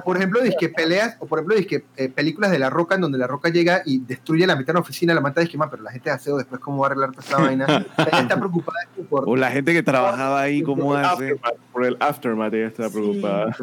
O 0.00 0.04
por 0.04 0.16
ejemplo, 0.16 0.40
que 0.58 0.68
peleas, 0.68 1.16
o 1.20 1.26
por 1.26 1.38
ejemplo, 1.38 1.56
dizque, 1.56 1.84
eh, 1.96 2.08
películas 2.08 2.50
de 2.50 2.58
La 2.58 2.70
Roca 2.70 2.94
en 2.94 3.00
donde 3.02 3.18
La 3.18 3.26
Roca 3.26 3.48
llega 3.48 3.82
y 3.84 3.98
destruye 4.00 4.46
la 4.46 4.54
mitad 4.56 4.68
de 4.68 4.74
la 4.74 4.80
oficina, 4.80 5.14
la 5.14 5.20
mata 5.20 5.40
de 5.40 5.44
esquema, 5.46 5.70
pero 5.70 5.82
la 5.82 5.90
gente 5.90 6.10
de 6.10 6.16
aseo 6.16 6.36
después 6.36 6.60
cómo 6.60 6.78
va 6.78 6.86
a 6.86 6.90
arreglar 6.90 7.10
toda 7.12 7.22
esta 7.22 7.38
vaina. 7.38 7.66
Ella 7.98 8.20
está 8.20 8.36
preocupada 8.36 8.78
por... 9.08 9.28
O 9.28 9.36
la 9.36 9.50
gente 9.50 9.72
que 9.72 9.82
trabajaba 9.82 10.40
ahí, 10.40 10.62
¿cómo 10.62 10.94
hace? 10.94 11.36
por 11.72 11.84
el 11.84 11.96
aftermath 12.24 12.54
ella 12.54 12.66
está 12.68 12.88
Sí. 12.88 12.94
preocupada. 12.94 13.56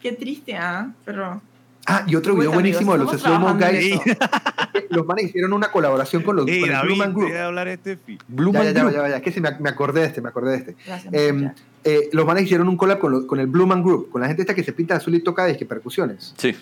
Qué 0.00 0.12
triste, 0.12 0.54
¿ah? 0.56 0.90
Pero. 1.04 1.40
Ah, 1.86 2.04
y 2.06 2.14
otro 2.14 2.34
video 2.34 2.52
amigos, 2.52 2.54
buenísimo 2.84 2.92
de 2.92 2.98
los 3.04 3.20
Slow 3.20 3.56
Guys. 3.58 4.00
Los 4.90 5.06
manes 5.06 5.26
hicieron 5.26 5.52
una 5.52 5.70
colaboración 5.70 6.22
con 6.22 6.36
los 6.36 6.46
Ey, 6.48 6.60
con 6.60 6.70
David, 6.70 6.86
Blue 6.88 6.96
Man 6.96 7.14
Group. 7.14 7.32
hablar 7.36 7.68
este 7.68 7.96
fi. 7.96 8.18
Blue 8.28 8.52
Ya, 8.52 8.58
Man 8.58 8.68
ya, 8.68 8.72
ya, 8.74 8.80
Group. 8.82 8.94
ya, 8.94 9.08
ya, 9.08 9.16
es 9.16 9.22
que 9.22 9.32
sí, 9.32 9.40
me, 9.40 9.50
me 9.58 9.68
acordé 9.68 10.00
de 10.00 10.06
este, 10.06 10.20
me 10.20 10.28
acordé 10.28 10.50
de 10.52 10.56
este. 10.58 10.76
Gracias. 10.86 11.14
Eh, 11.14 11.50
eh, 11.84 12.08
los 12.12 12.26
manes 12.26 12.44
hicieron 12.44 12.68
un 12.68 12.76
collab 12.76 12.98
con, 12.98 13.12
los- 13.12 13.24
con 13.24 13.38
el 13.40 13.46
Blue 13.46 13.66
Man 13.66 13.82
Group, 13.82 14.10
con 14.10 14.20
la 14.20 14.26
gente 14.28 14.42
esta 14.42 14.54
que 14.54 14.62
se 14.64 14.72
pinta 14.72 14.96
azul 14.96 15.14
y 15.14 15.20
toca 15.20 15.44
de 15.44 15.54
percusiones. 15.64 16.34
Sí. 16.36 16.54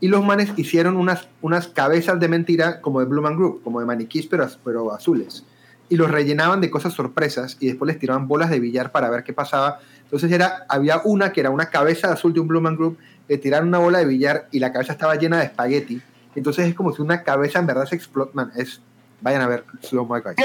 Y 0.00 0.08
los 0.08 0.24
manes 0.24 0.52
hicieron 0.56 0.96
unas, 0.96 1.28
unas 1.42 1.68
cabezas 1.68 2.18
de 2.18 2.28
mentira 2.28 2.80
como 2.80 3.00
de 3.00 3.06
Blue 3.06 3.22
Man 3.22 3.36
Group, 3.36 3.62
como 3.62 3.80
de 3.80 3.86
maniquís, 3.86 4.26
pero, 4.26 4.46
pero 4.64 4.92
azules. 4.92 5.44
Y 5.88 5.96
los 5.96 6.10
rellenaban 6.10 6.60
de 6.60 6.70
cosas 6.70 6.94
sorpresas 6.94 7.56
y 7.60 7.66
después 7.68 7.86
les 7.86 7.98
tiraban 7.98 8.26
bolas 8.28 8.50
de 8.50 8.58
billar 8.60 8.92
para 8.92 9.08
ver 9.10 9.24
qué 9.24 9.32
pasaba. 9.32 9.78
Entonces 10.12 10.30
era, 10.30 10.66
había 10.68 11.00
una 11.04 11.32
que 11.32 11.40
era 11.40 11.48
una 11.48 11.70
cabeza 11.70 12.12
azul 12.12 12.34
de 12.34 12.40
un 12.40 12.46
Blue 12.46 12.60
Man 12.60 12.76
Group, 12.76 12.98
le 13.28 13.38
tiraron 13.38 13.68
una 13.68 13.78
bola 13.78 13.98
de 13.98 14.04
billar 14.04 14.46
y 14.52 14.58
la 14.58 14.70
cabeza 14.70 14.92
estaba 14.92 15.14
llena 15.14 15.38
de 15.38 15.44
espagueti. 15.44 16.02
Entonces 16.34 16.68
es 16.68 16.74
como 16.74 16.92
si 16.92 17.00
una 17.00 17.22
cabeza 17.22 17.58
en 17.60 17.66
verdad 17.66 17.86
se 17.86 17.96
explota. 17.96 18.30
Man, 18.34 18.52
es, 18.54 18.82
vayan 19.22 19.40
a 19.40 19.46
ver 19.46 19.64
Slow 19.80 20.04
Mo 20.04 20.20
Guys. 20.20 20.36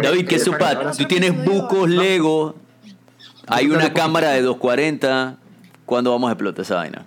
David, 0.00 0.28
¿qué 0.28 0.38
sopa? 0.38 0.92
Tú 0.92 1.06
tienes 1.06 1.44
bucos 1.44 1.90
Lego, 1.90 2.54
hay 3.48 3.68
una 3.68 3.92
cámara 3.92 4.30
de 4.30 4.42
240. 4.42 5.36
¿Cuándo 5.84 6.12
vamos 6.12 6.28
a 6.28 6.34
explotar 6.34 6.62
esa 6.62 6.76
vaina? 6.76 7.04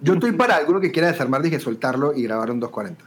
Yo 0.00 0.14
estoy 0.14 0.30
para 0.32 0.54
alguno 0.54 0.80
que 0.80 0.92
quiera 0.92 1.08
desarmar, 1.08 1.42
dije 1.42 1.58
soltarlo 1.58 2.14
y 2.14 2.22
grabar 2.22 2.52
un 2.52 2.60
240. 2.60 3.04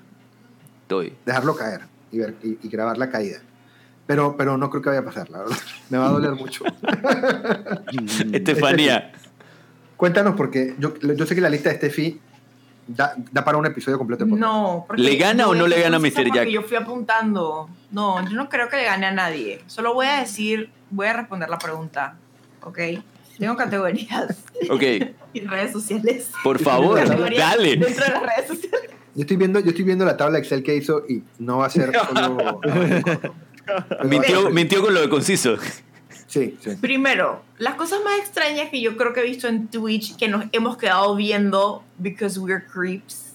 Estoy. 0.81 1.13
Dejarlo 1.25 1.55
caer 1.55 1.83
y, 2.11 2.17
ver, 2.17 2.35
y, 2.43 2.57
y 2.61 2.67
grabar 2.67 2.97
la 2.97 3.09
caída. 3.09 3.39
Pero, 4.07 4.37
pero 4.37 4.57
no 4.57 4.69
creo 4.69 4.81
que 4.81 4.89
vaya 4.89 5.01
a 5.01 5.05
pasar, 5.05 5.29
la 5.29 5.39
verdad. 5.39 5.57
Me 5.89 5.97
va 5.97 6.07
a 6.07 6.09
doler 6.09 6.31
mucho. 6.31 6.63
Estefanía. 8.33 9.11
Cuéntanos, 9.97 10.35
porque 10.35 10.75
yo, 10.77 10.93
yo 10.99 11.25
sé 11.25 11.35
que 11.35 11.41
la 11.41 11.49
lista 11.49 11.69
de 11.69 11.75
Steffi 11.77 12.19
da, 12.87 13.15
da 13.31 13.43
para 13.43 13.57
un 13.57 13.65
episodio 13.65 13.97
completo. 13.97 14.25
No. 14.25 14.85
porque 14.87 15.01
¿Le 15.01 15.15
gana 15.15 15.47
o 15.47 15.55
no 15.55 15.67
le 15.67 15.81
gana 15.81 15.97
a 15.97 15.99
Mr. 15.99 16.31
Jack? 16.33 16.47
Yo 16.49 16.61
fui 16.63 16.77
apuntando. 16.77 17.69
No, 17.91 18.23
yo 18.29 18.35
no 18.35 18.49
creo 18.49 18.69
que 18.69 18.77
le 18.77 18.83
gane 18.83 19.05
a 19.05 19.11
nadie. 19.11 19.63
Solo 19.67 19.93
voy 19.93 20.07
a 20.07 20.19
decir, 20.19 20.69
voy 20.89 21.07
a 21.07 21.13
responder 21.13 21.49
la 21.49 21.57
pregunta. 21.57 22.17
¿Ok? 22.61 22.79
Tengo 23.37 23.57
categorías 23.57 24.43
Ok, 24.69 24.83
y 25.33 25.41
redes 25.41 25.73
sociales. 25.73 26.31
por 26.43 26.57
favor, 26.59 26.97
dale. 27.35 27.75
Dentro 27.75 28.05
de 28.05 28.11
las 28.11 28.21
redes 28.21 28.47
sociales. 28.47 28.91
Yo 29.13 29.21
estoy, 29.21 29.37
viendo, 29.37 29.59
yo 29.59 29.69
estoy 29.69 29.85
viendo 29.85 30.03
la 30.03 30.17
tabla 30.17 30.39
Excel 30.39 30.61
que 30.61 30.75
hizo 30.75 31.03
y 31.07 31.23
no 31.39 31.59
va 31.59 31.67
a 31.67 31.69
ser 31.69 31.91
solo... 32.13 32.59
Mintió, 34.03 34.49
mintió 34.49 34.81
con 34.81 34.93
lo 34.93 35.01
de 35.01 35.09
conciso. 35.09 35.57
Sí, 36.27 36.57
sí. 36.59 36.71
Primero, 36.81 37.43
las 37.57 37.75
cosas 37.75 37.99
más 38.03 38.19
extrañas 38.19 38.69
que 38.69 38.81
yo 38.81 38.97
creo 38.97 39.13
que 39.13 39.21
he 39.21 39.23
visto 39.23 39.47
en 39.47 39.67
Twitch 39.67 40.15
que 40.17 40.27
nos 40.27 40.45
hemos 40.51 40.77
quedado 40.77 41.15
viendo 41.15 41.83
because 41.97 42.39
we're 42.39 42.63
creeps 42.65 43.25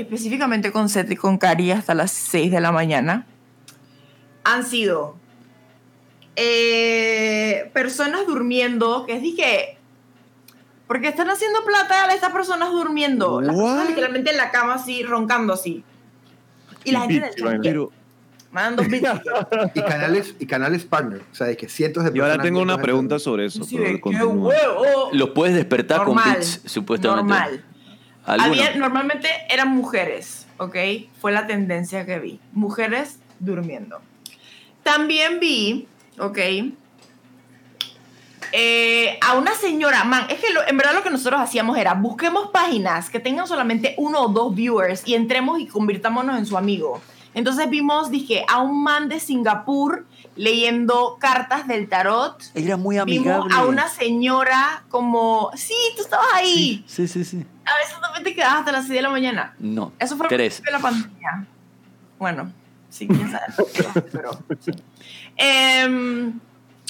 específicamente 0.00 0.72
con 0.72 0.88
Seth 0.88 1.10
y 1.10 1.16
con 1.16 1.38
Cari 1.38 1.70
hasta 1.70 1.94
las 1.94 2.12
6 2.12 2.50
de 2.50 2.60
la 2.60 2.72
mañana, 2.72 3.26
han 4.44 4.64
sido 4.64 5.16
eh, 6.36 7.70
personas 7.72 8.26
durmiendo, 8.26 9.06
que 9.06 9.14
es 9.14 9.22
dije, 9.22 9.78
porque 10.86 11.08
están 11.08 11.30
haciendo 11.30 11.64
plata 11.64 12.04
a 12.04 12.14
estas 12.14 12.32
personas 12.32 12.70
durmiendo, 12.70 13.40
las 13.40 13.56
personas 13.56 13.88
literalmente 13.88 14.30
en 14.30 14.36
la 14.36 14.50
cama 14.50 14.74
así, 14.74 15.02
roncando 15.02 15.54
así. 15.54 15.82
Y 16.84 16.92
la 16.92 17.00
gente 17.00 17.16
en 17.16 17.24
el 17.24 17.30
Beats, 17.30 17.42
vaina. 17.42 17.62
chat, 17.62 17.90
Pero, 18.56 18.76
mandando 18.76 18.82
beats. 18.88 19.70
Y 19.74 19.80
canales, 19.82 20.34
y 20.38 20.46
canales 20.46 20.84
partner. 20.84 21.22
O 21.30 21.34
sea, 21.34 21.46
de 21.46 21.56
que 21.56 21.68
cientos 21.68 22.04
de 22.04 22.10
y 22.10 22.20
ahora 22.20 22.34
personas 22.34 22.44
tengo 22.46 22.60
una 22.62 22.78
pregunta 22.78 23.18
sobre 23.18 23.46
eso. 23.46 23.64
Sí, 23.64 23.76
pero 23.76 23.88
de, 23.88 23.94
¡Qué 23.96 24.00
continúa. 24.00 24.32
huevo! 24.48 25.08
Los 25.12 25.30
puedes 25.30 25.54
despertar 25.54 26.04
con 26.04 26.16
bits, 26.16 26.62
supuestamente. 26.64 27.22
Normal. 27.22 27.64
Había, 28.24 28.74
normalmente 28.74 29.28
eran 29.48 29.68
mujeres, 29.68 30.46
¿ok? 30.58 30.76
Fue 31.20 31.30
la 31.30 31.46
tendencia 31.46 32.04
que 32.06 32.18
vi. 32.18 32.40
Mujeres 32.52 33.18
durmiendo. 33.38 34.00
También 34.82 35.38
vi, 35.38 35.86
¿ok? 36.18 36.38
Eh, 38.52 39.18
a 39.20 39.34
una 39.36 39.54
señora, 39.54 40.04
man, 40.04 40.26
es 40.30 40.38
que 40.40 40.52
lo- 40.52 40.66
en 40.66 40.76
verdad 40.76 40.94
lo 40.94 41.02
que 41.02 41.10
nosotros 41.10 41.40
hacíamos 41.40 41.76
era 41.78 41.94
busquemos 41.94 42.50
páginas 42.50 43.10
que 43.10 43.18
tengan 43.18 43.46
solamente 43.46 43.94
uno 43.98 44.20
o 44.22 44.28
dos 44.28 44.54
viewers 44.54 45.02
y 45.06 45.14
entremos 45.14 45.60
y 45.60 45.66
convirtámonos 45.66 46.38
en 46.38 46.46
su 46.46 46.56
amigo. 46.56 47.00
Entonces 47.36 47.68
vimos, 47.68 48.10
dije, 48.10 48.46
a 48.48 48.62
un 48.62 48.82
man 48.82 49.10
de 49.10 49.20
Singapur 49.20 50.06
leyendo 50.36 51.18
cartas 51.20 51.68
del 51.68 51.86
tarot. 51.86 52.42
Era 52.54 52.78
muy 52.78 52.96
Vimos 53.04 53.26
amigable. 53.26 53.54
a 53.54 53.66
una 53.66 53.88
señora 53.88 54.84
como, 54.88 55.50
sí, 55.54 55.74
tú 55.96 56.02
estabas 56.02 56.28
ahí. 56.32 56.82
Sí, 56.86 57.06
sí, 57.06 57.26
sí. 57.26 57.44
A 57.66 57.76
veces 57.76 58.00
también 58.00 58.24
te 58.24 58.34
quedabas 58.34 58.60
hasta 58.60 58.72
las 58.72 58.86
6 58.86 58.94
de 58.94 59.02
la 59.02 59.10
mañana. 59.10 59.54
No. 59.58 59.92
Eso 59.98 60.16
fue 60.16 60.28
de 60.28 60.50
la 60.72 60.78
pandemia. 60.78 61.46
Bueno, 62.18 62.50
sí, 62.88 63.06
quién 63.06 63.30
sabe. 63.30 63.52
pero, 64.12 64.30
sí. 64.58 64.72
Em, 65.36 66.40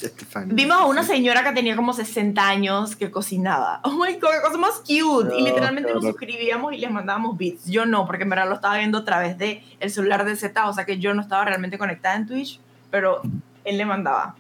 Estefania. 0.02 0.54
vimos 0.54 0.76
a 0.78 0.84
una 0.84 1.02
señora 1.02 1.42
que 1.42 1.52
tenía 1.52 1.74
como 1.76 1.92
60 1.92 2.46
años 2.46 2.96
que 2.96 3.10
cocinaba. 3.10 3.80
Oh 3.84 3.92
my 3.92 4.12
god, 4.14 4.28
qué 4.30 4.40
cosa 4.44 4.58
más 4.58 4.74
cute. 4.80 5.34
Y 5.38 5.42
No, 5.42 5.48
literalmente 5.48 5.92
nos 5.94 6.04
suscribíamos 6.04 6.72
y 6.74 6.78
les 6.78 6.90
mandábamos 6.90 7.36
beats. 7.38 7.64
Yo 7.66 7.86
no, 7.86 8.06
porque 8.06 8.24
en 8.24 8.28
verdad 8.30 8.48
lo 8.48 8.54
estaba 8.56 8.76
viendo 8.76 8.98
a 8.98 9.04
través 9.04 9.38
de 9.38 9.64
el 9.80 9.90
celular 9.90 10.24
de 10.24 10.36
Z, 10.36 10.68
o 10.68 10.72
sea 10.74 10.84
que 10.84 10.98
yo 10.98 11.14
no 11.14 11.22
estaba 11.22 11.44
realmente 11.44 11.78
conectada 11.78 12.16
en 12.16 12.26
Twitch, 12.26 12.60
pero 12.90 13.22
él 13.64 13.78
le 13.78 13.86
mandaba. 13.86 14.34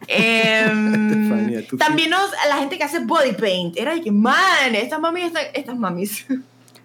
Estefanía, 0.08 1.60
tú 1.68 1.76
sí. 1.76 1.78
también 1.78 2.10
nos, 2.10 2.32
a 2.44 2.48
la 2.48 2.56
gente 2.58 2.76
que 2.78 2.84
hace 2.84 3.00
body 3.00 3.32
paint, 3.32 3.76
era 3.76 3.94
de 3.94 4.00
que, 4.00 4.10
man, 4.12 4.74
estas 4.74 5.00
mamis, 5.00 5.26
están- 5.26 5.46
estas 5.54 5.76
mamis, 5.76 6.26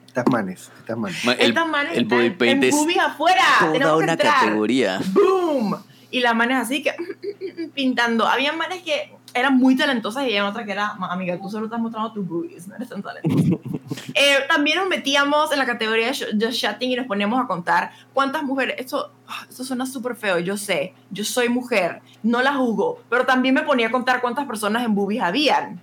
Estas 0.08 0.26
manes, 0.30 0.72
estas 0.80 0.98
manes. 0.98 1.26
Ma- 1.26 1.34
El, 1.34 1.50
estas 1.50 1.68
manes 1.68 1.98
el 1.98 2.06
body 2.06 2.30
paint 2.32 2.64
en 2.64 2.70
es 2.70 2.98
afuera, 3.00 3.42
toda 3.60 3.72
tenemos 3.74 4.02
una 4.04 4.18
categoría. 4.18 5.00
¡Boom! 5.14 5.76
Y 6.14 6.20
las 6.20 6.36
manes 6.36 6.58
así 6.58 6.84
que 6.84 6.94
pintando. 7.74 8.28
Había 8.28 8.54
manes 8.54 8.84
que 8.84 9.12
eran 9.34 9.58
muy 9.58 9.76
talentosas 9.76 10.22
y 10.24 10.26
había 10.28 10.48
otra 10.48 10.64
que 10.64 10.72
era, 10.72 10.94
"Ma, 10.94 11.12
amiga, 11.12 11.40
tú 11.42 11.50
solo 11.50 11.66
estás 11.66 11.80
mostrando 11.80 12.14
tus 12.14 12.28
boobies, 12.28 12.68
no 12.68 12.76
eres 12.76 12.88
tan 12.88 13.02
talentosa. 13.02 13.58
Eh, 14.16 14.38
también 14.48 14.78
nos 14.80 14.88
metíamos 14.88 15.52
en 15.52 15.60
la 15.60 15.66
categoría 15.66 16.08
de 16.08 16.14
just 16.14 16.60
chatting 16.60 16.92
y 16.92 16.96
nos 16.96 17.06
poníamos 17.06 17.44
a 17.44 17.48
contar 17.48 17.92
cuántas 18.14 18.42
mujeres, 18.44 18.76
esto, 18.80 19.12
ah, 19.28 19.46
esto 19.48 19.64
suena 19.64 19.86
súper 19.86 20.16
feo, 20.16 20.40
yo 20.40 20.58
sé, 20.58 20.94
yo 21.12 21.24
soy 21.24 21.50
mujer, 21.50 22.02
no 22.24 22.42
la 22.42 22.54
juzgo, 22.54 23.02
pero 23.10 23.26
también 23.26 23.54
me 23.54 23.62
ponía 23.62 23.88
a 23.88 23.92
contar 23.92 24.22
cuántas 24.22 24.46
personas 24.48 24.84
en 24.84 24.96
boobies 24.96 25.22
habían. 25.22 25.80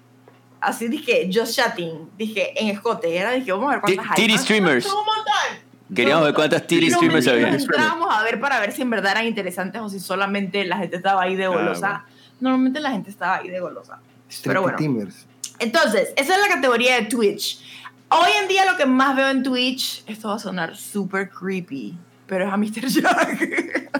Así 0.60 0.88
dije, 0.88 1.28
just 1.32 1.54
chatting, 1.56 2.10
dije, 2.16 2.52
en 2.60 2.68
escote, 2.68 3.16
era, 3.16 3.32
dije, 3.32 3.52
vamos 3.52 3.68
a 3.68 3.72
ver 3.74 3.80
cuántas 3.80 4.06
hay. 4.10 4.16
titty 4.16 4.38
streamers. 4.38 4.86
un 4.92 4.92
montón. 5.04 5.69
Queríamos 5.94 6.24
ver 6.24 6.34
cuántas 6.34 6.62
nos 6.62 6.92
streamers 6.92 7.26
había. 7.28 7.48
Entrábamos 7.48 8.08
a 8.14 8.22
ver 8.22 8.40
para 8.40 8.60
ver 8.60 8.72
si 8.72 8.82
en 8.82 8.90
verdad 8.90 9.12
eran 9.12 9.26
interesantes 9.26 9.80
o 9.80 9.88
si 9.88 9.98
solamente 10.00 10.64
la 10.64 10.78
gente 10.78 10.96
estaba 10.96 11.22
ahí 11.22 11.36
de 11.36 11.46
golosa. 11.48 12.04
Normalmente 12.40 12.80
la 12.80 12.90
gente 12.90 13.10
estaba 13.10 13.36
ahí 13.36 13.48
de 13.48 13.60
golosa. 13.60 13.98
Pero 14.44 14.62
bueno. 14.62 14.78
Timers. 14.78 15.26
Entonces, 15.58 16.12
esa 16.16 16.34
es 16.36 16.40
la 16.40 16.48
categoría 16.48 16.94
de 16.96 17.02
Twitch. 17.02 17.60
Hoy 18.08 18.30
en 18.42 18.48
día 18.48 18.64
lo 18.70 18.76
que 18.76 18.86
más 18.86 19.14
veo 19.16 19.28
en 19.28 19.42
Twitch, 19.42 20.02
esto 20.06 20.28
va 20.28 20.36
a 20.36 20.38
sonar 20.38 20.76
súper 20.76 21.28
creepy, 21.30 21.96
pero 22.26 22.46
es 22.46 22.52
a 22.52 22.56
Mr. 22.56 22.86
Jack. 22.88 23.90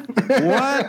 What? 0.43 0.87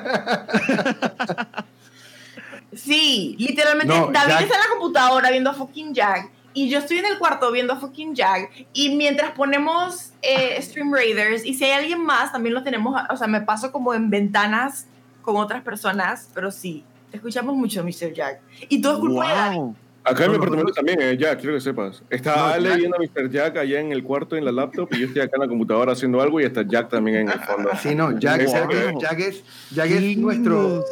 sí, 2.74 3.36
literalmente 3.38 3.94
No, 3.94 4.08
David 4.12 4.30
Jack- 4.30 4.42
está 4.44 4.56
en 4.56 4.62
la 4.62 4.70
computadora 4.70 5.30
viendo 5.32 5.50
a 5.50 5.54
fucking 5.54 5.94
Jack 5.94 6.30
y 6.54 6.70
yo 6.70 6.80
estoy 6.80 6.98
en 7.00 7.06
el 7.06 7.18
cuarto 7.18 7.52
viendo 7.52 7.74
a 7.74 7.78
fucking 7.80 8.14
Jack 8.16 8.66
y 8.74 8.96
mientras 8.96 9.32
ponemos 9.32 10.12
eh, 10.22 10.62
Stream 10.62 10.94
Raiders 10.94 11.46
y 11.46 11.54
si 11.54 11.64
hay 11.66 11.72
alguien 11.72 12.04
más 12.04 12.32
también 12.32 12.54
lo 12.56 12.64
tenemos, 12.64 13.00
o 13.10 13.18
sea, 13.18 13.28
me 13.28 13.42
paso 13.42 13.72
como 13.72 13.94
en 13.94 14.10
ventanas 14.10 14.88
con 15.22 15.38
otras 15.38 15.62
personas, 15.64 16.30
pero 16.34 16.52
sí, 16.52 16.84
escuchamos 17.12 17.56
mucho 17.56 17.82
a 17.82 17.84
Mr. 17.84 18.14
Jack. 18.14 18.42
Y 18.70 18.82
todo 18.82 18.94
es 18.94 19.00
culpa 19.00 19.28
de 19.28 19.34
David. 19.36 19.58
Wow. 19.58 19.76
Acá 20.04 20.26
en 20.26 20.32
mi 20.32 20.38
apartamento 20.38 20.70
no. 20.70 20.74
también, 20.74 21.00
eh, 21.00 21.16
Jack, 21.16 21.42
quiero 21.42 21.54
que 21.54 21.62
sepas. 21.62 22.02
Está 22.10 22.36
No, 22.36 22.46
Ale 22.46 22.70
Jack. 22.70 22.78
viendo 22.80 22.98
a 22.98 23.00
Mr. 23.00 23.30
Jack 23.30 23.58
allá 23.58 23.80
en 23.80 23.92
el 23.92 24.04
cuarto 24.04 24.36
en 24.36 24.44
la 24.46 24.52
laptop 24.52 24.90
y 24.94 25.00
yo 25.02 25.06
estoy 25.06 25.22
acá 25.22 25.34
en 25.36 25.42
la 25.42 25.48
computadora 25.48 25.92
haciendo 25.92 26.20
algo 26.22 26.42
y 26.42 26.44
está 26.46 26.64
Jack 26.68 26.90
también 26.90 27.18
en 27.18 27.30
el 27.30 27.40
fondo. 27.40 27.70
Sí, 27.80 27.94
no, 27.94 28.18
Jack, 28.18 28.46
Wow. 28.48 28.54
Jack, 29.00 29.00
Jack 29.00 29.20
es, 29.20 29.44
Jack 29.72 29.92
es 29.92 30.18
nuestro. 30.18 30.84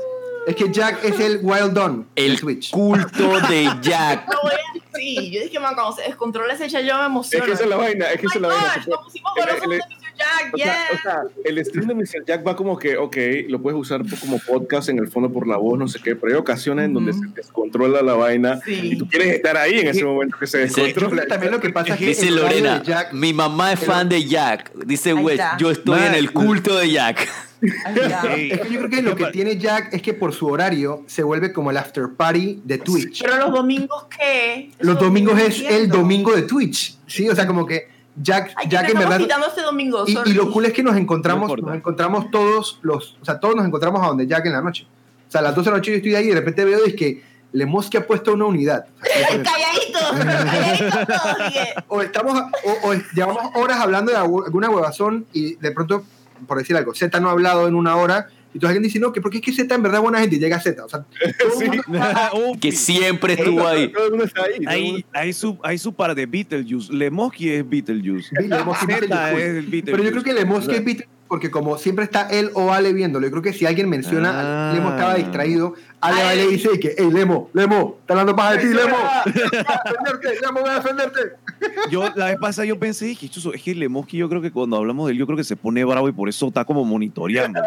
Es 0.45 0.55
que 0.55 0.71
Jack 0.71 1.03
es 1.03 1.19
el 1.19 1.39
Wild 1.41 1.73
Dawn 1.73 2.07
El 2.15 2.39
Twitch. 2.39 2.69
culto 2.71 3.39
de 3.49 3.67
Jack. 3.81 4.25
Sí, 4.95 5.29
yo 5.31 5.41
dije, 5.41 5.59
man, 5.59 5.75
cuando 5.75 5.95
se 5.95 6.01
descontrola 6.03 6.53
ese 6.53 6.67
chat, 6.67 6.83
yo 6.83 6.95
me 6.95 7.01
Es 7.01 7.05
emociono. 7.07 7.45
que 7.45 7.51
esa 7.51 7.63
es 7.63 7.69
la 7.69 7.75
vaina, 7.77 8.05
es 8.11 8.19
que 8.19 8.25
Oh 8.25 8.29
esa 8.29 8.37
es 8.37 8.41
la 8.41 8.47
vaina. 8.47 8.73
gosh, 8.75 8.83
se 8.83 8.89
nos 8.89 9.03
pusimos 9.03 9.31
el- 9.37 9.43
el- 9.43 9.69
de 9.69 9.77
Mr. 9.77 10.15
Jack, 10.19 10.53
O 10.53 10.57
sea, 10.57 10.87
o 10.89 10.91
yes. 10.93 11.01
sea, 11.03 11.21
el 11.45 11.65
stream 11.65 11.87
de 11.87 11.95
Mr. 11.95 12.25
Jack 12.25 12.45
va 12.47 12.55
como 12.55 12.77
que, 12.77 12.97
ok, 12.97 13.17
lo 13.47 13.61
puedes 13.61 13.79
usar 13.79 14.01
como 14.19 14.39
podcast 14.39 14.89
en 14.89 14.99
el 14.99 15.07
fondo 15.07 15.31
por 15.31 15.47
la 15.47 15.57
voz, 15.57 15.77
no 15.79 15.87
sé 15.87 15.99
qué, 16.03 16.15
pero 16.15 16.33
hay 16.33 16.39
ocasiones 16.39 16.85
en 16.85 16.93
donde 16.93 17.13
se 17.13 17.25
descontrola 17.35 18.01
la 18.01 18.13
vaina 18.15 18.59
Sí. 18.65 18.79
y 18.93 18.97
tú 18.97 19.07
quieres 19.07 19.29
estar 19.35 19.55
ahí 19.57 19.79
en 19.79 19.87
ese 19.87 20.03
momento 20.03 20.37
que 20.37 20.47
se 20.47 20.57
descontrola. 20.59 21.25
También 21.27 21.51
lo 21.51 21.59
que 21.59 21.69
pasa 21.69 21.93
es 21.93 21.99
que 21.99 22.05
Dice 22.07 22.31
Lorena, 22.31 22.81
Jack- 22.83 23.13
mi 23.13 23.31
mamá 23.31 23.73
es 23.73 23.79
Pero- 23.81 23.91
fan 23.93 24.09
de 24.09 24.25
Jack. 24.25 24.71
Dice 24.85 25.13
Wes, 25.13 25.39
yo 25.57 25.71
estoy 25.71 26.01
en 26.01 26.15
el 26.15 26.31
culto 26.31 26.75
de 26.77 26.91
Jack. 26.91 27.27
Es 27.61 28.59
que 28.61 28.69
yo 28.71 28.79
creo 28.79 28.89
que 28.89 29.01
lo 29.01 29.15
que 29.15 29.25
tiene 29.27 29.57
Jack 29.57 29.93
es 29.93 30.01
que 30.01 30.13
por 30.13 30.33
su 30.33 30.47
horario 30.47 31.03
se 31.07 31.23
vuelve 31.23 31.51
como 31.53 31.71
el 31.71 31.77
after 31.77 32.09
party 32.15 32.61
de 32.63 32.77
Twitch. 32.77 33.21
Pero 33.21 33.37
los 33.37 33.51
domingos, 33.51 34.05
¿qué? 34.17 34.71
Los 34.79 34.99
domingos 34.99 35.39
es 35.39 35.61
el 35.61 35.89
domingo 35.89 36.33
de 36.35 36.43
Twitch, 36.43 36.97
¿sí? 37.07 37.27
O 37.29 37.35
sea, 37.35 37.45
como 37.47 37.65
que 37.65 37.87
Jack, 38.21 38.51
Ay, 38.55 38.65
que 38.67 38.71
Jack 38.75 38.85
te 38.87 38.91
en 38.91 38.97
estamos 38.97 39.19
verdad... 39.19 39.47
este 39.49 39.61
domingo, 39.61 40.03
Y, 40.07 40.33
lo 40.33 40.51
cool 40.51 40.65
es 40.65 40.73
que 40.73 40.83
nos 40.83 40.95
encontramos, 40.97 41.49
No 41.49 41.67
nos 41.67 41.75
encontramos 41.75 42.31
todos 42.31 42.79
los, 42.81 43.17
o 43.21 43.25
sea, 43.25 43.39
todos 43.39 43.55
nos 43.55 43.65
encontramos 43.65 44.01
a 44.03 44.07
donde 44.07 44.27
Jack 44.27 44.45
en 44.45 44.53
la 44.53 44.61
noche. 44.61 44.85
O 45.27 45.31
sea, 45.31 45.39
a 45.41 45.43
las 45.43 45.55
12 45.55 45.69
de 45.69 45.71
la 45.71 45.77
noche 45.77 45.91
yo 45.91 45.97
estoy 45.97 46.15
ahí 46.15 46.25
y 46.25 46.29
de 46.29 46.35
repente 46.35 46.65
veo 46.65 46.83
es 46.85 46.95
que 46.95 47.23
Lemoski 47.51 47.97
ha 47.97 48.05
puesto 48.05 48.33
una 48.33 48.45
unidad. 48.45 48.85
Calladito, 49.01 49.49
calladito 49.51 50.97
todos, 51.07 51.47
dije. 51.47 51.73
o 51.87 52.01
estamos, 52.01 52.39
a- 52.39 52.51
o, 52.65 52.89
o 52.89 52.93
llevamos 53.15 53.43
horas 53.55 53.79
hablando 53.79 54.11
de 54.11 54.17
algu- 54.17 54.45
alguna 54.45 54.69
huevazón 54.69 55.25
y 55.33 55.55
de 55.55 55.71
pronto, 55.71 56.03
por 56.47 56.57
decir 56.57 56.75
algo, 56.75 56.93
Z 56.93 57.19
no 57.19 57.29
ha 57.29 57.31
hablado 57.31 57.67
en 57.67 57.75
una 57.75 57.95
hora 57.95 58.27
y 58.51 58.57
entonces 58.57 58.69
alguien 58.69 58.83
dice, 58.83 58.99
no, 58.99 59.13
que 59.13 59.21
porque 59.21 59.37
es 59.37 59.43
que 59.43 59.53
Z 59.53 59.73
en 59.75 59.83
verdad 59.83 59.99
es 59.99 60.03
buena 60.03 60.19
gente 60.21 60.37
y 60.37 60.39
llega 60.39 60.59
Z. 60.59 60.83
O 60.83 60.89
sea, 60.89 61.05
está-. 61.21 62.31
Que 62.59 62.71
siempre 62.71 63.33
estuvo 63.33 63.67
ahí. 63.67 63.91
Hay, 64.65 65.05
hay, 65.13 65.33
su, 65.33 65.59
hay 65.61 65.77
su 65.77 65.93
par 65.93 66.15
de 66.15 66.25
Beetlejuice. 66.25 66.91
Lemoski 66.91 67.51
es 67.51 67.69
Beetlejuice. 67.69 68.29
Sí, 68.29 68.47
Lemoski 68.47 68.91
es 68.91 68.99
Beetlejuice. 69.01 69.45
es 69.45 69.55
el 69.55 69.67
Beetlejuice. 69.67 69.91
Pero 69.91 70.03
yo 70.03 70.11
creo 70.11 70.23
que 70.23 70.33
Lemoski 70.33 70.75
es 70.75 70.83
Beatles 70.83 71.07
porque 71.29 71.51
como 71.51 71.77
siempre 71.77 72.03
está 72.05 72.27
él 72.29 72.49
o 72.55 72.73
Ale 72.73 72.91
viéndolo, 72.91 73.27
yo 73.27 73.31
creo 73.31 73.43
que 73.43 73.53
si 73.53 73.65
alguien 73.67 73.87
menciona, 73.87 74.69
Ah. 74.69 74.73
Lemo 74.73 74.89
estaba 74.89 75.13
distraído, 75.13 75.75
Ale 76.01 76.15
va 76.15 76.23
y 76.23 76.27
Ale. 76.39 76.45
le 76.45 76.51
dice 76.51 76.79
que, 76.79 76.95
hey 76.97 77.09
Lemo, 77.13 77.49
Lemo, 77.53 77.97
está 78.01 78.13
hablando 78.13 78.33
más 78.33 78.53
de 78.55 78.57
ti, 78.61 78.67
Lemo. 78.73 78.97
Voy 78.97 79.35
a 79.35 79.81
defenderte, 79.85 80.41
Lemo, 80.41 80.59
voy 80.61 80.69
a 80.69 80.73
defenderte. 80.75 81.19
Yo, 81.91 82.09
la 82.15 82.25
vez 82.25 82.37
pasada 82.41 82.65
yo 82.65 82.79
pensé, 82.79 83.05
dije, 83.05 83.27
es 83.27 83.61
que 83.61 83.75
Lemoski 83.75 84.17
yo 84.17 84.27
creo 84.27 84.41
que 84.41 84.51
cuando 84.51 84.77
hablamos 84.77 85.05
de 85.07 85.13
él, 85.13 85.19
yo 85.19 85.25
creo 85.27 85.37
que 85.37 85.43
se 85.43 85.55
pone 85.55 85.85
bravo 85.85 86.09
y 86.09 86.13
por 86.13 86.29
eso 86.29 86.47
está 86.47 86.65
como 86.65 86.83
monitoreando. 86.83 87.61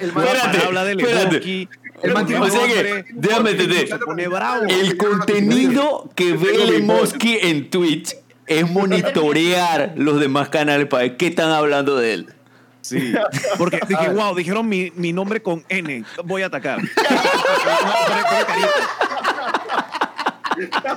Espérate, 0.00 0.64
habla 0.64 0.84
de 0.84 0.92
espérate. 0.92 1.40
Lemoski. 1.40 1.68
El 2.02 2.12
O 2.12 2.50
sea 2.50 2.66
que, 2.66 3.04
déjame 3.14 3.50
entender. 3.50 3.88
El 4.68 4.96
contenido 4.96 6.10
que 6.14 6.34
ve 6.34 6.66
Lemoski 6.70 7.38
en 7.42 7.68
Twitch 7.70 8.14
es 8.46 8.70
monitorear 8.70 9.92
los 9.96 10.20
demás 10.20 10.48
canales 10.48 10.86
para 10.86 11.02
ver 11.04 11.16
qué 11.16 11.26
están 11.28 11.50
hablando 11.50 11.96
de 11.96 12.12
él. 12.14 12.26
Sí, 12.82 13.12
porque 13.58 13.80
dije, 13.88 14.10
wow, 14.10 14.34
dijeron 14.36 14.68
mi, 14.68 14.92
mi 14.94 15.12
nombre 15.12 15.42
con 15.42 15.64
N, 15.68 16.04
voy 16.24 16.42
a 16.42 16.46
atacar. 16.46 16.78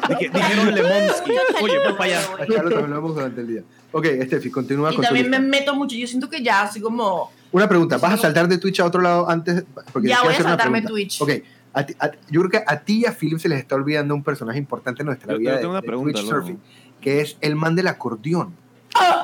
Dije, 0.09 0.30
dijeron 0.34 0.73
Lemoski, 0.73 1.31
oye, 1.61 1.80
voy 1.84 1.93
para 1.93 2.03
allá. 2.05 2.21
A 2.21 2.45
Carlos 2.45 2.69
también 2.73 2.89
lo 2.91 2.95
vemos 2.95 3.13
durante 3.15 3.41
el 3.41 3.47
día. 3.47 3.61
Ok, 3.91 4.05
Estefi, 4.05 4.49
continúa 4.49 4.91
Y 4.91 4.95
con 4.95 5.01
tu 5.03 5.07
también 5.07 5.30
me 5.30 5.38
lista. 5.39 5.49
meto 5.59 5.76
mucho. 5.76 5.95
Yo 5.97 6.07
siento 6.07 6.30
que 6.30 6.41
ya, 6.41 6.61
así 6.61 6.80
como. 6.80 7.31
Una 7.51 7.67
pregunta, 7.67 7.97
¿vas 7.97 8.13
a 8.13 8.17
saltar 8.17 8.47
de 8.47 8.57
Twitch 8.57 8.80
a 8.80 8.85
otro 8.85 9.01
lado 9.01 9.30
antes? 9.30 9.65
Porque 9.91 10.07
Ya 10.07 10.19
voy 10.19 10.30
a 10.30 10.31
hacer 10.31 10.45
una 10.45 10.51
saltarme. 10.51 10.81
Twitch. 10.84 11.21
Ok, 11.21 11.31
a 11.73 11.85
ti- 11.85 11.95
a- 11.99 12.11
yo 12.30 12.41
creo 12.41 12.49
que 12.51 12.63
a 12.65 12.80
ti 12.80 12.99
y 12.99 13.05
a 13.05 13.11
Philip 13.11 13.39
se 13.39 13.49
les 13.49 13.59
está 13.59 13.76
olvidando 13.76 14.15
un 14.15 14.23
personaje 14.23 14.59
importante 14.59 15.01
en 15.01 15.07
nuestra 15.07 15.34
Yo- 15.34 15.39
vida 15.39 15.49
yo 15.51 15.55
de, 15.55 15.61
tengo 15.61 15.71
una 15.73 15.81
de 15.81 15.88
pregunta, 15.88 16.19
Twitch 16.19 16.31
luego. 16.31 16.57
Que 17.01 17.21
es 17.21 17.38
el 17.41 17.55
man 17.55 17.76
del 17.76 17.88
acordeón. 17.88 18.53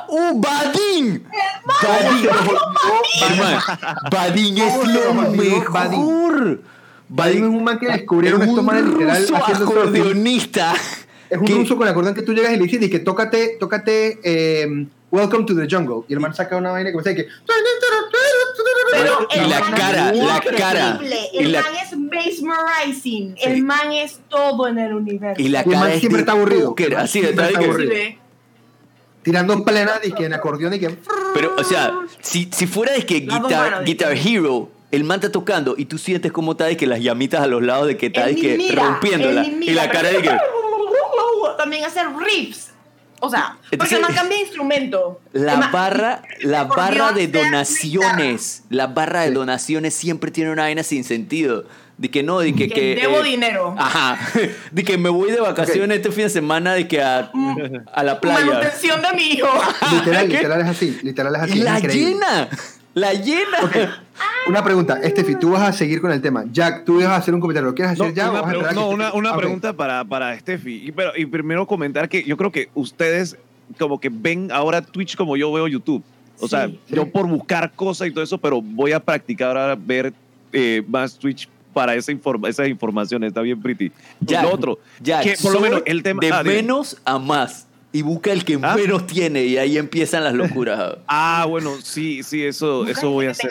¡Uh, 0.07 0.39
Badin! 0.39 1.27
Badin, 1.81 2.29
hermano, 3.21 3.61
Badin 4.11 4.57
es 4.57 4.73
¿Cómo 4.73 4.85
se 4.85 4.93
lo 4.93 5.13
mejor. 5.13 6.61
Badin 7.09 7.43
es 7.43 7.49
un 7.49 7.63
man 7.63 7.79
que 7.79 7.87
descubrieron 7.87 8.41
es 8.41 8.47
estos 8.47 8.59
un 8.59 8.65
manes 8.65 8.85
literal 8.85 9.25
acordeonista. 9.35 10.73
Es 11.29 11.39
un 11.39 11.47
ruso 11.47 11.75
con 11.75 11.87
acordeón 11.87 12.13
que 12.13 12.21
tú 12.21 12.33
llegas 12.33 12.53
y 12.53 12.57
le 12.57 12.63
dices 12.63 12.81
y 12.83 12.89
que 12.89 12.99
tócate, 12.99 13.57
tócate 13.59 14.19
eh, 14.23 14.87
Welcome 15.11 15.45
to 15.45 15.55
the 15.55 15.67
Jungle. 15.69 16.03
Y 16.07 16.13
el 16.13 16.19
man 16.19 16.33
saca 16.33 16.57
una 16.57 16.71
vaina 16.71 16.91
que 16.91 16.97
me 16.97 17.03
dice 17.03 17.15
que. 17.15 17.27
Pero 18.97 19.27
Y 19.33 19.39
el 19.39 19.49
la 19.49 19.59
man 19.59 19.71
cara, 19.73 20.09
es 20.11 20.17
la 20.17 20.39
cara. 20.57 20.99
El 21.33 21.51
man 21.51 21.63
es 21.83 21.97
mesmerizing. 21.97 23.35
El 23.41 23.63
man 23.63 23.91
es 23.91 24.19
todo 24.29 24.67
en 24.67 24.77
el 24.77 24.93
universo. 24.93 25.41
Y 25.41 25.49
la 25.49 25.59
Y 25.59 25.63
el 25.63 25.69
man 25.69 25.79
cara 25.79 25.93
es 25.93 25.99
siempre 25.99 26.17
de 26.17 26.21
está 26.21 26.31
aburrido. 26.33 26.75
así, 26.97 27.19
está 27.19 27.47
de 27.47 27.55
aburrido. 27.57 27.93
Tirando 29.23 29.63
plenas 29.65 30.01
y 30.03 30.11
que 30.11 30.25
en 30.25 30.33
acordeón 30.33 30.73
y 30.75 30.79
que. 30.79 30.95
Pero, 31.33 31.55
o 31.57 31.63
sea, 31.63 31.93
si, 32.21 32.49
si 32.53 32.67
fuera 32.67 32.93
de 32.93 33.05
que 33.05 33.21
Guitar, 33.21 33.83
Guitar 33.83 34.13
Hero, 34.15 34.69
el 34.91 35.03
man 35.03 35.15
está 35.15 35.31
tocando 35.31 35.73
y 35.77 35.85
tú 35.85 35.97
sientes 35.97 36.31
como 36.31 36.51
está 36.51 36.69
y 36.69 36.75
que 36.75 36.85
las 36.85 36.99
llamitas 37.01 37.41
a 37.41 37.47
los 37.47 37.63
lados 37.63 37.87
de 37.87 37.97
que 37.97 38.07
está 38.07 38.27
ni 38.27 38.35
que 38.35 38.55
mira, 38.57 38.83
rompiéndola. 38.83 39.43
Y 39.43 39.71
la 39.71 39.89
cara 39.89 40.09
de 40.09 40.21
que. 40.21 40.37
También 41.57 41.85
hacer 41.85 42.05
riffs. 42.15 42.71
O 43.21 43.29
sea, 43.29 43.57
porque 43.61 43.75
Entonces- 43.75 43.97
el 43.97 44.01
man 44.03 44.13
cambia 44.13 44.37
de 44.37 44.43
instrumento. 44.43 45.21
La 45.33 45.55
man- 45.57 45.71
barra, 45.71 46.21
la 46.41 46.65
barra 46.65 47.11
de 47.11 47.27
donaciones, 47.27 48.63
la 48.69 48.87
barra 48.87 49.21
de 49.21 49.31
donaciones 49.31 49.93
siempre 49.93 50.31
tiene 50.31 50.51
una 50.51 50.63
vaina 50.63 50.83
sin 50.83 51.03
sentido. 51.03 51.65
De 51.97 52.11
que 52.11 52.23
no, 52.23 52.39
de 52.39 52.53
que... 52.53 52.67
Que 52.67 52.73
que, 52.73 52.95
debo 52.95 53.19
eh, 53.21 53.23
dinero. 53.23 53.73
Ajá. 53.77 54.19
De 54.71 54.83
que 54.83 54.97
me 54.97 55.07
voy 55.07 55.31
de 55.31 55.39
vacaciones 55.39 55.95
este 55.95 56.11
fin 56.11 56.25
de 56.25 56.29
semana 56.29 56.73
de 56.73 56.89
que 56.89 57.01
a, 57.01 57.31
a 57.93 58.03
la 58.03 58.19
playa. 58.19 58.45
Manutención 58.45 59.01
de 59.01 59.13
mi 59.13 59.23
hijo. 59.31 59.47
Literal, 59.93 60.27
¿Qué? 60.27 60.33
literal 60.35 60.61
es 60.61 60.67
así. 60.67 60.99
Literal 61.03 61.35
es 61.37 61.41
así. 61.43 61.53
Y 61.53 61.59
es 61.59 61.63
la 61.63 61.79
increíble. 61.79 62.11
llena. 62.11 62.49
La 62.95 63.13
llena. 63.13 63.59
Una 64.47 64.63
pregunta, 64.63 64.99
Estefi, 65.03 65.35
tú 65.35 65.51
vas 65.51 65.61
a 65.61 65.73
seguir 65.73 65.99
con 66.01 66.11
el 66.11 66.21
tema. 66.21 66.45
Jack, 66.51 66.85
tú 66.85 66.97
vas 66.97 67.07
a 67.07 67.15
hacer 67.17 67.33
un 67.33 67.41
comentario. 67.41 67.69
¿Lo 67.69 67.75
quieres 67.75 67.97
No, 67.97 68.05
hacer 68.05 68.15
ya? 68.15 68.29
o 68.29 68.31
una, 68.31 68.41
vas 68.41 68.71
a 68.71 68.73
no, 68.73 68.89
una, 68.89 69.13
una 69.13 69.35
pregunta 69.35 69.73
para, 69.73 70.03
para 70.05 70.37
Steffi. 70.39 70.87
Y, 70.87 70.91
pero, 70.91 71.11
y 71.15 71.25
primero 71.25 71.67
comentar 71.67 72.07
que 72.09 72.23
yo 72.23 72.37
creo 72.37 72.51
que 72.51 72.69
ustedes 72.73 73.37
como 73.77 73.99
que 73.99 74.09
ven 74.09 74.49
ahora 74.51 74.81
Twitch 74.81 75.15
como 75.15 75.35
yo 75.35 75.51
veo 75.51 75.67
YouTube. 75.67 76.03
O 76.39 76.47
sea, 76.47 76.67
Sí. 76.67 76.79
yo 76.89 77.05
por 77.11 77.27
buscar 77.27 77.71
cosas 77.73 78.07
y 78.07 78.11
todo 78.11 78.23
eso, 78.23 78.37
pero 78.37 78.61
voy 78.61 78.91
a 78.93 78.99
practicar 78.99 79.57
ahora 79.57 79.75
ver 79.75 80.13
eh, 80.53 80.83
más 80.87 81.17
Twitch 81.17 81.49
para 81.73 81.95
esa 81.95 82.11
informa 82.13 82.47
esas 82.47 82.69
informaciones. 82.69 83.27
Está 83.29 83.41
bien, 83.41 83.61
Pretty. 83.61 83.91
Jack, 84.21 84.43
lo 84.43 84.51
otro, 84.53 84.79
Jack, 85.01 85.23
que 85.23 85.35
por 85.41 85.51
lo 85.53 85.59
menos 85.59 85.81
el 85.85 86.01
tema... 86.01 86.21
De 86.21 86.31
ah, 86.31 86.43
menos 86.43 86.97
a 87.03 87.19
más. 87.19 87.67
Y 87.95 88.01
busca 88.01 88.33
el 88.33 88.43
que 88.43 88.59
¿Ah? 88.61 88.75
menos 88.75 89.07
tiene 89.07 89.45
y 89.45 89.57
ahí 89.57 89.77
empiezan 89.77 90.25
las 90.25 90.33
locuras. 90.33 90.97
Ah, 91.07 91.45
bueno, 91.47 91.71
sí, 91.81 92.23
sí, 92.23 92.43
eso, 92.43 92.79
Busca 92.79 92.91
eso 92.91 93.09
voy 93.11 93.27
a 93.27 93.31
hacer. 93.31 93.49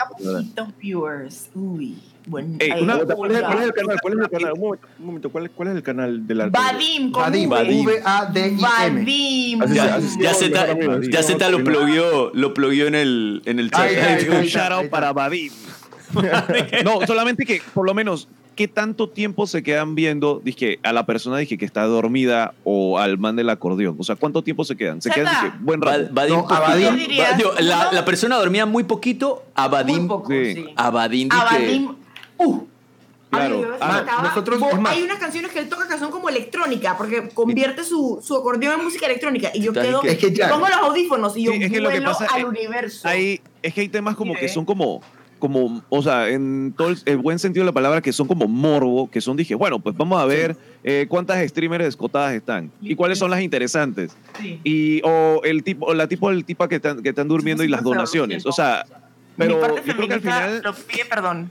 viewers. 0.79 1.49
Uy. 1.55 1.97
Bueno, 2.27 2.57
Ey, 2.59 2.71
ahí 2.71 2.83
una- 2.83 2.97
lo 2.97 3.07
¿Cuál 3.07 3.31
es, 3.33 3.41
cuál 3.43 3.59
es 3.59 3.65
el 3.65 3.73
canal? 3.73 3.99
¿Cuál 4.03 4.15
es 4.15 4.21
el 4.21 4.31
canal? 4.31 4.53
Un 4.53 4.61
momento, 4.61 4.87
un 4.99 5.07
momento, 5.07 5.31
¿cuál 5.31 5.45
es, 5.47 5.51
cuál 5.55 5.69
es 5.69 5.77
el 5.77 5.83
canal 5.83 6.27
del 6.27 6.41
alcalde? 6.43 6.73
Vadim 6.73 7.11
con 7.11 7.23
Vadim. 7.23 7.85
V-A-D-I-M. 7.87 9.66
Ya, 9.75 9.99
ya 10.21 10.35
se 10.35 10.47
así 10.47 11.11
ya 11.11 11.23
se 11.23 11.35
ta 11.37 11.49
lo 11.49 11.65
plugueó, 11.65 12.31
lo 12.35 12.53
plugueó 12.53 12.87
en 12.87 12.95
el, 12.97 13.43
en 13.47 13.59
el 13.59 13.71
chat. 13.71 13.91
Un 13.91 13.97
está, 13.97 14.43
shout 14.45 14.73
out 14.73 14.85
está. 14.85 14.91
para 14.91 15.12
Vadim. 15.15 15.53
no, 16.85 17.07
solamente 17.07 17.45
que, 17.47 17.62
por 17.73 17.87
lo 17.87 17.95
menos, 17.95 18.29
¿qué 18.55 18.68
tanto 18.68 19.09
tiempo 19.09 19.47
se 19.47 19.62
quedan 19.62 19.94
viendo 19.94 20.40
dije, 20.44 20.78
a 20.82 20.93
la 20.93 21.06
persona 21.06 21.36
dije, 21.39 21.59
que 21.59 21.64
está 21.64 21.85
dormida 21.85 22.55
o 22.64 22.98
al 22.98 23.18
man 23.18 23.36
del 23.36 23.51
acordeón? 23.51 23.97
O 23.98 24.05
sea, 24.05 24.16
¿cuánto 24.16 24.43
tiempo 24.43 24.64
se 24.64 24.76
quedan? 24.76 25.01
Se 25.02 25.09
Chata. 25.10 25.20
quedan 25.22 25.44
dije, 25.44 25.56
buen 25.60 25.81
rato. 25.82 26.09
Vadim 26.12 26.36
No, 26.36 26.93
diría- 26.97 27.32
digo, 27.32 27.52
la, 27.60 27.85
no. 27.86 27.93
la 27.93 28.05
persona 28.05 28.36
dormía 28.36 28.66
muy 28.66 28.85
poquito, 28.85 29.44
a 29.55 29.68
Vadim. 29.68 29.98
Muy 30.01 30.09
poco, 30.09 30.31
Sí. 30.32 30.55
sí. 30.55 30.64
A 30.76 30.90
Vadim 30.90 31.28
A 31.32 31.44
dije- 31.51 31.64
Vadim. 31.66 31.94
Uh. 32.39 32.60
Claro. 33.31 33.62
Ay, 33.64 33.78
Ah, 33.81 33.98
estaba- 34.06 34.22
nosotros- 34.28 34.62
hay 34.86 35.02
unas 35.02 35.18
canciones 35.18 35.51
que 35.51 35.59
él 35.59 35.68
toca 35.68 35.89
que 35.89 35.98
son 35.98 36.12
como 36.12 36.28
electrónica, 36.28 36.97
porque 36.97 37.31
convierte 37.31 37.82
su, 37.82 38.20
su 38.22 38.36
acordeón 38.36 38.78
en 38.78 38.85
música 38.85 39.06
electrónica. 39.06 39.51
Y 39.52 39.60
yo 39.62 39.72
quedo. 39.72 40.02
que- 40.02 40.12
Es 40.12 40.18
que 40.18 40.32
ya- 40.32 40.48
Pongo 40.51 40.68
los 40.68 40.76
audífonos 40.78 41.36
y 41.36 41.43
yo 41.43 41.51
Sí, 41.51 41.62
es 41.64 41.72
que 41.72 41.81
lo 41.81 41.89
que 41.90 41.97
vuelo 41.98 42.12
pasa 42.12 42.26
al 42.32 42.43
es- 42.43 42.47
universo. 42.47 43.09
Hay, 43.09 43.40
es 43.60 43.74
que 43.74 43.81
hay 43.81 43.89
temas 43.89 44.14
como 44.14 44.35
que 44.35 44.47
¿eh? 44.47 44.48
son 44.48 44.64
como, 44.64 45.02
como, 45.45 45.85
o 45.91 46.03
sea, 46.03 46.31
en 46.31 46.73
todo 46.75 46.89
el, 46.89 46.97
el 47.05 47.19
buen 47.19 47.39
sentido 47.39 47.65
de 47.65 47.66
la 47.66 47.75
palabra, 47.75 48.01
que 48.01 48.15
son 48.15 48.27
como 48.27 48.49
morbo, 48.49 49.11
que 49.11 49.21
son, 49.21 49.37
dije, 49.37 49.55
bueno, 49.55 49.79
pues 49.79 49.95
vamos 49.95 50.19
a 50.19 50.25
ver 50.25 50.57
eh, 50.83 51.05
cuántas 51.07 51.47
streamers 51.47 51.85
escotadas 51.85 52.33
están 52.33 52.73
y 52.81 52.95
cuáles 52.95 53.19
son 53.19 53.31
las 53.31 53.43
interesantes. 53.43 54.16
Sí. 54.41 54.59
Y, 54.65 55.03
o 55.05 55.43
el 55.45 55.62
tipo, 55.62 55.85
o 55.85 55.93
la 55.93 56.09
tipo, 56.09 56.31
el 56.31 56.47
tipo 56.47 56.66
que 56.66 56.77
están, 56.77 57.03
que 57.03 57.11
están 57.11 57.29
durmiendo 57.29 57.62
y 57.62 57.69
las 57.69 57.83
donaciones. 57.83 58.47
O 58.47 58.53
sea, 58.53 58.87
pero 59.37 59.77
yo 59.85 59.95
creo 59.95 60.09
que 60.09 60.15
al 60.15 60.21
final, 60.23 60.62
Lo 60.65 60.73
pide 60.73 61.05
perdón. 61.05 61.51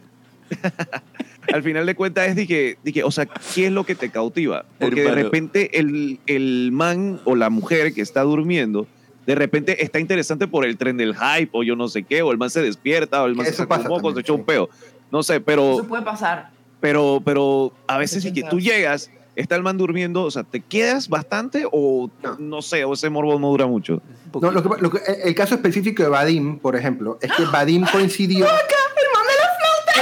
al 1.53 1.61
final 1.61 1.85
de 1.85 1.93
cuentas 1.93 2.29
es 2.29 2.35
dije, 2.35 2.79
dije, 2.83 3.03
o 3.03 3.11
sea, 3.11 3.27
¿qué 3.27 3.67
es 3.67 3.71
lo 3.71 3.83
que 3.83 3.93
te 3.93 4.09
cautiva? 4.09 4.65
Porque 4.79 5.03
de 5.03 5.11
repente 5.11 5.77
el, 5.79 6.19
el 6.25 6.71
man 6.71 7.21
o 7.25 7.35
la 7.35 7.51
mujer 7.51 7.93
que 7.93 8.01
está 8.01 8.23
durmiendo, 8.23 8.87
de 9.25 9.35
repente 9.35 9.83
está 9.83 9.99
interesante 9.99 10.47
por 10.47 10.65
el 10.65 10.77
tren 10.77 10.97
del 10.97 11.15
hype 11.15 11.49
o 11.53 11.63
yo 11.63 11.75
no 11.75 11.87
sé 11.87 12.03
qué, 12.03 12.21
o 12.21 12.31
el 12.31 12.37
man 12.37 12.49
se 12.49 12.61
despierta, 12.61 13.23
o 13.23 13.25
el 13.27 13.35
man 13.35 13.45
Eso 13.45 13.55
se 13.55 13.63
saca 13.63 13.79
un 13.79 13.87
moco, 13.87 14.13
se 14.13 14.19
echa 14.21 14.33
un 14.33 14.43
peo. 14.45 14.69
No 15.11 15.23
sé, 15.23 15.39
pero, 15.41 15.73
Eso 15.73 15.87
puede 15.87 16.03
pasar. 16.03 16.49
pero, 16.79 17.21
pero 17.23 17.71
a 17.87 17.97
veces 17.97 18.23
sí 18.23 18.33
que 18.33 18.41
es 18.41 18.49
tú 18.49 18.59
llegas, 18.59 19.09
está 19.35 19.55
el 19.55 19.63
man 19.63 19.77
durmiendo, 19.77 20.23
o 20.23 20.31
sea, 20.31 20.43
¿te 20.43 20.59
quedas 20.59 21.07
bastante 21.09 21.65
o 21.71 22.09
No. 22.21 22.35
no, 22.39 22.61
sé, 22.61 22.83
o 22.83 22.93
ese 22.93 23.09
morbo 23.09 23.39
no 23.39 23.47
dura 23.49 23.65
mucho? 23.67 24.01
No, 24.41 24.51
lo 24.51 24.63
que- 24.63 24.81
lo 24.81 24.89
que- 24.91 24.99
el 25.23 25.35
caso 25.35 25.55
específico 25.55 26.01
de 26.03 26.09
Vadim, 26.09 26.57
por 26.59 26.75
ejemplo, 26.75 27.17
es 27.21 27.31
que 27.31 27.45
Vadim 27.45 27.85
coincidió. 27.91 28.45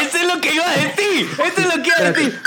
Eso 0.02 0.18
es 0.18 0.28
lo 0.36 0.42
que 0.42 0.54
iba 0.54 0.66
a 0.70 0.76
decir. 0.76 1.28
Eso 1.34 1.62
es 1.62 1.76
lo 1.76 1.84
que 1.84 1.90
iba 1.90 1.98
a 2.08 2.12
decir. 2.12 2.40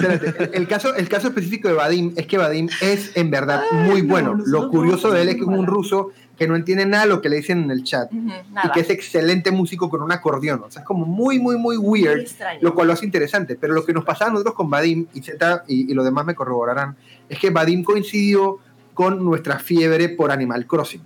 Espérate, 0.00 0.56
el, 0.56 0.66
caso, 0.68 0.94
el 0.94 1.08
caso 1.08 1.28
específico 1.28 1.68
de 1.68 1.74
Vadim 1.74 2.12
es 2.16 2.26
que 2.26 2.38
Vadim 2.38 2.68
es 2.80 3.16
en 3.16 3.30
verdad 3.30 3.62
muy 3.72 4.02
bueno. 4.02 4.34
Lo 4.46 4.68
curioso 4.70 5.10
de 5.10 5.22
él 5.22 5.28
es 5.28 5.34
que 5.36 5.42
es 5.42 5.46
un 5.46 5.66
ruso 5.66 6.10
que 6.38 6.48
no 6.48 6.56
entiende 6.56 6.86
nada 6.86 7.02
de 7.04 7.10
lo 7.10 7.20
que 7.20 7.28
le 7.28 7.36
dicen 7.36 7.64
en 7.64 7.70
el 7.70 7.84
chat 7.84 8.10
Ujú, 8.10 8.18
y 8.18 8.52
Nada. 8.54 8.72
que 8.72 8.80
es 8.80 8.88
excelente 8.88 9.50
músico 9.50 9.90
con 9.90 10.00
un 10.00 10.10
acordeón. 10.10 10.62
O 10.64 10.70
sea, 10.70 10.80
es 10.80 10.86
como 10.86 11.04
muy, 11.04 11.38
muy, 11.38 11.58
muy 11.58 11.76
weird, 11.76 12.20
Muy 12.20 12.62
lo 12.62 12.74
cual 12.74 12.86
lo 12.86 12.94
hace 12.94 13.04
interesante. 13.04 13.56
Pero 13.60 13.74
lo 13.74 13.84
que 13.84 13.92
nos 13.92 14.04
pasaba 14.04 14.30
a 14.30 14.32
nosotros 14.32 14.54
con 14.54 14.70
Vadim 14.70 15.06
y 15.12 15.20
Z 15.20 15.64
y, 15.68 15.90
y 15.90 15.94
los 15.94 16.04
demás 16.04 16.24
me 16.24 16.34
corroborarán 16.34 16.96
es 17.28 17.38
que 17.38 17.50
Vadim 17.50 17.84
coincidió 17.84 18.58
con 18.94 19.22
nuestra 19.24 19.58
fiebre 19.58 20.08
por 20.08 20.30
Animal 20.30 20.66
Crossing. 20.66 21.02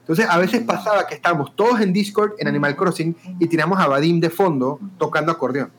Entonces, 0.00 0.26
a 0.28 0.38
veces 0.38 0.62
pasaba 0.62 1.06
que 1.06 1.14
estábamos 1.14 1.54
todos 1.54 1.80
en 1.80 1.92
Discord 1.92 2.32
en 2.38 2.48
Animal 2.48 2.74
Crossing 2.74 3.14
y 3.38 3.46
tiramos 3.46 3.78
a 3.78 3.86
Vadim 3.86 4.18
de 4.18 4.30
fondo 4.30 4.80
tocando 4.98 5.30
acordeón. 5.30 5.70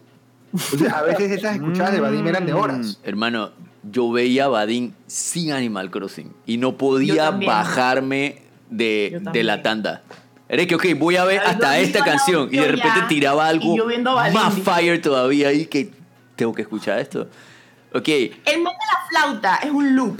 Entonces, 0.53 0.91
a 0.91 1.02
veces 1.02 1.32
esas 1.32 1.56
escuchadas 1.56 1.94
de 1.94 1.99
Vadim 1.99 2.28
eran 2.28 2.45
de 2.45 2.53
horas. 2.53 2.99
Hermano, 3.03 3.52
yo 3.90 4.11
veía 4.11 4.45
a 4.45 4.48
Vadim 4.49 4.94
sin 5.07 5.52
Animal 5.52 5.90
Crossing 5.90 6.34
y 6.45 6.57
no 6.57 6.78
podía 6.78 7.32
bajarme 7.32 8.41
de, 8.69 9.22
de 9.34 9.44
la 9.44 9.61
tanda. 9.61 10.03
Era 10.49 10.65
que, 10.65 10.76
ok, 10.76 10.86
voy 10.98 11.15
a 11.15 11.23
ver 11.23 11.40
Ay, 11.40 11.52
hasta 11.52 11.80
esta 11.80 12.03
canción 12.03 12.49
y 12.52 12.57
de 12.57 12.68
repente 12.68 12.99
ya, 12.99 13.07
tiraba 13.07 13.48
algo 13.48 13.78
más 14.34 14.53
fire 14.60 15.02
todavía 15.02 15.53
y 15.53 15.65
que 15.65 15.91
tengo 16.36 16.53
que 16.53 16.64
escuchar 16.64 16.99
esto. 16.99 17.28
Ok, 17.94 18.07
El 18.07 18.61
man 18.61 18.73
de 18.73 18.86
la 18.86 19.07
flauta 19.10 19.56
es 19.64 19.72
un 19.72 19.95
loop. 19.95 20.18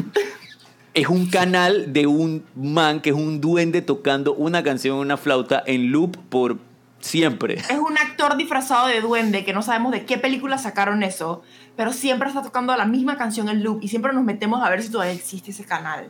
es 0.94 1.08
un 1.08 1.26
canal 1.28 1.92
de 1.92 2.08
un 2.08 2.46
man 2.56 3.02
que 3.02 3.10
es 3.10 3.16
un 3.16 3.42
duende 3.42 3.82
tocando 3.82 4.34
una 4.34 4.64
canción 4.64 4.96
en 4.96 5.02
una 5.02 5.18
flauta 5.18 5.64
en 5.66 5.92
loop 5.92 6.18
por 6.30 6.58
siempre. 7.02 7.56
Es 7.56 7.78
un 7.80 7.98
actor 7.98 8.38
disfrazado 8.38 8.88
de 8.88 9.02
duende 9.02 9.44
que 9.44 9.54
no 9.54 9.62
sabemos 9.62 9.92
de 9.92 10.06
qué 10.06 10.18
película 10.18 10.58
sacaron 10.58 11.04
eso, 11.04 11.42
pero 11.76 11.94
siempre 11.94 12.28
está 12.30 12.42
tocando 12.42 12.76
la 12.76 12.86
misma 12.86 13.18
canción 13.18 13.50
en 13.50 13.64
loop 13.64 13.80
y 13.84 13.88
siempre 13.90 14.14
nos 14.14 14.24
metemos 14.24 14.64
a 14.64 14.70
ver 14.70 14.82
si 14.82 14.90
todavía 14.90 15.14
existe 15.14 15.52
ese 15.52 15.66
canal. 15.66 16.10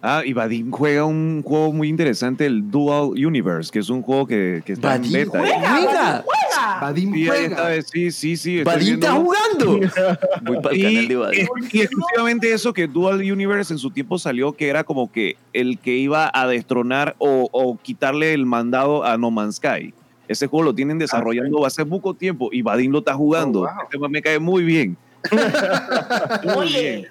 Ah, 0.00 0.22
y 0.24 0.32
Vadim 0.32 0.70
juega 0.70 1.04
un 1.04 1.42
juego 1.42 1.72
muy 1.72 1.88
interesante, 1.88 2.46
el 2.46 2.70
Dual 2.70 3.08
Universe, 3.26 3.68
que 3.72 3.80
es 3.80 3.88
un 3.90 4.00
juego 4.00 4.28
que, 4.28 4.62
que 4.64 4.74
está 4.74 4.94
en 4.94 5.02
Vadim 5.02 5.12
beta. 5.12 5.38
juega. 5.40 6.24
¡Juega! 6.24 6.80
Vadim 6.80 7.12
Sí, 7.14 7.26
juega. 7.26 7.74
está, 7.74 7.82
sí, 7.90 8.10
sí, 8.12 8.36
sí. 8.36 8.58
estoy 8.60 8.74
Vadim 8.74 8.94
está 8.94 9.12
jugando. 9.14 9.80
Voy 10.42 10.60
para 10.62 10.74
el 10.76 10.82
canal 10.82 11.04
Y, 11.04 11.06
de 11.08 11.16
Vadim. 11.16 11.46
y 11.72 11.80
exclusivamente 11.80 12.52
eso 12.52 12.72
que 12.72 12.86
Dual 12.86 13.16
Universe 13.20 13.72
en 13.72 13.78
su 13.80 13.90
tiempo 13.90 14.20
salió, 14.20 14.52
que 14.52 14.68
era 14.68 14.84
como 14.84 15.10
que 15.10 15.36
el 15.52 15.80
que 15.80 15.96
iba 15.96 16.30
a 16.32 16.46
destronar 16.46 17.16
o, 17.18 17.48
o 17.50 17.76
quitarle 17.78 18.34
el 18.34 18.46
mandado 18.46 19.04
a 19.04 19.18
No 19.18 19.32
Man's 19.32 19.56
Sky. 19.56 19.92
Ese 20.28 20.46
juego 20.46 20.64
lo 20.64 20.74
tienen 20.74 20.98
desarrollando 20.98 21.64
hace 21.64 21.84
poco 21.86 22.14
tiempo 22.14 22.50
y 22.52 22.62
Vadim 22.62 22.92
lo 22.92 22.98
está 22.98 23.14
jugando. 23.14 23.60
Oh, 23.60 23.62
wow. 23.62 23.82
Este 23.90 24.08
me 24.08 24.22
cae 24.22 24.38
muy 24.38 24.62
bien. 24.62 24.96
Muy 26.44 26.54
Oye, 26.54 26.80
bien. 26.80 27.06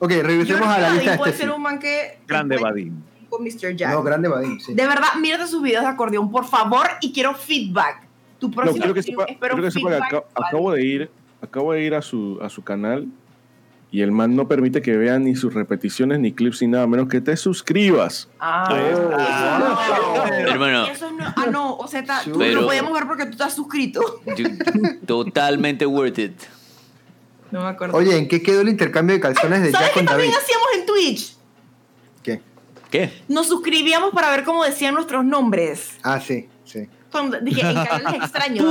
Ok, 0.00 0.10
regresemos 0.10 0.60
creo 0.62 0.70
a 0.70 0.74
que 0.76 0.80
la 0.82 0.90
lista 0.94 1.10
de 1.12 1.18
puede 1.18 1.30
este 1.30 1.44
ser 1.44 1.52
un 1.54 1.62
man 1.62 1.78
que... 1.78 2.18
Grande 2.26 2.56
que 2.56 2.62
Vadim. 2.62 3.02
Con 3.28 3.44
Mr. 3.44 3.76
Jack. 3.76 3.92
No, 3.92 4.02
grande 4.02 4.28
Vadim, 4.28 4.58
sí. 4.58 4.74
De 4.74 4.86
verdad, 4.86 5.14
mírate 5.20 5.46
sus 5.46 5.62
videos 5.62 5.82
de 5.84 5.88
acordeón, 5.90 6.30
por 6.30 6.44
favor, 6.44 6.86
y 7.00 7.12
quiero 7.12 7.34
feedback. 7.34 8.02
Tu 8.40 8.48
No, 8.48 8.54
próximo 8.54 8.78
quiero 8.78 8.94
que 8.94 9.02
stream, 9.02 9.20
sepa, 9.20 9.32
espero 9.32 9.54
quiero 9.54 9.68
que, 9.68 9.74
que 9.74 9.80
feedback. 9.80 10.02
acabo, 10.04 10.26
acabo 10.34 10.72
de 10.72 10.84
ir, 10.84 11.10
acabo 11.40 11.72
de 11.72 11.82
ir 11.82 11.94
a 11.94 12.02
su, 12.02 12.38
a 12.42 12.48
su 12.48 12.62
canal 12.64 13.06
Y 13.90 14.02
el 14.02 14.10
man 14.12 14.34
no 14.34 14.48
permite 14.48 14.82
que 14.82 14.96
vean 14.96 15.24
ni 15.24 15.36
sus 15.36 15.54
repeticiones, 15.54 16.18
ni 16.18 16.32
clips, 16.32 16.60
ni 16.60 16.68
nada, 16.68 16.84
a 16.84 16.86
menos 16.86 17.08
que 17.08 17.20
te 17.20 17.36
suscribas. 17.36 18.28
Ah, 18.40 18.66
Ah. 18.68 18.80
eso 18.90 20.38
no. 20.42 20.50
Hermano. 20.52 20.86
Eso 20.86 21.10
no, 21.12 21.24
ah, 21.24 21.46
no, 21.50 21.76
o 21.76 21.86
sea, 21.88 22.04
ta- 22.04 22.22
tú 22.24 22.36
Pero- 22.38 22.62
lo 22.62 22.66
podíamos 22.66 22.92
ver 22.92 23.06
porque 23.06 23.24
tú 23.26 23.32
estás 23.32 23.54
suscrito. 23.54 24.00
Totalmente 25.06 25.86
worth 25.86 26.18
it. 26.18 26.32
No 27.50 27.62
me 27.62 27.68
acuerdo. 27.68 27.96
Oye, 27.96 28.16
¿en 28.18 28.28
qué 28.28 28.42
quedó 28.42 28.60
el 28.62 28.68
intercambio 28.68 29.14
de 29.14 29.20
calzones 29.20 29.62
de 29.62 29.70
¿Sabes 29.70 29.86
Jack 29.88 29.94
qué 29.94 30.00
David? 30.02 30.10
también 30.10 30.32
hacíamos 30.34 30.66
en 30.74 30.86
Twitch? 30.86 31.36
¿Qué? 32.22 32.40
¿Qué? 32.90 33.12
Nos 33.28 33.46
suscribíamos 33.46 34.10
para 34.12 34.30
ver 34.30 34.42
cómo 34.44 34.64
decían 34.64 34.94
nuestros 34.94 35.24
nombres. 35.24 35.96
Ah, 36.02 36.20
sí. 36.20 36.48
Cuando, 37.10 37.40
dije, 37.40 37.60
en 37.60 37.74
canales 37.74 38.14
extraños. 38.14 38.64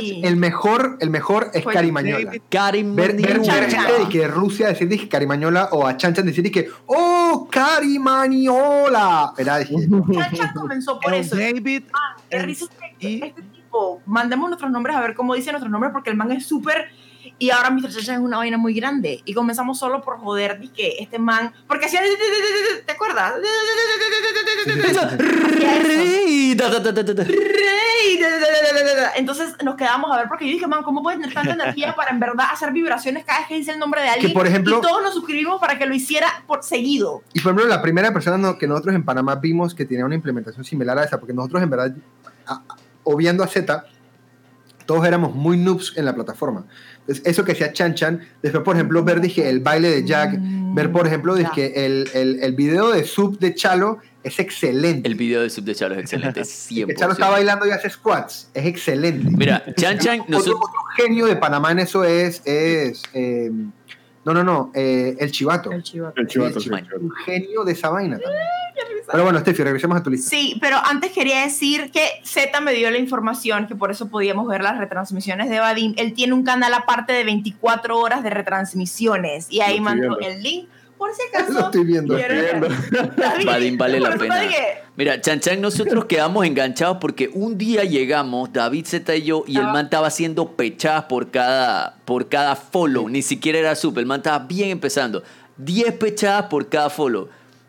Sí. 0.00 0.20
El 0.22 0.36
mejor, 0.36 0.98
el 1.00 1.10
mejor 1.10 1.50
es 1.54 1.64
Carimañola. 1.64 2.32
Karim 2.50 2.94
Ver, 2.94 3.16
ver, 3.16 3.38
Mañola. 3.38 3.54
ver 3.54 3.70
gente 3.70 3.92
de 3.98 4.08
que 4.08 4.28
Rusia 4.28 4.68
decir 4.68 4.88
que 4.88 5.08
Carimañola 5.08 5.68
o 5.72 5.86
a 5.86 5.96
Chanchan 5.96 6.26
decir 6.26 6.50
que 6.50 6.68
¡Oh, 6.86 7.48
Carimañola! 7.50 9.32
Dije, 9.36 9.88
Chacha 10.14 10.52
comenzó 10.54 11.00
por 11.00 11.14
eso. 11.14 11.36
David 11.36 11.84
Ah, 11.92 12.16
qué 12.28 12.38
risa 12.40 12.66
este 12.98 13.42
tipo, 13.42 14.00
mandemos 14.06 14.48
nuestros 14.48 14.70
nombres 14.70 14.96
a 14.96 15.00
ver 15.00 15.14
cómo 15.14 15.34
dice 15.34 15.50
nuestros 15.50 15.70
nombres 15.70 15.92
porque 15.92 16.10
el 16.10 16.16
man 16.16 16.32
es 16.32 16.46
súper 16.46 16.88
y 17.38 17.50
ahora 17.50 17.70
Mr. 17.70 17.90
Chacha 17.90 18.14
es 18.14 18.18
una 18.20 18.38
vaina 18.38 18.56
muy 18.56 18.72
grande 18.74 19.20
y 19.24 19.34
comenzamos 19.34 19.78
solo 19.78 20.00
por 20.02 20.18
joder 20.18 20.58
de 20.58 20.68
que 20.72 20.96
este 21.00 21.18
man 21.18 21.52
porque 21.68 21.86
hacía 21.86 22.00
¿te 22.86 22.92
acuerdas? 22.92 23.34
Rey. 27.26 28.16
Entonces 29.16 29.54
nos 29.64 29.76
quedamos 29.76 30.10
a 30.12 30.16
ver 30.18 30.28
porque 30.28 30.46
yo 30.46 30.52
dije, 30.52 30.66
man, 30.66 30.82
¿cómo 30.82 31.02
puedes 31.02 31.20
tener 31.20 31.34
tanta 31.34 31.52
energía 31.52 31.94
para 31.94 32.10
en 32.10 32.20
verdad 32.20 32.46
hacer 32.52 32.72
vibraciones 32.72 33.24
cada 33.24 33.40
vez 33.40 33.48
que 33.48 33.54
dice 33.56 33.72
el 33.72 33.78
nombre 33.78 34.02
de 34.02 34.08
alguien? 34.08 34.32
por 34.32 34.46
ejemplo- 34.46 34.78
y 34.78 34.80
todos 34.80 35.02
nos 35.02 35.14
suscribimos 35.14 35.60
para 35.60 35.78
que 35.78 35.86
lo 35.86 35.94
hiciera 35.94 36.28
por 36.46 36.62
seguido. 36.62 37.22
Y 37.34 37.40
por 37.40 37.52
ejemplo, 37.52 37.66
la 37.66 37.82
primera 37.82 38.12
persona 38.12 38.56
que 38.58 38.66
nosotros 38.66 38.94
en 38.94 39.04
Panamá 39.04 39.36
vimos 39.36 39.74
que 39.74 39.84
tenía 39.84 40.04
una 40.04 40.14
implementación 40.14 40.64
similar 40.64 40.98
a 40.98 41.04
esa, 41.04 41.18
porque 41.18 41.32
nosotros 41.32 41.62
en 41.62 41.70
verdad, 41.70 41.94
obviando 43.04 43.42
a 43.42 43.46
Z, 43.46 43.84
todos 44.84 45.04
éramos 45.06 45.34
muy 45.34 45.56
noobs 45.56 45.92
en 45.96 46.04
la 46.04 46.14
plataforma. 46.14 46.64
Entonces, 47.06 47.24
eso 47.24 47.44
que 47.44 47.52
hacía 47.52 47.72
Chan 47.72 47.94
Chan, 47.94 48.20
después, 48.42 48.64
por 48.64 48.74
ejemplo, 48.74 49.04
ver 49.04 49.20
dije, 49.20 49.48
el 49.48 49.60
baile 49.60 49.88
de 49.90 50.04
Jack, 50.04 50.36
ver, 50.74 50.90
por 50.90 51.06
ejemplo, 51.06 51.36
dije, 51.36 51.86
el, 51.86 52.08
el, 52.14 52.42
el 52.42 52.52
video 52.54 52.90
de 52.90 53.04
Sub 53.04 53.38
de 53.38 53.54
Chalo 53.54 53.98
es 54.24 54.40
excelente. 54.40 55.08
El 55.08 55.14
video 55.14 55.40
de 55.40 55.50
Sub 55.50 55.64
de 55.64 55.74
Chalo 55.76 55.94
es 55.94 56.00
excelente, 56.00 56.40
que 56.40 56.46
100%. 56.46 56.96
Chalo 56.98 57.12
está 57.12 57.30
bailando 57.30 57.64
y 57.66 57.70
hace 57.70 57.88
squats, 57.88 58.50
es 58.54 58.66
excelente. 58.66 59.30
Mira, 59.30 59.64
Chan 59.76 59.98
Chan, 59.98 60.20
otro, 60.20 60.32
nosotros... 60.32 60.60
otro 60.62 60.80
genio 60.96 61.26
de 61.26 61.36
Panamá 61.36 61.70
en 61.70 61.78
eso 61.78 62.02
es, 62.02 62.42
es 62.44 63.04
eh, 63.14 63.52
no, 64.26 64.34
no, 64.34 64.42
no, 64.42 64.72
eh, 64.74 65.16
el 65.20 65.30
Chivato. 65.30 65.70
El. 65.70 65.76
El 65.76 65.82
chivato, 65.84 66.20
el 66.20 66.26
chivato. 66.26 66.58
un 67.00 67.12
genio 67.12 67.62
de 67.62 67.72
esa 67.72 67.90
vaina 67.90 68.18
también. 68.18 68.42
Pero 69.08 69.22
bueno, 69.22 69.38
Steffi, 69.38 69.62
regresemos 69.62 69.96
a 69.96 70.02
tu 70.02 70.10
lista. 70.10 70.28
Sí, 70.28 70.58
pero 70.60 70.78
antes 70.84 71.12
quería 71.12 71.42
decir 71.42 71.92
que 71.92 72.00
Z 72.24 72.60
me 72.60 72.72
dio 72.72 72.90
la 72.90 72.98
información, 72.98 73.68
que 73.68 73.76
por 73.76 73.92
eso 73.92 74.08
podíamos 74.08 74.48
ver 74.48 74.62
las 74.62 74.78
retransmisiones 74.78 75.48
de 75.48 75.60
Vadim. 75.60 75.94
Él 75.96 76.12
tiene 76.12 76.32
un 76.32 76.42
canal 76.42 76.74
aparte 76.74 77.12
de 77.12 77.22
24 77.22 77.96
horas 77.96 78.24
de 78.24 78.30
retransmisiones 78.30 79.46
y 79.48 79.60
ahí 79.60 79.80
mandó 79.80 80.18
el 80.18 80.42
link. 80.42 80.68
Por 80.98 81.10
si 81.14 81.22
acaso. 81.34 81.52
Lo 81.52 81.60
estoy 81.66 81.84
viendo, 81.84 82.16
estoy. 82.16 82.38
David, 83.16 83.46
Vadim 83.46 83.76
vale 83.78 84.00
la 84.00 84.16
pena. 84.16 84.40
dije, 84.40 84.78
Mira, 84.96 85.20
Chan 85.20 85.40
Chan, 85.40 85.60
nosotros 85.60 86.06
quedamos 86.06 86.46
enganchados 86.46 86.96
porque 87.00 87.28
un 87.34 87.58
día 87.58 87.84
llegamos, 87.84 88.50
David 88.52 88.86
Z 88.86 89.14
y 89.16 89.22
yo, 89.24 89.44
y 89.46 89.58
el 89.58 89.64
Ah. 89.66 89.72
man 89.72 89.84
estaba 89.86 90.06
haciendo 90.06 90.52
pechadas 90.52 91.04
por 91.04 91.30
cada, 91.30 91.96
por 92.06 92.28
cada 92.28 92.56
follow. 92.56 93.08
Ni 93.08 93.20
siquiera 93.22 93.58
era 93.58 93.74
sub, 93.74 93.98
el 93.98 94.06
man 94.06 94.20
estaba 94.20 94.38
bien 94.46 94.70
empezando. 94.70 95.22
10 95.58 95.92
pechadas 95.94 96.46
por 96.46 96.68
cada 96.68 96.88
follow. 96.90 97.28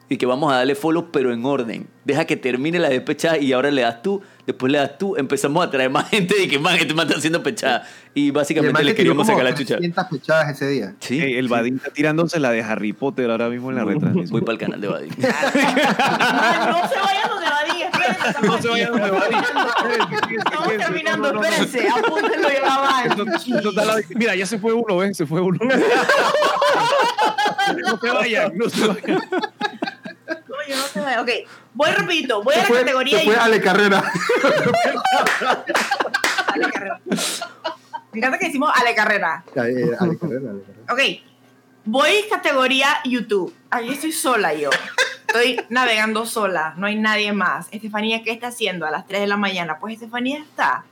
Y 0.09 0.15
que 0.17 0.25
vamos 0.25 0.53
a 0.53 0.57
darle 0.57 0.73
follow, 0.75 1.11
pero 1.11 1.33
en 1.33 1.43
orden. 1.45 1.87
Deja 2.05 2.23
que 2.23 2.37
termine 2.37 2.79
la 2.79 2.87
despechada 2.87 3.37
y 3.37 3.51
ahora 3.51 3.69
le 3.71 3.81
das 3.81 4.01
tú, 4.01 4.21
después 4.45 4.71
le 4.71 4.77
das 4.77 4.97
tú. 4.97 5.17
Empezamos 5.17 5.65
a 5.65 5.69
traer 5.69 5.89
más 5.89 6.07
gente 6.11 6.41
y 6.41 6.47
que 6.47 6.57
man, 6.59 6.77
este 6.77 6.93
man 6.93 7.07
está 7.07 7.17
haciendo 7.19 7.43
pechada. 7.43 7.85
Y 8.13 8.27
Y 8.27 8.31
básicamente 8.31 8.71
man 8.73 8.85
le 8.85 8.95
queríamos 8.95 9.27
sacar 9.27 9.43
la 9.43 9.53
chucha. 9.53 9.75
300 9.75 10.05
pechadas 10.05 10.49
ese 10.55 10.67
día. 10.69 10.95
Sí, 11.01 11.19
Ey, 11.21 11.35
el 11.35 11.49
Vadim 11.49 11.75
está 11.75 11.89
tirándose 11.91 12.39
la 12.39 12.51
de 12.51 12.61
Harry 12.63 12.93
Potter 12.93 13.29
ahora 13.29 13.49
mismo 13.49 13.69
en 13.69 13.75
la 13.75 13.83
retransmisión. 13.83 14.31
voy 14.31 14.41
para 14.41 14.53
el 14.53 14.59
canal 14.59 14.79
de 14.79 14.87
Vadim. 14.87 15.09
"Man, 15.19 15.29
no 16.71 16.87
se 16.87 16.99
vayan 16.99 17.29
donde 17.29 17.49
Vadim, 17.49 17.87
espérense. 17.91 18.47
No 18.47 18.61
se 18.61 18.67
vayan 18.69 18.91
donde 18.91 19.11
Vadim. 19.11 19.39
Estamos 20.37 20.67
terminando, 20.77 21.41
espérense, 21.43 21.89
apúntenlo 21.89 22.49
y 22.49 22.55
graban. 22.55 23.17
Mira, 24.15 24.35
ya 24.35 24.45
se 24.45 24.57
fue 24.57 24.71
uno, 24.71 24.95
¿ves? 24.97 25.17
Se 25.17 25.25
fue 25.25 25.41
uno. 25.41 25.59
no 27.85 27.97
se 27.99 28.09
vayan, 28.09 28.57
no 28.57 28.69
se 28.69 28.87
vayan. 28.87 29.21
No 30.95 31.03
vayan. 31.03 31.19
Ok, 31.19 31.29
voy 31.73 31.89
rapidito, 31.91 32.43
voy 32.43 32.55
a 32.55 32.57
la 32.59 32.63
fue, 32.65 32.79
categoría 32.79 33.19
fue 33.21 33.33
y- 33.33 33.37
Ale 33.37 33.61
Carrera. 33.61 34.03
Ale 36.47 36.71
Carrera. 36.71 36.99
Me 38.11 38.19
encanta 38.19 38.39
que 38.39 38.45
decimos 38.47 38.71
Ale 38.75 38.95
Carrera. 38.95 39.43
Ale 39.55 39.73
Carrera, 39.73 39.97
Ale 39.99 40.17
Carrera. 40.17 40.51
Ok, 40.89 40.99
voy 41.85 42.11
categoría 42.29 42.87
YouTube. 43.05 43.53
Aquí 43.69 43.89
estoy 43.93 44.11
sola 44.11 44.53
yo. 44.53 44.69
Estoy 45.27 45.59
navegando 45.69 46.25
sola, 46.25 46.73
no 46.77 46.87
hay 46.87 46.95
nadie 46.95 47.33
más. 47.33 47.67
Estefanía, 47.71 48.23
¿qué 48.23 48.31
está 48.31 48.47
haciendo 48.47 48.85
a 48.87 48.91
las 48.91 49.05
3 49.07 49.21
de 49.21 49.27
la 49.27 49.37
mañana? 49.37 49.77
Pues 49.79 49.95
Estefanía 49.95 50.39
está. 50.39 50.85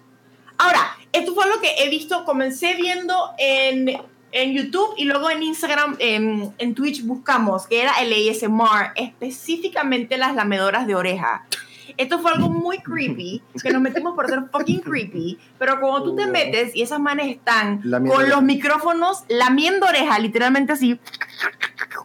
Ahora, 0.58 0.96
esto 1.14 1.34
fue 1.34 1.48
lo 1.50 1.60
que 1.62 1.74
he 1.80 1.90
visto, 1.90 2.26
comencé 2.26 2.76
viendo 2.76 3.32
en, 3.38 3.98
en 4.36 4.54
YouTube 4.54 4.94
y 4.98 5.06
luego 5.06 5.30
en 5.30 5.42
Instagram, 5.44 5.96
en, 5.98 6.54
en 6.58 6.76
Twitch 6.76 7.06
buscamos, 7.06 7.68
que 7.68 7.82
era 7.82 7.94
el 8.02 8.12
ASMR, 8.12 8.92
específicamente 8.96 10.18
las 10.18 10.36
lamedoras 10.36 10.86
de 10.86 10.94
oreja. 10.94 11.48
Esto 11.96 12.20
fue 12.20 12.32
algo 12.32 12.50
muy 12.50 12.80
creepy, 12.80 13.42
que 13.64 13.72
nos 13.72 13.82
metimos 13.82 14.14
por 14.14 14.28
ser 14.28 14.42
fucking 14.52 14.82
creepy, 14.82 15.40
pero 15.58 15.80
cuando 15.80 16.04
tú 16.04 16.16
te 16.18 16.28
metes 16.28 16.76
y 16.76 16.82
esas 16.82 17.00
manes 17.00 17.28
están 17.28 17.80
Lamiendo 17.86 18.20
con 18.20 18.30
los 18.30 18.44
micrófonos 18.44 19.24
lamiendo 19.30 19.86
oreja, 19.86 20.20
literalmente 20.20 20.74
así, 20.74 21.00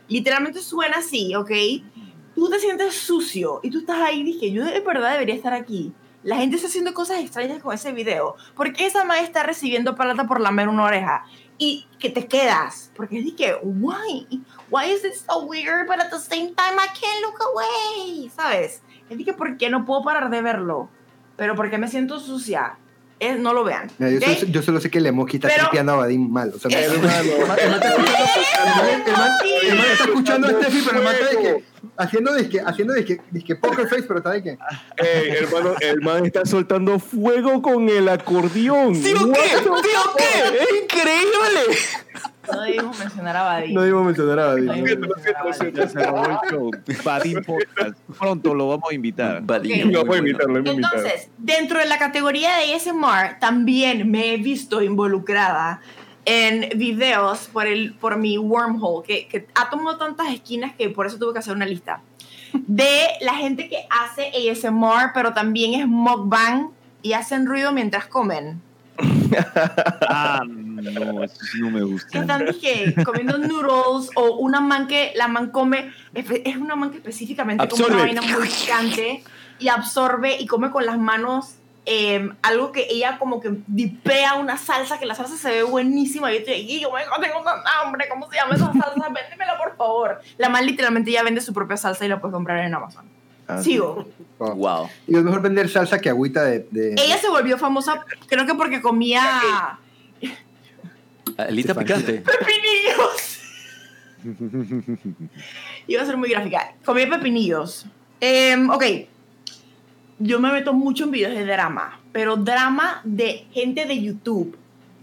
literalmente 0.07 0.61
suena 0.61 0.99
así, 0.99 1.35
¿ok? 1.35 1.51
Tú 2.37 2.49
te 2.49 2.61
sientes 2.61 2.95
sucio 2.95 3.59
y 3.65 3.71
tú 3.71 3.81
estás 3.81 3.99
ahí 3.99 4.21
y 4.21 4.23
dije, 4.23 4.53
yo 4.53 4.65
de 4.65 4.79
verdad 4.79 5.13
debería 5.13 5.35
estar 5.35 5.53
aquí. 5.53 5.93
La 6.23 6.37
gente 6.37 6.57
está 6.57 6.69
haciendo 6.69 6.93
cosas 6.93 7.19
extrañas 7.21 7.63
con 7.63 7.75
ese 7.75 7.93
video. 7.93 8.37
¿Por 8.55 8.75
qué 8.75 8.87
esa 8.87 9.05
madre 9.05 9.25
está 9.25 9.43
recibiendo 9.43 9.97
plata 9.97 10.27
por 10.27 10.39
lamer 10.39 10.69
una 10.69 10.85
oreja? 10.85 11.25
Y 11.63 11.87
que 11.99 12.09
te 12.09 12.27
quedas. 12.27 12.91
Porque 12.97 13.23
que, 13.37 13.55
why? 13.63 14.27
Why 14.71 14.87
is 14.87 15.05
it 15.05 15.15
so 15.15 15.45
weird? 15.45 15.87
But 15.87 16.01
at 16.01 16.11
the 16.11 16.19
same 16.19 16.55
time 16.55 16.79
I 16.79 16.89
can't 16.89 17.21
look 17.21 17.39
away. 17.53 18.31
¿Sabes? 18.35 18.81
Es 19.11 19.19
de 19.19 19.25
que, 19.25 19.35
¿por 19.35 19.59
qué 19.59 19.69
no 19.69 19.85
puedo 19.85 20.03
parar 20.03 20.31
de 20.31 20.41
verlo? 20.41 20.89
Pero 21.37 21.55
porque 21.55 21.77
me 21.77 21.89
siento 21.89 22.19
sucia. 22.19 22.79
Es, 23.21 23.39
no 23.39 23.53
lo 23.53 23.65
vean. 23.65 23.91
Mira, 23.99 24.13
yo, 24.13 24.21
solo, 24.35 24.53
yo 24.53 24.63
solo 24.63 24.81
sé 24.81 24.91
que 24.91 24.97
el 24.99 25.07
emoji 25.07 25.37
está 25.37 25.49
tripeando 25.49 25.93
a 25.93 25.97
Vadim 25.97 26.29
mal. 26.31 26.53
O 26.55 26.59
sea, 26.59 26.71
Eh, 26.71 26.87
el 26.87 26.99
man- 27.03 27.13
el 27.27 27.47
man- 27.47 27.59
el 29.63 29.77
man 29.77 29.87
está 29.93 30.05
escuchando- 30.05 30.49
a 30.49 30.51
Steffi, 30.53 30.83
pero 30.87 30.99
el 30.99 31.05
man 31.05 31.15
está 31.15 31.29
de 31.29 31.37
que, 31.43 31.65
haciendo 31.99 32.35
disque, 32.35 32.61
haciendo 32.65 32.95
disque, 32.95 33.21
disque 33.31 33.57
poker 33.57 33.89
face, 33.89 34.05
pero 34.05 34.19
está 34.21 34.31
de 34.31 34.43
que. 34.43 34.51
Ey, 34.97 35.31
hermano, 35.39 35.75
el 35.81 36.01
man 36.01 36.25
está 36.27 36.47
soltando 36.47 36.99
fuego 36.99 37.61
con 37.61 37.89
el 37.91 38.09
acordeón. 38.09 38.95
¿Sí 38.95 39.13
o 39.13 39.31
qué? 39.33 39.41
¿Sí 39.49 39.67
o 39.69 40.17
qué? 40.17 40.63
¡Es 40.63 40.83
increíble! 40.83 41.77
No 42.53 42.63
debimos 42.63 42.99
mencionar 42.99 43.37
a 43.37 43.61
Buddy. 43.61 43.73
No 43.75 43.83
debo 43.83 44.05
mencionar 44.05 44.39
a 44.39 44.43
No 44.57 44.67
Vadim. 44.67 44.85
debimos 44.85 45.17
mencionar 45.17 46.19
a 46.19 46.41
Podcast. 47.47 47.99
Pronto 48.19 48.55
lo 48.55 48.69
vamos 48.69 48.91
a 48.91 48.95
invitar. 48.95 49.43
Muy 49.43 49.83
Lo 49.85 49.87
voy 49.87 49.97
a 49.97 50.05
bueno. 50.05 50.27
invitar, 50.29 50.47
lo 50.47 50.61
voy 50.61 50.69
a 50.69 50.73
invitar. 50.73 50.95
Entonces, 50.95 51.31
dentro 51.39 51.79
de 51.79 51.87
la 51.87 51.99
categoría 51.99 52.57
de 52.57 52.75
ASMR, 52.75 53.39
también 53.39 54.11
me 54.11 54.33
he 54.35 54.37
visto 54.37 54.83
involucrada 54.83 55.81
en 56.25 56.79
videos 56.79 57.49
por, 57.53 57.67
el, 57.67 57.95
por 57.95 58.17
mi 58.19 58.39
wormhole, 58.39 59.07
que, 59.07 59.27
que 59.27 59.47
ha 59.55 59.71
tomado 59.71 59.97
tantas 59.97 60.29
esquinas 60.33 60.75
que 60.77 60.91
por 60.91 61.07
eso 61.07 61.19
tuve 61.19 61.33
que 61.33 61.39
hacer 61.41 61.55
una 61.55 61.67
lista. 61.67 62.03
De 62.53 63.01
la 63.21 63.35
gente 63.35 63.69
que 63.69 63.87
hace 63.91 64.31
ASMR, 64.51 65.13
pero 65.15 65.33
también 65.33 65.81
es 65.81 65.87
mukbang 65.87 66.71
y 67.03 67.13
hacen 67.15 67.47
ruido 67.47 67.73
mientras 67.73 68.07
comen. 68.07 68.61
Ah, 70.09 70.43
no, 70.83 71.25
eso 71.25 71.45
sí 71.45 71.61
no 71.61 71.71
me 71.71 71.79
Que 71.81 71.85
gusta. 71.85 72.21
están 72.21 72.47
dije, 72.47 72.95
comiendo 73.05 73.39
noodles 73.39 74.11
o 74.17 74.37
una 74.39 74.61
man 74.61 74.87
que 74.87 75.13
la 75.17 75.29
man 75.29 75.51
come, 75.51 75.93
es 76.15 76.57
una 76.57 76.77
man 76.77 76.91
que 76.91 76.99
específicamente 76.99 77.67
come 77.69 77.85
una 77.85 77.95
Absorbe. 77.95 78.03
vaina 78.15 78.23
muy 78.39 78.49
picante 78.49 79.25
y 79.59 79.69
absorbe 79.69 80.37
y 80.41 80.47
come 80.47 80.71
con 80.71 80.87
las 80.87 80.99
manos 80.99 81.55
eh, 81.87 82.29
algo 82.43 82.73
que 82.73 82.87
ella 82.91 83.19
como 83.19 83.41
que 83.41 83.53
dipea 83.67 84.35
una 84.35 84.57
salsa, 84.59 84.99
que 84.99 85.07
la 85.07 85.15
salsa 85.15 85.37
se 85.37 85.51
ve 85.51 85.63
buenísima. 85.63 86.31
Y 86.31 86.35
yo 86.35 86.41
estoy 86.41 86.55
aquí, 86.63 86.81
yo 86.81 86.91
me 86.93 87.01
tengo 87.27 87.43
tanta 87.43 87.69
hambre, 87.83 88.07
¿cómo 88.09 88.31
se 88.31 88.37
llama 88.37 88.55
esa 88.55 88.67
salsa? 88.73 89.09
Véndemela 89.15 89.59
por 89.59 89.77
favor. 89.77 90.21
La 90.39 90.49
man 90.51 90.67
literalmente 90.67 91.11
ya 91.11 91.23
vende 91.23 91.41
su 91.41 91.53
propia 91.55 91.77
salsa 91.79 92.05
y 92.05 92.09
la 92.09 92.21
puedes 92.21 92.35
comprar 92.35 92.59
en 92.65 92.75
Amazon. 92.75 93.05
Ah, 93.49 93.61
Sigo. 93.63 94.07
Wow. 94.39 94.55
Wow. 94.55 94.89
Y 95.09 95.17
es 95.17 95.23
mejor 95.25 95.43
vender 95.43 95.69
salsa 95.69 96.01
que 96.01 96.09
agüita 96.11 96.45
de. 96.45 96.69
de- 96.71 96.95
Ella 96.99 97.19
se 97.19 97.29
volvió 97.29 97.59
famosa, 97.59 98.05
creo 98.29 98.47
que 98.47 98.55
porque 98.55 98.81
comía. 98.81 99.79
Alita 101.49 101.75
picante. 101.75 102.23
pepinillos. 102.23 103.41
Iba 105.87 106.03
a 106.03 106.07
ser 106.07 106.17
muy 106.17 106.31
gráfica. 106.31 106.75
Comí 106.85 107.07
pepinillos. 107.07 107.87
Em, 108.21 108.69
ok. 108.69 108.85
Yo 110.19 110.39
me 110.39 110.53
meto 110.53 110.75
mucho 110.75 111.05
en 111.05 111.11
videos 111.13 111.35
de 111.35 111.47
drama, 111.47 111.99
pero 112.13 112.37
drama 112.37 113.01
de 113.05 113.47
gente 113.53 113.87
de 113.87 114.03
YouTube. 114.03 114.57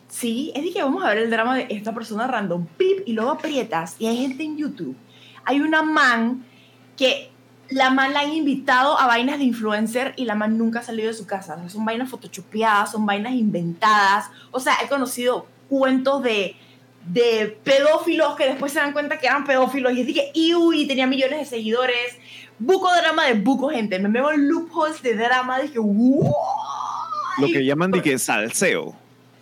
Sí, 0.07 0.51
es 0.55 0.63
de 0.63 0.71
que 0.71 0.83
vamos 0.83 1.03
a 1.03 1.09
ver 1.09 1.17
el 1.17 1.29
drama 1.29 1.55
de 1.55 1.67
esta 1.69 1.93
persona 1.93 2.27
random, 2.27 2.65
pip, 2.77 3.01
y 3.05 3.13
luego 3.13 3.31
aprietas, 3.31 3.95
y 3.99 4.05
hay 4.05 4.17
gente 4.17 4.43
en 4.43 4.57
YouTube. 4.57 4.95
Hay 5.43 5.59
una 5.59 5.81
man 5.81 6.45
que 6.95 7.31
la 7.69 7.89
man 7.89 8.13
la 8.13 8.21
han 8.21 8.31
invitado 8.31 8.97
a 8.97 9.07
vainas 9.07 9.39
de 9.39 9.45
influencer 9.45 10.13
y 10.17 10.25
la 10.25 10.35
man 10.35 10.57
nunca 10.57 10.79
ha 10.79 10.83
salido 10.83 11.07
de 11.07 11.13
su 11.13 11.25
casa. 11.25 11.55
O 11.55 11.59
sea, 11.59 11.69
son 11.69 11.85
vainas 11.85 12.09
photoshopeadas, 12.09 12.91
son 12.91 13.05
vainas 13.05 13.33
inventadas. 13.33 14.29
O 14.51 14.59
sea, 14.59 14.75
he 14.83 14.87
conocido 14.87 15.47
cuentos 15.69 16.23
de, 16.23 16.55
de 17.05 17.57
pedófilos 17.63 18.35
que 18.35 18.45
después 18.45 18.71
se 18.73 18.79
dan 18.79 18.93
cuenta 18.93 19.19
que 19.19 19.27
eran 19.27 19.43
pedófilos 19.45 19.93
y 19.93 20.01
es 20.01 20.07
que, 20.13 20.31
"Iu", 20.33 20.73
y 20.73 20.87
tenía 20.87 21.07
millones 21.07 21.39
de 21.39 21.45
seguidores. 21.45 22.17
Buco 22.59 22.89
drama 22.95 23.25
de 23.25 23.33
buco, 23.35 23.69
gente. 23.69 23.99
Me 23.99 24.09
veo 24.09 24.31
loopholes 24.35 25.01
de 25.03 25.15
drama. 25.15 25.59
Dije, 25.59 25.77
wow. 25.79 26.33
Lo 27.39 27.47
que 27.47 27.63
llaman 27.63 27.91
de 27.91 28.01
que 28.01 28.17
salseo. 28.17 28.95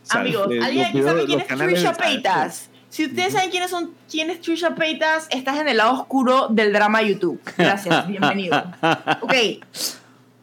Sal- 0.03 0.21
Amigos, 0.21 0.47
¿alguien 0.61 0.85
aquí 0.85 1.01
sabe 1.01 1.25
quién 1.25 1.39
es 1.39 1.47
Trisha. 1.47 1.93
Paytas? 1.93 2.69
Si 2.89 3.05
ustedes 3.05 3.33
saben 3.33 3.49
quiénes 3.49 3.71
son 3.71 3.93
quién 4.09 4.29
es 4.29 4.39
Trisha 4.41 4.75
Paytas, 4.75 5.27
estás 5.31 5.57
en 5.59 5.67
el 5.67 5.77
lado 5.77 5.93
oscuro 5.93 6.47
del 6.49 6.71
drama 6.73 7.01
YouTube. 7.01 7.39
Gracias, 7.57 8.05
bienvenido. 8.09 8.61
Ok. 9.21 9.33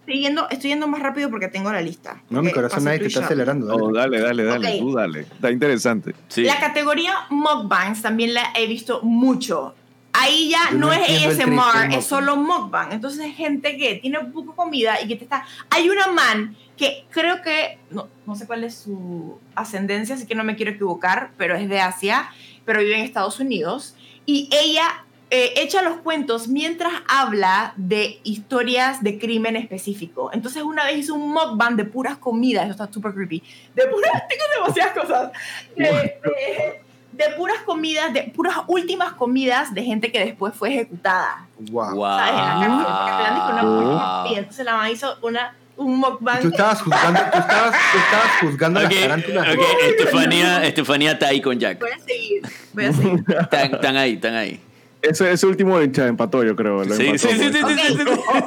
Estoy 0.06 0.20
yendo, 0.20 0.48
estoy 0.50 0.70
yendo 0.70 0.88
más 0.88 1.00
rápido 1.00 1.30
porque 1.30 1.46
tengo 1.46 1.72
la 1.72 1.80
lista. 1.80 2.20
No, 2.28 2.42
mi 2.42 2.48
Ok, 2.48 2.54
corazón 2.54 2.84
nadie 2.84 2.98
te 2.98 3.06
está 3.06 3.24
acelerando. 3.24 3.66
dale. 3.66 3.78
No, 3.80 3.92
dale, 3.92 4.20
dale, 4.20 4.44
dale, 4.44 4.68
Ok. 4.74 4.78
tú 4.80 4.92
dale. 4.94 5.20
Está 5.20 5.50
interesante. 5.52 6.14
Sí. 6.28 6.42
La 6.42 6.58
categoría 6.58 7.14
mukbangs 7.30 8.02
también 8.02 8.34
la 8.34 8.52
he 8.56 8.66
visto 8.66 9.00
mucho. 9.02 9.76
Ahí 10.12 10.50
ya 10.50 10.70
Yo 10.72 10.78
no, 10.78 10.86
no 10.88 10.92
es 10.92 11.24
ASMR, 11.26 11.94
es 11.94 12.04
solo 12.04 12.36
mukbang. 12.36 12.92
Entonces 12.92 13.24
es 13.26 13.36
gente 13.36 13.76
que 13.76 13.94
tiene 13.94 14.18
poco 14.24 14.54
comida 14.56 15.00
y 15.00 15.06
que 15.08 15.14
te 15.16 15.24
está... 15.24 15.44
Hay 15.70 15.88
una 15.88 16.08
man 16.08 16.56
que 16.76 17.04
creo 17.10 17.40
que, 17.40 17.78
no, 17.90 18.08
no 18.26 18.34
sé 18.34 18.46
cuál 18.46 18.64
es 18.64 18.74
su 18.74 19.38
ascendencia, 19.54 20.16
así 20.16 20.26
que 20.26 20.34
no 20.34 20.42
me 20.42 20.56
quiero 20.56 20.72
equivocar, 20.72 21.30
pero 21.38 21.54
es 21.54 21.68
de 21.68 21.80
Asia, 21.80 22.28
pero 22.64 22.80
vive 22.80 22.98
en 22.98 23.04
Estados 23.04 23.38
Unidos. 23.40 23.94
Y 24.26 24.50
ella 24.52 25.04
eh, 25.34 25.54
echa 25.56 25.80
los 25.80 25.96
cuentos 26.02 26.46
mientras 26.48 26.92
habla 27.08 27.72
de 27.76 28.20
historias 28.22 29.02
de 29.02 29.18
crimen 29.18 29.56
específico. 29.56 30.30
Entonces 30.32 30.62
una 30.62 30.84
vez 30.84 30.98
hizo 30.98 31.14
un 31.14 31.32
mukbang 31.32 31.74
de 31.76 31.84
puras 31.86 32.18
comidas, 32.18 32.64
eso 32.64 32.72
está 32.72 32.92
súper 32.92 33.14
creepy, 33.14 33.42
de 33.74 33.86
puras, 33.86 34.12
tengo 34.28 34.44
demasiadas 34.54 34.92
cosas, 34.92 35.32
de, 35.74 35.84
de- 35.84 36.82
de 37.12 37.28
puras 37.36 37.58
comidas, 37.66 38.10
de 38.14 38.22
puras 38.34 38.56
últimas 38.68 39.12
comidas 39.12 39.74
de 39.74 39.82
gente 39.84 40.10
que 40.10 40.18
después 40.24 40.54
fue 40.54 40.70
ejecutada, 40.70 41.46
Wow. 41.70 41.94
Wow. 41.94 42.04
¿sabes? 42.18 42.66
En 42.66 42.78
la 42.78 42.84
cárcel, 43.18 43.66
una 43.66 44.22
Wow. 44.24 44.32
y 44.32 44.38
entonces 44.38 44.64
la 44.64 44.72
mamá 44.72 44.90
hizo 44.90 45.16
una, 45.22 45.54
un 45.76 45.98
mukbang. 45.98 46.40
Tú 46.40 46.48
estabas 46.48 46.80
juzgando, 46.82 47.20
tú 47.20 47.38
estabas, 47.38 47.76
tú 47.92 47.98
estabas 47.98 48.30
juzgando 48.40 48.80
Ok, 48.80 48.90
las 48.90 49.00
tarántulas. 49.00 49.48
ok, 49.54 49.60
Estefanía, 49.88 50.64
Estefanía 50.64 51.12
está 51.12 51.28
ahí 51.28 51.40
con 51.42 51.58
Jack. 51.58 51.80
Voy 51.80 51.90
a 51.90 51.98
seguir, 51.98 52.42
voy 52.72 52.84
a 52.86 52.92
seguir. 52.94 53.24
Están, 53.40 53.74
están 53.74 53.96
ahí, 53.98 54.12
están 54.14 54.34
ahí. 54.34 54.60
Ese, 55.02 55.32
ese 55.32 55.46
último 55.46 55.78
empató, 55.80 56.42
yo 56.44 56.56
creo. 56.56 56.84
lo 56.84 56.94
Sí, 56.94 57.06
empató, 57.06 57.28
sí, 57.28 57.38
sí, 57.38 57.52
sí, 57.52 57.52
sí, 57.52 57.74
sí, 57.76 57.96
sí. 57.96 58.04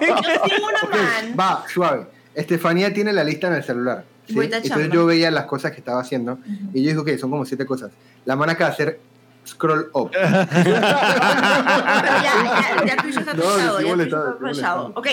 Yo 0.08 0.18
sigo 0.56 0.68
una 0.68 0.90
man. 0.90 1.36
Va, 1.40 1.66
suave. 1.72 2.08
Estefanía 2.34 2.94
tiene 2.94 3.14
la 3.14 3.24
lista 3.24 3.48
en 3.48 3.54
el 3.54 3.64
celular. 3.64 4.06
¿sí? 4.28 4.40
Entonces 4.40 4.90
yo 4.92 5.06
veía 5.06 5.32
las 5.32 5.46
cosas 5.46 5.72
que 5.72 5.78
estaba 5.78 6.02
haciendo 6.02 6.40
y 6.74 6.84
yo 6.84 6.90
digo 6.90 7.06
que 7.06 7.18
son 7.18 7.30
como 7.30 7.46
siete 7.46 7.66
cosas. 7.66 7.92
La 8.26 8.36
man 8.36 8.50
acaba 8.50 8.72
de 8.72 8.74
hacer 8.74 9.00
scroll 9.46 9.90
up. 9.94 10.12
Pero 10.14 10.26
ya, 10.34 12.24
ya, 12.24 12.86
ya 12.86 12.98
tuyo 12.98 13.20
está 13.20 13.34
No, 13.34 13.58
ya 13.58 13.78
tuyo 13.78 14.52
está. 14.52 14.82
Ok, 14.96 15.08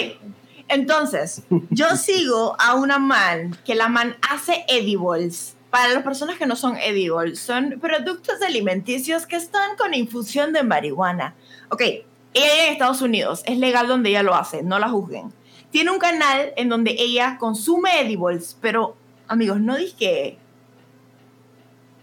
entonces, 0.68 1.42
yo 1.70 1.96
sigo 1.96 2.56
a 2.58 2.74
una 2.74 2.98
man 2.98 3.56
que 3.64 3.74
la 3.74 3.88
man 3.88 4.16
hace 4.30 4.64
edibles. 4.68 5.54
Para 5.72 5.88
las 5.88 6.02
personas 6.02 6.36
que 6.36 6.44
no 6.44 6.54
son 6.54 6.76
edibles, 6.76 7.40
son 7.40 7.78
productos 7.80 8.42
alimenticios 8.42 9.24
que 9.26 9.36
están 9.36 9.74
con 9.78 9.94
infusión 9.94 10.52
de 10.52 10.62
marihuana. 10.62 11.34
Ok, 11.70 11.80
ella 11.80 12.66
en 12.66 12.72
Estados 12.72 13.00
Unidos, 13.00 13.42
es 13.46 13.56
legal 13.56 13.88
donde 13.88 14.10
ella 14.10 14.22
lo 14.22 14.34
hace, 14.34 14.62
no 14.62 14.78
la 14.78 14.90
juzguen. 14.90 15.32
Tiene 15.70 15.90
un 15.90 15.98
canal 15.98 16.52
en 16.58 16.68
donde 16.68 16.94
ella 16.98 17.38
consume 17.38 18.00
edibles, 18.02 18.54
pero 18.60 18.96
amigos, 19.28 19.60
no 19.60 19.78
que 19.94 20.36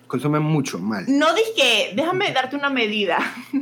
Consume 0.07 0.39
mucho 0.39 0.79
mal. 0.79 1.05
no 1.07 1.27
que 1.55 1.91
déjame 1.95 2.31
darte 2.31 2.55
una 2.55 2.71
medida. 2.71 3.19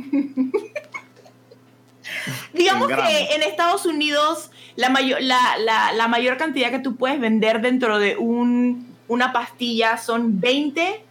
Digamos 2.54 2.90
En 2.90 2.96
que 2.96 3.34
en 3.34 3.42
Estados 3.42 3.84
Unidos 3.84 4.50
la 4.76 4.88
mayor, 4.88 5.20
la, 5.20 5.58
la- 5.58 5.92
la 5.92 6.08
mayor 6.08 6.38
cantidad 6.38 6.70
que 6.70 6.78
tú 6.78 6.96
puedes 6.96 7.20
vender 7.20 7.60
dentro 7.60 7.98
de 7.98 8.16
un, 8.16 8.96
una 9.08 9.32
pastilla 9.32 9.96
son 9.98 10.40
20 10.40 11.04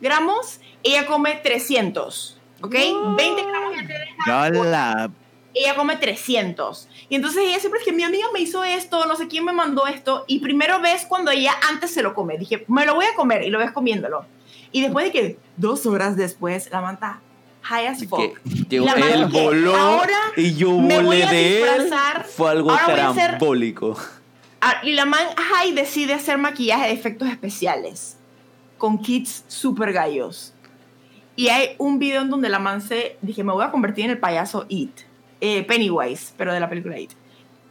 gramos. 0.00 0.60
Ella 0.82 1.06
come 1.06 1.34
300. 1.42 2.38
¿Ok? 2.62 2.72
20 2.72 3.42
gramos 3.44 3.74
ya 3.76 3.86
te 3.86 3.92
deja 3.92 4.14
Yala. 4.26 5.10
ella 5.54 5.74
come 5.74 5.96
300. 5.96 6.88
Y 7.08 7.16
entonces 7.16 7.42
ella 7.46 7.58
siempre 7.60 7.80
es 7.80 7.84
que 7.86 7.92
mi 7.92 8.02
amiga 8.02 8.26
me 8.32 8.40
hizo 8.40 8.64
esto, 8.64 9.04
no 9.06 9.16
sé 9.16 9.28
quién 9.28 9.44
me 9.44 9.52
mandó 9.52 9.86
esto. 9.86 10.24
Y 10.26 10.38
primero 10.40 10.80
ves 10.80 11.04
cuando 11.08 11.30
ella 11.30 11.52
antes 11.68 11.92
se 11.92 12.02
lo 12.02 12.14
come. 12.14 12.38
Dije, 12.38 12.64
me 12.68 12.86
lo 12.86 12.94
voy 12.94 13.04
a 13.06 13.14
comer 13.14 13.42
y 13.42 13.50
lo 13.50 13.58
ves 13.58 13.72
comiéndolo. 13.72 14.24
Y 14.72 14.80
después 14.82 15.06
de 15.06 15.12
que 15.12 15.38
dos 15.56 15.86
horas 15.86 16.16
después 16.16 16.70
la 16.70 16.80
manta 16.80 17.20
high 17.62 17.86
as 17.88 17.98
Que 18.00 18.06
fuck. 18.08 18.20
llegó- 18.68 18.86
él 18.94 19.26
voló 19.26 19.76
ahora 19.76 20.18
y 20.36 20.54
yo 20.54 20.78
me 20.78 20.96
voy 20.96 21.04
volé 21.06 21.24
a 21.24 21.30
de 21.30 21.62
él. 21.62 21.92
Fue 22.36 22.50
algo 22.50 22.70
ahora 22.70 23.12
voy 23.38 23.74
y 24.82 24.92
la 24.92 25.04
man 25.06 25.26
high 25.36 25.72
decide 25.72 26.14
hacer 26.14 26.38
maquillaje 26.38 26.86
de 26.88 26.92
efectos 26.92 27.28
especiales 27.28 28.16
con 28.78 28.98
kits 28.98 29.44
super 29.48 29.92
gallos. 29.92 30.52
Y 31.34 31.48
hay 31.48 31.70
un 31.78 31.98
video 31.98 32.22
en 32.22 32.30
donde 32.30 32.48
la 32.48 32.58
man 32.58 32.80
se 32.80 33.16
dije, 33.22 33.44
me 33.44 33.52
voy 33.52 33.64
a 33.64 33.70
convertir 33.70 34.06
en 34.06 34.12
el 34.12 34.18
payaso 34.18 34.64
It, 34.68 34.90
eh, 35.40 35.62
Pennywise, 35.64 36.32
pero 36.36 36.52
de 36.52 36.60
la 36.60 36.68
película 36.68 36.98
It. 36.98 37.10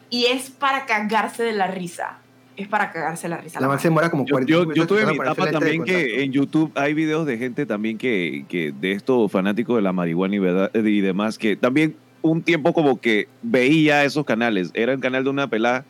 Y 0.10 0.26
es 0.26 0.52
para 0.52 0.86
cagarse 0.86 1.44
de 1.44 1.54
la 1.54 1.68
risa. 1.68 2.20
Es 2.58 2.68
para 2.68 2.92
cagarse 2.92 3.24
de 3.24 3.30
la 3.30 3.38
risa. 3.38 3.60
La 3.60 3.68
man 3.68 3.80
se 3.80 3.88
demora 3.90 4.10
como 4.10 4.24
Yo, 4.26 4.34
40 4.34 4.52
yo, 4.52 4.60
minutos 4.62 4.78
yo 4.78 4.88
tuve 4.88 5.06
mi 5.06 5.16
etapa 5.16 5.52
también 5.52 5.84
que 5.84 6.24
en 6.24 6.32
YouTube 6.32 6.72
hay 6.76 6.94
videos 6.94 7.26
de 7.26 7.38
gente 7.38 7.66
también 7.66 7.98
que, 7.98 8.46
que 8.48 8.72
de 8.72 8.92
estos 8.94 9.32
fanáticos 9.32 9.76
de 9.76 9.82
la 9.82 9.92
marihuana 9.92 10.36
y, 10.36 10.40
verdad- 10.40 10.72
y 10.74 11.02
demás, 11.02 11.38
que 11.38 11.56
también 11.56 11.96
un 12.22 12.42
tiempo 12.44 12.72
como 12.72 13.00
que 13.02 13.28
veía 13.42 14.04
esos 14.06 14.26
canales. 14.26 14.70
Era 14.74 14.94
un 14.94 15.02
canal 15.02 15.24
de 15.24 15.30
una 15.32 15.50
pelada 15.50 15.86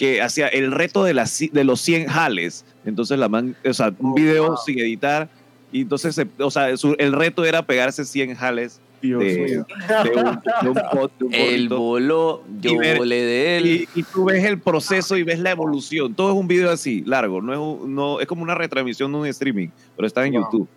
que 0.00 0.22
hacía 0.22 0.48
el 0.48 0.72
reto 0.72 1.04
de, 1.04 1.12
las, 1.12 1.38
de 1.52 1.62
los 1.62 1.78
100 1.82 2.06
jales. 2.06 2.64
Entonces 2.86 3.18
la 3.18 3.28
man, 3.28 3.54
o 3.68 3.74
sea, 3.74 3.88
un 3.98 4.12
Oh, 4.12 4.14
video 4.14 4.46
wow. 4.48 4.56
sin 4.56 4.78
editar. 4.78 5.28
Y 5.70 5.82
entonces, 5.82 6.14
se- 6.14 6.26
o 6.38 6.50
sea, 6.50 6.74
su- 6.78 6.96
el 6.98 7.12
reto 7.12 7.44
era 7.44 7.60
pegarse 7.66 8.06
100 8.06 8.34
jales 8.34 8.80
Dios 9.02 9.22
de, 9.22 9.38
mío. 9.38 9.66
de 10.04 10.10
un, 10.10 10.40
de 10.62 10.68
un 10.70 10.74
pot- 10.90 11.12
de 11.18 11.24
un 11.26 11.34
Él 11.34 11.68
voló, 11.68 12.42
yo 12.62 12.70
Y 12.72 12.78
ver- 12.78 12.96
volé 12.96 13.20
de 13.22 13.56
él. 13.58 13.66
Y, 13.66 13.88
y 13.94 14.02
tú 14.04 14.24
ves 14.24 14.42
el 14.42 14.58
proceso 14.58 15.18
y 15.18 15.22
ves 15.22 15.38
la 15.38 15.50
evolución. 15.50 16.14
Todo 16.14 16.30
es 16.32 16.36
un 16.38 16.48
video 16.48 16.70
así, 16.70 17.02
largo. 17.04 17.42
No 17.42 17.52
es, 17.52 17.58
un- 17.58 17.94
no, 17.94 18.20
es 18.20 18.26
como 18.26 18.42
una 18.42 18.54
retransmisión 18.54 19.12
de 19.12 19.18
un 19.18 19.26
streaming, 19.26 19.68
pero 19.96 20.06
está 20.06 20.24
en 20.24 20.32
Wow. 20.32 20.42
YouTube. 20.44 20.68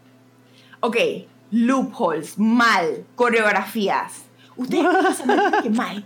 Ok, 0.81 0.97
loopholes, 1.49 2.37
mal, 2.37 3.05
coreografías. 3.15 4.25
Ustedes 4.57 4.85
piensan 5.17 5.63
que 5.63 5.69
mal. 5.69 6.03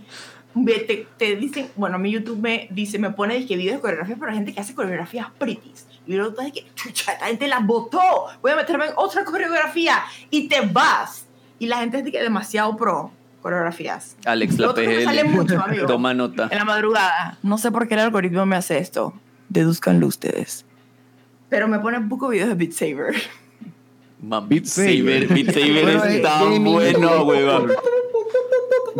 Ve, 0.64 0.80
Te, 0.80 1.06
te 1.16 1.36
dicen, 1.36 1.68
bueno, 1.76 1.98
mi 1.98 2.10
YouTube 2.10 2.38
me 2.38 2.68
dice, 2.70 2.98
me 2.98 3.10
pone 3.10 3.46
que 3.46 3.56
videos 3.56 3.76
de 3.76 3.80
coreografías, 3.80 4.18
pero 4.18 4.30
hay 4.30 4.36
gente 4.38 4.54
que 4.54 4.60
hace 4.60 4.74
coreografías 4.74 5.28
pretties. 5.38 5.86
Y 6.06 6.14
luego 6.14 6.32
tú 6.34 6.42
que, 6.52 6.66
chucha, 6.74 7.12
esta 7.12 7.26
gente 7.26 7.48
la 7.48 7.60
botó, 7.60 8.00
voy 8.40 8.52
a 8.52 8.56
meterme 8.56 8.86
en 8.86 8.92
otra 8.96 9.24
coreografía 9.24 10.02
y 10.30 10.48
te 10.48 10.62
vas. 10.62 11.26
Y 11.58 11.66
la 11.66 11.78
gente 11.78 11.98
dice 11.98 12.12
que 12.12 12.22
demasiado 12.22 12.76
pro 12.76 13.10
coreografías. 13.42 14.16
Alex 14.24 14.58
la 14.58 14.74
sale 15.04 15.24
mucho, 15.24 15.60
amigo. 15.64 15.86
Toma 15.86 16.14
nota. 16.14 16.48
En 16.50 16.58
la 16.58 16.64
madrugada. 16.64 17.38
No 17.42 17.58
sé 17.58 17.70
por 17.70 17.88
qué 17.88 17.94
el 17.94 18.00
algoritmo 18.00 18.46
me 18.46 18.56
hace 18.56 18.78
esto. 18.78 19.12
Deduzcanlo 19.48 20.06
ustedes. 20.06 20.64
Pero 21.48 21.68
me 21.68 21.78
pone 21.78 21.98
un 21.98 22.08
poco 22.08 22.28
videos 22.28 22.48
de 22.48 22.54
Beat 22.54 22.72
Saber. 22.72 23.14
Man, 24.20 24.48
Beat 24.48 24.64
Saber. 24.64 25.28
Beat 25.28 25.46
Saber 25.54 25.82
Bueno, 25.84 26.04
es 26.04 26.22
tan 26.22 26.64
bueno, 26.64 27.22
weón. 27.24 27.72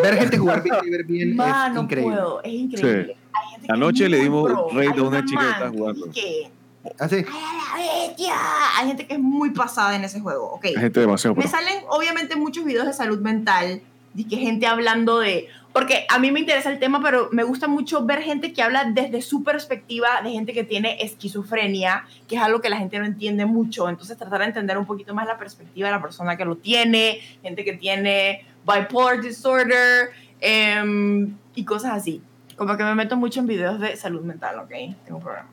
Ver 0.03 0.17
gente 0.19 0.39
jugar 0.39 0.63
Beat 0.63 0.79
Saber 0.81 1.05
bien 1.05 1.37
Ma, 1.37 1.67
es 1.69 1.75
no 1.75 1.83
increíble. 1.83 2.15
puedo, 2.17 2.43
es 2.43 2.53
increíble. 2.53 3.17
Sí. 3.61 3.67
Anoche 3.69 4.09
le 4.09 4.19
dimos 4.19 4.45
pro. 4.51 4.69
Hay 4.79 4.87
a 4.89 5.03
una 5.03 5.25
chica 5.25 5.41
que 5.43 5.51
está 5.51 5.69
jugando. 5.71 6.11
que- 6.13 6.51
¿Ah, 6.99 7.09
sí? 7.09 7.17
¡Ay, 7.17 7.25
a 7.27 7.87
la 8.03 8.07
bestia! 8.09 8.35
Hay 8.79 8.87
gente 8.89 9.07
que 9.07 9.15
es 9.15 9.21
muy 9.21 9.51
pasada 9.51 9.95
en 9.97 10.05
ese 10.05 10.21
juego. 10.21 10.53
Ok. 10.53 10.67
Hay 10.67 10.75
gente 10.77 11.01
demasiado 11.01 11.35
Me 11.35 11.43
pro. 11.43 11.51
salen 11.51 11.83
obviamente 11.89 12.35
muchos 12.37 12.65
videos 12.65 12.87
de 12.87 12.93
salud 12.93 13.19
mental. 13.21 13.83
De 14.15 14.25
que 14.27 14.37
gente 14.39 14.67
hablando 14.67 15.19
de, 15.21 15.49
porque 15.73 16.07
a 16.09 16.19
mí 16.19 16.33
me 16.33 16.41
interesa 16.41 16.71
el 16.73 16.79
tema, 16.81 17.01
pero 17.03 17.29
me 17.31 17.45
gusta 17.45 17.69
mucho 17.69 18.05
ver 18.05 18.23
gente 18.23 18.53
que 18.53 18.63
habla 18.63 18.85
desde 18.93 19.21
su 19.23 19.45
perspectiva 19.45 20.09
de 20.25 20.31
gente 20.31 20.53
que 20.55 20.65
tiene 20.65 20.97
esquizofrenia, 21.03 22.05
que 22.27 22.37
es 22.37 22.43
algo 22.43 22.61
que 22.61 22.69
la 22.71 22.79
gente 22.79 22.99
no 22.99 23.05
entiende 23.05 23.45
mucho. 23.45 23.89
Entonces, 23.89 24.17
tratar 24.17 24.41
de 24.41 24.47
entender 24.47 24.79
un 24.79 24.87
poquito 24.87 25.15
más 25.15 25.27
la 25.27 25.39
perspectiva 25.39 25.89
de 25.89 25.95
la 25.95 26.03
persona 26.03 26.37
que 26.37 26.45
lo 26.47 26.57
tiene, 26.57 27.21
gente 27.43 27.65
que 27.65 27.75
tiene 27.75 28.45
bipolar 28.69 29.21
disorder 29.21 30.11
em, 30.41 31.37
y 31.55 31.65
cosas 31.65 31.93
así. 31.93 32.23
Como 32.57 32.77
que 32.77 32.85
me 32.85 32.95
meto 32.95 33.17
mucho 33.17 33.41
en 33.41 33.47
videos 33.47 33.81
de 33.81 33.97
salud 33.97 34.23
mental, 34.23 34.59
¿ok? 34.59 34.71
Tengo 35.05 35.19
un 35.19 35.23
programa. 35.23 35.49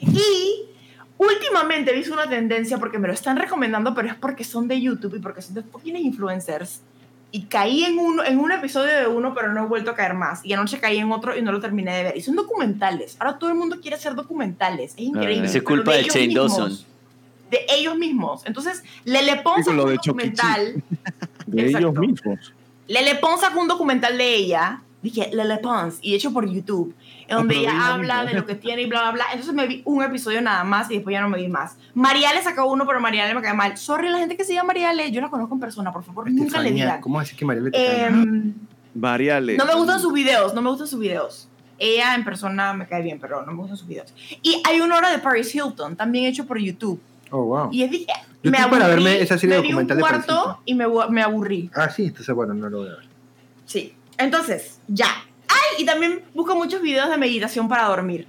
Y 0.00 0.66
últimamente 1.18 1.90
he 1.90 1.94
visto 1.94 2.12
una 2.12 2.28
tendencia 2.28 2.78
porque 2.78 2.98
me 2.98 3.08
lo 3.08 3.14
están 3.14 3.36
recomendando, 3.36 3.94
pero 3.94 4.08
es 4.08 4.14
porque 4.14 4.44
son 4.44 4.68
de 4.68 4.80
YouTube 4.80 5.16
y 5.16 5.18
porque 5.18 5.42
son 5.42 5.54
de 5.54 5.62
fucking 5.62 5.96
influencers. 5.96 6.80
Y 7.32 7.46
caí 7.46 7.82
en, 7.82 7.98
uno, 7.98 8.24
en 8.24 8.38
un 8.38 8.52
episodio 8.52 8.92
de 8.92 9.08
uno, 9.08 9.34
pero 9.34 9.52
no 9.52 9.64
he 9.64 9.66
vuelto 9.66 9.90
a 9.90 9.94
caer 9.96 10.14
más. 10.14 10.44
Y 10.44 10.52
anoche 10.52 10.78
caí 10.78 10.98
en 10.98 11.10
otro 11.10 11.36
y 11.36 11.42
no 11.42 11.50
lo 11.50 11.58
terminé 11.58 11.92
de 11.96 12.02
ver. 12.04 12.16
Y 12.16 12.20
son 12.20 12.36
documentales. 12.36 13.16
Ahora 13.18 13.38
todo 13.40 13.50
el 13.50 13.56
mundo 13.56 13.80
quiere 13.80 13.96
hacer 13.96 14.14
documentales. 14.14 14.92
Es 14.92 15.00
increíble. 15.00 15.48
Esa 15.48 15.58
es 15.58 15.64
culpa 15.64 15.94
de 15.94 16.00
ellos 16.00 16.14
Shane 16.14 16.28
mismos. 16.28 16.56
Dawson. 16.56 16.86
De 17.50 17.66
ellos 17.70 17.98
mismos. 17.98 18.46
Entonces, 18.46 18.84
Lele 19.04 19.42
Pons 19.42 19.66
lo 19.66 19.82
un 19.82 19.88
de 19.88 19.94
documental. 19.96 20.84
De 21.46 21.62
Exacto. 21.62 21.88
ellos 21.88 21.98
mismos. 21.98 22.52
Lele 22.86 23.14
Pons 23.16 23.40
sacó 23.40 23.60
un 23.60 23.68
documental 23.68 24.18
de 24.18 24.34
ella, 24.34 24.82
dije 25.02 25.30
Lele 25.32 25.58
Pons, 25.58 25.98
y 26.02 26.14
hecho 26.14 26.32
por 26.32 26.48
YouTube, 26.48 26.94
en 27.28 27.36
donde 27.36 27.56
ella 27.56 27.92
habla 27.92 28.24
de 28.24 28.34
lo 28.34 28.44
que 28.44 28.54
tiene 28.54 28.82
y 28.82 28.86
bla, 28.86 29.00
bla, 29.02 29.12
bla. 29.12 29.24
Entonces 29.32 29.54
me 29.54 29.66
vi 29.66 29.82
un 29.84 30.02
episodio 30.02 30.40
nada 30.42 30.64
más 30.64 30.90
y 30.90 30.94
después 30.94 31.14
ya 31.14 31.20
no 31.20 31.28
me 31.28 31.38
vi 31.38 31.48
más. 31.48 31.76
Mariale 31.94 32.42
sacó 32.42 32.66
uno, 32.66 32.86
pero 32.86 33.00
Mariale 33.00 33.34
me 33.34 33.40
cae 33.42 33.54
mal. 33.54 33.76
Sorry, 33.76 34.10
la 34.10 34.18
gente 34.18 34.36
que 34.36 34.44
se 34.44 34.54
llama 34.54 34.68
Mariale, 34.68 35.10
yo 35.10 35.20
la 35.20 35.30
conozco 35.30 35.54
en 35.54 35.60
persona, 35.60 35.92
por 35.92 36.04
favor, 36.04 36.30
nunca 36.30 36.60
le 36.60 36.72
digan. 36.72 37.00
¿Cómo 37.00 37.20
decir 37.20 37.36
que 37.36 37.44
Mariela 37.44 37.70
te? 37.70 38.04
Em, 38.04 38.54
Variales. 38.94 39.58
no 39.58 39.64
me 39.64 39.74
gustan 39.74 40.00
sus 40.00 40.12
videos, 40.12 40.54
no 40.54 40.62
me 40.62 40.70
gustan 40.70 40.86
sus 40.86 41.00
videos. 41.00 41.48
Ella 41.78 42.14
en 42.14 42.24
persona 42.24 42.72
me 42.72 42.86
cae 42.86 43.02
bien, 43.02 43.18
pero 43.18 43.44
no 43.44 43.52
me 43.52 43.58
gustan 43.58 43.76
sus 43.76 43.88
videos. 43.88 44.14
Y 44.42 44.62
hay 44.64 44.80
una 44.80 44.96
hora 44.96 45.10
de 45.10 45.18
Paris 45.18 45.52
Hilton, 45.54 45.96
también 45.96 46.26
hecho 46.26 46.46
por 46.46 46.58
YouTube. 46.58 47.00
Oh, 47.30 47.44
wow. 47.44 47.68
Y 47.72 47.82
es 47.82 47.90
dije, 47.90 48.06
Yo 48.44 48.50
me 48.50 48.58
estoy 48.58 48.70
para 48.70 48.86
aburrí, 48.86 49.04
verme 49.04 49.22
esa 49.22 49.38
serie 49.38 49.56
me 49.56 49.62
vi 49.62 49.68
un 49.68 49.72
documental 49.86 49.96
de 49.96 50.02
Paris 50.02 50.24
cuarto 50.26 50.42
Hilton. 50.42 50.62
y 50.66 50.74
me, 50.74 51.12
me 51.14 51.22
aburrí. 51.22 51.70
Ah, 51.74 51.88
sí, 51.90 52.04
entonces 52.04 52.34
bueno, 52.34 52.54
no 52.54 52.68
lo 52.70 52.78
voy 52.78 52.88
a 52.88 52.92
ver. 52.92 53.04
Sí. 53.66 53.92
Entonces, 54.18 54.78
ya. 54.86 55.08
Ay, 55.48 55.82
y 55.82 55.84
también 55.86 56.20
busco 56.34 56.54
muchos 56.54 56.80
videos 56.82 57.08
de 57.10 57.16
meditación 57.18 57.68
para 57.68 57.84
dormir. 57.88 58.26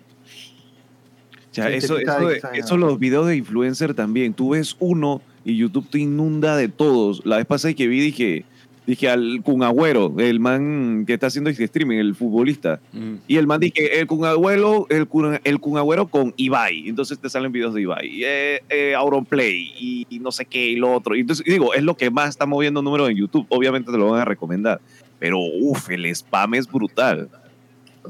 Sea, 1.51 1.67
Sí, 1.67 1.73
eso, 1.75 1.97
eso, 1.97 2.27
de- 2.27 2.35
exagerado. 2.35 2.65
eso 2.65 2.77
los 2.77 2.99
videos 2.99 3.27
de 3.27 3.35
influencer 3.37 3.93
también. 3.93 4.33
Tú 4.33 4.49
ves 4.49 4.75
uno 4.79 5.21
y 5.45 5.55
YouTube 5.57 5.89
te 5.89 5.99
inunda 5.99 6.57
de 6.57 6.67
todos. 6.69 7.25
La 7.25 7.37
vez 7.37 7.45
pasada 7.45 7.73
que 7.73 7.87
vi 7.87 7.99
dije, 8.01 8.45
dije 8.85 9.09
al 9.09 9.41
Kun 9.43 9.63
Agüero, 9.63 10.13
el 10.17 10.39
man 10.39 11.05
que 11.05 11.13
está 11.13 11.27
haciendo 11.27 11.49
este 11.49 11.63
streaming, 11.63 11.97
el 11.97 12.15
futbolista. 12.15 12.79
Mm. 12.93 13.15
Y 13.27 13.37
el 13.37 13.47
man 13.47 13.59
dije, 13.59 13.99
el 13.99 14.07
Kun 14.07 14.25
Agüero, 14.25 14.87
el 14.89 15.07
Kun, 15.07 15.39
el 15.43 15.59
Kun 15.59 15.77
Agüero 15.77 16.07
con 16.07 16.33
Ibai. 16.37 16.87
Entonces 16.87 17.19
te 17.19 17.29
salen 17.29 17.51
videos 17.51 17.73
de 17.73 17.81
Ibai. 17.81 18.23
Eh, 18.23 18.61
eh, 18.69 18.95
Auronplay 18.95 19.73
y, 19.79 20.07
y 20.09 20.19
no 20.19 20.31
sé 20.31 20.45
qué 20.45 20.67
y 20.67 20.75
lo 20.75 20.93
otro. 20.93 21.15
Y 21.15 21.21
Entonces, 21.21 21.45
digo, 21.45 21.73
es 21.73 21.83
lo 21.83 21.95
que 21.95 22.09
más 22.09 22.29
está 22.29 22.45
moviendo 22.45 22.81
números 22.81 23.09
en 23.09 23.17
YouTube. 23.17 23.45
Obviamente 23.49 23.91
te 23.91 23.97
lo 23.97 24.11
van 24.11 24.21
a 24.21 24.25
recomendar. 24.25 24.79
Pero, 25.19 25.39
uff, 25.39 25.89
el 25.89 26.05
spam 26.07 26.55
es 26.55 26.67
brutal. 26.67 27.29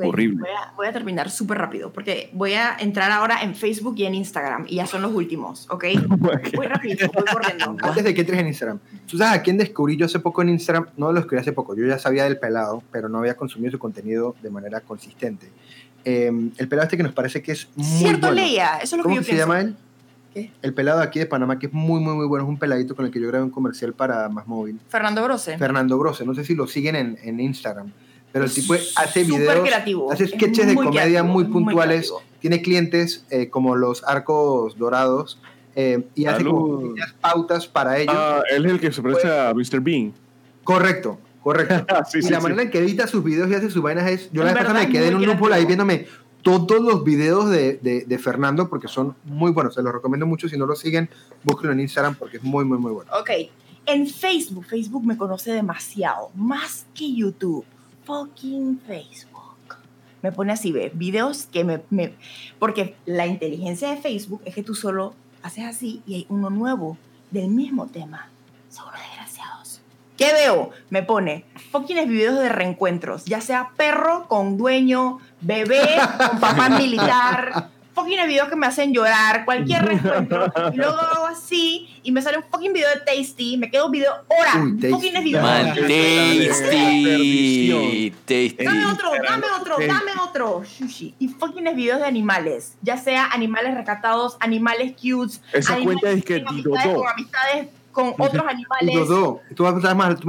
Horrible. 0.03 0.39
Voy 0.41 0.49
a, 0.49 0.73
voy 0.75 0.87
a 0.87 0.93
terminar 0.93 1.29
súper 1.29 1.57
rápido 1.57 1.91
porque 1.91 2.29
voy 2.33 2.53
a 2.53 2.75
entrar 2.79 3.11
ahora 3.11 3.41
en 3.43 3.55
Facebook 3.55 3.95
y 3.97 4.05
en 4.05 4.15
Instagram 4.15 4.65
y 4.67 4.75
ya 4.75 4.85
son 4.87 5.01
los 5.01 5.13
últimos, 5.13 5.67
¿ok? 5.69 5.85
Voy 6.55 6.67
rápido, 6.67 7.09
voy 7.13 7.23
corriendo. 7.31 7.75
Antes 7.81 8.03
de 8.03 8.13
que 8.13 8.21
entres 8.21 8.39
en 8.39 8.47
Instagram, 8.47 8.79
¿tú 9.07 9.17
sabes 9.17 9.39
a 9.39 9.41
quién 9.43 9.57
descubrí 9.57 9.97
yo 9.97 10.05
hace 10.05 10.19
poco 10.19 10.41
en 10.41 10.49
Instagram? 10.49 10.87
No 10.97 11.11
lo 11.11 11.19
descubrí 11.19 11.39
hace 11.39 11.53
poco, 11.53 11.75
yo 11.75 11.85
ya 11.85 11.99
sabía 11.99 12.23
del 12.25 12.37
pelado, 12.37 12.83
pero 12.91 13.09
no 13.09 13.19
había 13.19 13.35
consumido 13.35 13.71
su 13.71 13.79
contenido 13.79 14.35
de 14.41 14.49
manera 14.49 14.81
consistente. 14.81 15.49
Eh, 16.03 16.31
el 16.57 16.67
pelado 16.67 16.83
este 16.85 16.97
que 16.97 17.03
nos 17.03 17.13
parece 17.13 17.41
que 17.41 17.53
es 17.53 17.67
muy 17.75 17.85
Cierto, 17.85 18.27
bueno. 18.27 18.41
Leia, 18.41 18.77
eso 18.77 18.95
es 18.95 18.97
lo 18.97 18.97
que 18.97 19.03
¿Cómo 19.03 19.15
yo 19.15 19.21
que 19.21 19.25
se 19.25 19.31
pienso. 19.31 19.47
llama 19.47 19.61
él? 19.61 19.75
¿Qué? 20.33 20.51
El 20.61 20.73
pelado 20.73 20.99
de 20.99 21.05
aquí 21.05 21.17
de 21.17 21.25
Panamá, 21.25 21.57
que 21.57 21.67
es 21.67 21.73
muy, 21.73 21.99
muy, 21.99 22.13
muy 22.13 22.27
bueno. 22.27 22.45
Es 22.45 22.49
un 22.49 22.59
peladito 22.59 22.95
con 22.95 23.05
el 23.05 23.11
que 23.11 23.19
yo 23.19 23.27
grabé 23.27 23.43
un 23.43 23.49
comercial 23.49 23.93
para 23.93 24.29
Más 24.29 24.45
Móvil. 24.47 24.79
Fernando 24.89 25.23
Grose. 25.23 25.57
Fernando 25.57 25.97
Brose, 25.97 26.25
no 26.25 26.35
sé 26.35 26.43
si 26.43 26.53
lo 26.53 26.67
siguen 26.67 26.95
en, 26.95 27.17
en 27.23 27.39
Instagram, 27.39 27.91
pero 28.35 28.45
el 28.45 28.51
tipo 28.53 28.73
hace 28.73 29.23
Súper 29.23 29.39
videos, 29.39 29.59
creativo. 29.65 30.11
hace 30.11 30.25
Es 30.25 30.31
sketches 30.31 30.67
de 30.67 30.73
muy 30.73 30.85
comedia 30.87 31.03
creativo, 31.21 31.33
muy 31.33 31.43
es 31.43 31.49
muy 31.49 31.63
puntuales, 31.63 32.07
creativo. 32.09 32.21
tiene 32.41 32.61
clientes 32.61 33.25
eh, 33.29 33.49
como 33.49 33.77
los 33.77 34.03
arcos 34.03 34.77
dorados 34.77 35.39
eh, 35.77 36.05
y 36.15 36.25
hace 36.25 36.43
como 36.43 36.79
Salud. 36.81 36.95
pautas 37.21 37.65
para 37.67 37.97
ellos. 37.97 38.13
Ah, 38.17 38.41
él 38.51 38.65
es 38.65 38.71
el 38.73 38.79
que 38.81 38.91
se 38.91 39.01
parece 39.01 39.27
a 39.31 39.53
Mr. 39.53 39.79
Bean. 39.79 40.13
Correcto, 40.65 41.17
correcto. 41.41 41.85
Sí, 42.11 42.19
y 42.19 42.21
sí, 42.23 42.29
la 42.29 42.39
sí. 42.39 42.43
manera 42.43 42.63
en 42.63 42.71
que 42.71 42.79
edita 42.79 43.07
sus 43.07 43.23
videos 43.23 43.49
y 43.49 43.53
hace 43.53 43.69
sus 43.69 43.81
vainas 43.81 44.09
es. 44.11 44.29
Yo 44.33 44.41
En 44.41 44.47
la 44.47 44.53
vez 44.53 44.63
pasada 44.63 44.73
verdad 44.79 44.87
me 44.87 44.93
quedé 44.93 45.07
en 45.07 45.13
un 45.15 45.19
muy 45.21 45.27
grupo 45.29 45.53
ahí 45.53 45.65
viéndome 45.65 46.05
todos 46.43 46.81
los 46.81 47.03
videos 47.05 47.49
de, 47.49 47.79
de, 47.81 48.03
de 48.05 48.19
Fernando 48.19 48.69
porque 48.69 48.89
son 48.89 49.15
muy 49.23 49.51
buenos. 49.53 49.73
Se 49.75 49.81
los 49.81 49.93
recomiendo 49.93 50.25
mucho. 50.25 50.49
Si 50.49 50.57
no 50.57 50.65
lo 50.65 50.75
siguen, 50.75 51.09
búsquenlo 51.43 51.71
en 51.71 51.79
Instagram 51.79 52.15
porque 52.15 52.37
es 52.37 52.43
muy, 52.43 52.65
muy, 52.65 52.77
muy 52.77 52.91
bueno. 52.91 53.09
Ok, 53.17 53.29
en 53.85 54.07
Facebook, 54.07 54.65
Facebook 54.65 55.05
me 55.05 55.15
conoce 55.15 55.51
demasiado, 55.53 56.31
más 56.35 56.85
que 56.93 57.13
YouTube. 57.13 57.63
Fucking 58.05 58.79
Facebook. 58.85 59.33
Me 60.21 60.31
pone 60.31 60.53
así, 60.53 60.71
ve, 60.71 60.91
videos 60.93 61.45
que 61.51 61.63
me, 61.63 61.81
me- 61.89 62.15
Porque 62.59 62.95
la 63.05 63.27
inteligencia 63.27 63.89
de 63.89 63.97
Facebook 63.97 64.41
es 64.45 64.55
que 64.55 64.63
tú 64.63 64.73
solo 64.75 65.13
haces 65.43 65.65
así 65.65 66.01
y 66.07 66.15
hay 66.15 66.25
uno 66.29 66.49
nuevo 66.49 66.97
del 67.31 67.49
mismo 67.49 67.87
tema. 67.87 68.29
Son 68.69 68.87
unos 68.87 68.99
desgraciados. 69.01 69.81
¿Qué 70.17 70.31
veo? 70.33 70.71
Me 70.89 71.03
pone 71.03 71.45
fucking 71.71 72.07
videos 72.07 72.39
de 72.39 72.49
reencuentros, 72.49 73.25
ya 73.25 73.41
sea 73.41 73.71
perro 73.75 74.27
con 74.27 74.57
dueño, 74.57 75.19
bebé 75.41 75.81
con 76.29 76.39
papá 76.39 76.69
militar, 76.79 77.69
fucking 77.95 78.27
videos 78.27 78.49
que 78.49 78.55
me 78.55 78.67
hacen 78.67 78.93
llorar, 78.93 79.45
cualquier 79.45 79.83
reencuentro. 79.85 80.45
Y 80.73 80.77
luego 80.77 80.99
hago 80.99 81.25
así 81.25 81.89
y 82.03 82.11
me 82.11 82.21
sale 82.21 82.37
un 82.37 82.43
fucking 82.43 82.73
video 82.73 82.87
de 82.89 82.99
Tasty, 82.99 83.57
me 83.57 83.71
quedo 83.71 83.89
video 83.89 84.11
hora, 84.27 84.61
Uy, 84.63 84.73
Tasty. 84.73 84.89
fucking 84.91 85.23
video. 85.23 85.41
Man, 85.41 85.73
tasty, 85.75 86.49
tasty. 88.25 88.63
Dame 88.63 88.85
otro, 88.85 89.11
dame 89.23 89.45
otro, 89.59 89.75
dame 89.87 90.11
otro. 90.21 90.63
Sushi. 90.65 91.15
Y 91.19 91.27
fucking 91.29 91.63
videos 91.75 91.99
de 91.99 92.05
animales. 92.05 92.75
Ya 92.81 92.97
sea 92.97 93.25
animales 93.31 93.73
rescatados, 93.73 94.37
animales 94.39 94.93
cutes. 95.01 95.41
Esa 95.53 95.73
animales 95.75 96.01
cuenta 96.01 96.17
es 96.19 96.25
que 96.25 96.39
tienen 96.41 96.47
amistades 96.77 96.95
con 96.95 97.07
amistades 97.07 97.67
con 97.91 98.13
otros 98.19 98.45
animales. 98.47 99.07
Dodo, 99.07 99.41
tú, 99.49 99.55
tú 99.55 99.63
me 99.63 99.69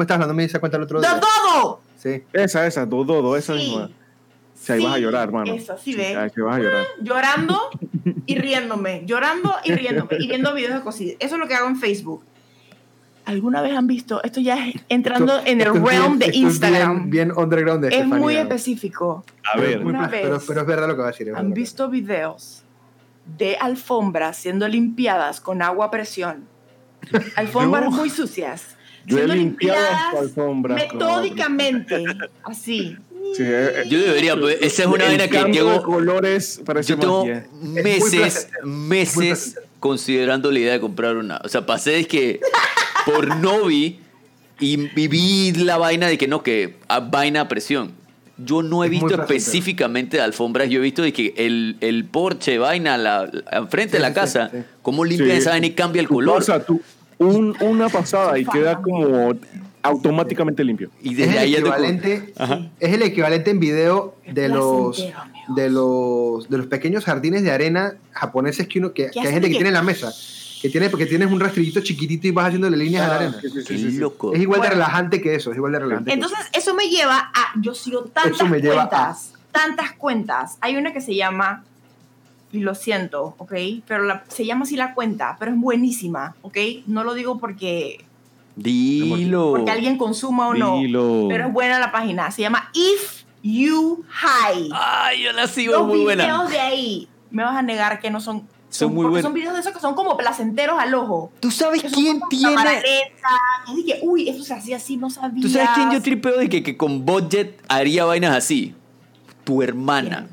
estás 0.04 0.14
hablando 0.14 0.34
de 0.34 0.44
esa 0.44 0.60
cuenta 0.60 0.76
el 0.76 0.84
otro 0.84 1.00
¡De 1.00 1.08
día. 1.08 1.20
todo! 1.20 1.80
Sí. 1.98 2.22
Esa, 2.32 2.64
esa, 2.66 2.86
Dodo, 2.86 3.36
esa 3.36 3.54
Sí. 3.54 3.58
misma. 3.58 3.90
Sí, 4.58 4.72
ahí 4.72 4.82
vas 4.82 4.94
a 4.94 4.98
llorar, 4.98 5.24
hermano. 5.28 5.52
Eso, 5.54 5.76
sí, 5.76 5.92
Sí, 5.92 5.98
ve. 5.98 6.16
ahí 6.16 6.30
que 6.30 6.40
vas 6.42 6.56
a 6.56 6.60
llorar. 6.60 6.84
Llorando 7.02 7.60
y 8.26 8.34
riéndome. 8.38 9.02
Llorando 9.06 9.54
y 9.64 9.72
riéndome. 9.72 10.16
Y 10.18 10.28
viendo 10.28 10.54
videos 10.54 10.74
de 10.74 10.80
cositas. 10.80 11.16
Eso 11.20 11.34
es 11.34 11.40
lo 11.40 11.46
que 11.46 11.54
hago 11.54 11.68
en 11.68 11.76
Facebook. 11.76 12.24
¿Alguna 13.26 13.60
vez 13.60 13.76
han 13.76 13.86
visto? 13.88 14.22
Esto 14.22 14.40
ya 14.40 14.68
es 14.68 14.76
entrando 14.88 15.40
en 15.44 15.60
el 15.60 15.66
Esto 15.66 15.78
es 15.78 15.82
realm 15.84 16.06
bien- 16.06 16.18
de 16.20 16.24
esto 16.26 16.38
es 16.38 16.42
Instagram. 16.44 17.10
Bien, 17.10 17.28
bien 17.28 17.32
underground 17.36 17.84
de 17.84 17.96
es 17.98 18.06
muy 18.06 18.36
específico. 18.36 19.24
A 19.52 19.58
ver, 19.58 19.84
Una 19.84 20.08
pla- 20.08 20.10
pero, 20.10 20.34
vez. 20.34 20.44
pero 20.46 20.60
es 20.60 20.66
verdad 20.66 20.86
lo 20.88 20.94
que 20.94 21.00
va 21.02 21.08
a 21.08 21.10
decir. 21.10 21.32
¿Han 21.34 21.52
visto 21.52 21.88
videos 21.90 22.62
de 23.36 23.56
alfombras 23.56 24.36
siendo 24.36 24.68
limpiadas 24.68 25.40
con 25.40 25.60
agua 25.60 25.86
a 25.86 25.90
presión? 25.90 26.46
Alfombras 27.36 27.90
muy 27.90 28.10
sucias. 28.10 28.75
Yo 29.06 29.18
he 29.18 29.28
limpiado 29.28 29.78
metódicamente. 30.74 32.04
Así. 32.42 32.96
Sí, 33.34 33.42
eh, 33.44 33.84
Yo 33.88 33.98
debería, 34.00 34.36
pues, 34.38 34.58
esa 34.60 34.82
es 34.82 34.88
una 34.88 35.04
vaina 35.04 35.28
que 35.28 35.42
llevo, 35.52 35.82
colores 35.82 36.60
yo 36.86 36.96
tengo 36.98 37.26
meses, 37.60 38.48
meses 38.62 39.58
considerando 39.80 40.50
la 40.52 40.58
idea 40.60 40.72
de 40.74 40.80
comprar 40.80 41.16
una. 41.16 41.40
O 41.44 41.48
sea, 41.48 41.66
pasé 41.66 41.90
de 41.92 42.04
que 42.06 42.40
por 43.04 43.36
Novi 43.36 43.98
y, 44.60 45.00
y 45.00 45.08
vi 45.08 45.52
la 45.52 45.76
vaina 45.76 46.06
de 46.06 46.16
que 46.18 46.28
no, 46.28 46.42
que 46.42 46.76
a 46.88 47.00
vaina 47.00 47.42
a 47.42 47.48
presión. 47.48 47.92
Yo 48.38 48.62
no 48.62 48.84
he 48.84 48.86
Es 48.86 48.90
visto 48.90 49.14
específicamente 49.14 50.18
de 50.18 50.22
alfombras, 50.22 50.68
yo 50.68 50.78
he 50.80 50.82
visto 50.82 51.00
de 51.02 51.12
que 51.12 51.32
el, 51.38 51.76
el 51.80 52.04
porche, 52.04 52.58
vaina, 52.58 52.98
la, 52.98 53.30
la- 53.32 53.66
frente 53.66 53.96
de 53.96 54.02
la 54.02 54.12
casa, 54.12 54.50
sí, 54.52 54.58
sí. 54.58 54.64
cómo 54.82 55.04
limpia 55.06 55.32
Sí. 55.32 55.38
esa 55.38 55.50
vaina 55.50 55.66
y 55.68 55.70
cambia 55.72 56.00
el 56.00 56.08
color. 56.08 56.38
pasas 56.38 56.66
tú 56.66 56.80
un- 57.18 57.56
una 57.60 57.88
pasada 57.88 58.38
y 58.38 58.44
queda 58.44 58.80
como 58.82 59.32
automáticamente 59.82 60.64
limpio. 60.64 60.90
Y 61.02 61.10
Es 61.10 61.16
desde 61.18 61.32
el, 61.32 61.38
ahí 61.38 61.52
te- 61.52 61.58
equivalente, 61.60 62.32
es 62.80 62.92
el 62.92 63.02
equivalente 63.02 63.50
en 63.50 63.60
video 63.60 64.16
de 64.26 64.48
los, 64.48 64.96
de 65.54 65.70
los 65.70 66.48
de 66.48 66.58
los 66.58 66.66
pequeños 66.66 67.04
jardines 67.04 67.42
de 67.44 67.52
arena 67.52 67.94
japoneses 68.10 68.66
que 68.66 68.78
uno 68.80 68.92
que, 68.92 69.10
que 69.10 69.20
hay 69.20 69.26
gente 69.26 69.42
que 69.42 69.52
que- 69.52 69.58
tiene 69.58 69.68
en 69.68 69.74
la 69.74 69.82
mesa 69.82 70.12
que 70.60 70.70
tiene 70.70 70.88
porque 70.90 71.06
tienes 71.06 71.30
un 71.30 71.38
rastrillito 71.38 71.80
chiquitito 71.82 72.26
y 72.26 72.30
vas 72.32 72.46
haciéndole 72.46 72.76
líneas 72.78 73.04
a 73.04 73.08
la 73.08 73.14
arena 73.16 73.36
Sí, 73.40 73.48
sí, 73.50 73.64
Qué 73.92 73.98
loco. 74.00 74.32
es 74.34 74.40
igual 74.40 74.60
de 74.60 74.68
Bueno. 74.68 74.74
relajante 74.82 75.20
que 75.20 75.34
eso 75.36 75.50
es 75.52 75.56
igual 75.56 75.72
de 75.72 75.78
relajante 75.78 76.10
que 76.10 76.14
Entonces, 76.14 76.38
eso 76.52 76.74
me 76.74 76.88
lleva 76.88 77.30
a. 77.32 77.60
Yo 77.60 77.74
sigo 77.74 78.04
tantas 78.04 78.32
Eso 78.32 78.46
me 78.46 78.58
lleva 78.60 78.84
a- 78.84 78.88
cuentas. 78.88 79.32
Tantas 79.52 79.92
cuentas. 79.92 80.56
Hay 80.60 80.76
una 80.76 80.92
que 80.92 81.00
se 81.00 81.14
llama. 81.14 81.62
Y 82.56 82.60
lo 82.60 82.74
siento, 82.74 83.34
¿ok? 83.38 83.52
Pero 83.86 84.04
la- 84.04 84.24
se 84.28 84.44
llama 84.46 84.62
así 84.64 84.76
la 84.76 84.94
cuenta, 84.94 85.36
pero 85.38 85.52
es 85.52 85.58
buenísima, 85.58 86.34
¿ok? 86.42 86.56
No 86.86 87.04
lo 87.04 87.14
digo 87.14 87.38
porque 87.38 88.04
Dilo. 88.56 89.50
porque 89.52 89.70
alguien 89.70 89.98
consuma 89.98 90.48
o 90.48 90.54
no. 90.54 90.78
Dilo. 90.78 91.26
Pero 91.28 91.46
es 91.48 91.52
buena 91.52 91.78
la 91.78 91.92
página. 91.92 92.30
Se 92.30 92.42
llama 92.42 92.70
If 92.72 93.24
You 93.42 94.04
High. 94.08 94.70
Ay, 94.72 95.22
yo 95.24 95.32
la 95.32 95.46
sigo 95.46 95.74
Los 95.74 95.86
muy 95.86 96.00
buena. 96.02 96.24
videos 96.24 96.50
de 96.50 96.58
ahí, 96.60 97.08
me 97.30 97.42
vas 97.44 97.56
a 97.56 97.62
negar 97.62 98.00
que 98.00 98.10
no 98.10 98.20
son. 98.20 98.46
Son 98.68 98.88
muy 98.92 99.04
porque 99.04 99.10
buenos. 99.10 99.22
Son 99.24 99.34
videos 99.34 99.54
de 99.54 99.60
esos 99.60 99.72
que 99.72 99.78
son 99.80 99.94
como 99.94 100.16
placenteros 100.16 100.78
al 100.78 100.92
ojo. 100.94 101.30
¿Tú 101.40 101.50
sabes 101.50 101.82
son 101.82 101.90
quién 101.92 102.20
tiene? 102.28 102.56
que 102.82 103.74
dije, 103.74 104.00
uy, 104.02 104.28
eso 104.28 104.42
se 104.42 104.54
hacía 104.54 104.76
así, 104.76 104.96
no 104.96 105.08
sabía. 105.10 105.42
¿Tú 105.42 105.48
sabes 105.48 105.68
quién 105.74 105.90
yo 105.92 106.02
tripeo 106.02 106.36
de 106.38 106.48
que, 106.48 106.62
que 106.62 106.76
con 106.76 107.04
budget 107.04 107.60
haría 107.68 108.04
vainas 108.04 108.34
así? 108.34 108.74
Tu 109.44 109.62
hermana, 109.62 110.26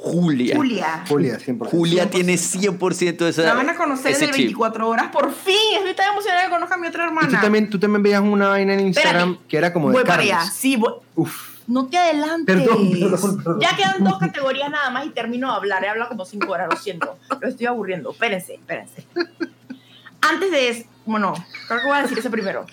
Julia. 0.00 0.56
Julia. 0.56 1.04
Julia, 1.08 1.38
100%. 1.38 1.68
Julia 1.70 2.04
100%. 2.06 2.10
tiene 2.10 2.34
100% 2.34 3.16
de 3.24 3.28
esa. 3.30 3.42
La 3.42 3.54
van 3.54 3.68
a 3.70 3.74
conocer 3.76 4.12
ese 4.12 4.24
en 4.24 4.30
el 4.30 4.36
chip. 4.36 4.44
24 4.46 4.88
horas. 4.88 5.08
Por 5.10 5.32
fin, 5.32 5.54
estoy 5.76 5.94
tan 5.94 6.12
emocionada 6.12 6.42
de 6.42 6.46
que 6.48 6.54
conozca 6.54 6.74
a 6.76 6.78
mi 6.78 6.86
otra 6.86 7.04
Y 7.04 7.06
hermana. 7.08 7.28
tú 7.28 7.36
también, 7.40 7.70
tú 7.70 7.78
también 7.78 8.02
veías 8.02 8.20
una 8.22 8.48
vaina 8.48 8.74
en 8.74 8.80
Instagram 8.80 9.16
Espérate. 9.30 9.48
que 9.48 9.56
era 9.56 9.72
como 9.72 9.88
de 9.88 9.94
Voy 9.94 10.04
para 10.04 10.22
allá. 10.22 10.40
Sí, 10.50 10.76
voy- 10.76 10.94
Uf. 11.16 11.58
No 11.66 11.86
te 11.86 11.98
adelantes. 11.98 12.56
Perdón, 12.56 12.90
perdón, 12.98 13.42
perdón. 13.44 13.60
Ya 13.60 13.76
quedan 13.76 14.02
dos 14.02 14.18
categorías 14.18 14.70
nada 14.70 14.88
más 14.88 15.04
y 15.04 15.10
termino 15.10 15.48
de 15.50 15.54
hablar. 15.56 15.84
He 15.84 15.88
hablado 15.88 16.08
como 16.08 16.24
cinco 16.24 16.50
horas, 16.52 16.66
lo 16.70 16.76
siento. 16.78 17.18
Lo 17.40 17.46
estoy 17.48 17.66
aburriendo. 17.66 18.10
Espérense, 18.12 18.54
espérense. 18.54 19.04
Antes 20.22 20.50
de 20.50 20.68
eso, 20.70 20.84
bueno, 21.04 21.34
creo 21.68 21.80
que 21.80 21.86
voy 21.86 21.96
a 21.98 22.02
decir 22.02 22.18
eso 22.18 22.30
primero. 22.30 22.64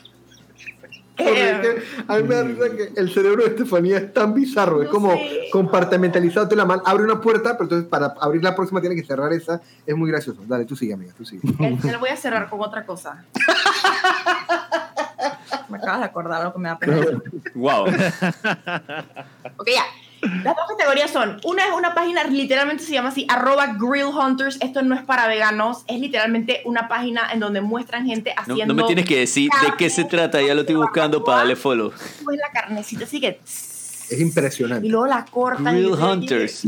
Porque 1.18 1.52
Eh, 1.52 1.84
a 2.08 2.18
mí 2.18 2.24
me 2.24 2.36
da 2.36 2.44
risa 2.44 2.70
que 2.76 3.00
el 3.00 3.14
cerebro 3.14 3.44
de 3.44 3.50
Estefanía 3.50 3.98
es 3.98 4.14
tan 4.14 4.34
bizarro, 4.34 4.82
es 4.84 4.90
como 4.90 5.18
compartimentalizado. 5.52 6.48
Tú 6.48 6.56
la 6.56 6.66
man, 6.66 6.82
abre 6.86 7.04
una 7.04 7.22
puerta, 7.22 7.54
pero 7.54 7.64
entonces 7.64 7.88
para 7.88 8.14
abrir 8.20 8.44
la 8.44 8.56
próxima 8.56 8.82
tiene 8.82 8.96
que 8.96 9.04
cerrar 9.04 9.32
esa. 9.34 9.62
Es 9.86 9.96
muy 9.96 10.10
gracioso. 10.10 10.42
Dale, 10.46 10.66
tú 10.66 10.76
sigue, 10.76 10.94
amiga, 10.94 11.14
tú 11.18 11.26
sigue. 11.26 11.42
te 11.82 11.92
lo 11.92 12.00
voy 12.00 12.10
a 12.10 12.18
cerrar 12.18 12.50
con 12.50 12.62
otra 12.62 12.86
cosa. 12.86 13.24
Me 15.70 15.78
acabas 15.78 16.00
de 16.00 16.06
acordar 16.06 16.44
lo 16.44 16.54
que 16.54 16.60
me 16.60 16.70
da 16.70 16.78
pena. 16.78 16.98
Wow. 17.56 17.86
Ok, 19.58 19.68
ya. 19.74 19.84
Las 20.22 20.56
dos 20.56 20.66
categorías 20.70 21.12
son, 21.12 21.40
una 21.44 21.66
es 21.68 21.74
una 21.78 21.94
página, 21.94 22.24
literalmente 22.24 22.84
se 22.84 22.94
llama 22.94 23.10
así, 23.10 23.26
arroba 23.30 23.76
Grill 23.80 24.06
Hunters. 24.06 24.58
Esto 24.62 24.82
no 24.82 24.96
es 24.96 25.02
para 25.04 25.28
veganos, 25.28 25.84
es 25.88 26.00
literalmente 26.00 26.62
una 26.66 26.88
página 26.88 27.32
en 27.32 27.40
donde 27.40 27.62
muestran 27.62 28.06
gente 28.08 28.34
No, 28.36 28.42
haciendo... 28.54 28.74
no 28.74 28.82
me 28.82 28.88
tienes 28.88 29.06
que 29.06 29.20
decir 29.20 29.50
de 29.62 29.74
qué 29.78 29.90
se 29.90 30.04
trata, 30.06 30.42
ya 30.42 30.56
lo 30.56 30.62
estoy 30.62 30.76
buscando 30.76 31.24
para 31.24 31.40
darle 31.40 31.56
follow. 31.56 31.92
Pues 32.24 32.38
la 32.40 32.52
carnecita 32.52 33.04
así 33.06 33.20
que... 33.22 33.40
Es 33.44 34.20
impresionante. 34.20 34.86
Y 34.88 34.90
luego 34.90 35.08
la 35.08 35.26
cortan. 35.26 35.78
yo- 35.82 35.94
Hunters. 35.94 36.64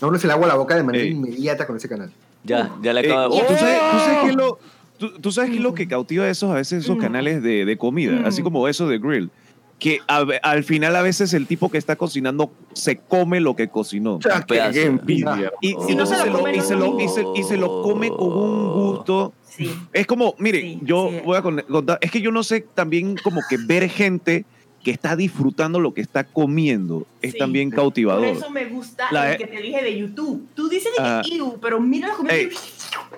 A 0.00 0.06
uno 0.06 0.18
se 0.18 0.26
le 0.26 0.32
agua 0.32 0.46
la 0.46 0.54
boca 0.54 0.76
de 0.76 0.82
manera 0.82 1.04
Ey. 1.04 1.10
inmediata 1.10 1.66
con 1.66 1.76
ese 1.76 1.88
canal. 1.88 2.10
Ya, 2.44 2.70
ya 2.82 2.92
le 2.92 3.00
Eh, 3.00 3.12
acabo 3.12 3.38
¿tú, 3.46 3.52
de. 3.52 3.58
sabes, 3.58 3.78
tú 3.90 3.98
sabes 3.98 4.18
¡Oh! 4.18 4.22
qué 4.24 4.28
es 4.30 4.36
lo, 4.36 4.58
tú, 4.98 5.10
tú 5.20 5.32
sabes 5.32 5.50
qué 5.50 5.56
es 5.56 5.62
lo 5.62 5.74
que 5.74 5.88
cautiva 5.88 6.24
a 6.24 6.30
esos, 6.30 6.50
a 6.50 6.54
veces 6.54 6.84
esos 6.84 6.96
Mm. 6.96 7.00
canales 7.00 7.42
de, 7.42 7.64
de 7.64 7.76
comida, 7.78 8.12
Mm. 8.12 8.26
así 8.26 8.42
como 8.42 8.68
eso 8.68 8.86
de 8.88 8.98
grill? 8.98 9.30
Que 9.78 10.00
a 10.08 10.24
al 10.42 10.64
final 10.64 10.96
a 10.96 11.02
veces 11.02 11.32
el 11.34 11.46
tipo 11.46 11.70
que 11.70 11.78
está 11.78 11.94
cocinando 11.94 12.50
se 12.72 12.96
come 12.96 13.38
lo 13.40 13.54
que 13.54 13.68
cocinó. 13.68 14.18
qué 14.48 14.82
envidia. 14.84 15.52
Y, 15.60 15.74
Oh. 15.74 15.86
y 15.88 15.94
no 15.94 16.04
se 16.04 16.16
lo 16.26 16.32
come, 16.38 16.56
y 16.56 16.60
se 16.60 16.74
lo 16.74 16.92
lo- 16.94 17.00
y 17.00 17.08
se- 17.08 17.24
y 17.36 17.42
se 17.44 17.56
lo 17.56 17.82
come 17.82 18.08
con 18.08 18.32
un 18.36 18.72
gusto. 18.72 19.32
Sí. 19.48 19.72
Es 19.92 20.06
como, 20.06 20.34
mire, 20.38 20.60
Sí, 20.60 20.78
yo 20.82 21.08
sí. 21.10 21.20
voy 21.24 21.36
a 21.36 21.42
con- 21.42 21.60
contar, 21.62 21.98
es 22.00 22.10
que 22.10 22.20
yo 22.20 22.30
no 22.32 22.42
sé 22.42 22.60
también 22.74 23.16
como 23.22 23.40
que 23.48 23.56
ver 23.56 23.88
gente 23.88 24.44
que 24.84 24.90
está 24.92 25.16
disfrutando 25.16 25.80
lo 25.80 25.92
que 25.94 26.00
está 26.00 26.22
comiendo 26.24 27.06
es 27.20 27.32
Sí. 27.32 27.38
también 27.38 27.70
Por 27.70 27.76
cautivador. 27.80 28.24
eso 28.26 28.50
me 28.50 28.64
gusta 28.66 29.06
La- 29.10 29.32
el 29.32 29.38
que 29.38 29.46
te 29.46 29.60
dije 29.60 29.82
de 29.82 29.96
YouTube. 29.98 30.46
Tú 30.54 30.68
dices 30.68 30.92
de 30.96 31.02
que 31.28 31.36
"Ew", 31.36 31.58
pero 31.60 31.80
mira 31.80 32.08
la 32.08 32.14
comida. 32.14 32.34
Ey, 32.34 32.48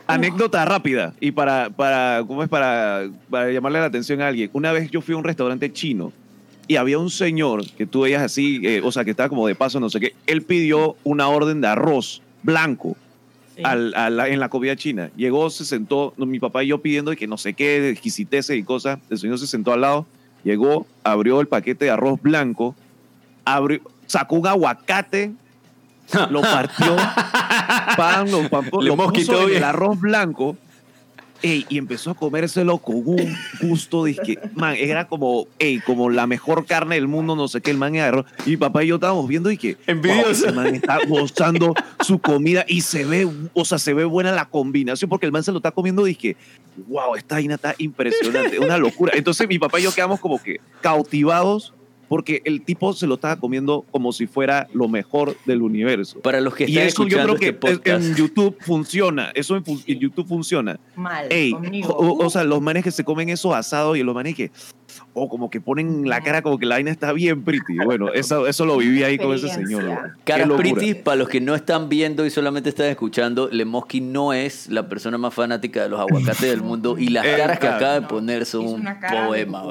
Anécdota 0.07 0.65
rápida 0.65 1.15
y 1.21 1.31
para, 1.31 1.71
para, 1.71 2.25
¿cómo 2.27 2.43
es? 2.43 2.49
Para, 2.49 3.09
para 3.29 3.51
llamarle 3.51 3.79
la 3.81 3.87
atención 3.87 4.21
a 4.21 4.29
alguien. 4.29 4.51
Una 4.53 4.73
vez 4.73 4.91
yo 4.91 5.01
fui 5.01 5.15
a 5.15 5.19
un 5.19 5.25
restaurante 5.25 5.73
chino 5.73 6.13
y 6.71 6.77
había 6.77 7.01
un 7.01 7.11
señor 7.11 7.67
que 7.73 7.85
tú 7.85 8.03
veías 8.03 8.23
así, 8.23 8.61
eh, 8.63 8.81
o 8.85 8.93
sea, 8.93 9.05
que 9.05 9.11
estaba 9.11 9.29
como 9.29 9.45
de 9.49 9.57
paso, 9.57 9.81
no 9.81 9.91
sé 9.91 9.99
qué. 9.99 10.15
Él 10.29 10.43
pidió 10.43 10.95
una 11.03 11.27
orden 11.27 11.61
de 11.61 11.67
arroz 11.67 12.23
blanco 12.45 12.97
Sí. 13.57 13.63
al- 13.65 13.93
a 13.97 14.09
la- 14.09 14.29
en 14.29 14.39
la 14.39 14.49
comida 14.51 14.77
china. 14.77 15.11
Llegó, 15.17 15.51
se 15.51 15.65
sentó, 15.65 16.15
no, 16.17 16.27
mi 16.27 16.39
papá 16.39 16.63
y 16.63 16.69
yo 16.69 16.79
pidiendo 16.81 17.11
que 17.17 17.27
no 17.27 17.37
sé 17.39 17.55
qué, 17.55 17.81
de 17.81 17.91
exquisiteces 17.91 18.57
y 18.57 18.63
cosas. 18.63 19.01
El 19.11 19.19
señor 19.19 19.41
se 19.41 19.49
sentó 19.49 19.73
al 19.73 19.81
lado, 19.81 20.07
llegó, 20.45 20.87
abrió 21.03 21.41
el 21.41 21.49
paquete 21.49 21.87
de 21.87 21.91
arroz 21.91 22.23
blanco, 22.23 22.77
abrió, 23.45 23.81
sacó 24.07 24.37
un 24.37 24.47
aguacate, 24.47 25.33
lo 26.31 26.41
partió, 26.41 26.95
pan, 27.97 28.31
lo, 28.31 28.49
pan- 28.49 28.71
lo 28.81 28.97
puso 28.97 29.49
en 29.49 29.57
el 29.57 29.65
arroz 29.65 30.01
blanco. 30.01 30.57
Ey, 31.43 31.67
y 31.69 31.79
empezó 31.79 32.11
a 32.11 32.15
comérselo 32.15 32.79
con 32.79 32.97
un 33.05 33.37
gusto, 33.61 34.05
dizque, 34.05 34.39
man, 34.55 34.75
era 34.77 35.07
como, 35.07 35.47
ey, 35.59 35.81
como 35.81 36.11
la 36.11 36.27
mejor 36.27 36.67
carne 36.67 36.97
del 36.97 37.09
mundo, 37.09 37.37
no 37.37 37.49
sé 37.49 37.61
qué, 37.61 37.71
el 37.71 37.77
man 37.77 37.95
agarró. 37.97 38.25
Y 38.47 38.51
mi 38.51 38.57
papá 38.57 38.85
y 38.85 38.89
yo 38.89 38.97
estábamos 38.97 39.27
viendo 39.29 39.51
y 39.51 39.57
que, 39.57 39.77
Envidioso. 39.87 40.47
wow, 40.47 40.55
man 40.55 40.75
está 40.75 40.99
gozando 41.07 41.75
su 42.01 42.19
comida 42.19 42.65
y 42.69 42.83
se 42.83 43.05
ve, 43.05 43.29
o 43.53 43.65
sea, 43.65 43.79
se 43.79 43.95
ve 43.95 44.05
buena 44.05 44.33
la 44.33 44.47
combinación 44.47 45.09
porque 45.09 45.27
el 45.27 45.33
man 45.33 45.43
se 45.43 45.53
lo 45.53 45.59
está 45.59 45.71
comiendo 45.71 46.05
dije, 46.05 46.37
wow, 46.89 47.15
esta 47.17 47.37
vaina 47.37 47.55
está 47.55 47.75
impresionante, 47.79 48.59
una 48.59 48.79
locura. 48.79 49.13
Entonces 49.15 49.49
mi 49.49 49.59
papá 49.59 49.81
y 49.81 49.85
yo 49.85 49.93
quedamos 49.93 50.21
como 50.21 50.41
que 50.43 50.61
cautivados 50.81 51.75
porque 52.11 52.43
el 52.45 52.63
tipo 52.63 52.93
se 52.93 53.07
lo 53.07 53.15
estaba 53.15 53.37
comiendo 53.37 53.87
como 53.93 54.13
si 54.13 54.27
fuera 54.27 54.67
lo 54.75 54.89
mejor 54.89 55.37
del 55.47 55.63
universo. 55.63 56.19
Para 56.21 56.41
los 56.41 56.55
que 56.57 56.65
Y 56.65 56.73
están 56.73 56.87
eso 56.89 57.03
yo 57.05 57.17
escuchando 57.19 57.37
creo 57.37 57.39
que 57.39 57.57
este 57.57 57.77
podcast. 57.77 58.05
en 58.05 58.15
YouTube 58.17 58.57
funciona, 58.61 59.31
eso 59.35 59.57
en, 59.57 59.65
fu- 59.65 59.81
en 59.87 59.99
YouTube 60.01 60.27
funciona. 60.27 60.81
Mal. 60.97 61.27
Ey, 61.31 61.53
conmigo. 61.53 61.95
o, 61.95 62.27
o 62.27 62.29
sea, 62.29 62.43
los 62.43 62.61
manes 62.61 62.83
que 62.83 62.91
se 62.91 63.05
comen 63.05 63.29
eso 63.29 63.55
asado 63.55 63.95
y 63.95 64.03
los 64.03 64.13
manes 64.15 64.35
que, 64.35 64.51
o 65.15 65.29
como 65.29 65.51
que 65.51 65.61
ponen 65.61 66.09
la 66.09 66.21
cara 66.21 66.43
como 66.43 66.59
que 66.59 66.67
la 66.67 66.77
vaina 66.77 66.91
está 66.91 67.13
bien 67.13 67.43
pretty. 67.43 67.77
Bueno, 67.85 68.13
eso, 68.13 68.47
eso 68.47 68.65
lo 68.67 68.77
viví 68.79 69.03
ahí 69.03 69.19
con 69.19 69.35
ese 69.35 69.49
señor. 69.49 69.83
Locura. 69.85 70.57
Pretty, 70.57 70.95
para 70.95 71.17
los 71.17 71.29
que 71.29 71.41
no 71.41 71.55
están 71.55 71.89
viendo 71.89 72.25
y 72.27 72.31
solamente 72.31 72.69
están 72.69 72.87
escuchando, 72.87 73.49
Lemoski 73.51 74.01
no 74.01 74.33
es 74.33 74.69
la 74.69 74.89
persona 74.89 75.19
más 75.19 75.35
fanática 75.35 75.83
de 75.83 75.89
los 75.89 76.01
aguacates 76.01 76.41
del 76.43 76.63
mundo 76.63 76.97
y 76.99 77.09
las 77.09 77.25
Eh, 77.27 77.35
caras 77.37 77.59
que 77.59 77.69
acaba 77.69 78.01
de 78.01 78.07
poner 78.07 78.47
son 78.47 78.67
un 78.67 78.83
cara 78.83 79.23
de- 79.23 79.27
poema. 79.27 79.63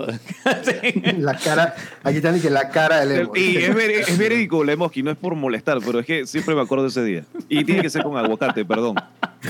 La 1.19 1.35
cara, 1.37 1.75
aquí 2.03 2.17
está 2.17 2.31
ni 2.31 2.39
que 2.39 2.49
la 2.49 2.69
cara 2.69 3.05
del 3.05 3.21
emo. 3.21 3.35
Y 3.35 3.57
es 3.57 4.17
verídico, 4.17 4.63
Lemoski, 4.63 5.03
no 5.03 5.11
es 5.11 5.17
por 5.17 5.35
molestar, 5.35 5.79
pero 5.85 5.99
es 5.99 6.05
que 6.05 6.25
siempre 6.25 6.55
me 6.55 6.61
acuerdo 6.61 6.83
de 6.83 6.89
ese 6.89 7.03
día. 7.03 7.23
Y 7.47 7.63
tiene 7.63 7.81
que 7.81 7.89
ser 7.89 8.03
con 8.03 8.17
aguacate, 8.17 8.65
perdón. 8.65 8.95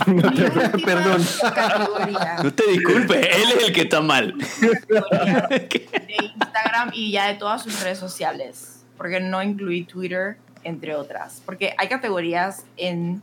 Mi 0.08 0.22
última 0.22 0.72
Perdón. 0.86 1.24
categoría 1.54 2.38
No 2.44 2.54
te 2.54 2.68
disculpes, 2.72 3.18
él 3.18 3.52
es 3.58 3.68
el 3.68 3.74
que 3.74 3.82
está 3.82 4.02
mal. 4.02 4.36
de 4.38 6.16
Instagram 6.36 6.92
y 6.94 7.12
ya 7.12 7.28
de 7.28 7.36
todas 7.36 7.64
sus 7.64 7.82
redes 7.82 7.98
sociales. 7.98 8.84
Porque 8.98 9.20
no 9.20 9.42
incluí 9.42 9.84
Twitter, 9.84 10.38
entre 10.64 10.96
otras. 10.96 11.42
Porque 11.46 11.74
hay 11.78 11.88
categorías 11.88 12.66
en 12.78 13.22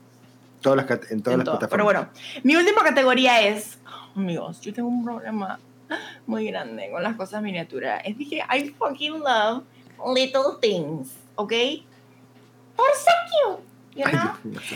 Todas 0.62 0.88
las, 0.88 1.10
en 1.10 1.22
todas 1.22 1.34
en 1.34 1.38
las 1.38 1.44
todo. 1.44 1.58
plataformas. 1.58 1.68
Pero 1.70 1.84
bueno, 1.84 2.08
mi 2.42 2.56
última 2.56 2.82
categoría 2.82 3.42
es, 3.46 3.78
amigos, 4.16 4.60
yo 4.60 4.72
tengo 4.72 4.88
un 4.88 5.04
problema 5.04 5.58
muy 6.26 6.46
grande 6.48 6.88
con 6.90 7.02
las 7.02 7.14
cosas 7.14 7.42
miniaturas. 7.42 8.02
Es 8.04 8.16
que 8.16 8.38
I 8.38 8.74
fucking 8.78 9.20
love 9.20 9.62
little 10.14 10.58
things, 10.60 11.10
¿ok? 11.36 11.50
They're 11.50 11.84
so 12.94 13.10
cute, 13.54 13.62
you 13.96 14.04
know? 14.04 14.32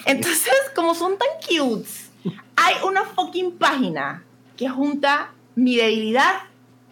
Entonces, 0.06 0.52
como 0.74 0.94
son 0.94 1.16
tan 1.18 1.28
cute, 1.46 1.88
hay 2.56 2.74
una 2.86 3.04
fucking 3.04 3.52
página 3.52 4.24
que 4.56 4.68
junta 4.68 5.30
mi 5.54 5.76
debilidad 5.76 6.42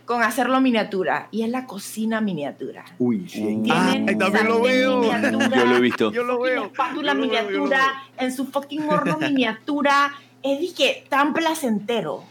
con 0.05 0.23
hacerlo 0.23 0.61
miniatura 0.63 1.29
y 1.31 1.43
es 1.43 1.51
la 1.51 1.67
cocina 1.67 2.23
miniatura. 2.23 2.85
Uy, 2.99 3.29
sí. 3.29 3.41
Tienen 3.63 4.09
Ay, 4.09 4.17
también 4.17 4.49
lo 4.49 4.63
veo. 4.63 5.01
miniatura, 5.01 5.51
Yo 5.51 5.67
lo 5.67 5.77
he 5.77 5.81
visto. 5.81 6.13
Yo 6.13 6.25
lo 6.25 6.41
veo. 6.41 6.65
espátula 6.65 7.13
Yo 7.13 7.19
lo 7.19 7.29
veo, 7.29 7.31
yo 7.31 7.41
lo 7.43 7.49
miniatura, 7.51 8.05
en 8.17 8.35
su 8.35 8.47
fucking 8.47 8.89
horno 8.89 9.19
miniatura. 9.21 10.15
Es 10.43 10.73
que 10.73 11.05
tan 11.11 11.35
placentero. 11.35 12.25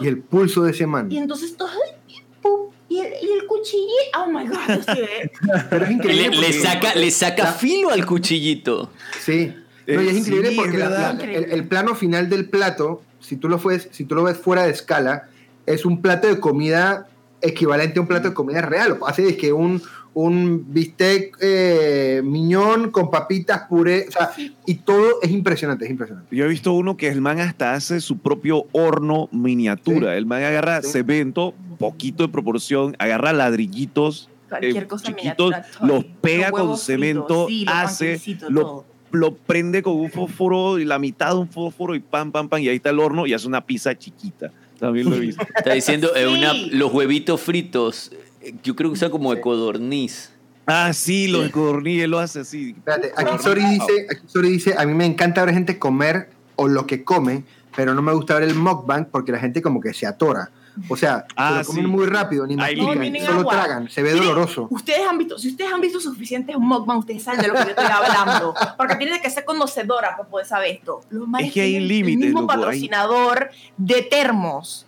Y 0.00 0.06
el 0.06 0.20
pulso 0.20 0.62
de 0.62 0.70
ese 0.70 0.86
man. 0.86 1.10
Y 1.10 1.18
entonces 1.18 1.56
todo 1.56 1.68
el 1.68 2.22
pum, 2.40 2.70
y 2.96 3.00
el, 3.00 3.12
y 3.22 3.32
el 3.40 3.46
cuchillito. 3.46 4.18
Oh 4.18 4.26
my 4.30 4.46
god, 4.46 4.56
yo 4.68 4.82
sí, 4.94 5.00
eh. 5.00 5.30
Pero 5.70 5.84
es 5.84 5.88
Le, 5.90 5.94
increíble. 5.94 6.40
le 6.40 6.52
saca, 6.52 6.94
le 6.94 7.10
saca 7.10 7.42
La- 7.44 7.52
filo 7.52 7.90
al 7.90 8.04
cuchillito. 8.06 8.90
Sí. 9.24 9.54
No, 9.86 10.02
y 10.02 10.08
es 10.08 10.16
increíble 10.16 10.50
sí, 10.50 10.56
porque 10.56 10.78
la- 10.78 10.88
la- 10.90 11.10
el, 11.24 11.50
el 11.52 11.68
plano 11.68 11.94
final 11.94 12.28
del 12.28 12.48
plato, 12.48 13.02
si 13.20 13.36
tú, 13.36 13.48
lo 13.48 13.58
fues, 13.58 13.88
si 13.92 14.04
tú 14.04 14.14
lo 14.14 14.24
ves 14.24 14.36
fuera 14.36 14.64
de 14.64 14.70
escala, 14.72 15.28
es 15.66 15.84
un 15.84 16.02
plato 16.02 16.26
de 16.28 16.40
comida 16.40 17.06
equivalente 17.42 17.98
a 17.98 18.02
un 18.02 18.08
plato 18.08 18.28
de 18.28 18.34
comida 18.34 18.62
real. 18.62 18.98
Hace 19.06 19.28
es 19.28 19.36
que 19.36 19.52
un, 19.52 19.82
un 20.18 20.72
bistec 20.72 21.36
eh, 21.42 22.22
miñón 22.24 22.90
con 22.90 23.10
papitas, 23.10 23.64
puré, 23.68 24.06
o 24.08 24.10
sea, 24.10 24.30
y 24.64 24.76
todo 24.76 25.20
es 25.20 25.30
impresionante, 25.30 25.84
es 25.84 25.90
impresionante. 25.90 26.34
Yo 26.34 26.46
he 26.46 26.48
visto 26.48 26.72
uno 26.72 26.96
que 26.96 27.08
el 27.08 27.20
man 27.20 27.38
hasta 27.38 27.74
hace 27.74 28.00
su 28.00 28.16
propio 28.16 28.64
horno 28.72 29.28
miniatura. 29.30 30.12
Sí. 30.12 30.16
El 30.16 30.24
man 30.24 30.42
agarra 30.42 30.80
Sí. 30.80 30.88
cemento, 30.90 31.52
poquito 31.78 32.22
de 32.26 32.30
proporción, 32.32 32.96
agarra 32.98 33.34
ladrillitos 33.34 34.30
Cualquier 34.48 34.84
eh, 34.84 34.86
cosa 34.86 35.04
chiquitos, 35.08 35.52
los 35.82 36.04
pega 36.22 36.48
Los 36.48 36.60
con 36.60 36.78
cemento, 36.78 37.46
fritos, 37.46 37.48
sí, 37.48 37.64
los 37.66 37.74
hace, 37.74 38.20
lo, 38.48 38.84
lo 39.10 39.34
prende 39.34 39.82
con 39.82 39.96
un 39.96 40.10
fósforo 40.10 40.78
y 40.78 40.86
la 40.86 40.98
mitad 40.98 41.32
de 41.34 41.40
un 41.40 41.48
fósforo 41.50 41.94
y 41.94 42.00
pam, 42.00 42.32
pam, 42.32 42.48
pam, 42.48 42.60
y 42.62 42.68
ahí 42.70 42.76
está 42.76 42.88
el 42.88 43.00
horno 43.00 43.26
y 43.26 43.34
hace 43.34 43.46
una 43.46 43.66
pizza 43.66 43.94
chiquita. 43.98 44.50
También 44.78 45.10
lo 45.10 45.16
he 45.16 45.20
visto. 45.20 45.42
Está 45.56 45.72
diciendo 45.74 46.14
eh, 46.16 46.26
una- 46.26 46.52
los 46.72 46.92
huevitos 46.92 47.40
fritos. 47.40 48.12
Yo 48.62 48.74
creo 48.76 48.90
que 48.90 48.94
usan 48.94 49.10
como 49.10 49.34
de 49.34 49.40
codorniz. 49.40 50.30
Ah, 50.68 50.92
sí, 50.92 51.28
lo 51.28 51.42
de 51.42 51.52
Codorniz, 51.52 52.02
él 52.02 52.10
lo 52.10 52.18
hace 52.18 52.40
así. 52.40 52.70
Espérate, 52.76 53.12
aquí 53.16 53.38
Sori 53.40 53.64
dice, 53.64 54.06
aquí 54.10 54.22
Sori 54.26 54.50
dice, 54.50 54.74
a 54.76 54.84
mí 54.84 54.94
me 54.94 55.06
encanta 55.06 55.44
ver 55.44 55.54
gente 55.54 55.78
comer 55.78 56.30
o 56.56 56.66
lo 56.66 56.88
que 56.88 57.04
come, 57.04 57.44
pero 57.76 57.94
no 57.94 58.02
me 58.02 58.12
gusta 58.12 58.34
ver 58.34 58.44
el 58.48 58.56
mukbang 58.56 59.04
porque 59.04 59.30
la 59.30 59.38
gente 59.38 59.62
como 59.62 59.80
que 59.80 59.94
se 59.94 60.06
atora. 60.08 60.50
O 60.88 60.96
sea, 60.96 61.24
Ah, 61.36 61.52
se 61.52 61.58
lo 61.60 61.64
comen 61.66 61.84
sí. 61.84 61.90
muy 61.90 62.06
rápido, 62.06 62.46
ni 62.48 62.56
mastican, 62.56 62.84
no, 62.96 63.00
tienen 63.00 63.24
solo 63.24 63.40
agua. 63.42 63.52
tragan, 63.52 63.88
se 63.88 64.02
ve 64.02 64.12
doloroso. 64.12 64.66
Ustedes 64.70 65.06
han 65.08 65.16
visto, 65.18 65.38
si 65.38 65.50
ustedes 65.50 65.72
han 65.72 65.80
visto 65.80 66.00
suficientes 66.00 66.56
mukbang, 66.58 66.98
ustedes 66.98 67.22
saben 67.22 67.40
de 67.42 67.46
lo 67.48 67.54
que 67.54 67.60
yo 67.62 67.68
estoy 67.70 67.86
hablando. 67.86 68.52
Porque 68.76 68.96
tienes 68.96 69.20
que 69.22 69.30
ser 69.30 69.44
conocedora 69.44 70.16
para 70.16 70.28
poder 70.28 70.46
saber 70.46 70.72
esto. 70.72 71.00
Los 71.10 71.28
Es 71.40 71.52
que 71.52 71.60
hay 71.60 71.70
tienen 71.70 71.88
límites, 71.88 72.14
El 72.22 72.26
mismo 72.26 72.40
loco, 72.40 72.52
hay- 72.54 72.58
patrocinador 72.58 73.50
de 73.76 74.02
termos. 74.02 74.82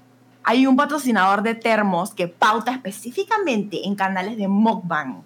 Hay 0.44 0.66
un 0.66 0.76
patrocinador 0.76 1.42
de 1.42 1.54
termos 1.54 2.14
que 2.14 2.28
pauta 2.28 2.72
específicamente 2.72 3.86
en 3.86 3.94
canales 3.94 4.36
de 4.36 4.48
mukbang. 4.48 5.22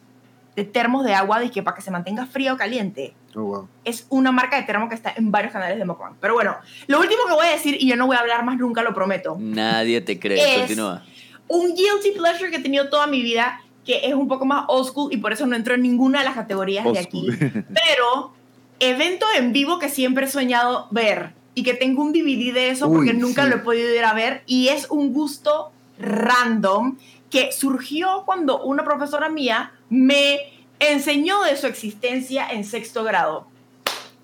De 0.56 0.64
termos 0.64 1.04
de 1.04 1.14
agua, 1.14 1.40
de 1.40 1.50
que 1.50 1.62
para 1.62 1.76
que 1.76 1.82
se 1.82 1.90
mantenga 1.90 2.26
frío 2.26 2.54
o 2.54 2.56
caliente. 2.56 3.14
Oh, 3.34 3.40
wow. 3.42 3.68
es 3.84 4.06
una 4.10 4.30
marca 4.30 4.56
de 4.56 4.64
termo 4.64 4.90
que 4.90 4.94
está 4.94 5.14
en 5.16 5.30
varios 5.30 5.52
canales 5.54 5.78
de 5.78 5.84
mukbang. 5.86 6.14
Pero 6.20 6.34
bueno, 6.34 6.56
lo 6.86 7.00
último 7.00 7.22
que 7.26 7.32
voy 7.32 7.46
a 7.46 7.50
decir, 7.52 7.76
y 7.80 7.88
yo 7.88 7.96
no 7.96 8.06
voy 8.06 8.16
a 8.16 8.20
hablar 8.20 8.44
más 8.44 8.58
nunca, 8.58 8.82
lo 8.82 8.92
prometo. 8.94 9.36
Nadie 9.38 10.00
te 10.02 10.18
cree. 10.20 10.54
Es- 10.54 10.58
Continúa. 10.60 11.02
Un 11.48 11.74
guilty 11.74 12.10
pleasure 12.16 12.50
que 12.50 12.56
he 12.58 12.62
tenido 12.62 12.90
toda 12.90 13.06
mi 13.06 13.22
vida, 13.22 13.60
que 13.86 14.06
es 14.06 14.14
un 14.14 14.28
poco 14.28 14.44
más 14.44 14.64
old 14.68 14.86
school 14.86 15.12
y 15.12 15.16
por 15.16 15.32
eso 15.32 15.46
no 15.46 15.56
entro 15.56 15.74
en 15.74 15.82
ninguna 15.82 16.18
de 16.20 16.24
las 16.26 16.34
categorías 16.34 16.84
Old 16.84 16.94
de 16.96 17.00
aquí. 17.00 17.26
Pero 17.40 18.32
evento 18.80 19.24
en 19.36 19.52
vivo 19.52 19.78
que 19.78 19.88
siempre 19.88 20.26
he 20.26 20.28
soñado 20.28 20.88
ver 20.90 21.32
y 21.54 21.62
que 21.62 21.74
tengo 21.74 22.02
un 22.02 22.12
DVD 22.12 22.52
de 22.52 22.70
eso 22.70 22.88
Uy, 22.88 22.96
porque 22.96 23.14
nunca 23.14 23.44
sí. 23.44 23.50
lo 23.50 23.56
he 23.56 23.58
podido 23.60 23.94
ir 23.94 24.04
a 24.04 24.14
ver 24.14 24.42
y 24.46 24.68
es 24.68 24.88
un 24.90 25.12
gusto 25.12 25.70
random 25.98 26.96
que 27.30 27.52
surgió 27.52 28.22
cuando 28.26 28.62
una 28.62 28.84
profesora 28.84 29.28
mía 29.28 29.72
me 29.90 30.38
enseñó 30.80 31.42
de 31.44 31.56
su 31.56 31.66
existencia 31.66 32.48
en 32.50 32.64
sexto 32.64 33.04
grado. 33.04 33.46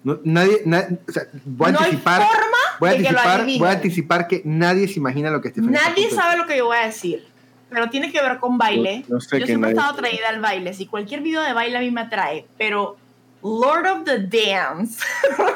No- 0.04 0.18
nadie, 0.24 0.62
na- 0.64 0.88
o 1.08 1.12
sea, 1.12 1.24
voy 1.44 1.68
a 1.68 1.72
no 1.72 1.78
anticipar, 1.80 2.22
hay 2.22 2.28
forma 2.28 2.56
voy 2.80 2.88
a 2.88 2.92
de 2.92 2.96
que 2.98 3.02
lo 3.04 3.08
anticipar, 3.10 3.40
adivinen. 3.40 3.58
voy 3.60 3.68
a 3.68 3.72
anticipar 3.72 4.28
que 4.28 4.42
nadie 4.44 4.88
se 4.88 4.94
imagina 4.98 5.30
lo 5.30 5.40
que 5.40 5.48
está 5.48 5.60
Nadie 5.60 6.10
sabe 6.10 6.36
lo 6.38 6.46
que 6.46 6.56
yo 6.56 6.66
voy 6.66 6.76
a 6.78 6.86
decir, 6.86 7.26
pero 7.68 7.90
tiene 7.90 8.10
que 8.12 8.20
ver 8.22 8.38
con 8.38 8.56
baile. 8.58 9.02
Yo- 9.08 9.16
yo 9.16 9.20
sé 9.20 9.36
yo 9.38 9.40
que 9.40 9.46
siempre 9.46 9.70
he 9.70 9.74
nadie- 9.74 9.80
estado 9.86 9.98
atraída 9.98 10.28
al 10.30 10.40
baile, 10.40 10.72
si 10.74 10.86
cualquier 10.86 11.20
video 11.20 11.42
de 11.42 11.52
baile 11.52 11.76
a 11.78 11.80
mí 11.80 11.90
me 11.90 12.00
atrae, 12.02 12.46
pero 12.56 12.96
Lord 13.42 13.86
of 13.86 14.04
the 14.04 14.18
Dance 14.20 15.00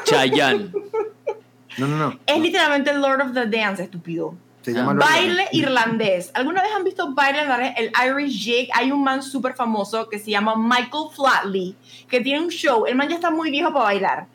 Chayanne. 0.05 0.71
No, 1.77 1.87
no, 1.87 1.97
no. 1.97 2.19
es 2.25 2.39
literalmente 2.39 2.93
Lord 2.93 3.21
of 3.21 3.33
the 3.33 3.45
Dance, 3.47 3.83
estúpido. 3.83 4.35
Se 4.61 4.71
llama 4.73 4.93
Ah. 4.93 4.95
Baile 5.09 5.47
irlandés. 5.51 6.31
¿Alguna 6.33 6.61
vez 6.61 6.71
han 6.73 6.83
visto 6.85 7.13
baile 7.13 7.41
irlandés? 7.41 7.73
El 7.77 7.91
Irish 8.07 8.43
Jig. 8.43 8.69
Hay 8.73 8.91
un 8.91 9.03
man 9.03 9.21
súper 9.21 9.53
famoso 9.55 10.07
que 10.07 10.19
se 10.19 10.31
llama 10.31 10.55
Michael 10.55 11.09
Flatley, 11.13 11.75
que 12.07 12.21
tiene 12.21 12.39
un 12.41 12.49
show. 12.49 12.85
El 12.85 12.95
man 12.95 13.09
ya 13.09 13.15
está 13.15 13.29
muy 13.29 13.51
viejo 13.51 13.73
para 13.73 13.85
bailar. 13.85 14.27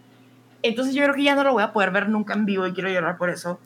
Entonces 0.63 0.95
yo 0.95 1.03
creo 1.05 1.15
que 1.15 1.23
ya 1.23 1.35
no 1.35 1.45
lo 1.45 1.53
voy 1.53 1.63
a 1.63 1.73
poder 1.73 1.93
ver 1.93 2.09
nunca 2.09 2.35
en 2.35 2.45
vivo 2.45 2.67
y 2.67 2.73
quiero 2.73 2.91
llorar 2.91 3.17
por 3.17 3.31
eso. 3.31 3.59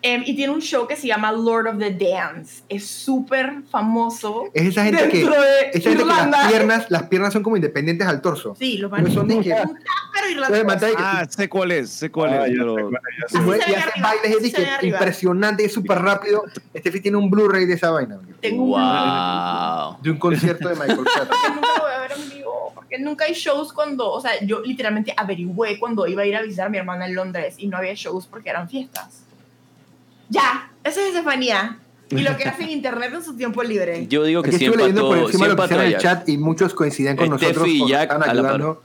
Em, 0.00 0.22
y 0.24 0.36
tiene 0.36 0.52
un 0.52 0.60
show 0.62 0.86
que 0.86 0.94
se 0.94 1.08
llama 1.08 1.32
Lord 1.32 1.66
of 1.66 1.78
the 1.78 1.90
Dance. 1.90 2.62
Es 2.68 2.86
súper 2.86 3.62
famoso. 3.68 4.44
Es 4.54 4.66
esa 4.68 4.84
gente 4.84 5.08
que, 5.08 5.18
de 5.24 5.70
esa 5.72 5.90
gente 5.90 6.04
que 6.04 6.08
las 6.08 6.46
piernas, 6.48 6.86
las 6.88 7.02
piernas 7.04 7.32
son 7.32 7.42
como 7.42 7.56
independientes 7.56 8.06
al 8.06 8.20
torso. 8.22 8.54
Sí, 8.56 8.78
los 8.78 8.90
No 8.92 8.96
manes 8.96 9.12
son 9.12 9.26
de 9.26 9.40
que- 9.40 9.52
un 9.52 9.76
Ah, 10.98 11.24
sé 11.28 11.48
cuál 11.48 11.72
es, 11.72 11.90
sé 11.90 12.10
cuál 12.10 12.30
Ah, 12.32 12.46
es, 12.46 12.52
ya 12.52 12.58
pero... 12.58 12.76
sé 12.76 12.82
cuál 13.44 13.60
es, 13.60 13.66
ya 13.66 13.66
sé. 13.66 13.70
y 13.72 13.74
hace 13.74 14.00
bailes 14.00 14.42
ve 14.52 14.76
que 14.80 14.86
impresionante, 14.86 15.64
es 15.64 15.72
súper 15.72 15.98
rápido. 16.00 16.44
Steffi 16.76 17.00
tiene 17.00 17.16
un 17.16 17.30
Blu-ray 17.30 17.66
de 17.66 17.74
esa 17.74 17.90
vaina. 17.90 18.18
Tengo 18.40 18.64
un 18.64 18.70
Wow. 18.70 19.96
De 20.02 20.10
un 20.10 20.18
concierto 20.18 20.68
de 20.68 20.74
Michael 20.76 20.98
Jackson. 21.04 21.54
nunca 21.54 21.68
lo 21.76 21.82
voy 21.82 21.92
a 21.92 22.00
ver 22.00 22.12
en 22.12 22.30
vivo, 22.30 22.72
porque 22.74 22.98
nunca 22.98 23.24
hay 23.24 23.32
shows 23.34 23.72
cuando, 23.72 24.10
o 24.10 24.20
sea, 24.20 24.32
yo 24.44 24.60
literalmente 24.60 25.12
averigüé 25.16 25.78
cuando 25.78 26.06
iba 26.06 26.22
a 26.22 26.26
ir 26.26 26.36
a 26.36 26.42
visitar 26.42 26.66
a 26.66 26.70
mi 26.70 26.78
hermana 26.78 27.06
en 27.06 27.14
Londres 27.14 27.54
y 27.58 27.66
no 27.68 27.76
había 27.78 27.94
shows 27.94 28.26
porque 28.26 28.50
eran 28.50 28.68
fiestas. 28.68 29.24
Ya, 30.28 30.70
esa 30.84 31.00
es 31.00 31.08
Estefanía. 31.08 31.78
Y 32.10 32.20
lo 32.20 32.36
que 32.36 32.44
hace 32.44 32.64
en 32.64 32.70
internet 32.70 33.12
en 33.14 33.22
su 33.22 33.36
tiempo 33.36 33.62
libre. 33.62 34.06
Yo 34.08 34.24
digo 34.24 34.42
que 34.42 34.48
Aquí 34.48 34.56
estuve 34.56 34.76
siempre 34.76 34.82
leyendo 34.84 35.08
por 35.08 35.16
todo, 35.18 35.26
encima 35.26 35.48
lo 35.48 35.56
que 35.56 35.64
hicieron 35.64 35.86
en 35.86 35.92
el 35.92 35.98
chat 35.98 36.28
y 36.28 36.38
muchos 36.38 36.74
coinciden 36.74 37.16
con 37.16 37.26
Steffi 37.26 37.44
nosotros. 37.44 37.68
y 37.68 37.80
o 37.80 37.82
nos 37.82 37.90
Jack 37.90 38.12
están 38.12 38.30
ayudando, 38.30 38.82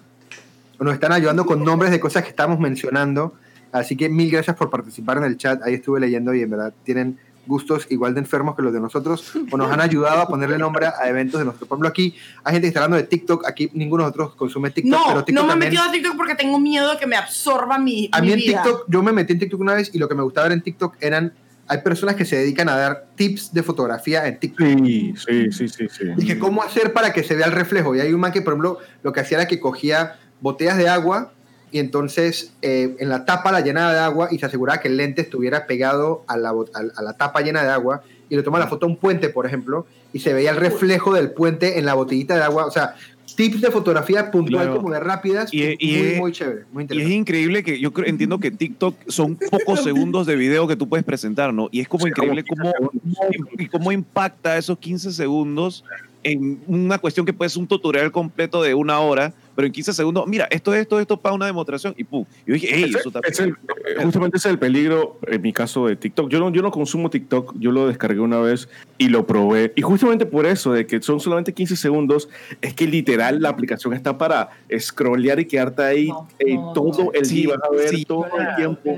nos 0.80 0.94
están 0.94 1.11
ayudando 1.14 1.45
con 1.45 1.64
nombres 1.64 1.91
de 1.91 1.99
cosas 1.99 2.24
que 2.24 2.30
estamos 2.30 2.60
mencionando. 2.60 3.34
Así 3.72 3.95
que 3.95 4.10
mil 4.10 4.30
gracias 4.30 4.56
por 4.56 4.70
participar 4.70 5.18
en 5.18 5.24
el 5.24 5.38
chat. 5.38 5.61
Ahí 5.64 5.76
estuve 5.76 5.99
leyendo 5.99 6.34
y 6.34 6.41
en 6.41 6.49
verdad 6.49 6.74
tienen 6.84 7.18
gustos 7.45 7.88
igual 7.90 8.14
de 8.14 8.22
enfermos 8.22 8.56
que 8.56 8.61
los 8.61 8.74
de 8.74 8.80
nosotros 8.80 9.34
o 9.52 9.57
nos 9.57 9.72
han 9.72 9.82
ayudado 9.82 10.22
a 10.22 10.28
ponerle 10.28 10.57
nombre 10.57 10.88
a 10.88 11.07
eventos 11.10 11.40
de 11.40 11.45
nosotros. 11.45 11.68
Por 11.68 11.76
ejemplo, 11.78 11.90
aquí 11.90 12.15
hay 12.44 12.53
gente 12.53 12.65
que 12.65 12.68
está 12.70 12.84
hablando 12.84 12.98
de 12.98 13.03
TikTok. 13.03 13.45
Aquí 13.48 13.70
ninguno 13.74 14.03
de 14.03 14.07
nosotros 14.07 14.36
consume 14.36 14.72
TikTok, 14.72 14.91
No, 14.91 15.03
pero 15.06 15.20
no 15.20 15.26
TikTok 15.26 15.48
me 15.48 15.53
he 15.53 15.56
metido 15.57 15.84
a 15.84 15.91
TikTok 15.91 16.15
porque 16.15 16.36
tengo 16.36 16.60
miedo 16.60 16.91
de 16.91 16.98
que 16.98 17.07
me 17.07 17.15
absorba 17.15 17.78
mi, 17.78 18.10
A 18.11 18.22
mi 18.22 18.28
mí 18.28 18.34
en 18.34 18.40
vida. 18.40 18.64
TikTok, 18.64 18.86
yo 18.88 19.03
me 19.03 19.11
metí 19.11 19.34
en 19.34 19.40
TikTok 19.40 19.60
una 19.60 19.74
vez 19.74 19.91
y 19.94 19.99
lo 19.99 20.07
que 20.07 20.15
me 20.15 20.24
gustaba 20.24 20.48
ver 20.48 20.57
en 20.57 20.61
TikTok 20.61 20.95
eran. 20.99 21.34
Hay 21.68 21.78
personas 21.82 22.15
que 22.15 22.26
se 22.26 22.36
dedican 22.36 22.68
a 22.68 22.76
dar 22.76 23.07
tips 23.15 23.53
de 23.53 23.64
fotografía 23.64 24.28
en 24.28 24.38
TikTok. 24.38 24.68
Sí, 24.68 25.14
sí, 25.15 25.52
sí, 25.52 25.70
sí, 25.70 25.88
sí. 25.90 26.06
Y 26.18 26.26
que 26.26 26.38
cómo 26.38 26.61
hacer 26.61 26.91
para 26.91 27.14
que 27.14 27.24
se 27.24 27.36
vea 27.36 27.45
el 27.45 27.53
reflejo. 27.53 27.95
Y 27.95 28.02
hay 28.02 28.11
un 28.14 28.20
man 28.20 28.34
que, 28.34 28.41
por 28.41 28.53
ejemplo, 28.53 28.80
lo 29.02 29.14
que 29.14 29.22
hacía 29.22 29.38
era 29.38 29.48
que 29.48 29.61
cogía 29.61 30.18
botellas 30.41 30.78
de 30.78 30.90
agua 30.90 31.32
y 31.73 31.79
entonces 31.79 32.53
eh, 32.61 32.95
en 32.99 33.09
la 33.09 33.25
tapa 33.25 33.51
la 33.51 33.59
llenaba 33.61 33.91
de 33.93 33.99
agua 33.99 34.27
y 34.31 34.37
se 34.37 34.45
aseguraba 34.45 34.79
que 34.79 34.87
el 34.89 34.95
lente 34.95 35.23
estuviera 35.23 35.65
pegado 35.65 36.23
a 36.27 36.37
la, 36.37 36.49
a, 36.51 37.01
la 37.01 37.13
tapa 37.17 37.41
llena 37.41 37.63
de 37.63 37.69
agua 37.69 38.03
y 38.29 38.35
le 38.35 38.43
toma 38.43 38.59
la 38.59 38.67
foto 38.67 38.85
a 38.85 38.89
un 38.89 38.95
puente, 38.95 39.29
por 39.29 39.47
ejemplo, 39.47 39.87
y 40.13 40.19
se 40.19 40.33
veía 40.33 40.51
el 40.51 40.57
reflejo 40.57 41.13
del 41.15 41.31
puente 41.31 41.79
en 41.79 41.85
la 41.87 41.95
botellita 41.95 42.35
de 42.35 42.43
agua. 42.43 42.65
O 42.67 42.71
sea, 42.71 42.93
tips 43.35 43.61
de 43.61 43.71
fotografía 43.71 44.29
puntual 44.29 44.65
Claro. 44.65 44.81
como 44.81 44.93
de 44.93 44.99
rápidas. 44.99 45.51
Y- 45.51 45.75
y- 45.79 45.97
muy, 45.97 46.15
muy 46.19 46.31
chévere, 46.31 46.65
muy 46.71 46.85
Y 46.91 47.01
es 47.01 47.09
increíble 47.09 47.63
que 47.63 47.79
yo 47.79 47.91
entiendo 48.05 48.39
que 48.39 48.51
TikTok 48.51 48.95
son 49.07 49.35
pocos 49.51 49.83
segundos 49.83 50.27
de 50.27 50.35
video 50.35 50.67
que 50.67 50.75
tú 50.75 50.87
puedes 50.87 51.03
presentar, 51.03 51.51
¿no? 51.55 51.69
Y 51.71 51.79
es 51.81 51.87
como 51.87 52.03
Sí, 52.05 52.09
increíble 52.09 52.43
como 52.43 52.71
cómo, 52.71 52.89
15 52.91 53.15
segundos. 53.31 53.53
y 53.57 53.67
cómo 53.67 53.91
impacta 53.91 54.57
esos 54.59 54.77
15 54.77 55.11
segundos 55.11 55.83
en 56.23 56.61
una 56.67 56.97
cuestión 56.97 57.25
que 57.25 57.33
puede 57.33 57.49
ser 57.49 57.61
un 57.61 57.67
tutorial 57.67 58.11
completo 58.11 58.61
de 58.61 58.73
una 58.73 58.99
hora, 58.99 59.33
pero 59.55 59.65
en 59.67 59.71
15 59.71 59.93
segundos, 59.93 60.25
mira, 60.27 60.47
esto, 60.49 60.73
esto, 60.73 60.99
esto 60.99 61.17
para 61.17 61.35
una 61.35 61.45
demostración 61.45 61.93
y 61.97 62.03
pum. 62.03 62.25
Yo 62.45 62.53
dije, 62.53 62.67
hey, 62.71 62.85
Ese- 62.89 62.99
eso 62.99 63.09
está 63.09 63.19
es 63.27 63.39
el- 63.39 63.49
eh, 63.49 63.55
justamente 64.01 64.37
ese 64.37 64.47
es 64.47 64.53
el 64.53 64.59
peligro 64.59 65.19
en 65.27 65.41
mi 65.41 65.53
caso 65.53 65.87
de 65.87 65.95
TikTok. 65.95 66.29
Yo 66.29 66.39
no, 66.39 66.49
yo 66.51 66.61
no 66.61 66.71
consumo 66.71 67.09
TikTok, 67.09 67.55
yo 67.59 67.71
lo 67.71 67.87
descargué 67.87 68.19
una 68.21 68.39
vez 68.39 68.67
y 68.97 69.09
lo 69.09 69.27
probé. 69.27 69.73
Y 69.75 69.81
justamente 69.81 70.25
por 70.25 70.45
eso, 70.45 70.73
de 70.73 70.87
que 70.87 71.01
son 71.01 71.19
solamente 71.19 71.53
15 71.53 71.75
segundos, 71.75 72.29
es 72.61 72.73
que 72.73 72.87
literal 72.87 73.41
la 73.41 73.49
aplicación 73.49 73.93
está 73.93 74.17
para 74.17 74.49
scrollear 74.79 75.39
y 75.39 75.45
quedarte 75.45 75.83
ahí 75.83 76.07
No, 76.07 76.27
eh, 76.39 76.55
no, 76.55 76.73
todo 76.73 77.05
no. 77.05 77.11
el 77.13 77.25
Sí, 77.25 77.41
día, 77.43 77.55
vas 77.57 77.69
a 77.69 77.75
ver 77.75 77.89
sí. 77.89 78.05
todo 78.05 78.25
el 78.37 78.55
tiempo. 78.55 78.97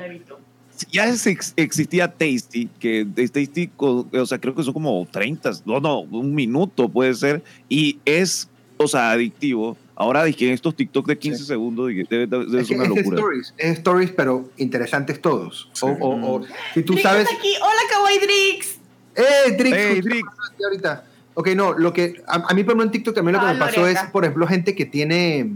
Ya 0.91 1.05
es- 1.07 1.25
ex- 1.27 1.53
existía 1.55 2.07
Tasty, 2.11 2.67
que 2.79 3.05
Tasty, 3.15 3.69
o 3.77 4.25
sea, 4.25 4.37
creo 4.39 4.53
que 4.55 4.63
son 4.63 4.73
como 4.73 5.07
30, 5.11 5.51
no, 5.65 5.79
no, 5.79 5.99
un 6.01 6.33
minuto 6.35 6.89
puede 6.89 7.13
ser, 7.13 7.43
y 7.69 7.99
es, 8.05 8.47
o 8.77 8.87
sea, 8.87 9.11
adictivo. 9.11 9.77
Ahora 9.97 10.25
dije 10.25 10.51
estos 10.51 10.75
TikTok 10.75 11.07
de 11.07 11.17
15 11.17 11.45
segundos, 11.45 11.87
dije, 11.87 12.05
debe, 12.09 12.27
debe- 12.27 12.45
debe 12.47 12.61
Es, 12.61 12.67
ser 12.67 12.77
una 12.77 12.83
es 12.85 12.89
locura. 12.97 13.17
stories, 13.17 13.53
es 13.57 13.77
stories, 13.77 14.11
pero 14.11 14.49
interesantes 14.57 15.21
todos. 15.21 15.69
O, 15.81 15.87
o- 15.87 16.35
o- 16.35 16.45
si 16.73 16.83
tú 16.83 16.93
Drix 16.93 17.03
sabes. 17.03 17.27
aquí. 17.31 17.53
Hola, 17.61 17.81
Kawaii 17.91 18.19
Drix. 18.19 18.75
¡Eh, 19.15 19.55
Drix! 19.57 19.75
Hey, 19.77 20.01
Drix. 20.01 20.27
aquí 20.51 20.63
ahorita. 20.65 21.05
Ok, 21.35 21.47
no, 21.55 21.73
lo 21.77 21.93
que. 21.93 22.21
A, 22.27 22.35
a 22.49 22.53
mí, 22.53 22.63
por 22.63 22.71
ejemplo, 22.71 22.83
en 22.83 22.91
TikTok 22.91 23.15
también 23.15 23.33
lo 23.35 23.39
que 23.39 23.45
Ah, 23.47 23.53
me 23.53 23.59
pasó 23.59 23.79
Loreca. 23.81 24.01
es, 24.03 24.09
por 24.11 24.25
ejemplo, 24.25 24.47
gente 24.47 24.75
que 24.75 24.85
tiene. 24.85 25.49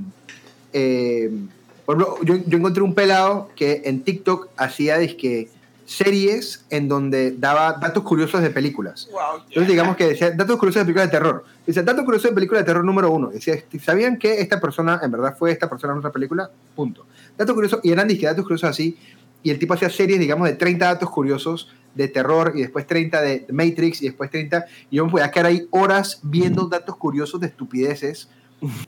eh, 0.72 1.30
por 1.90 2.00
ejemplo, 2.00 2.24
yo, 2.24 2.36
yo 2.46 2.58
encontré 2.60 2.84
un 2.84 2.94
pelado 2.94 3.50
que 3.56 3.82
en 3.86 4.04
TikTok 4.04 4.50
hacía 4.58 5.00
dizque, 5.00 5.50
series 5.88 6.64
en 6.70 6.88
donde 6.88 7.32
daba 7.32 7.80
datos 7.82 8.04
curiosos 8.04 8.44
de 8.44 8.52
películas. 8.52 9.10
Wow. 9.12 9.42
Entonces, 9.48 9.70
digamos 9.70 9.96
que 9.96 10.10
decía 10.10 10.30
datos 10.30 10.58
curiosos 10.58 10.82
de 10.82 10.86
películas 10.86 11.08
de 11.08 11.18
terror. 11.18 11.46
Dice, 11.66 11.82
datos 11.82 12.06
curiosos 12.06 12.30
de 12.30 12.36
película 12.36 12.60
de 12.60 12.66
terror 12.68 12.86
número 12.86 13.10
uno. 13.10 13.30
Decía, 13.30 13.56
¿sabían 13.84 14.20
que 14.20 14.40
esta 14.40 14.62
persona 14.62 15.00
en 15.02 15.10
verdad 15.10 15.36
fue 15.36 15.52
esta 15.52 15.68
persona 15.68 15.94
en 15.94 15.98
otra 15.98 16.12
película? 16.12 16.52
Punto. 16.76 17.08
Datos 17.36 17.56
curiosos, 17.56 17.80
y 17.82 17.92
eran 17.92 18.08
disque 18.08 18.28
datos 18.28 18.44
curiosos 18.44 18.70
así. 18.70 18.96
Y 19.42 19.50
el 19.50 19.58
tipo 19.58 19.74
hacía 19.74 19.90
series, 19.90 20.20
digamos, 20.20 20.48
de 20.48 20.54
30 20.54 20.86
datos 20.86 21.10
curiosos 21.10 21.74
de 21.96 22.08
terror, 22.08 22.52
y 22.54 22.62
después 22.62 22.86
30 22.86 23.20
de 23.20 23.48
Matrix, 23.50 24.04
y 24.04 24.10
después 24.10 24.30
30. 24.30 24.64
Y 24.92 24.98
yo 24.98 25.06
me 25.06 25.12
podía 25.12 25.32
quedar 25.32 25.48
ahí 25.48 25.68
horas 25.72 26.20
viendo 26.22 26.68
datos 26.68 26.96
curiosos 26.98 27.42
de 27.42 27.48
estupideces. 27.48 28.30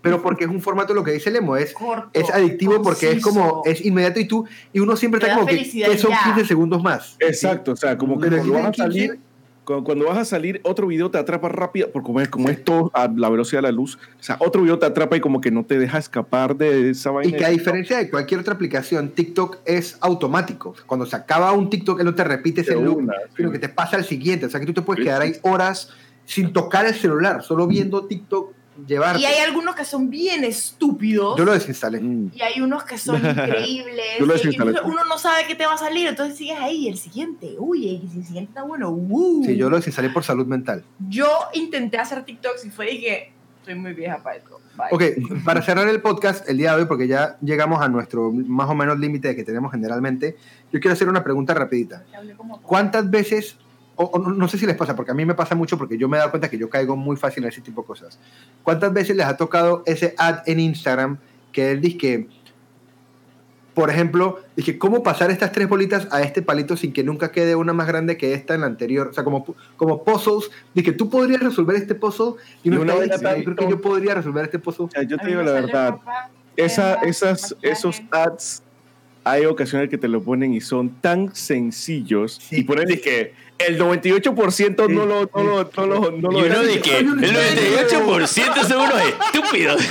Pero 0.01 0.21
porque 0.21 0.43
es 0.45 0.49
un 0.49 0.61
formato, 0.61 0.93
lo 0.93 1.03
que 1.03 1.11
dice 1.11 1.31
Lemo, 1.31 1.55
es, 1.57 1.73
Corto, 1.73 2.09
es 2.13 2.29
adictivo 2.29 2.81
porque 2.81 3.11
es 3.11 3.23
como, 3.23 3.61
es 3.65 3.85
inmediato 3.85 4.19
y 4.19 4.25
tú, 4.25 4.45
y 4.73 4.79
uno 4.79 4.95
siempre 4.95 5.19
Te 5.19 5.27
está 5.27 5.37
como 5.39 5.47
que, 5.47 5.97
son 5.97 6.11
ya. 6.11 6.23
15 6.33 6.45
segundos 6.45 6.83
más. 6.83 7.15
Exacto, 7.19 7.71
o 7.71 7.75
sea, 7.75 7.97
como 7.97 8.19
que 8.19 8.29
cuando 8.29 8.53
vas 8.53 8.63
a 8.63 8.67
en 8.67 8.71
15, 8.73 8.83
salir, 8.83 9.19
Cuando, 9.63 9.83
cuando 9.85 10.05
vas 10.07 10.17
a 10.17 10.25
salir, 10.25 10.59
otro 10.63 10.87
video 10.87 11.09
te 11.11 11.17
atrapa 11.19 11.47
rápido, 11.47 11.89
porque 11.91 12.05
como 12.07 12.19
es, 12.19 12.27
como 12.29 12.49
es 12.49 12.63
todo 12.63 12.91
a 12.93 13.07
la 13.07 13.29
velocidad 13.29 13.59
de 13.59 13.67
la 13.67 13.71
luz, 13.71 13.97
o 14.19 14.23
sea, 14.23 14.35
otro 14.39 14.63
video 14.63 14.77
te 14.79 14.87
atrapa 14.87 15.15
y 15.15 15.21
como 15.21 15.39
que 15.39 15.51
no 15.51 15.63
te 15.63 15.77
deja 15.79 15.99
escapar 15.99 16.55
de 16.57 16.89
esa 16.89 17.11
Y 17.11 17.13
vaina. 17.13 17.37
que 17.37 17.45
a 17.45 17.49
diferencia 17.49 17.97
de 17.99 18.09
cualquier 18.09 18.41
otra 18.41 18.53
aplicación, 18.55 19.11
TikTok 19.11 19.59
es 19.65 19.97
automático. 20.01 20.75
Cuando 20.85 21.05
se 21.05 21.15
acaba 21.15 21.51
un 21.53 21.69
TikTok, 21.69 21.99
él 21.99 22.05
no 22.05 22.15
te 22.15 22.23
repite 22.23 22.61
ese 22.61 22.75
loop, 22.75 23.09
sino 23.37 23.49
sí. 23.49 23.53
que 23.53 23.59
te 23.59 23.69
pasa 23.69 23.97
al 23.97 24.03
siguiente. 24.03 24.47
O 24.47 24.49
sea, 24.49 24.59
que 24.59 24.65
tú 24.65 24.73
te 24.73 24.81
puedes 24.81 24.99
Sí, 25.01 25.05
quedar 25.05 25.21
ahí 25.21 25.33
horas 25.43 25.89
sin 26.25 26.51
tocar 26.53 26.85
el 26.85 26.93
celular, 26.95 27.43
solo 27.43 27.67
viendo 27.67 28.05
TikTok 28.05 28.53
llevarte. 28.85 29.21
Y 29.21 29.25
hay 29.25 29.39
algunos 29.39 29.75
que 29.75 29.85
son 29.85 30.09
bien 30.09 30.43
estúpidos. 30.43 31.37
Yo 31.37 31.45
lo 31.45 31.53
desinstalé. 31.53 31.99
Mm. 31.99 32.31
Y 32.33 32.41
hay 32.41 32.61
unos 32.61 32.83
que 32.83 32.97
son 32.97 33.15
increíbles. 33.25 34.05
Yo 34.19 34.25
lo 34.25 34.33
desinstalé. 34.33 34.79
uno 34.83 35.05
no 35.05 35.17
sabe 35.17 35.45
qué 35.47 35.55
te 35.55 35.65
va 35.65 35.73
a 35.73 35.77
salir, 35.77 36.07
entonces 36.07 36.37
sigues 36.37 36.59
ahí. 36.59 36.87
El 36.87 36.97
siguiente, 36.97 37.55
uy, 37.57 38.01
el 38.03 38.09
siguiente 38.25 38.49
está 38.49 38.63
bueno, 38.63 38.89
uh. 38.91 39.43
Sí, 39.45 39.55
yo 39.55 39.69
lo 39.69 39.77
desinstalé 39.77 40.09
por 40.09 40.23
salud 40.23 40.45
mental. 40.45 40.83
Yo 41.09 41.27
intenté 41.53 41.97
hacer 41.97 42.23
TikToks 42.23 42.65
y 42.65 42.69
fue 42.69 42.91
y 42.91 43.01
que 43.01 43.33
soy 43.63 43.75
muy 43.75 43.93
vieja 43.93 44.21
para 44.23 44.37
esto. 44.37 44.59
Bye. 44.75 44.87
Ok, 44.91 45.43
para 45.45 45.61
cerrar 45.61 45.87
el 45.87 46.01
podcast 46.01 46.47
el 46.49 46.57
día 46.57 46.73
de 46.75 46.81
hoy, 46.81 46.87
porque 46.87 47.07
ya 47.07 47.37
llegamos 47.41 47.81
a 47.81 47.89
nuestro 47.89 48.31
más 48.31 48.69
o 48.69 48.75
menos 48.75 48.97
límite 48.99 49.35
que 49.35 49.43
tenemos 49.43 49.71
generalmente, 49.71 50.35
yo 50.71 50.79
quiero 50.79 50.93
hacer 50.93 51.07
una 51.09 51.23
pregunta 51.23 51.53
rapidita. 51.53 52.03
¿Cuántas 52.63 53.09
veces, 53.09 53.57
o, 53.95 54.03
o 54.05 54.19
no- 54.19 54.47
sé 54.47 54.57
si 54.57 54.65
les 54.65 54.75
pasa, 54.75 54.95
porque 54.95 55.11
a 55.11 55.13
mí 55.13 55.25
me 55.25 55.35
pasa 55.35 55.55
mucho 55.55 55.77
porque 55.77 55.97
yo 55.97 56.07
me 56.07 56.17
he 56.17 56.19
dado 56.19 56.31
cuenta 56.31 56.49
que 56.49 56.57
yo 56.57 56.69
caigo 56.69 56.95
muy 56.95 57.17
fácil 57.17 57.43
en 57.43 57.49
ese 57.49 57.61
tipo 57.61 57.81
de 57.81 57.87
cosas. 57.87 58.19
¿Cuántas 58.63 58.91
veces 58.93 59.15
les 59.15 59.25
ha 59.25 59.37
tocado 59.37 59.83
ese 59.85 60.15
ad 60.17 60.39
en 60.45 60.59
Instagram 60.59 61.17
que 61.51 61.71
él 61.71 61.81
dice 61.81 61.97
que, 61.97 62.27
por 63.73 63.89
ejemplo, 63.89 64.39
dije, 64.55 64.77
¿cómo 64.77 65.01
pasar 65.01 65.31
estas 65.31 65.51
tres 65.53 65.69
bolitas 65.69 66.07
a 66.11 66.21
este 66.21 66.41
palito 66.41 66.75
sin 66.75 66.91
que 66.91 67.03
nunca 67.03 67.31
quede 67.31 67.55
una 67.55 67.71
más 67.73 67.87
grande 67.87 68.17
que 68.17 68.33
esta 68.33 68.53
en 68.53 68.61
la 68.61 68.67
anterior? 68.67 69.07
O 69.07 69.13
sea, 69.13 69.23
como, 69.23 69.45
como 69.77 70.03
puzzles, 70.03 70.51
dije, 70.73 70.91
tú 70.91 71.09
podrías 71.09 71.41
resolver 71.41 71.77
este 71.77 71.95
puzzle 71.95 72.33
y 72.63 72.69
una 72.69 72.93
tan 72.95 73.37
yo 73.37 73.43
creo 73.43 73.55
que 73.55 73.69
yo 73.69 73.79
podría 73.81 74.15
resolver 74.15 74.43
este 74.45 74.59
puzzle. 74.59 74.85
O 74.85 74.89
sea, 74.89 75.03
yo 75.03 75.17
te 75.17 75.27
digo 75.27 75.39
me 75.39 75.45
la 75.45 75.51
verdad, 75.53 75.95
esa, 76.57 76.95
esas, 76.95 77.55
esos 77.61 78.01
ads 78.11 78.61
hay 79.23 79.45
ocasiones 79.45 79.89
que 79.89 79.97
te 79.97 80.07
lo 80.07 80.21
ponen 80.21 80.53
y 80.53 80.61
son 80.61 80.89
tan 81.01 81.33
sencillos 81.35 82.39
Sí. 82.41 82.57
y 82.59 82.63
ponen 82.63 82.87
que 82.99 83.33
el 83.59 83.77
98% 83.79 84.89
no 84.89 85.05
lo 85.05 85.29
no 85.35 85.43
lo 85.43 85.69
no 85.75 85.85
lo 85.85 86.11
no 86.11 86.17
Y 86.17 86.21
lo 86.21 86.47
uno 86.47 86.59
de 86.63 86.81
que 86.81 86.97
el 86.97 87.07
98% 87.07 88.63
son 88.67 88.81
unos 88.81 89.01
estúpidos. 89.01 89.81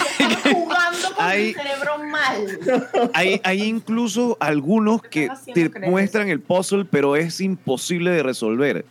Jugando 0.52 1.09
con 1.16 1.24
Hay- 1.24 1.52
tu 1.52 1.61
cerebro 1.61 1.98
mal. 2.11 3.11
Hay, 3.15 3.40
hay 3.44 3.62
incluso 3.62 4.36
algunos 4.40 5.02
que 5.02 5.28
te 5.55 5.70
creer 5.70 5.90
muestran 5.90 6.28
el 6.31 6.40
puzzle, 6.40 6.85
pero 6.85 7.15
es 7.16 7.40
imposible 7.40 8.11
de 8.11 8.23
resolver. 8.23 8.85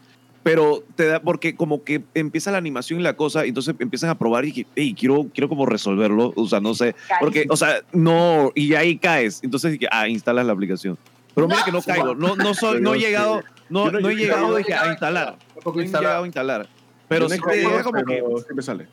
Pero 0.51 0.83
te 0.95 1.05
da, 1.05 1.21
porque 1.21 1.55
como 1.55 1.83
que 1.83 2.01
empieza 2.15 2.49
la 2.49 2.57
animación 2.57 2.99
y 2.99 3.03
la 3.03 3.15
cosa, 3.15 3.45
y 3.45 3.49
entonces 3.49 3.75
empiezan 3.77 4.09
a 4.09 4.17
probar 4.17 4.45
y 4.45 4.65
hey, 4.75 4.95
quiero, 4.97 5.27
quiero 5.31 5.47
como 5.47 5.67
resolverlo, 5.67 6.33
o 6.35 6.47
sea, 6.47 6.59
no 6.59 6.73
sé, 6.73 6.95
porque, 7.19 7.45
o 7.49 7.55
sea, 7.55 7.81
no, 7.93 8.51
y 8.55 8.73
ahí 8.73 8.97
caes, 8.97 9.41
entonces 9.43 9.73
dije, 9.73 9.87
ah, 9.91 10.07
instalas 10.07 10.47
la 10.47 10.53
aplicación. 10.53 10.97
Pero 11.35 11.47
mira 11.47 11.59
No. 11.59 11.65
que 11.65 11.71
no 11.71 11.81
caigo, 11.83 12.15
no, 12.15 12.35
no, 12.35 12.55
soy, 12.55 12.81
no 12.81 12.95
he 12.95 12.99
llegado, 12.99 13.43
no, 13.69 13.91
no- 13.91 14.09
he 14.09 14.15
llegado 14.15 14.55
dije, 14.55 14.73
a 14.73 14.87
instalar, 14.89 15.37
no 15.63 15.81
he 15.81 15.85
llegado 15.85 16.23
a 16.23 16.25
instalar. 16.25 16.67
Pero 17.07 17.29
sí 17.29 17.39
te 17.47 17.57
deja 17.57 17.83
como 17.83 18.03
que, 18.03 18.23
siempre 18.43 18.63
sale. 18.63 18.87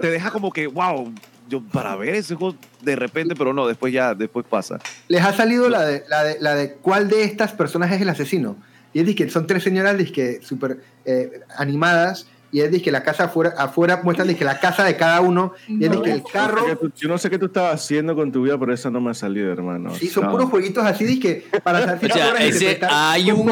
te 0.00 0.10
deja 0.10 0.30
como 0.32 0.52
que, 0.52 0.66
wow, 0.66 1.12
yo 1.48 1.62
para 1.62 1.94
ver 1.94 2.16
ese 2.16 2.34
juego 2.34 2.56
de 2.82 2.96
repente, 2.96 3.36
pero 3.36 3.52
no, 3.52 3.68
después 3.68 3.92
ya, 3.92 4.16
después 4.16 4.44
pasa. 4.50 4.80
Les 5.06 5.22
ha 5.24 5.32
salido 5.32 5.68
la 5.68 5.82
de, 5.82 6.02
la 6.08 6.24
de, 6.24 6.40
la 6.40 6.56
de 6.56 6.72
cuál 6.74 7.08
de 7.08 7.22
estas 7.22 7.52
personas 7.52 7.92
es 7.92 8.00
el 8.00 8.08
asesino. 8.08 8.56
Y 8.92 9.00
es 9.00 9.14
que 9.14 9.30
son 9.30 9.46
tres 9.46 9.62
señoras 9.62 9.96
que 10.12 10.40
súper 10.42 10.80
eh, 11.04 11.40
animadas. 11.56 12.26
Y 12.52 12.60
es 12.60 12.82
que 12.82 12.90
la 12.90 13.02
casa 13.04 13.24
afuera, 13.24 13.54
afuera 13.58 14.00
muestran 14.02 14.34
que 14.34 14.44
la 14.44 14.58
casa 14.58 14.82
de 14.84 14.96
cada 14.96 15.20
uno. 15.20 15.52
Y 15.68 15.84
es 15.84 15.96
que 15.98 16.10
el 16.12 16.22
carro. 16.24 16.66
Yo 16.66 16.68
no 16.68 16.76
sé 16.76 16.76
qué 16.76 16.76
tú- 16.88 16.92
Yo 17.00 17.08
no 17.08 17.18
sé 17.18 17.30
qué 17.30 17.38
tú 17.38 17.46
estabas 17.46 17.74
haciendo 17.74 18.16
con 18.16 18.32
tu 18.32 18.42
vida, 18.42 18.58
pero 18.58 18.74
esa 18.74 18.90
no 18.90 19.00
me 19.00 19.10
ha 19.10 19.14
salido, 19.14 19.52
hermano. 19.52 19.94
Sí, 19.94 20.08
son 20.08 20.24
No. 20.24 20.30
puros 20.32 20.50
jueguitos 20.50 20.84
así. 20.84 21.20
que 21.20 21.46
para 21.62 21.84
saber 21.84 21.98
si 22.00 22.06
O 22.06 22.14
sea, 22.14 22.34
ese, 22.46 22.80
hay 22.90 23.30
un 23.30 23.50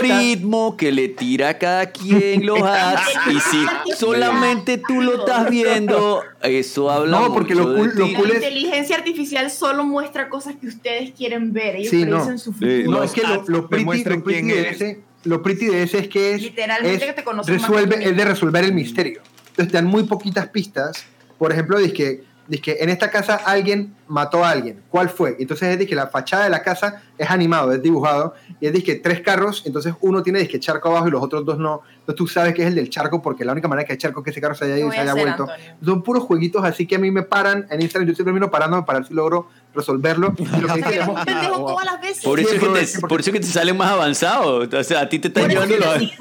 algoritmo 0.00 0.76
que 0.76 0.92
le 0.92 1.08
tira 1.08 1.50
a 1.50 1.58
cada 1.58 1.86
quien 1.90 2.46
los 2.46 2.60
ads 2.62 3.00
y 3.32 3.40
si 3.40 3.94
solamente 3.96 4.78
tú 4.78 5.00
lo 5.02 5.20
estás 5.20 5.50
viendo, 5.50 6.22
eso 6.42 6.90
habla 6.90 7.20
No, 7.20 7.32
porque 7.34 7.54
lo 7.54 7.68
mucho 7.68 7.72
de 7.74 7.78
cool- 7.90 7.98
lo 7.98 8.06
ti. 8.06 8.14
cool 8.14 8.28
La 8.28 8.34
es- 8.34 8.42
inteligencia 8.42 8.96
artificial 8.96 9.50
solo 9.50 9.84
muestra 9.84 10.28
cosas 10.28 10.54
que 10.60 10.66
ustedes 10.68 11.12
quieren 11.12 11.52
ver. 11.52 11.76
Ellos 11.76 11.90
Sí, 11.90 12.04
no. 12.04 12.24
su 12.38 12.52
Sí, 12.52 12.52
futuro. 12.52 12.90
No, 12.90 12.98
los 13.00 13.04
es 13.06 13.12
que 13.12 13.22
lo, 13.26 13.44
lo 13.46 13.68
pretty, 13.68 13.84
muestran 13.84 14.18
lo 14.18 14.24
pretty 14.24 14.42
quién 14.42 14.62
de 14.62 14.68
ese, 14.70 15.00
lo 15.24 15.42
pretty 15.42 15.66
de 15.66 15.82
ese 15.82 15.98
es 15.98 16.08
que 16.08 16.34
es, 16.34 16.42
Literalmente 16.42 17.06
es 17.06 17.14
que 17.14 17.22
te 17.22 17.52
resuelve, 17.52 18.08
es 18.08 18.16
de 18.16 18.24
resolver 18.24 18.64
el 18.64 18.72
misterio. 18.72 19.22
Entonces 19.50 19.72
te 19.72 19.78
dan 19.78 19.86
muy 19.86 20.04
poquitas 20.04 20.48
pistas. 20.48 21.04
Por 21.38 21.52
ejemplo, 21.52 21.78
dice 21.78 22.22
que 22.62 22.76
en 22.80 22.88
esta 22.88 23.10
casa 23.10 23.36
alguien 23.36 23.94
mató 24.10 24.44
a 24.44 24.50
alguien. 24.50 24.82
¿Cuál 24.90 25.08
fue? 25.08 25.36
Entonces 25.38 25.68
es 25.70 25.78
de 25.78 25.86
que 25.86 25.94
la 25.94 26.08
fachada 26.08 26.44
de 26.44 26.50
la 26.50 26.62
casa 26.62 27.02
es 27.16 27.30
animado, 27.30 27.72
es 27.72 27.80
dibujado. 27.82 28.34
Y 28.60 28.66
es 28.66 28.72
de 28.72 28.82
que 28.82 28.96
tres 28.96 29.20
carros, 29.20 29.62
entonces 29.66 29.94
uno 30.00 30.22
tiene 30.22 30.46
que 30.48 30.58
charco 30.60 30.88
abajo 30.90 31.08
y 31.08 31.10
los 31.12 31.22
otros 31.22 31.44
dos 31.46 31.58
no. 31.58 31.82
Entonces 32.00 32.16
tú 32.16 32.26
sabes 32.26 32.54
que 32.54 32.62
es 32.62 32.68
el 32.68 32.74
del 32.74 32.90
charco 32.90 33.22
porque 33.22 33.44
la 33.44 33.52
única 33.52 33.68
manera 33.68 33.86
que 33.86 33.92
hay 33.92 33.98
charco 33.98 34.20
es 34.20 34.24
que 34.24 34.30
ese 34.30 34.40
carro 34.40 34.54
se 34.54 34.64
haya 34.64 34.74
¿Qué 34.74 34.80
ido 34.80 34.90
se 34.92 34.98
haya 34.98 35.14
vuelto. 35.14 35.44
Antonio? 35.44 35.76
Son 35.84 36.02
puros 36.02 36.24
jueguitos 36.24 36.64
así 36.64 36.86
que 36.86 36.96
a 36.96 36.98
mí 36.98 37.10
me 37.10 37.22
paran 37.22 37.66
en 37.70 37.80
Instagram. 37.80 38.08
Yo 38.08 38.14
siempre 38.14 38.32
termino 38.32 38.50
parándome 38.50 38.82
para 38.82 38.98
ver 38.98 39.08
si 39.08 39.14
logro 39.14 39.48
resolverlo. 39.74 40.34
Y 40.36 40.44
lo 40.46 40.58
que 40.58 40.64
O 40.64 40.66
sea, 40.66 40.74
dice 40.76 40.88
que 40.88 40.94
eres 40.96 41.06
Lemo- 41.06 41.18
un 41.18 41.24
pendejo 41.24 41.66
todas 41.66 41.84
las 41.84 42.00
veces. 42.00 42.24
Por 42.24 42.40
eso, 42.40 42.48
Sí, 42.50 42.54
que 42.54 42.60
te, 42.60 42.66
porque- 42.68 42.98
por 43.08 43.20
eso 43.20 43.30
es 43.30 43.34
que 43.34 43.40
te 43.40 43.46
salen 43.46 43.76
más 43.76 43.90
avanzados. 43.92 44.68
O 44.74 44.84
sea, 44.84 45.00
a 45.02 45.08
ti 45.08 45.18
te 45.20 45.28
están 45.28 45.48
llevando 45.48 45.74
que 45.76 45.80
los... 45.80 46.12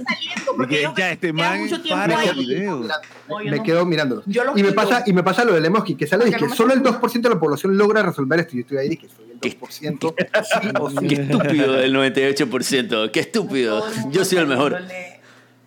porque 0.56 0.88
ya, 0.96 1.12
este 1.12 1.34
man 1.34 1.68
para 1.90 2.24
el 2.26 2.36
video. 2.38 2.84
No, 3.28 3.38
me 3.40 3.64
quedo 3.64 3.86
mirándolo. 3.86 4.24
Y 4.56 4.64
me 4.64 4.72
pasa, 4.74 5.04
y 5.06 5.14
me 5.14 5.24
pasa 5.24 5.44
lo 5.46 5.54
del 5.54 5.66
emoji, 5.66 5.96
que 5.96 6.06
sale 6.08 6.26
de 6.26 6.32
que 6.34 6.50
solo 6.50 6.74
el 6.74 6.84
sacuda. 6.84 7.02
2% 7.02 7.22
de 7.22 7.30
la 7.30 7.40
población 7.40 7.78
logra 7.80 8.04
resolver 8.04 8.40
esto. 8.42 8.54
Yo 8.54 8.62
estoy 8.62 8.78
ahí 8.78 8.98
que 8.98 9.08
soy 9.10 9.32
el 9.32 9.40
¿Qué? 9.40 9.58
2%. 9.60 10.14
Qué 11.08 11.16
estúpido 11.16 11.74
del 11.74 11.96
98%. 11.96 13.12
Qué 13.12 13.20
estúpido. 13.22 13.84
Yo 14.12 14.24
soy 14.26 14.38
el 14.40 14.48
mejor. 14.48 14.74
saliéndole 14.74 15.20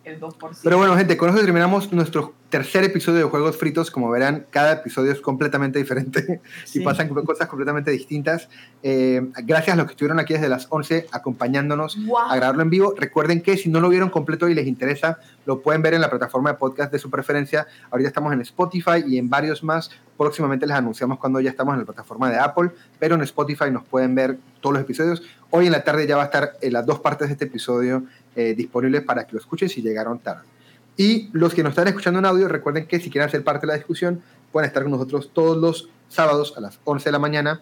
El 0.05 0.21
2%. 0.21 0.59
Pero 0.63 0.79
bueno, 0.79 0.97
gente, 0.97 1.17
con 1.17 1.31
eso 1.31 1.39
terminamos 1.41 1.93
nuestro 1.93 2.35
tercer 2.51 2.85
episodio 2.85 3.19
de 3.21 3.25
Juegos 3.25 3.57
Fritos. 3.57 3.91
Como 3.91 4.11
verán, 4.11 4.47
cada 4.51 4.73
episodio 4.73 5.11
es 5.11 5.21
completamente 5.23 5.79
diferente 5.79 6.43
Sí. 6.65 6.81
y 6.81 6.85
pasan 6.85 7.09
cosas 7.09 7.49
completamente 7.49 7.91
distintas. 7.91 8.51
Eh, 8.83 9.23
gracias 9.45 9.73
a 9.73 9.77
los 9.77 9.87
que 9.87 9.93
estuvieron 9.93 10.19
aquí 10.21 10.35
desde 10.35 10.51
las 10.51 10.67
11 10.69 11.07
acompañándonos 11.13 11.97
a 12.29 12.37
grabarlo 12.37 12.63
en 12.63 12.69
vivo. 12.69 12.95
Recuerden 12.97 13.41
que 13.41 13.57
si 13.57 13.71
no 13.71 13.81
lo 13.81 13.89
vieron 13.89 14.11
completo 14.11 14.49
y 14.51 14.55
les 14.55 14.67
interesa, 14.67 15.19
lo 15.47 15.63
pueden 15.63 15.81
ver 15.81 15.95
en 15.95 16.03
la 16.03 16.11
plataforma 16.11 16.51
de 16.53 16.59
podcast 16.59 16.93
de 16.93 16.99
su 16.99 17.09
preferencia. 17.09 17.67
Ahorita 17.91 18.09
estamos 18.09 18.33
en 18.35 18.43
Spotify 18.43 19.03
y 19.07 19.17
en 19.17 19.31
varios 19.31 19.63
más. 19.65 19.91
Próximamente 20.23 20.69
les 20.69 20.77
anunciamos 20.77 21.19
cuando 21.19 21.41
ya 21.41 21.51
estamos 21.51 21.75
en 21.75 21.81
la 21.81 21.85
plataforma 21.85 22.31
de 22.31 22.39
Apple, 22.39 22.71
pero 23.01 23.17
en 23.17 23.23
Spotify 23.23 23.73
nos 23.73 23.85
pueden 23.85 24.15
ver 24.15 24.39
todos 24.61 24.75
los 24.75 24.83
episodios. 24.83 25.21
Hoy 25.51 25.67
en 25.67 25.73
la 25.73 25.83
tarde 25.83 26.07
ya 26.07 26.17
va 26.17 26.23
a 26.23 26.27
estar 26.27 26.53
en 26.61 26.73
las 26.73 26.87
dos 26.87 27.01
partes 27.01 27.27
de 27.27 27.33
este 27.33 27.47
episodio 27.47 28.05
eh, 28.37 28.55
disponibles 28.55 29.03
para 29.03 29.27
que 29.27 29.33
lo 29.33 29.41
escuchen 29.41 29.69
si 29.69 29.83
llegaron 29.83 30.21
tarde. 30.21 30.45
Y 30.97 31.29
los 31.33 31.55
que 31.55 31.65
nos 31.65 31.71
están 31.71 31.89
escuchando 31.89 32.21
en 32.21 32.27
audio, 32.27 32.47
recuerden 32.47 32.87
que 32.87 33.01
si 33.01 33.11
quieren 33.11 33.29
ser 33.31 33.43
parte 33.43 33.67
de 33.67 33.73
la 33.73 33.77
discusión, 33.77 34.23
pueden 34.53 34.69
estar 34.69 34.85
con 34.85 34.93
nosotros 34.93 35.31
todos 35.33 35.57
los 35.57 35.89
sábados 36.09 36.55
a 36.57 36.61
las 36.61 36.79
11 36.85 37.05
de 37.07 37.13
la 37.13 37.19
mañana 37.19 37.61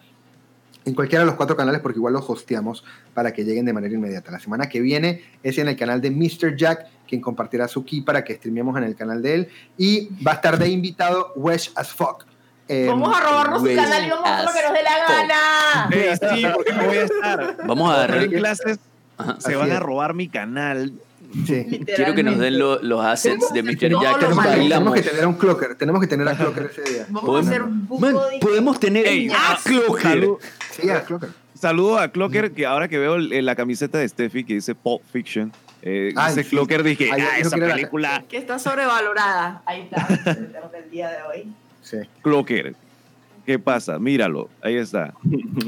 en 0.85 0.93
cualquiera 0.93 1.23
de 1.23 1.27
los 1.27 1.35
cuatro 1.35 1.55
canales 1.55 1.81
porque 1.81 1.97
igual 1.97 2.13
los 2.13 2.29
hosteamos 2.29 2.83
para 3.15 3.33
que 3.33 3.43
lleguen 3.43 3.65
de 3.65 3.73
manera 3.73 3.93
inmediata. 3.93 4.31
La 4.31 4.39
semana 4.39 4.69
que 4.69 4.81
viene 4.81 5.23
es 5.41 5.57
en 5.57 5.67
el 5.67 5.75
canal 5.75 5.99
de 5.99 6.11
Mr. 6.11 6.55
Jack, 6.55 6.85
quien 7.07 7.21
compartirá 7.21 7.67
su 7.67 7.83
key 7.83 8.01
para 8.01 8.23
que 8.23 8.35
streamemos 8.35 8.77
en 8.77 8.83
el 8.83 8.95
canal 8.95 9.21
de 9.23 9.33
él. 9.33 9.49
Y 9.77 10.09
va 10.23 10.33
a 10.33 10.35
estar 10.35 10.59
de 10.59 10.69
invitado 10.69 11.33
Wesh 11.35 11.71
as 11.75 11.91
Fuck. 11.91 12.30
Eh, 12.73 12.85
Vamos 12.87 13.17
a 13.17 13.19
robarnos 13.21 13.61
su 13.61 13.75
canal 13.75 14.05
y 14.05 14.09
vamos 14.09 14.25
a 14.29 14.37
hacer 14.37 14.45
lo 14.45 14.53
que 14.53 14.61
nos 14.63 14.73
dé 14.73 14.83
la 14.83 14.97
gana. 15.07 15.89
Eh, 15.91 16.17
sí, 16.35 16.45
porque 16.53 16.71
no 16.73 16.83
voy 16.85 16.97
a 16.97 17.03
estar. 17.03 17.57
Vamos 17.65 17.91
a 17.91 17.95
agarrar... 17.95 18.29
clases 18.29 18.79
Ajá. 19.17 19.35
se 19.39 19.47
Así 19.49 19.55
van 19.55 19.71
a 19.71 19.73
es. 19.75 19.79
robar 19.81 20.13
mi 20.13 20.29
canal. 20.29 20.93
sí. 21.45 21.81
Quiero 21.95 22.15
que 22.15 22.23
nos 22.23 22.37
den 22.39 22.57
lo- 22.59 22.81
los 22.81 23.03
assets 23.05 23.51
de 23.53 23.61
Mr. 23.61 23.89
Todos 23.89 24.03
Jack. 24.03 24.19
Tenemos, 24.19 24.19
que, 24.19 24.19
tenemos 24.19 24.45
Bailamos. 24.45 24.93
que 24.93 25.01
tener 25.01 25.23
a 25.23 25.27
un 25.27 25.33
clocker. 25.35 25.75
Tenemos 25.75 26.01
que 26.01 26.07
tener 26.07 26.27
a 26.29 26.35
clocker 26.37 26.71
ese 26.71 26.91
día. 26.93 27.05
Vamos 27.09 27.35
a 27.45 27.49
hacer 27.49 27.61
Podemos, 27.61 27.87
buco 27.89 27.99
Man, 28.01 28.13
de- 28.31 28.39
podemos 28.39 28.79
tener 28.79 29.05
Ey, 29.05 29.29
a 29.29 29.33
ah, 29.37 29.59
Clocker. 29.63 30.27
Sí, 30.71 30.89
a 30.89 31.03
clocker. 31.03 31.29
Saludo 31.59 31.99
a 31.99 32.07
Clocker, 32.07 32.53
que 32.53 32.65
ahora 32.65 32.87
que 32.87 32.97
veo 32.97 33.15
el- 33.15 33.45
la 33.45 33.55
camiseta 33.55 33.97
de 33.99 34.07
Steffi 34.09 34.43
que 34.43 34.55
dice 34.55 34.73
Pulp 34.73 35.03
Fiction, 35.11 35.51
eh, 35.83 36.11
Ay, 36.15 36.29
dice 36.29 36.43
sí. 36.43 36.49
Clocker, 36.49 36.81
dije, 36.83 37.09
Ay, 37.13 37.21
ah, 37.21 37.37
esa 37.37 37.55
la- 37.57 37.67
película, 37.75 38.23
Que 38.27 38.37
está 38.37 38.57
sobrevalorada. 38.57 39.61
Ahí 39.65 39.81
está. 39.81 40.07
el 40.25 40.51
del 40.71 40.89
día 40.89 41.09
de 41.09 41.17
hoy. 41.23 41.53
Sí. 41.91 41.97
Clocker. 42.23 42.73
¿Qué 43.45 43.57
pasa? 43.59 43.99
Míralo, 43.99 44.49
ahí 44.61 44.75
está. 44.75 45.13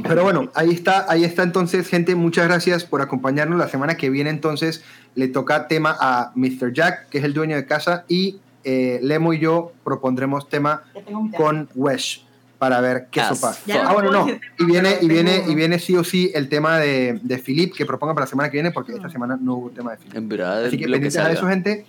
Pero 0.08 0.24
bueno, 0.24 0.50
ahí 0.56 0.70
está, 0.70 1.12
ahí 1.12 1.24
está 1.24 1.44
entonces, 1.44 1.88
gente. 1.88 2.16
Muchas 2.16 2.48
gracias 2.48 2.86
por 2.86 3.02
acompañarnos. 3.02 3.58
La 3.58 3.68
semana 3.68 3.98
que 3.98 4.10
viene, 4.10 4.30
entonces, 4.30 4.84
le 5.16 5.28
toca 5.28 5.68
tema 5.68 5.98
a 6.00 6.32
Mr. 6.36 6.72
Jack, 6.72 7.10
que 7.10 7.18
es 7.18 7.24
el 7.24 7.34
dueño 7.34 7.56
de 7.56 7.66
casa, 7.66 8.06
y 8.08 8.38
eh, 8.64 9.00
Lemo 9.02 9.34
y 9.34 9.40
yo 9.40 9.74
propondremos 9.84 10.48
tema 10.50 10.84
con 11.36 11.68
Wesh 11.76 12.24
para 12.60 12.80
ver 12.80 13.08
qué 13.12 13.20
Ah, 13.20 13.34
sopa. 13.36 13.58
no 13.68 13.74
Ah, 13.90 13.94
bueno, 13.94 14.12
no. 14.12 14.28
Y 14.60 14.66
viene, 14.66 14.98
y 15.02 15.08
viene, 15.10 15.44
y 15.48 15.56
viene 15.56 15.80
sí 15.80 15.98
o 15.98 16.04
sí 16.04 16.32
el 16.34 16.48
tema 16.48 16.78
de, 16.78 17.20
de 17.24 17.38
Philip 17.40 17.74
que 17.76 17.86
proponga 17.86 18.14
para 18.14 18.26
la 18.26 18.30
semana 18.30 18.50
que 18.50 18.58
viene, 18.58 18.72
porque 18.72 18.94
esta 18.94 19.10
semana 19.10 19.38
no 19.42 19.56
hubo 19.56 19.70
tema 19.72 19.92
de 19.92 19.98
Philip. 19.98 20.16
En 20.16 20.30
verdad, 20.30 20.66
Así 20.66 20.78
que 20.78 20.84
pendientes 20.84 21.18
a 21.18 21.30
eso, 21.32 21.48
gente. 21.48 21.86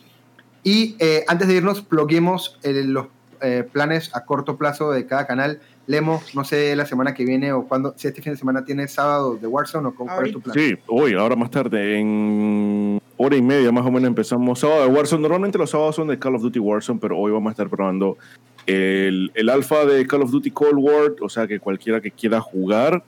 Y 0.65 0.97
eh, 0.99 1.25
antes 1.29 1.47
de 1.47 1.55
irnos, 1.55 1.83
pluguemos 1.83 2.59
los 2.65 3.07
eh, 3.45 3.63
planes 3.71 4.11
a 4.15 4.25
corto 4.25 4.57
plazo 4.57 4.91
de 4.91 5.07
cada 5.07 5.27
canal. 5.27 5.61
Lemo, 5.87 6.23
no 6.35 6.45
sé 6.45 6.75
la 6.77 6.87
semana 6.87 7.13
que 7.13 7.25
viene 7.27 7.53
o 7.53 7.65
cuándo, 7.69 7.93
si 7.97 8.09
este 8.09 8.23
fin 8.23 8.33
de 8.33 8.39
semana 8.39 8.65
tienes 8.65 8.93
sábado 8.93 9.37
de 9.37 9.47
Warzone 9.47 9.89
o 9.89 9.95
con- 9.95 10.07
cuál 10.07 10.27
es 10.27 10.33
tu 10.33 10.41
plan. 10.41 10.55
Sí, 10.55 10.75
hoy, 10.87 11.13
ahora 11.15 11.37
más 11.37 11.51
tarde, 11.51 11.99
en 12.01 13.01
hora 13.19 13.37
y 13.37 13.43
media 13.43 13.71
más 13.71 13.85
o 13.85 13.91
menos 13.91 14.09
empezamos 14.09 14.59
sábado 14.61 14.83
de 14.83 14.89
Warzone. 14.89 15.23
Normalmente 15.23 15.59
los 15.59 15.71
sábados 15.71 15.97
son 15.97 16.09
de 16.09 16.19
Call 16.19 16.37
of 16.37 16.43
Duty 16.43 16.59
Warzone, 16.59 16.99
pero 17.01 17.19
hoy 17.19 17.33
vamos 17.33 17.51
a 17.51 17.53
estar 17.53 17.69
probando 17.69 18.17
el, 18.67 19.31
el 19.35 19.49
alfa 19.51 19.85
de 19.85 20.07
Call 20.07 20.23
of 20.23 20.31
Duty 20.31 20.51
Cold 20.51 20.79
War, 20.79 21.13
o 21.21 21.29
sea 21.29 21.47
que 21.47 21.61
cualquiera 21.61 22.01
que 22.01 22.11
quiera 22.11 22.41
jugar, 22.41 23.05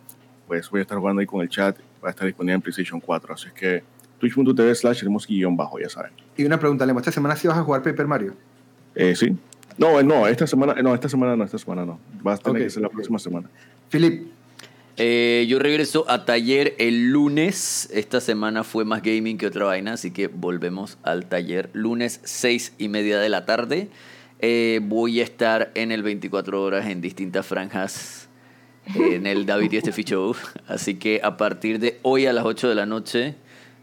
pues 0.46 0.68
voy 0.70 0.80
a 0.80 0.82
estar 0.82 0.98
jugando 0.98 1.20
ahí 1.20 1.26
con 1.26 1.40
el 1.40 1.48
chat, 1.48 1.76
va 2.04 2.08
a 2.08 2.10
estar 2.10 2.26
disponible 2.26 2.54
en 2.56 2.60
PlayStation 2.60 3.00
4, 3.00 3.34
así 3.34 3.48
que 3.58 3.82
twitch.tv 4.18 4.74
slash 4.74 5.02
hermoski-bajo, 5.02 5.78
ya 5.80 5.88
saben. 5.88 6.12
Y 6.36 6.44
una 6.44 6.58
pregunta, 6.60 6.84
Lemo, 6.84 6.98
¿esta 7.00 7.10
semana 7.12 7.36
sí 7.36 7.48
vas 7.48 7.56
a 7.58 7.62
jugar 7.62 7.82
Paper 7.82 8.06
Mario? 8.06 8.34
Eh, 8.94 9.14
¿Sí? 9.16 9.34
No, 9.78 10.00
eh, 10.00 10.04
no, 10.04 10.26
esta 10.26 10.46
semana, 10.46 10.74
no, 10.82 10.94
esta 10.94 11.08
semana 11.08 11.36
no, 11.36 11.44
esta 11.44 11.58
semana 11.58 11.84
no. 11.84 11.98
Va 12.26 12.34
a 12.34 12.36
tener 12.38 12.62
Ok, 12.62 12.66
que 12.66 12.70
ser 12.70 12.82
la 12.82 12.88
próxima 12.88 13.18
semana. 13.18 13.48
Philip, 13.90 14.28
Eh, 14.98 15.44
yo 15.46 15.58
regreso 15.58 16.06
a 16.08 16.24
taller 16.24 16.74
el 16.78 17.10
lunes. 17.10 17.90
Esta 17.92 18.20
semana 18.22 18.64
fue 18.64 18.86
más 18.86 19.02
gaming 19.02 19.36
que 19.36 19.46
otra 19.46 19.66
vaina, 19.66 19.92
así 19.92 20.10
que 20.10 20.28
volvemos 20.28 20.96
al 21.02 21.26
taller. 21.26 21.68
Lunes, 21.74 22.20
seis 22.24 22.72
y 22.78 22.88
media 22.88 23.18
de 23.18 23.28
la 23.28 23.44
tarde. 23.44 23.88
Eh, 24.38 24.80
voy 24.82 25.20
a 25.20 25.24
estar 25.24 25.70
en 25.74 25.92
el 25.92 26.02
24 26.02 26.62
horas 26.62 26.86
en 26.86 27.00
distintas 27.02 27.44
franjas 27.46 28.28
en 28.94 29.26
el 29.26 29.44
David 29.46 29.72
y 29.72 29.80
Steffi 29.80 30.04
Show. 30.04 30.34
Así 30.66 30.94
que 30.94 31.20
a 31.22 31.36
partir 31.36 31.78
de 31.78 31.98
hoy 32.02 32.24
a 32.26 32.32
las 32.32 32.44
8 32.46 32.68
de 32.68 32.74
la 32.74 32.86
noche, 32.86 33.34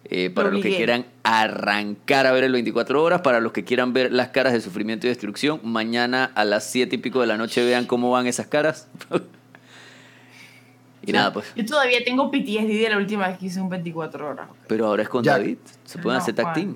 eh, 0.05 0.29
para 0.29 0.51
los 0.51 0.61
que 0.61 0.75
quieran 0.75 1.05
arrancar 1.23 2.27
a 2.27 2.31
ver 2.31 2.43
el 2.43 2.51
24 2.51 3.01
horas, 3.01 3.21
para 3.21 3.39
los 3.39 3.51
que 3.51 3.63
quieran 3.63 3.93
ver 3.93 4.11
las 4.11 4.29
caras 4.29 4.53
de 4.53 4.61
sufrimiento 4.61 5.07
y 5.07 5.09
destrucción, 5.09 5.61
mañana 5.63 6.31
a 6.35 6.43
las 6.45 6.65
7 6.69 6.95
y 6.95 6.99
pico 6.99 7.21
de 7.21 7.27
la 7.27 7.37
noche 7.37 7.63
vean 7.63 7.85
cómo 7.85 8.11
van 8.11 8.27
esas 8.27 8.47
caras. 8.47 8.89
y 11.05 11.11
nada, 11.11 11.31
pues. 11.33 11.53
Yo 11.55 11.65
todavía 11.65 12.03
tengo 12.03 12.29
PTSD 12.29 12.81
de 12.81 12.89
la 12.89 12.97
última 12.97 13.27
vez 13.27 13.37
que 13.37 13.45
hice 13.47 13.61
un 13.61 13.69
24 13.69 14.27
horas. 14.29 14.49
Pero 14.67 14.87
ahora 14.87 15.03
es 15.03 15.09
con 15.09 15.23
Ya. 15.23 15.37
David. 15.37 15.57
Se 15.85 15.97
pueden 15.99 16.17
No, 16.17 16.21
hacer 16.21 16.35
tag 16.35 16.53
team. 16.53 16.75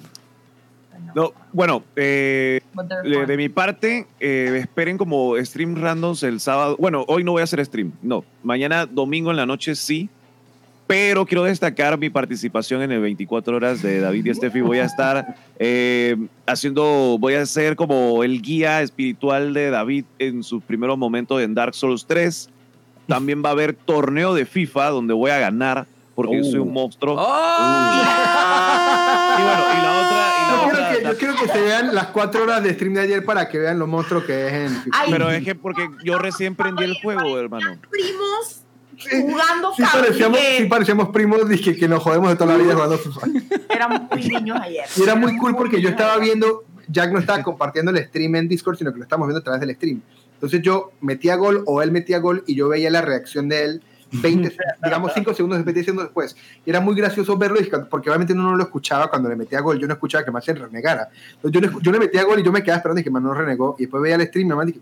No, 1.15 1.31
bueno, 1.53 1.83
eh, 1.95 2.59
de 3.03 3.37
mi 3.37 3.49
parte, 3.49 4.07
eh, 4.19 4.59
esperen 4.61 4.97
como 4.97 5.35
stream 5.43 5.75
randoms 5.75 6.23
el 6.23 6.39
sábado. 6.39 6.75
Bueno, 6.79 7.05
hoy 7.07 7.23
no 7.23 7.33
voy 7.33 7.41
a 7.41 7.43
hacer 7.43 7.63
stream, 7.65 7.93
no. 8.01 8.25
Mañana, 8.43 8.85
domingo 8.85 9.31
en 9.31 9.37
la 9.37 9.45
noche, 9.45 9.75
sí. 9.75 10.09
Pero 10.87 11.25
quiero 11.25 11.43
destacar 11.43 11.97
mi 11.97 12.09
participación 12.09 12.81
en 12.81 12.93
el 12.93 13.01
24 13.01 13.55
horas 13.57 13.81
de 13.81 13.99
David 13.99 14.25
y 14.25 14.33
Steffi. 14.33 14.61
Voy 14.61 14.79
a 14.79 14.85
estar 14.85 15.35
eh, 15.59 16.15
haciendo, 16.45 17.17
voy 17.19 17.33
a 17.33 17.45
ser 17.45 17.75
como 17.75 18.23
el 18.23 18.41
guía 18.41 18.81
espiritual 18.81 19.53
de 19.53 19.69
David 19.69 20.05
en 20.17 20.43
sus 20.43 20.63
primeros 20.63 20.97
momentos 20.97 21.41
en 21.41 21.53
Dark 21.53 21.75
Souls 21.75 22.05
3. 22.07 22.49
También 23.07 23.43
va 23.43 23.49
a 23.49 23.51
haber 23.51 23.73
torneo 23.73 24.33
de 24.33 24.45
FIFA 24.45 24.89
donde 24.91 25.13
voy 25.13 25.31
a 25.31 25.39
ganar 25.39 25.85
porque 26.15 26.37
yo 26.37 26.43
soy 26.45 26.59
un 26.59 26.71
monstruo. 26.73 27.13
Y 27.13 27.17
bueno, 29.43 29.63
y 29.73 29.81
la 29.83 30.01
otra, 30.01 30.33
y 30.37 30.41
la 30.41 30.49
yo 30.49 30.67
otra- 30.67 30.89
quiero, 30.89 30.97
que, 30.99 31.03
yo 31.03 31.17
quiero 31.17 31.35
que 31.35 31.47
se 31.51 31.61
vean 31.61 31.93
las 31.93 32.07
cuatro 32.07 32.43
horas 32.43 32.63
de 32.63 32.73
stream 32.73 32.93
de 32.95 33.01
ayer 33.01 33.23
para 33.25 33.47
que 33.49 33.59
vean 33.59 33.77
lo 33.77 33.87
monstruo 33.87 34.25
que 34.25 34.47
es 34.47 34.53
en 34.53 34.69
FIFA. 34.83 34.97
Ay, 34.99 35.11
Pero 35.11 35.29
es 35.31 35.43
que 35.43 35.53
porque 35.55 35.89
yo 36.03 36.17
recién 36.17 36.55
prendí 36.55 36.83
el 36.85 36.95
juego, 37.01 37.37
hermano. 37.39 37.77
primos 37.91 38.61
jugando 39.21 39.73
Sí 39.75 39.83
parecíamos, 39.91 40.39
sí 40.57 40.65
parecíamos 40.65 41.09
primos 41.09 41.47
dije, 41.47 41.75
que 41.75 41.87
nos 41.87 42.01
jodemos 42.03 42.29
de 42.29 42.35
toda 42.35 42.57
la 42.57 42.63
vida 42.63 42.73
jugando 42.73 42.97
FIFA. 42.97 43.21
éramos 43.69 44.01
muy 44.11 44.27
niños 44.27 44.57
ayer. 44.61 44.85
Y 44.95 45.03
era 45.03 45.15
muy 45.15 45.37
cool 45.37 45.55
porque 45.55 45.81
yo 45.81 45.89
estaba 45.89 46.17
viendo, 46.17 46.63
Jack 46.87 47.11
no 47.11 47.19
estaba 47.19 47.43
compartiendo 47.43 47.91
el 47.91 48.03
stream 48.05 48.35
en 48.35 48.47
Discord, 48.47 48.77
sino 48.77 48.91
que 48.91 48.97
lo 48.97 49.03
estábamos 49.03 49.27
viendo 49.27 49.39
a 49.39 49.43
través 49.43 49.61
del 49.61 49.75
stream. 49.75 50.01
Entonces 50.33 50.61
yo 50.61 50.91
metía 51.01 51.35
gol 51.35 51.63
o 51.65 51.81
él 51.81 51.91
metía 51.91 52.19
gol 52.19 52.43
y 52.47 52.55
yo 52.55 52.67
veía 52.69 52.89
la 52.91 53.01
reacción 53.01 53.49
de 53.49 53.63
él 53.65 53.83
20, 54.11 54.55
digamos 54.83 55.11
5 55.13 55.33
segundos 55.33 55.57
después 55.57 55.75
diciendo 55.75 56.01
después. 56.03 56.35
Y 56.65 56.69
era 56.69 56.79
muy 56.79 56.95
gracioso 56.95 57.37
verlo 57.37 57.59
porque 57.89 58.09
obviamente 58.09 58.33
uno 58.33 58.43
no 58.51 58.55
lo 58.55 58.63
escuchaba 58.63 59.09
cuando 59.09 59.29
le 59.29 59.35
metía 59.35 59.59
gol, 59.61 59.77
yo 59.79 59.87
no 59.87 59.93
escuchaba 59.93 60.23
que 60.23 60.31
Marcel 60.31 60.57
renegara. 60.59 61.09
Entonces 61.41 61.61
yo, 61.61 61.67
escu- 61.67 61.81
yo 61.81 61.91
le 61.91 61.99
metía 61.99 62.23
gol 62.23 62.39
y 62.39 62.43
yo 62.43 62.51
me 62.51 62.63
quedaba 62.63 62.77
esperando 62.77 63.01
y 63.01 63.03
que 63.03 63.09
man 63.11 63.23
no 63.23 63.33
renegó 63.33 63.75
y 63.77 63.83
después 63.83 64.01
veía 64.01 64.15
el 64.15 64.25
stream 64.27 64.51
y 64.51 64.55
me 64.55 64.65
dije, 64.65 64.79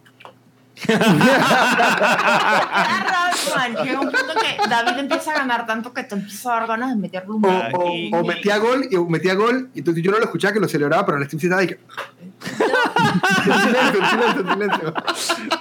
Llega 3.84 3.99
un 3.99 4.11
punto 4.11 4.34
que 4.41 4.69
David 4.69 4.99
empieza 4.99 5.31
a 5.31 5.35
ganar 5.35 5.65
tanto 5.65 5.93
que 5.93 6.03
te 6.03 6.15
empieza 6.15 6.52
a 6.56 6.60
dar 6.60 6.68
ganas 6.68 6.89
de 6.91 6.95
meterle 6.97 7.31
un 7.31 7.45
o, 7.45 7.49
o- 7.73 7.95
y- 7.95 8.11
o 8.14 8.23
metía 8.23 8.57
gol 8.57 8.88
y 8.89 8.97
metía 8.97 9.34
gol 9.35 9.69
y 9.73 9.80
entonces 9.80 10.03
yo 10.03 10.11
no 10.11 10.18
lo 10.19 10.26
escuchaba 10.26 10.53
que 10.53 10.60
lo 10.60 10.68
celebraba, 10.68 11.06
pero 11.06 11.18
en 11.18 11.23
el 11.23 11.27
stream 11.30 11.39
sí 11.39 11.47
estaba 11.47 11.64
y 11.64 11.68
que... 11.68 11.80
silencio, 13.43 14.10
silencio, 14.10 14.53
silencio. 14.53 14.93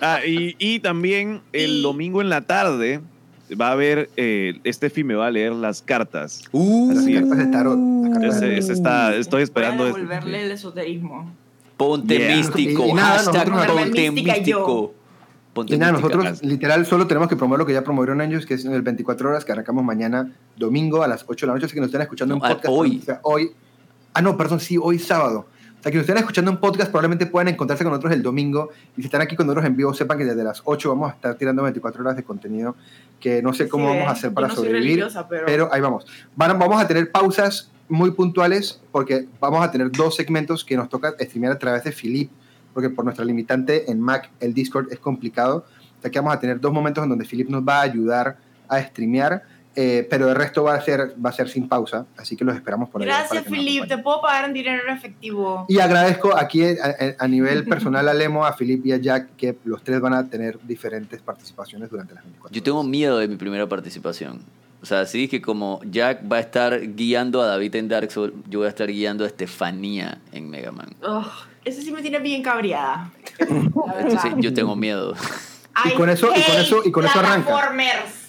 Ah, 0.01 0.19
y, 0.27 0.57
y 0.59 0.81
también 0.81 1.43
el 1.53 1.83
domingo 1.83 2.21
en 2.21 2.29
la 2.29 2.41
tarde 2.43 3.01
va 3.61 3.69
a 3.69 3.73
haber, 3.73 4.11
eh, 4.17 4.59
Steffi 4.67 5.05
me 5.05 5.15
va 5.15 5.27
a 5.27 5.31
leer 5.31 5.53
las 5.53 5.83
cartas. 5.83 6.43
Uh, 6.53 6.93
Las 6.93 7.05
cartas 7.05 7.39
de 7.39 7.47
tarot. 7.47 7.79
cartas 8.13 8.41
de 8.41 8.47
Ese, 8.49 8.59
ese 8.59 8.73
está, 8.73 9.15
estoy 9.15 9.43
esperando. 9.43 9.85
Ese- 9.87 9.99
devolverle 9.99 10.45
el 10.47 10.51
esoterismo. 10.53 11.31
ponte 11.77 12.17
Yeah. 12.19 12.37
místico. 12.37 12.87
Y- 12.87 12.91
y 12.91 12.93
nada, 12.95 13.19
hashtag 13.19 13.51
ponte 13.67 14.11
Mística 14.11 14.37
yo. 14.39 14.59
místico. 14.59 14.95
Ponte 15.55 15.75
Y 15.75 15.79
nada, 15.79 15.93
nosotros 15.93 16.43
literal 16.43 16.85
solo 16.85 17.07
tenemos 17.07 17.29
que 17.29 17.37
promover 17.37 17.61
lo 17.61 17.67
que 17.67 17.73
ya 17.73 17.85
promovieron 17.85 18.21
ellos, 18.21 18.45
que 18.45 18.55
es 18.55 18.65
el 18.65 18.83
24 18.83 19.29
horas, 19.31 19.45
que 19.45 19.53
arrancamos 19.53 19.85
mañana 19.85 20.33
domingo 20.57 21.03
a 21.03 21.09
las 21.09 21.25
8 21.27 21.47
de 21.47 21.49
la 21.49 21.55
noche, 21.55 21.67
así 21.67 21.75
que 21.75 21.81
nos 21.81 21.89
están 21.89 22.03
escuchando 22.03 22.35
No, 22.37 22.45
en 22.45 22.51
ah, 22.51 22.55
podcast. 22.57 22.75
hoy. 22.77 22.99
o 23.01 23.05
sea, 23.05 23.21
hoy. 23.23 23.51
Ah, 24.13 24.21
no, 24.21 24.37
perdón, 24.37 24.61
sí, 24.61 24.77
hoy 24.81 24.99
sábado. 24.99 25.47
O 25.79 25.83
sea, 25.85 25.93
que 25.93 25.99
nos 25.99 26.05
estén 26.05 26.17
escuchando 26.19 26.51
en 26.51 26.57
podcast, 26.57 26.91
probablemente 26.91 27.27
puedan 27.27 27.49
encontrarse 27.49 27.85
con 27.85 27.91
nosotros 27.93 28.13
el 28.15 28.23
domingo. 28.23 28.71
Y 28.97 29.03
si 29.03 29.07
están 29.07 29.21
aquí 29.21 29.37
con 29.37 29.47
nosotros 29.47 29.67
en 29.67 29.77
vivo, 29.77 29.93
sepan 29.95 30.19
que 30.19 30.25
desde 30.25 30.43
las 30.43 30.63
8 30.65 30.89
vamos 30.89 31.11
a 31.13 31.15
estar 31.15 31.35
tirando 31.37 31.63
24 31.63 32.01
horas 32.03 32.17
de 32.17 32.25
contenido, 32.25 32.75
que 33.21 33.43
no 33.43 33.53
sé 33.53 33.69
cómo 33.69 33.85
Sí, 33.85 33.91
vamos 33.91 34.07
a 34.07 34.11
¿ves? 34.13 34.19
hacer 34.19 34.31
Yo 34.31 34.35
para 34.35 34.49
no 34.49 34.55
sobrevivir. 34.57 35.07
pero- 35.29 35.47
pero 35.47 35.69
ahí 35.73 35.81
vamos. 35.81 36.07
Van- 36.35 36.59
vamos 36.59 36.81
a 36.83 36.89
tener 36.89 37.13
pausas 37.13 37.71
muy 37.89 38.11
puntuales 38.13 38.81
porque 38.93 39.29
vamos 39.41 39.63
a 39.63 39.71
tener 39.71 39.93
dos 39.93 40.17
segmentos 40.17 40.65
que 40.65 40.75
nos 40.77 40.89
toca 40.89 41.15
streamear 41.21 41.53
a 41.53 41.59
través 41.59 41.85
de 41.85 41.93
Philip, 41.93 42.31
porque 42.75 42.91
por 42.91 43.05
nuestra 43.05 43.25
limitante 43.25 43.91
en 43.91 44.01
Mac 44.01 44.31
el 44.41 44.53
Discord 44.53 44.93
es 44.93 44.99
complicado. 44.99 45.65
O 45.99 46.03
sea 46.03 46.11
que 46.11 46.19
vamos 46.19 46.35
a 46.35 46.41
tener 46.41 46.61
dos 46.61 46.73
momentos 46.73 47.03
en 47.03 47.09
donde 47.11 47.25
Philip 47.25 47.49
nos 47.49 47.63
va 47.63 47.79
a 47.79 47.83
ayudar 47.83 48.37
a 48.69 48.83
streamear, 48.83 49.43
eh, 49.77 50.07
pero 50.09 50.29
el 50.29 50.35
resto 50.37 50.65
va 50.65 50.75
a 50.75 50.81
ser 50.81 51.15
va 51.25 51.31
a 51.31 51.33
ser 51.33 51.49
sin 51.49 51.69
pausa, 51.69 52.07
así 52.17 52.37
que 52.37 52.45
los 52.45 52.55
esperamos 52.55 52.89
por 52.91 53.01
ahí. 53.01 53.09
Gracias, 53.09 53.45
Filip. 53.45 53.89
Te 53.89 53.99
puedo 53.99 54.21
pagar 54.21 54.45
en 54.45 54.53
dinero 54.53 54.83
efectivo. 54.93 55.67
Y 55.69 55.79
agradezco 55.79 56.37
aquí 56.37 56.63
eh, 56.63 56.77
a, 57.19 57.25
a 57.25 57.29
nivel 57.29 57.65
personal 57.65 58.09
a 58.09 58.15
Lemo, 58.15 58.45
a 58.45 58.55
Philip 58.57 58.85
y 58.87 58.93
a 58.93 58.99
Jack 58.99 59.35
que 59.37 59.57
los 59.65 59.83
tres 59.83 60.01
van 60.01 60.15
a 60.15 60.29
tener 60.29 60.59
diferentes 60.63 61.21
participaciones 61.23 61.91
durante 61.91 62.15
las 62.15 62.23
24 62.25 62.55
Yo 62.55 62.63
tengo 62.63 62.79
horas. 62.81 62.91
miedo 62.91 63.19
de 63.19 63.29
mi 63.29 63.37
primera 63.37 63.67
participación. 63.69 64.43
O 64.83 64.87
sea, 64.87 65.07
sí 65.07 65.29
que 65.29 65.41
como 65.41 65.81
Jack 65.91 66.31
va 66.31 66.37
a 66.37 66.41
estar 66.41 66.79
guiando 66.95 67.41
a 67.41 67.47
David 67.47 67.75
en 67.77 67.89
Dark 67.89 68.11
Souls, 68.13 68.35
yo 68.51 68.59
voy 68.59 68.67
a 68.67 68.69
estar 68.69 68.87
guiando 68.87 69.25
a 69.25 69.27
Estefanía 69.27 70.19
en 70.31 70.51
Mega 70.51 70.73
Man. 70.73 70.95
Ugh, 71.03 71.25
ese 71.65 71.83
sí 71.83 71.91
me 71.93 72.03
tiene 72.03 72.19
bien 72.19 72.43
cabreada. 72.43 73.11
Yo 74.39 74.53
tengo 74.55 74.77
miedo. 74.77 75.15
Y 75.85 75.93
con 75.95 76.09
eso- 76.09 76.29
y 76.29 76.41
con 76.43 76.57
eso- 76.61 76.83
y 76.85 76.91
con 76.93 77.05
eso 77.05 77.19
arranca. 77.19 77.51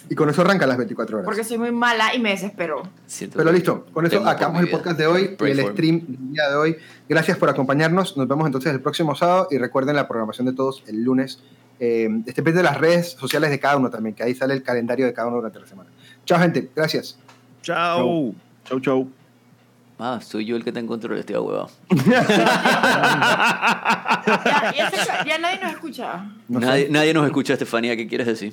Y 0.08 0.14
con 0.14 0.30
eso 0.30 0.42
arranca 0.42 0.66
las 0.66 0.76
24 0.76 1.16
horas. 1.18 1.24
Porque 1.24 1.42
soy 1.42 1.58
muy 1.58 1.72
mala 1.72 2.14
y 2.14 2.20
me 2.20 2.30
desespero. 2.30 2.82
Siento 3.06 3.38
Pero 3.38 3.50
listo, 3.50 3.86
con 3.92 4.06
eso 4.06 4.24
acabamos 4.26 4.62
el 4.62 4.70
podcast 4.70 4.98
de 4.98 5.06
hoy 5.06 5.36
y 5.40 5.44
el 5.50 5.58
stream 5.72 6.00
del 6.06 6.32
día 6.32 6.48
de 6.48 6.54
hoy. 6.56 6.76
Gracias 7.08 7.36
por 7.38 7.48
acompañarnos. 7.48 8.16
Nos 8.16 8.28
vemos 8.28 8.46
entonces 8.46 8.72
el 8.72 8.80
próximo 8.80 9.14
sábado 9.16 9.48
y 9.50 9.58
recuerden 9.58 9.96
la 9.96 10.06
programación 10.06 10.46
de 10.46 10.52
todos 10.54 10.84
el 10.86 11.02
lunes. 11.02 11.40
Eh, 11.80 12.04
estén 12.26 12.44
pendientes 12.44 12.56
de 12.56 12.62
las 12.62 12.78
redes 12.78 13.10
sociales 13.12 13.50
de 13.50 13.58
cada 13.60 13.76
uno 13.76 13.90
también, 13.90 14.14
que 14.14 14.22
ahí 14.22 14.34
sale 14.34 14.54
el 14.54 14.62
calendario 14.62 15.06
de 15.06 15.12
cada 15.12 15.28
uno 15.28 15.36
durante 15.38 15.58
la 15.60 15.66
semana. 15.66 15.90
Chao, 16.24 16.38
gente. 16.38 16.70
Gracias. 16.74 17.18
Chao. 17.62 18.32
Chau, 18.64 18.80
chau. 18.80 19.25
Ah, 19.98 20.20
soy 20.22 20.44
yo 20.44 20.56
el 20.56 20.62
que 20.64 20.70
está 20.70 20.80
en 20.80 20.86
control, 20.86 21.18
estoy 21.18 21.36
huevado. 21.36 21.70
Ya, 24.26 24.72
ya 24.76 24.90
se- 24.90 25.28
ya 25.28 25.38
nadie 25.38 25.58
nos 25.62 25.72
escucha. 25.72 26.24
No 26.48 26.60
sé. 26.60 26.66
nadie, 26.66 26.88
nadie 26.90 27.14
nos 27.14 27.26
escucha, 27.26 27.52
Estefanía, 27.54 27.96
¿qué 27.96 28.06
quieres 28.08 28.26
decir? 28.26 28.52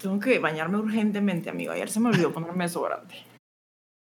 Tengo 0.00 0.18
que 0.20 0.38
bañarme 0.38 0.78
urgentemente, 0.78 1.50
amigo. 1.50 1.72
Ayer 1.72 1.90
se 1.90 1.98
me 2.00 2.08
olvidó 2.10 2.32
ponerme 2.32 2.64
desodorante. 2.64 3.14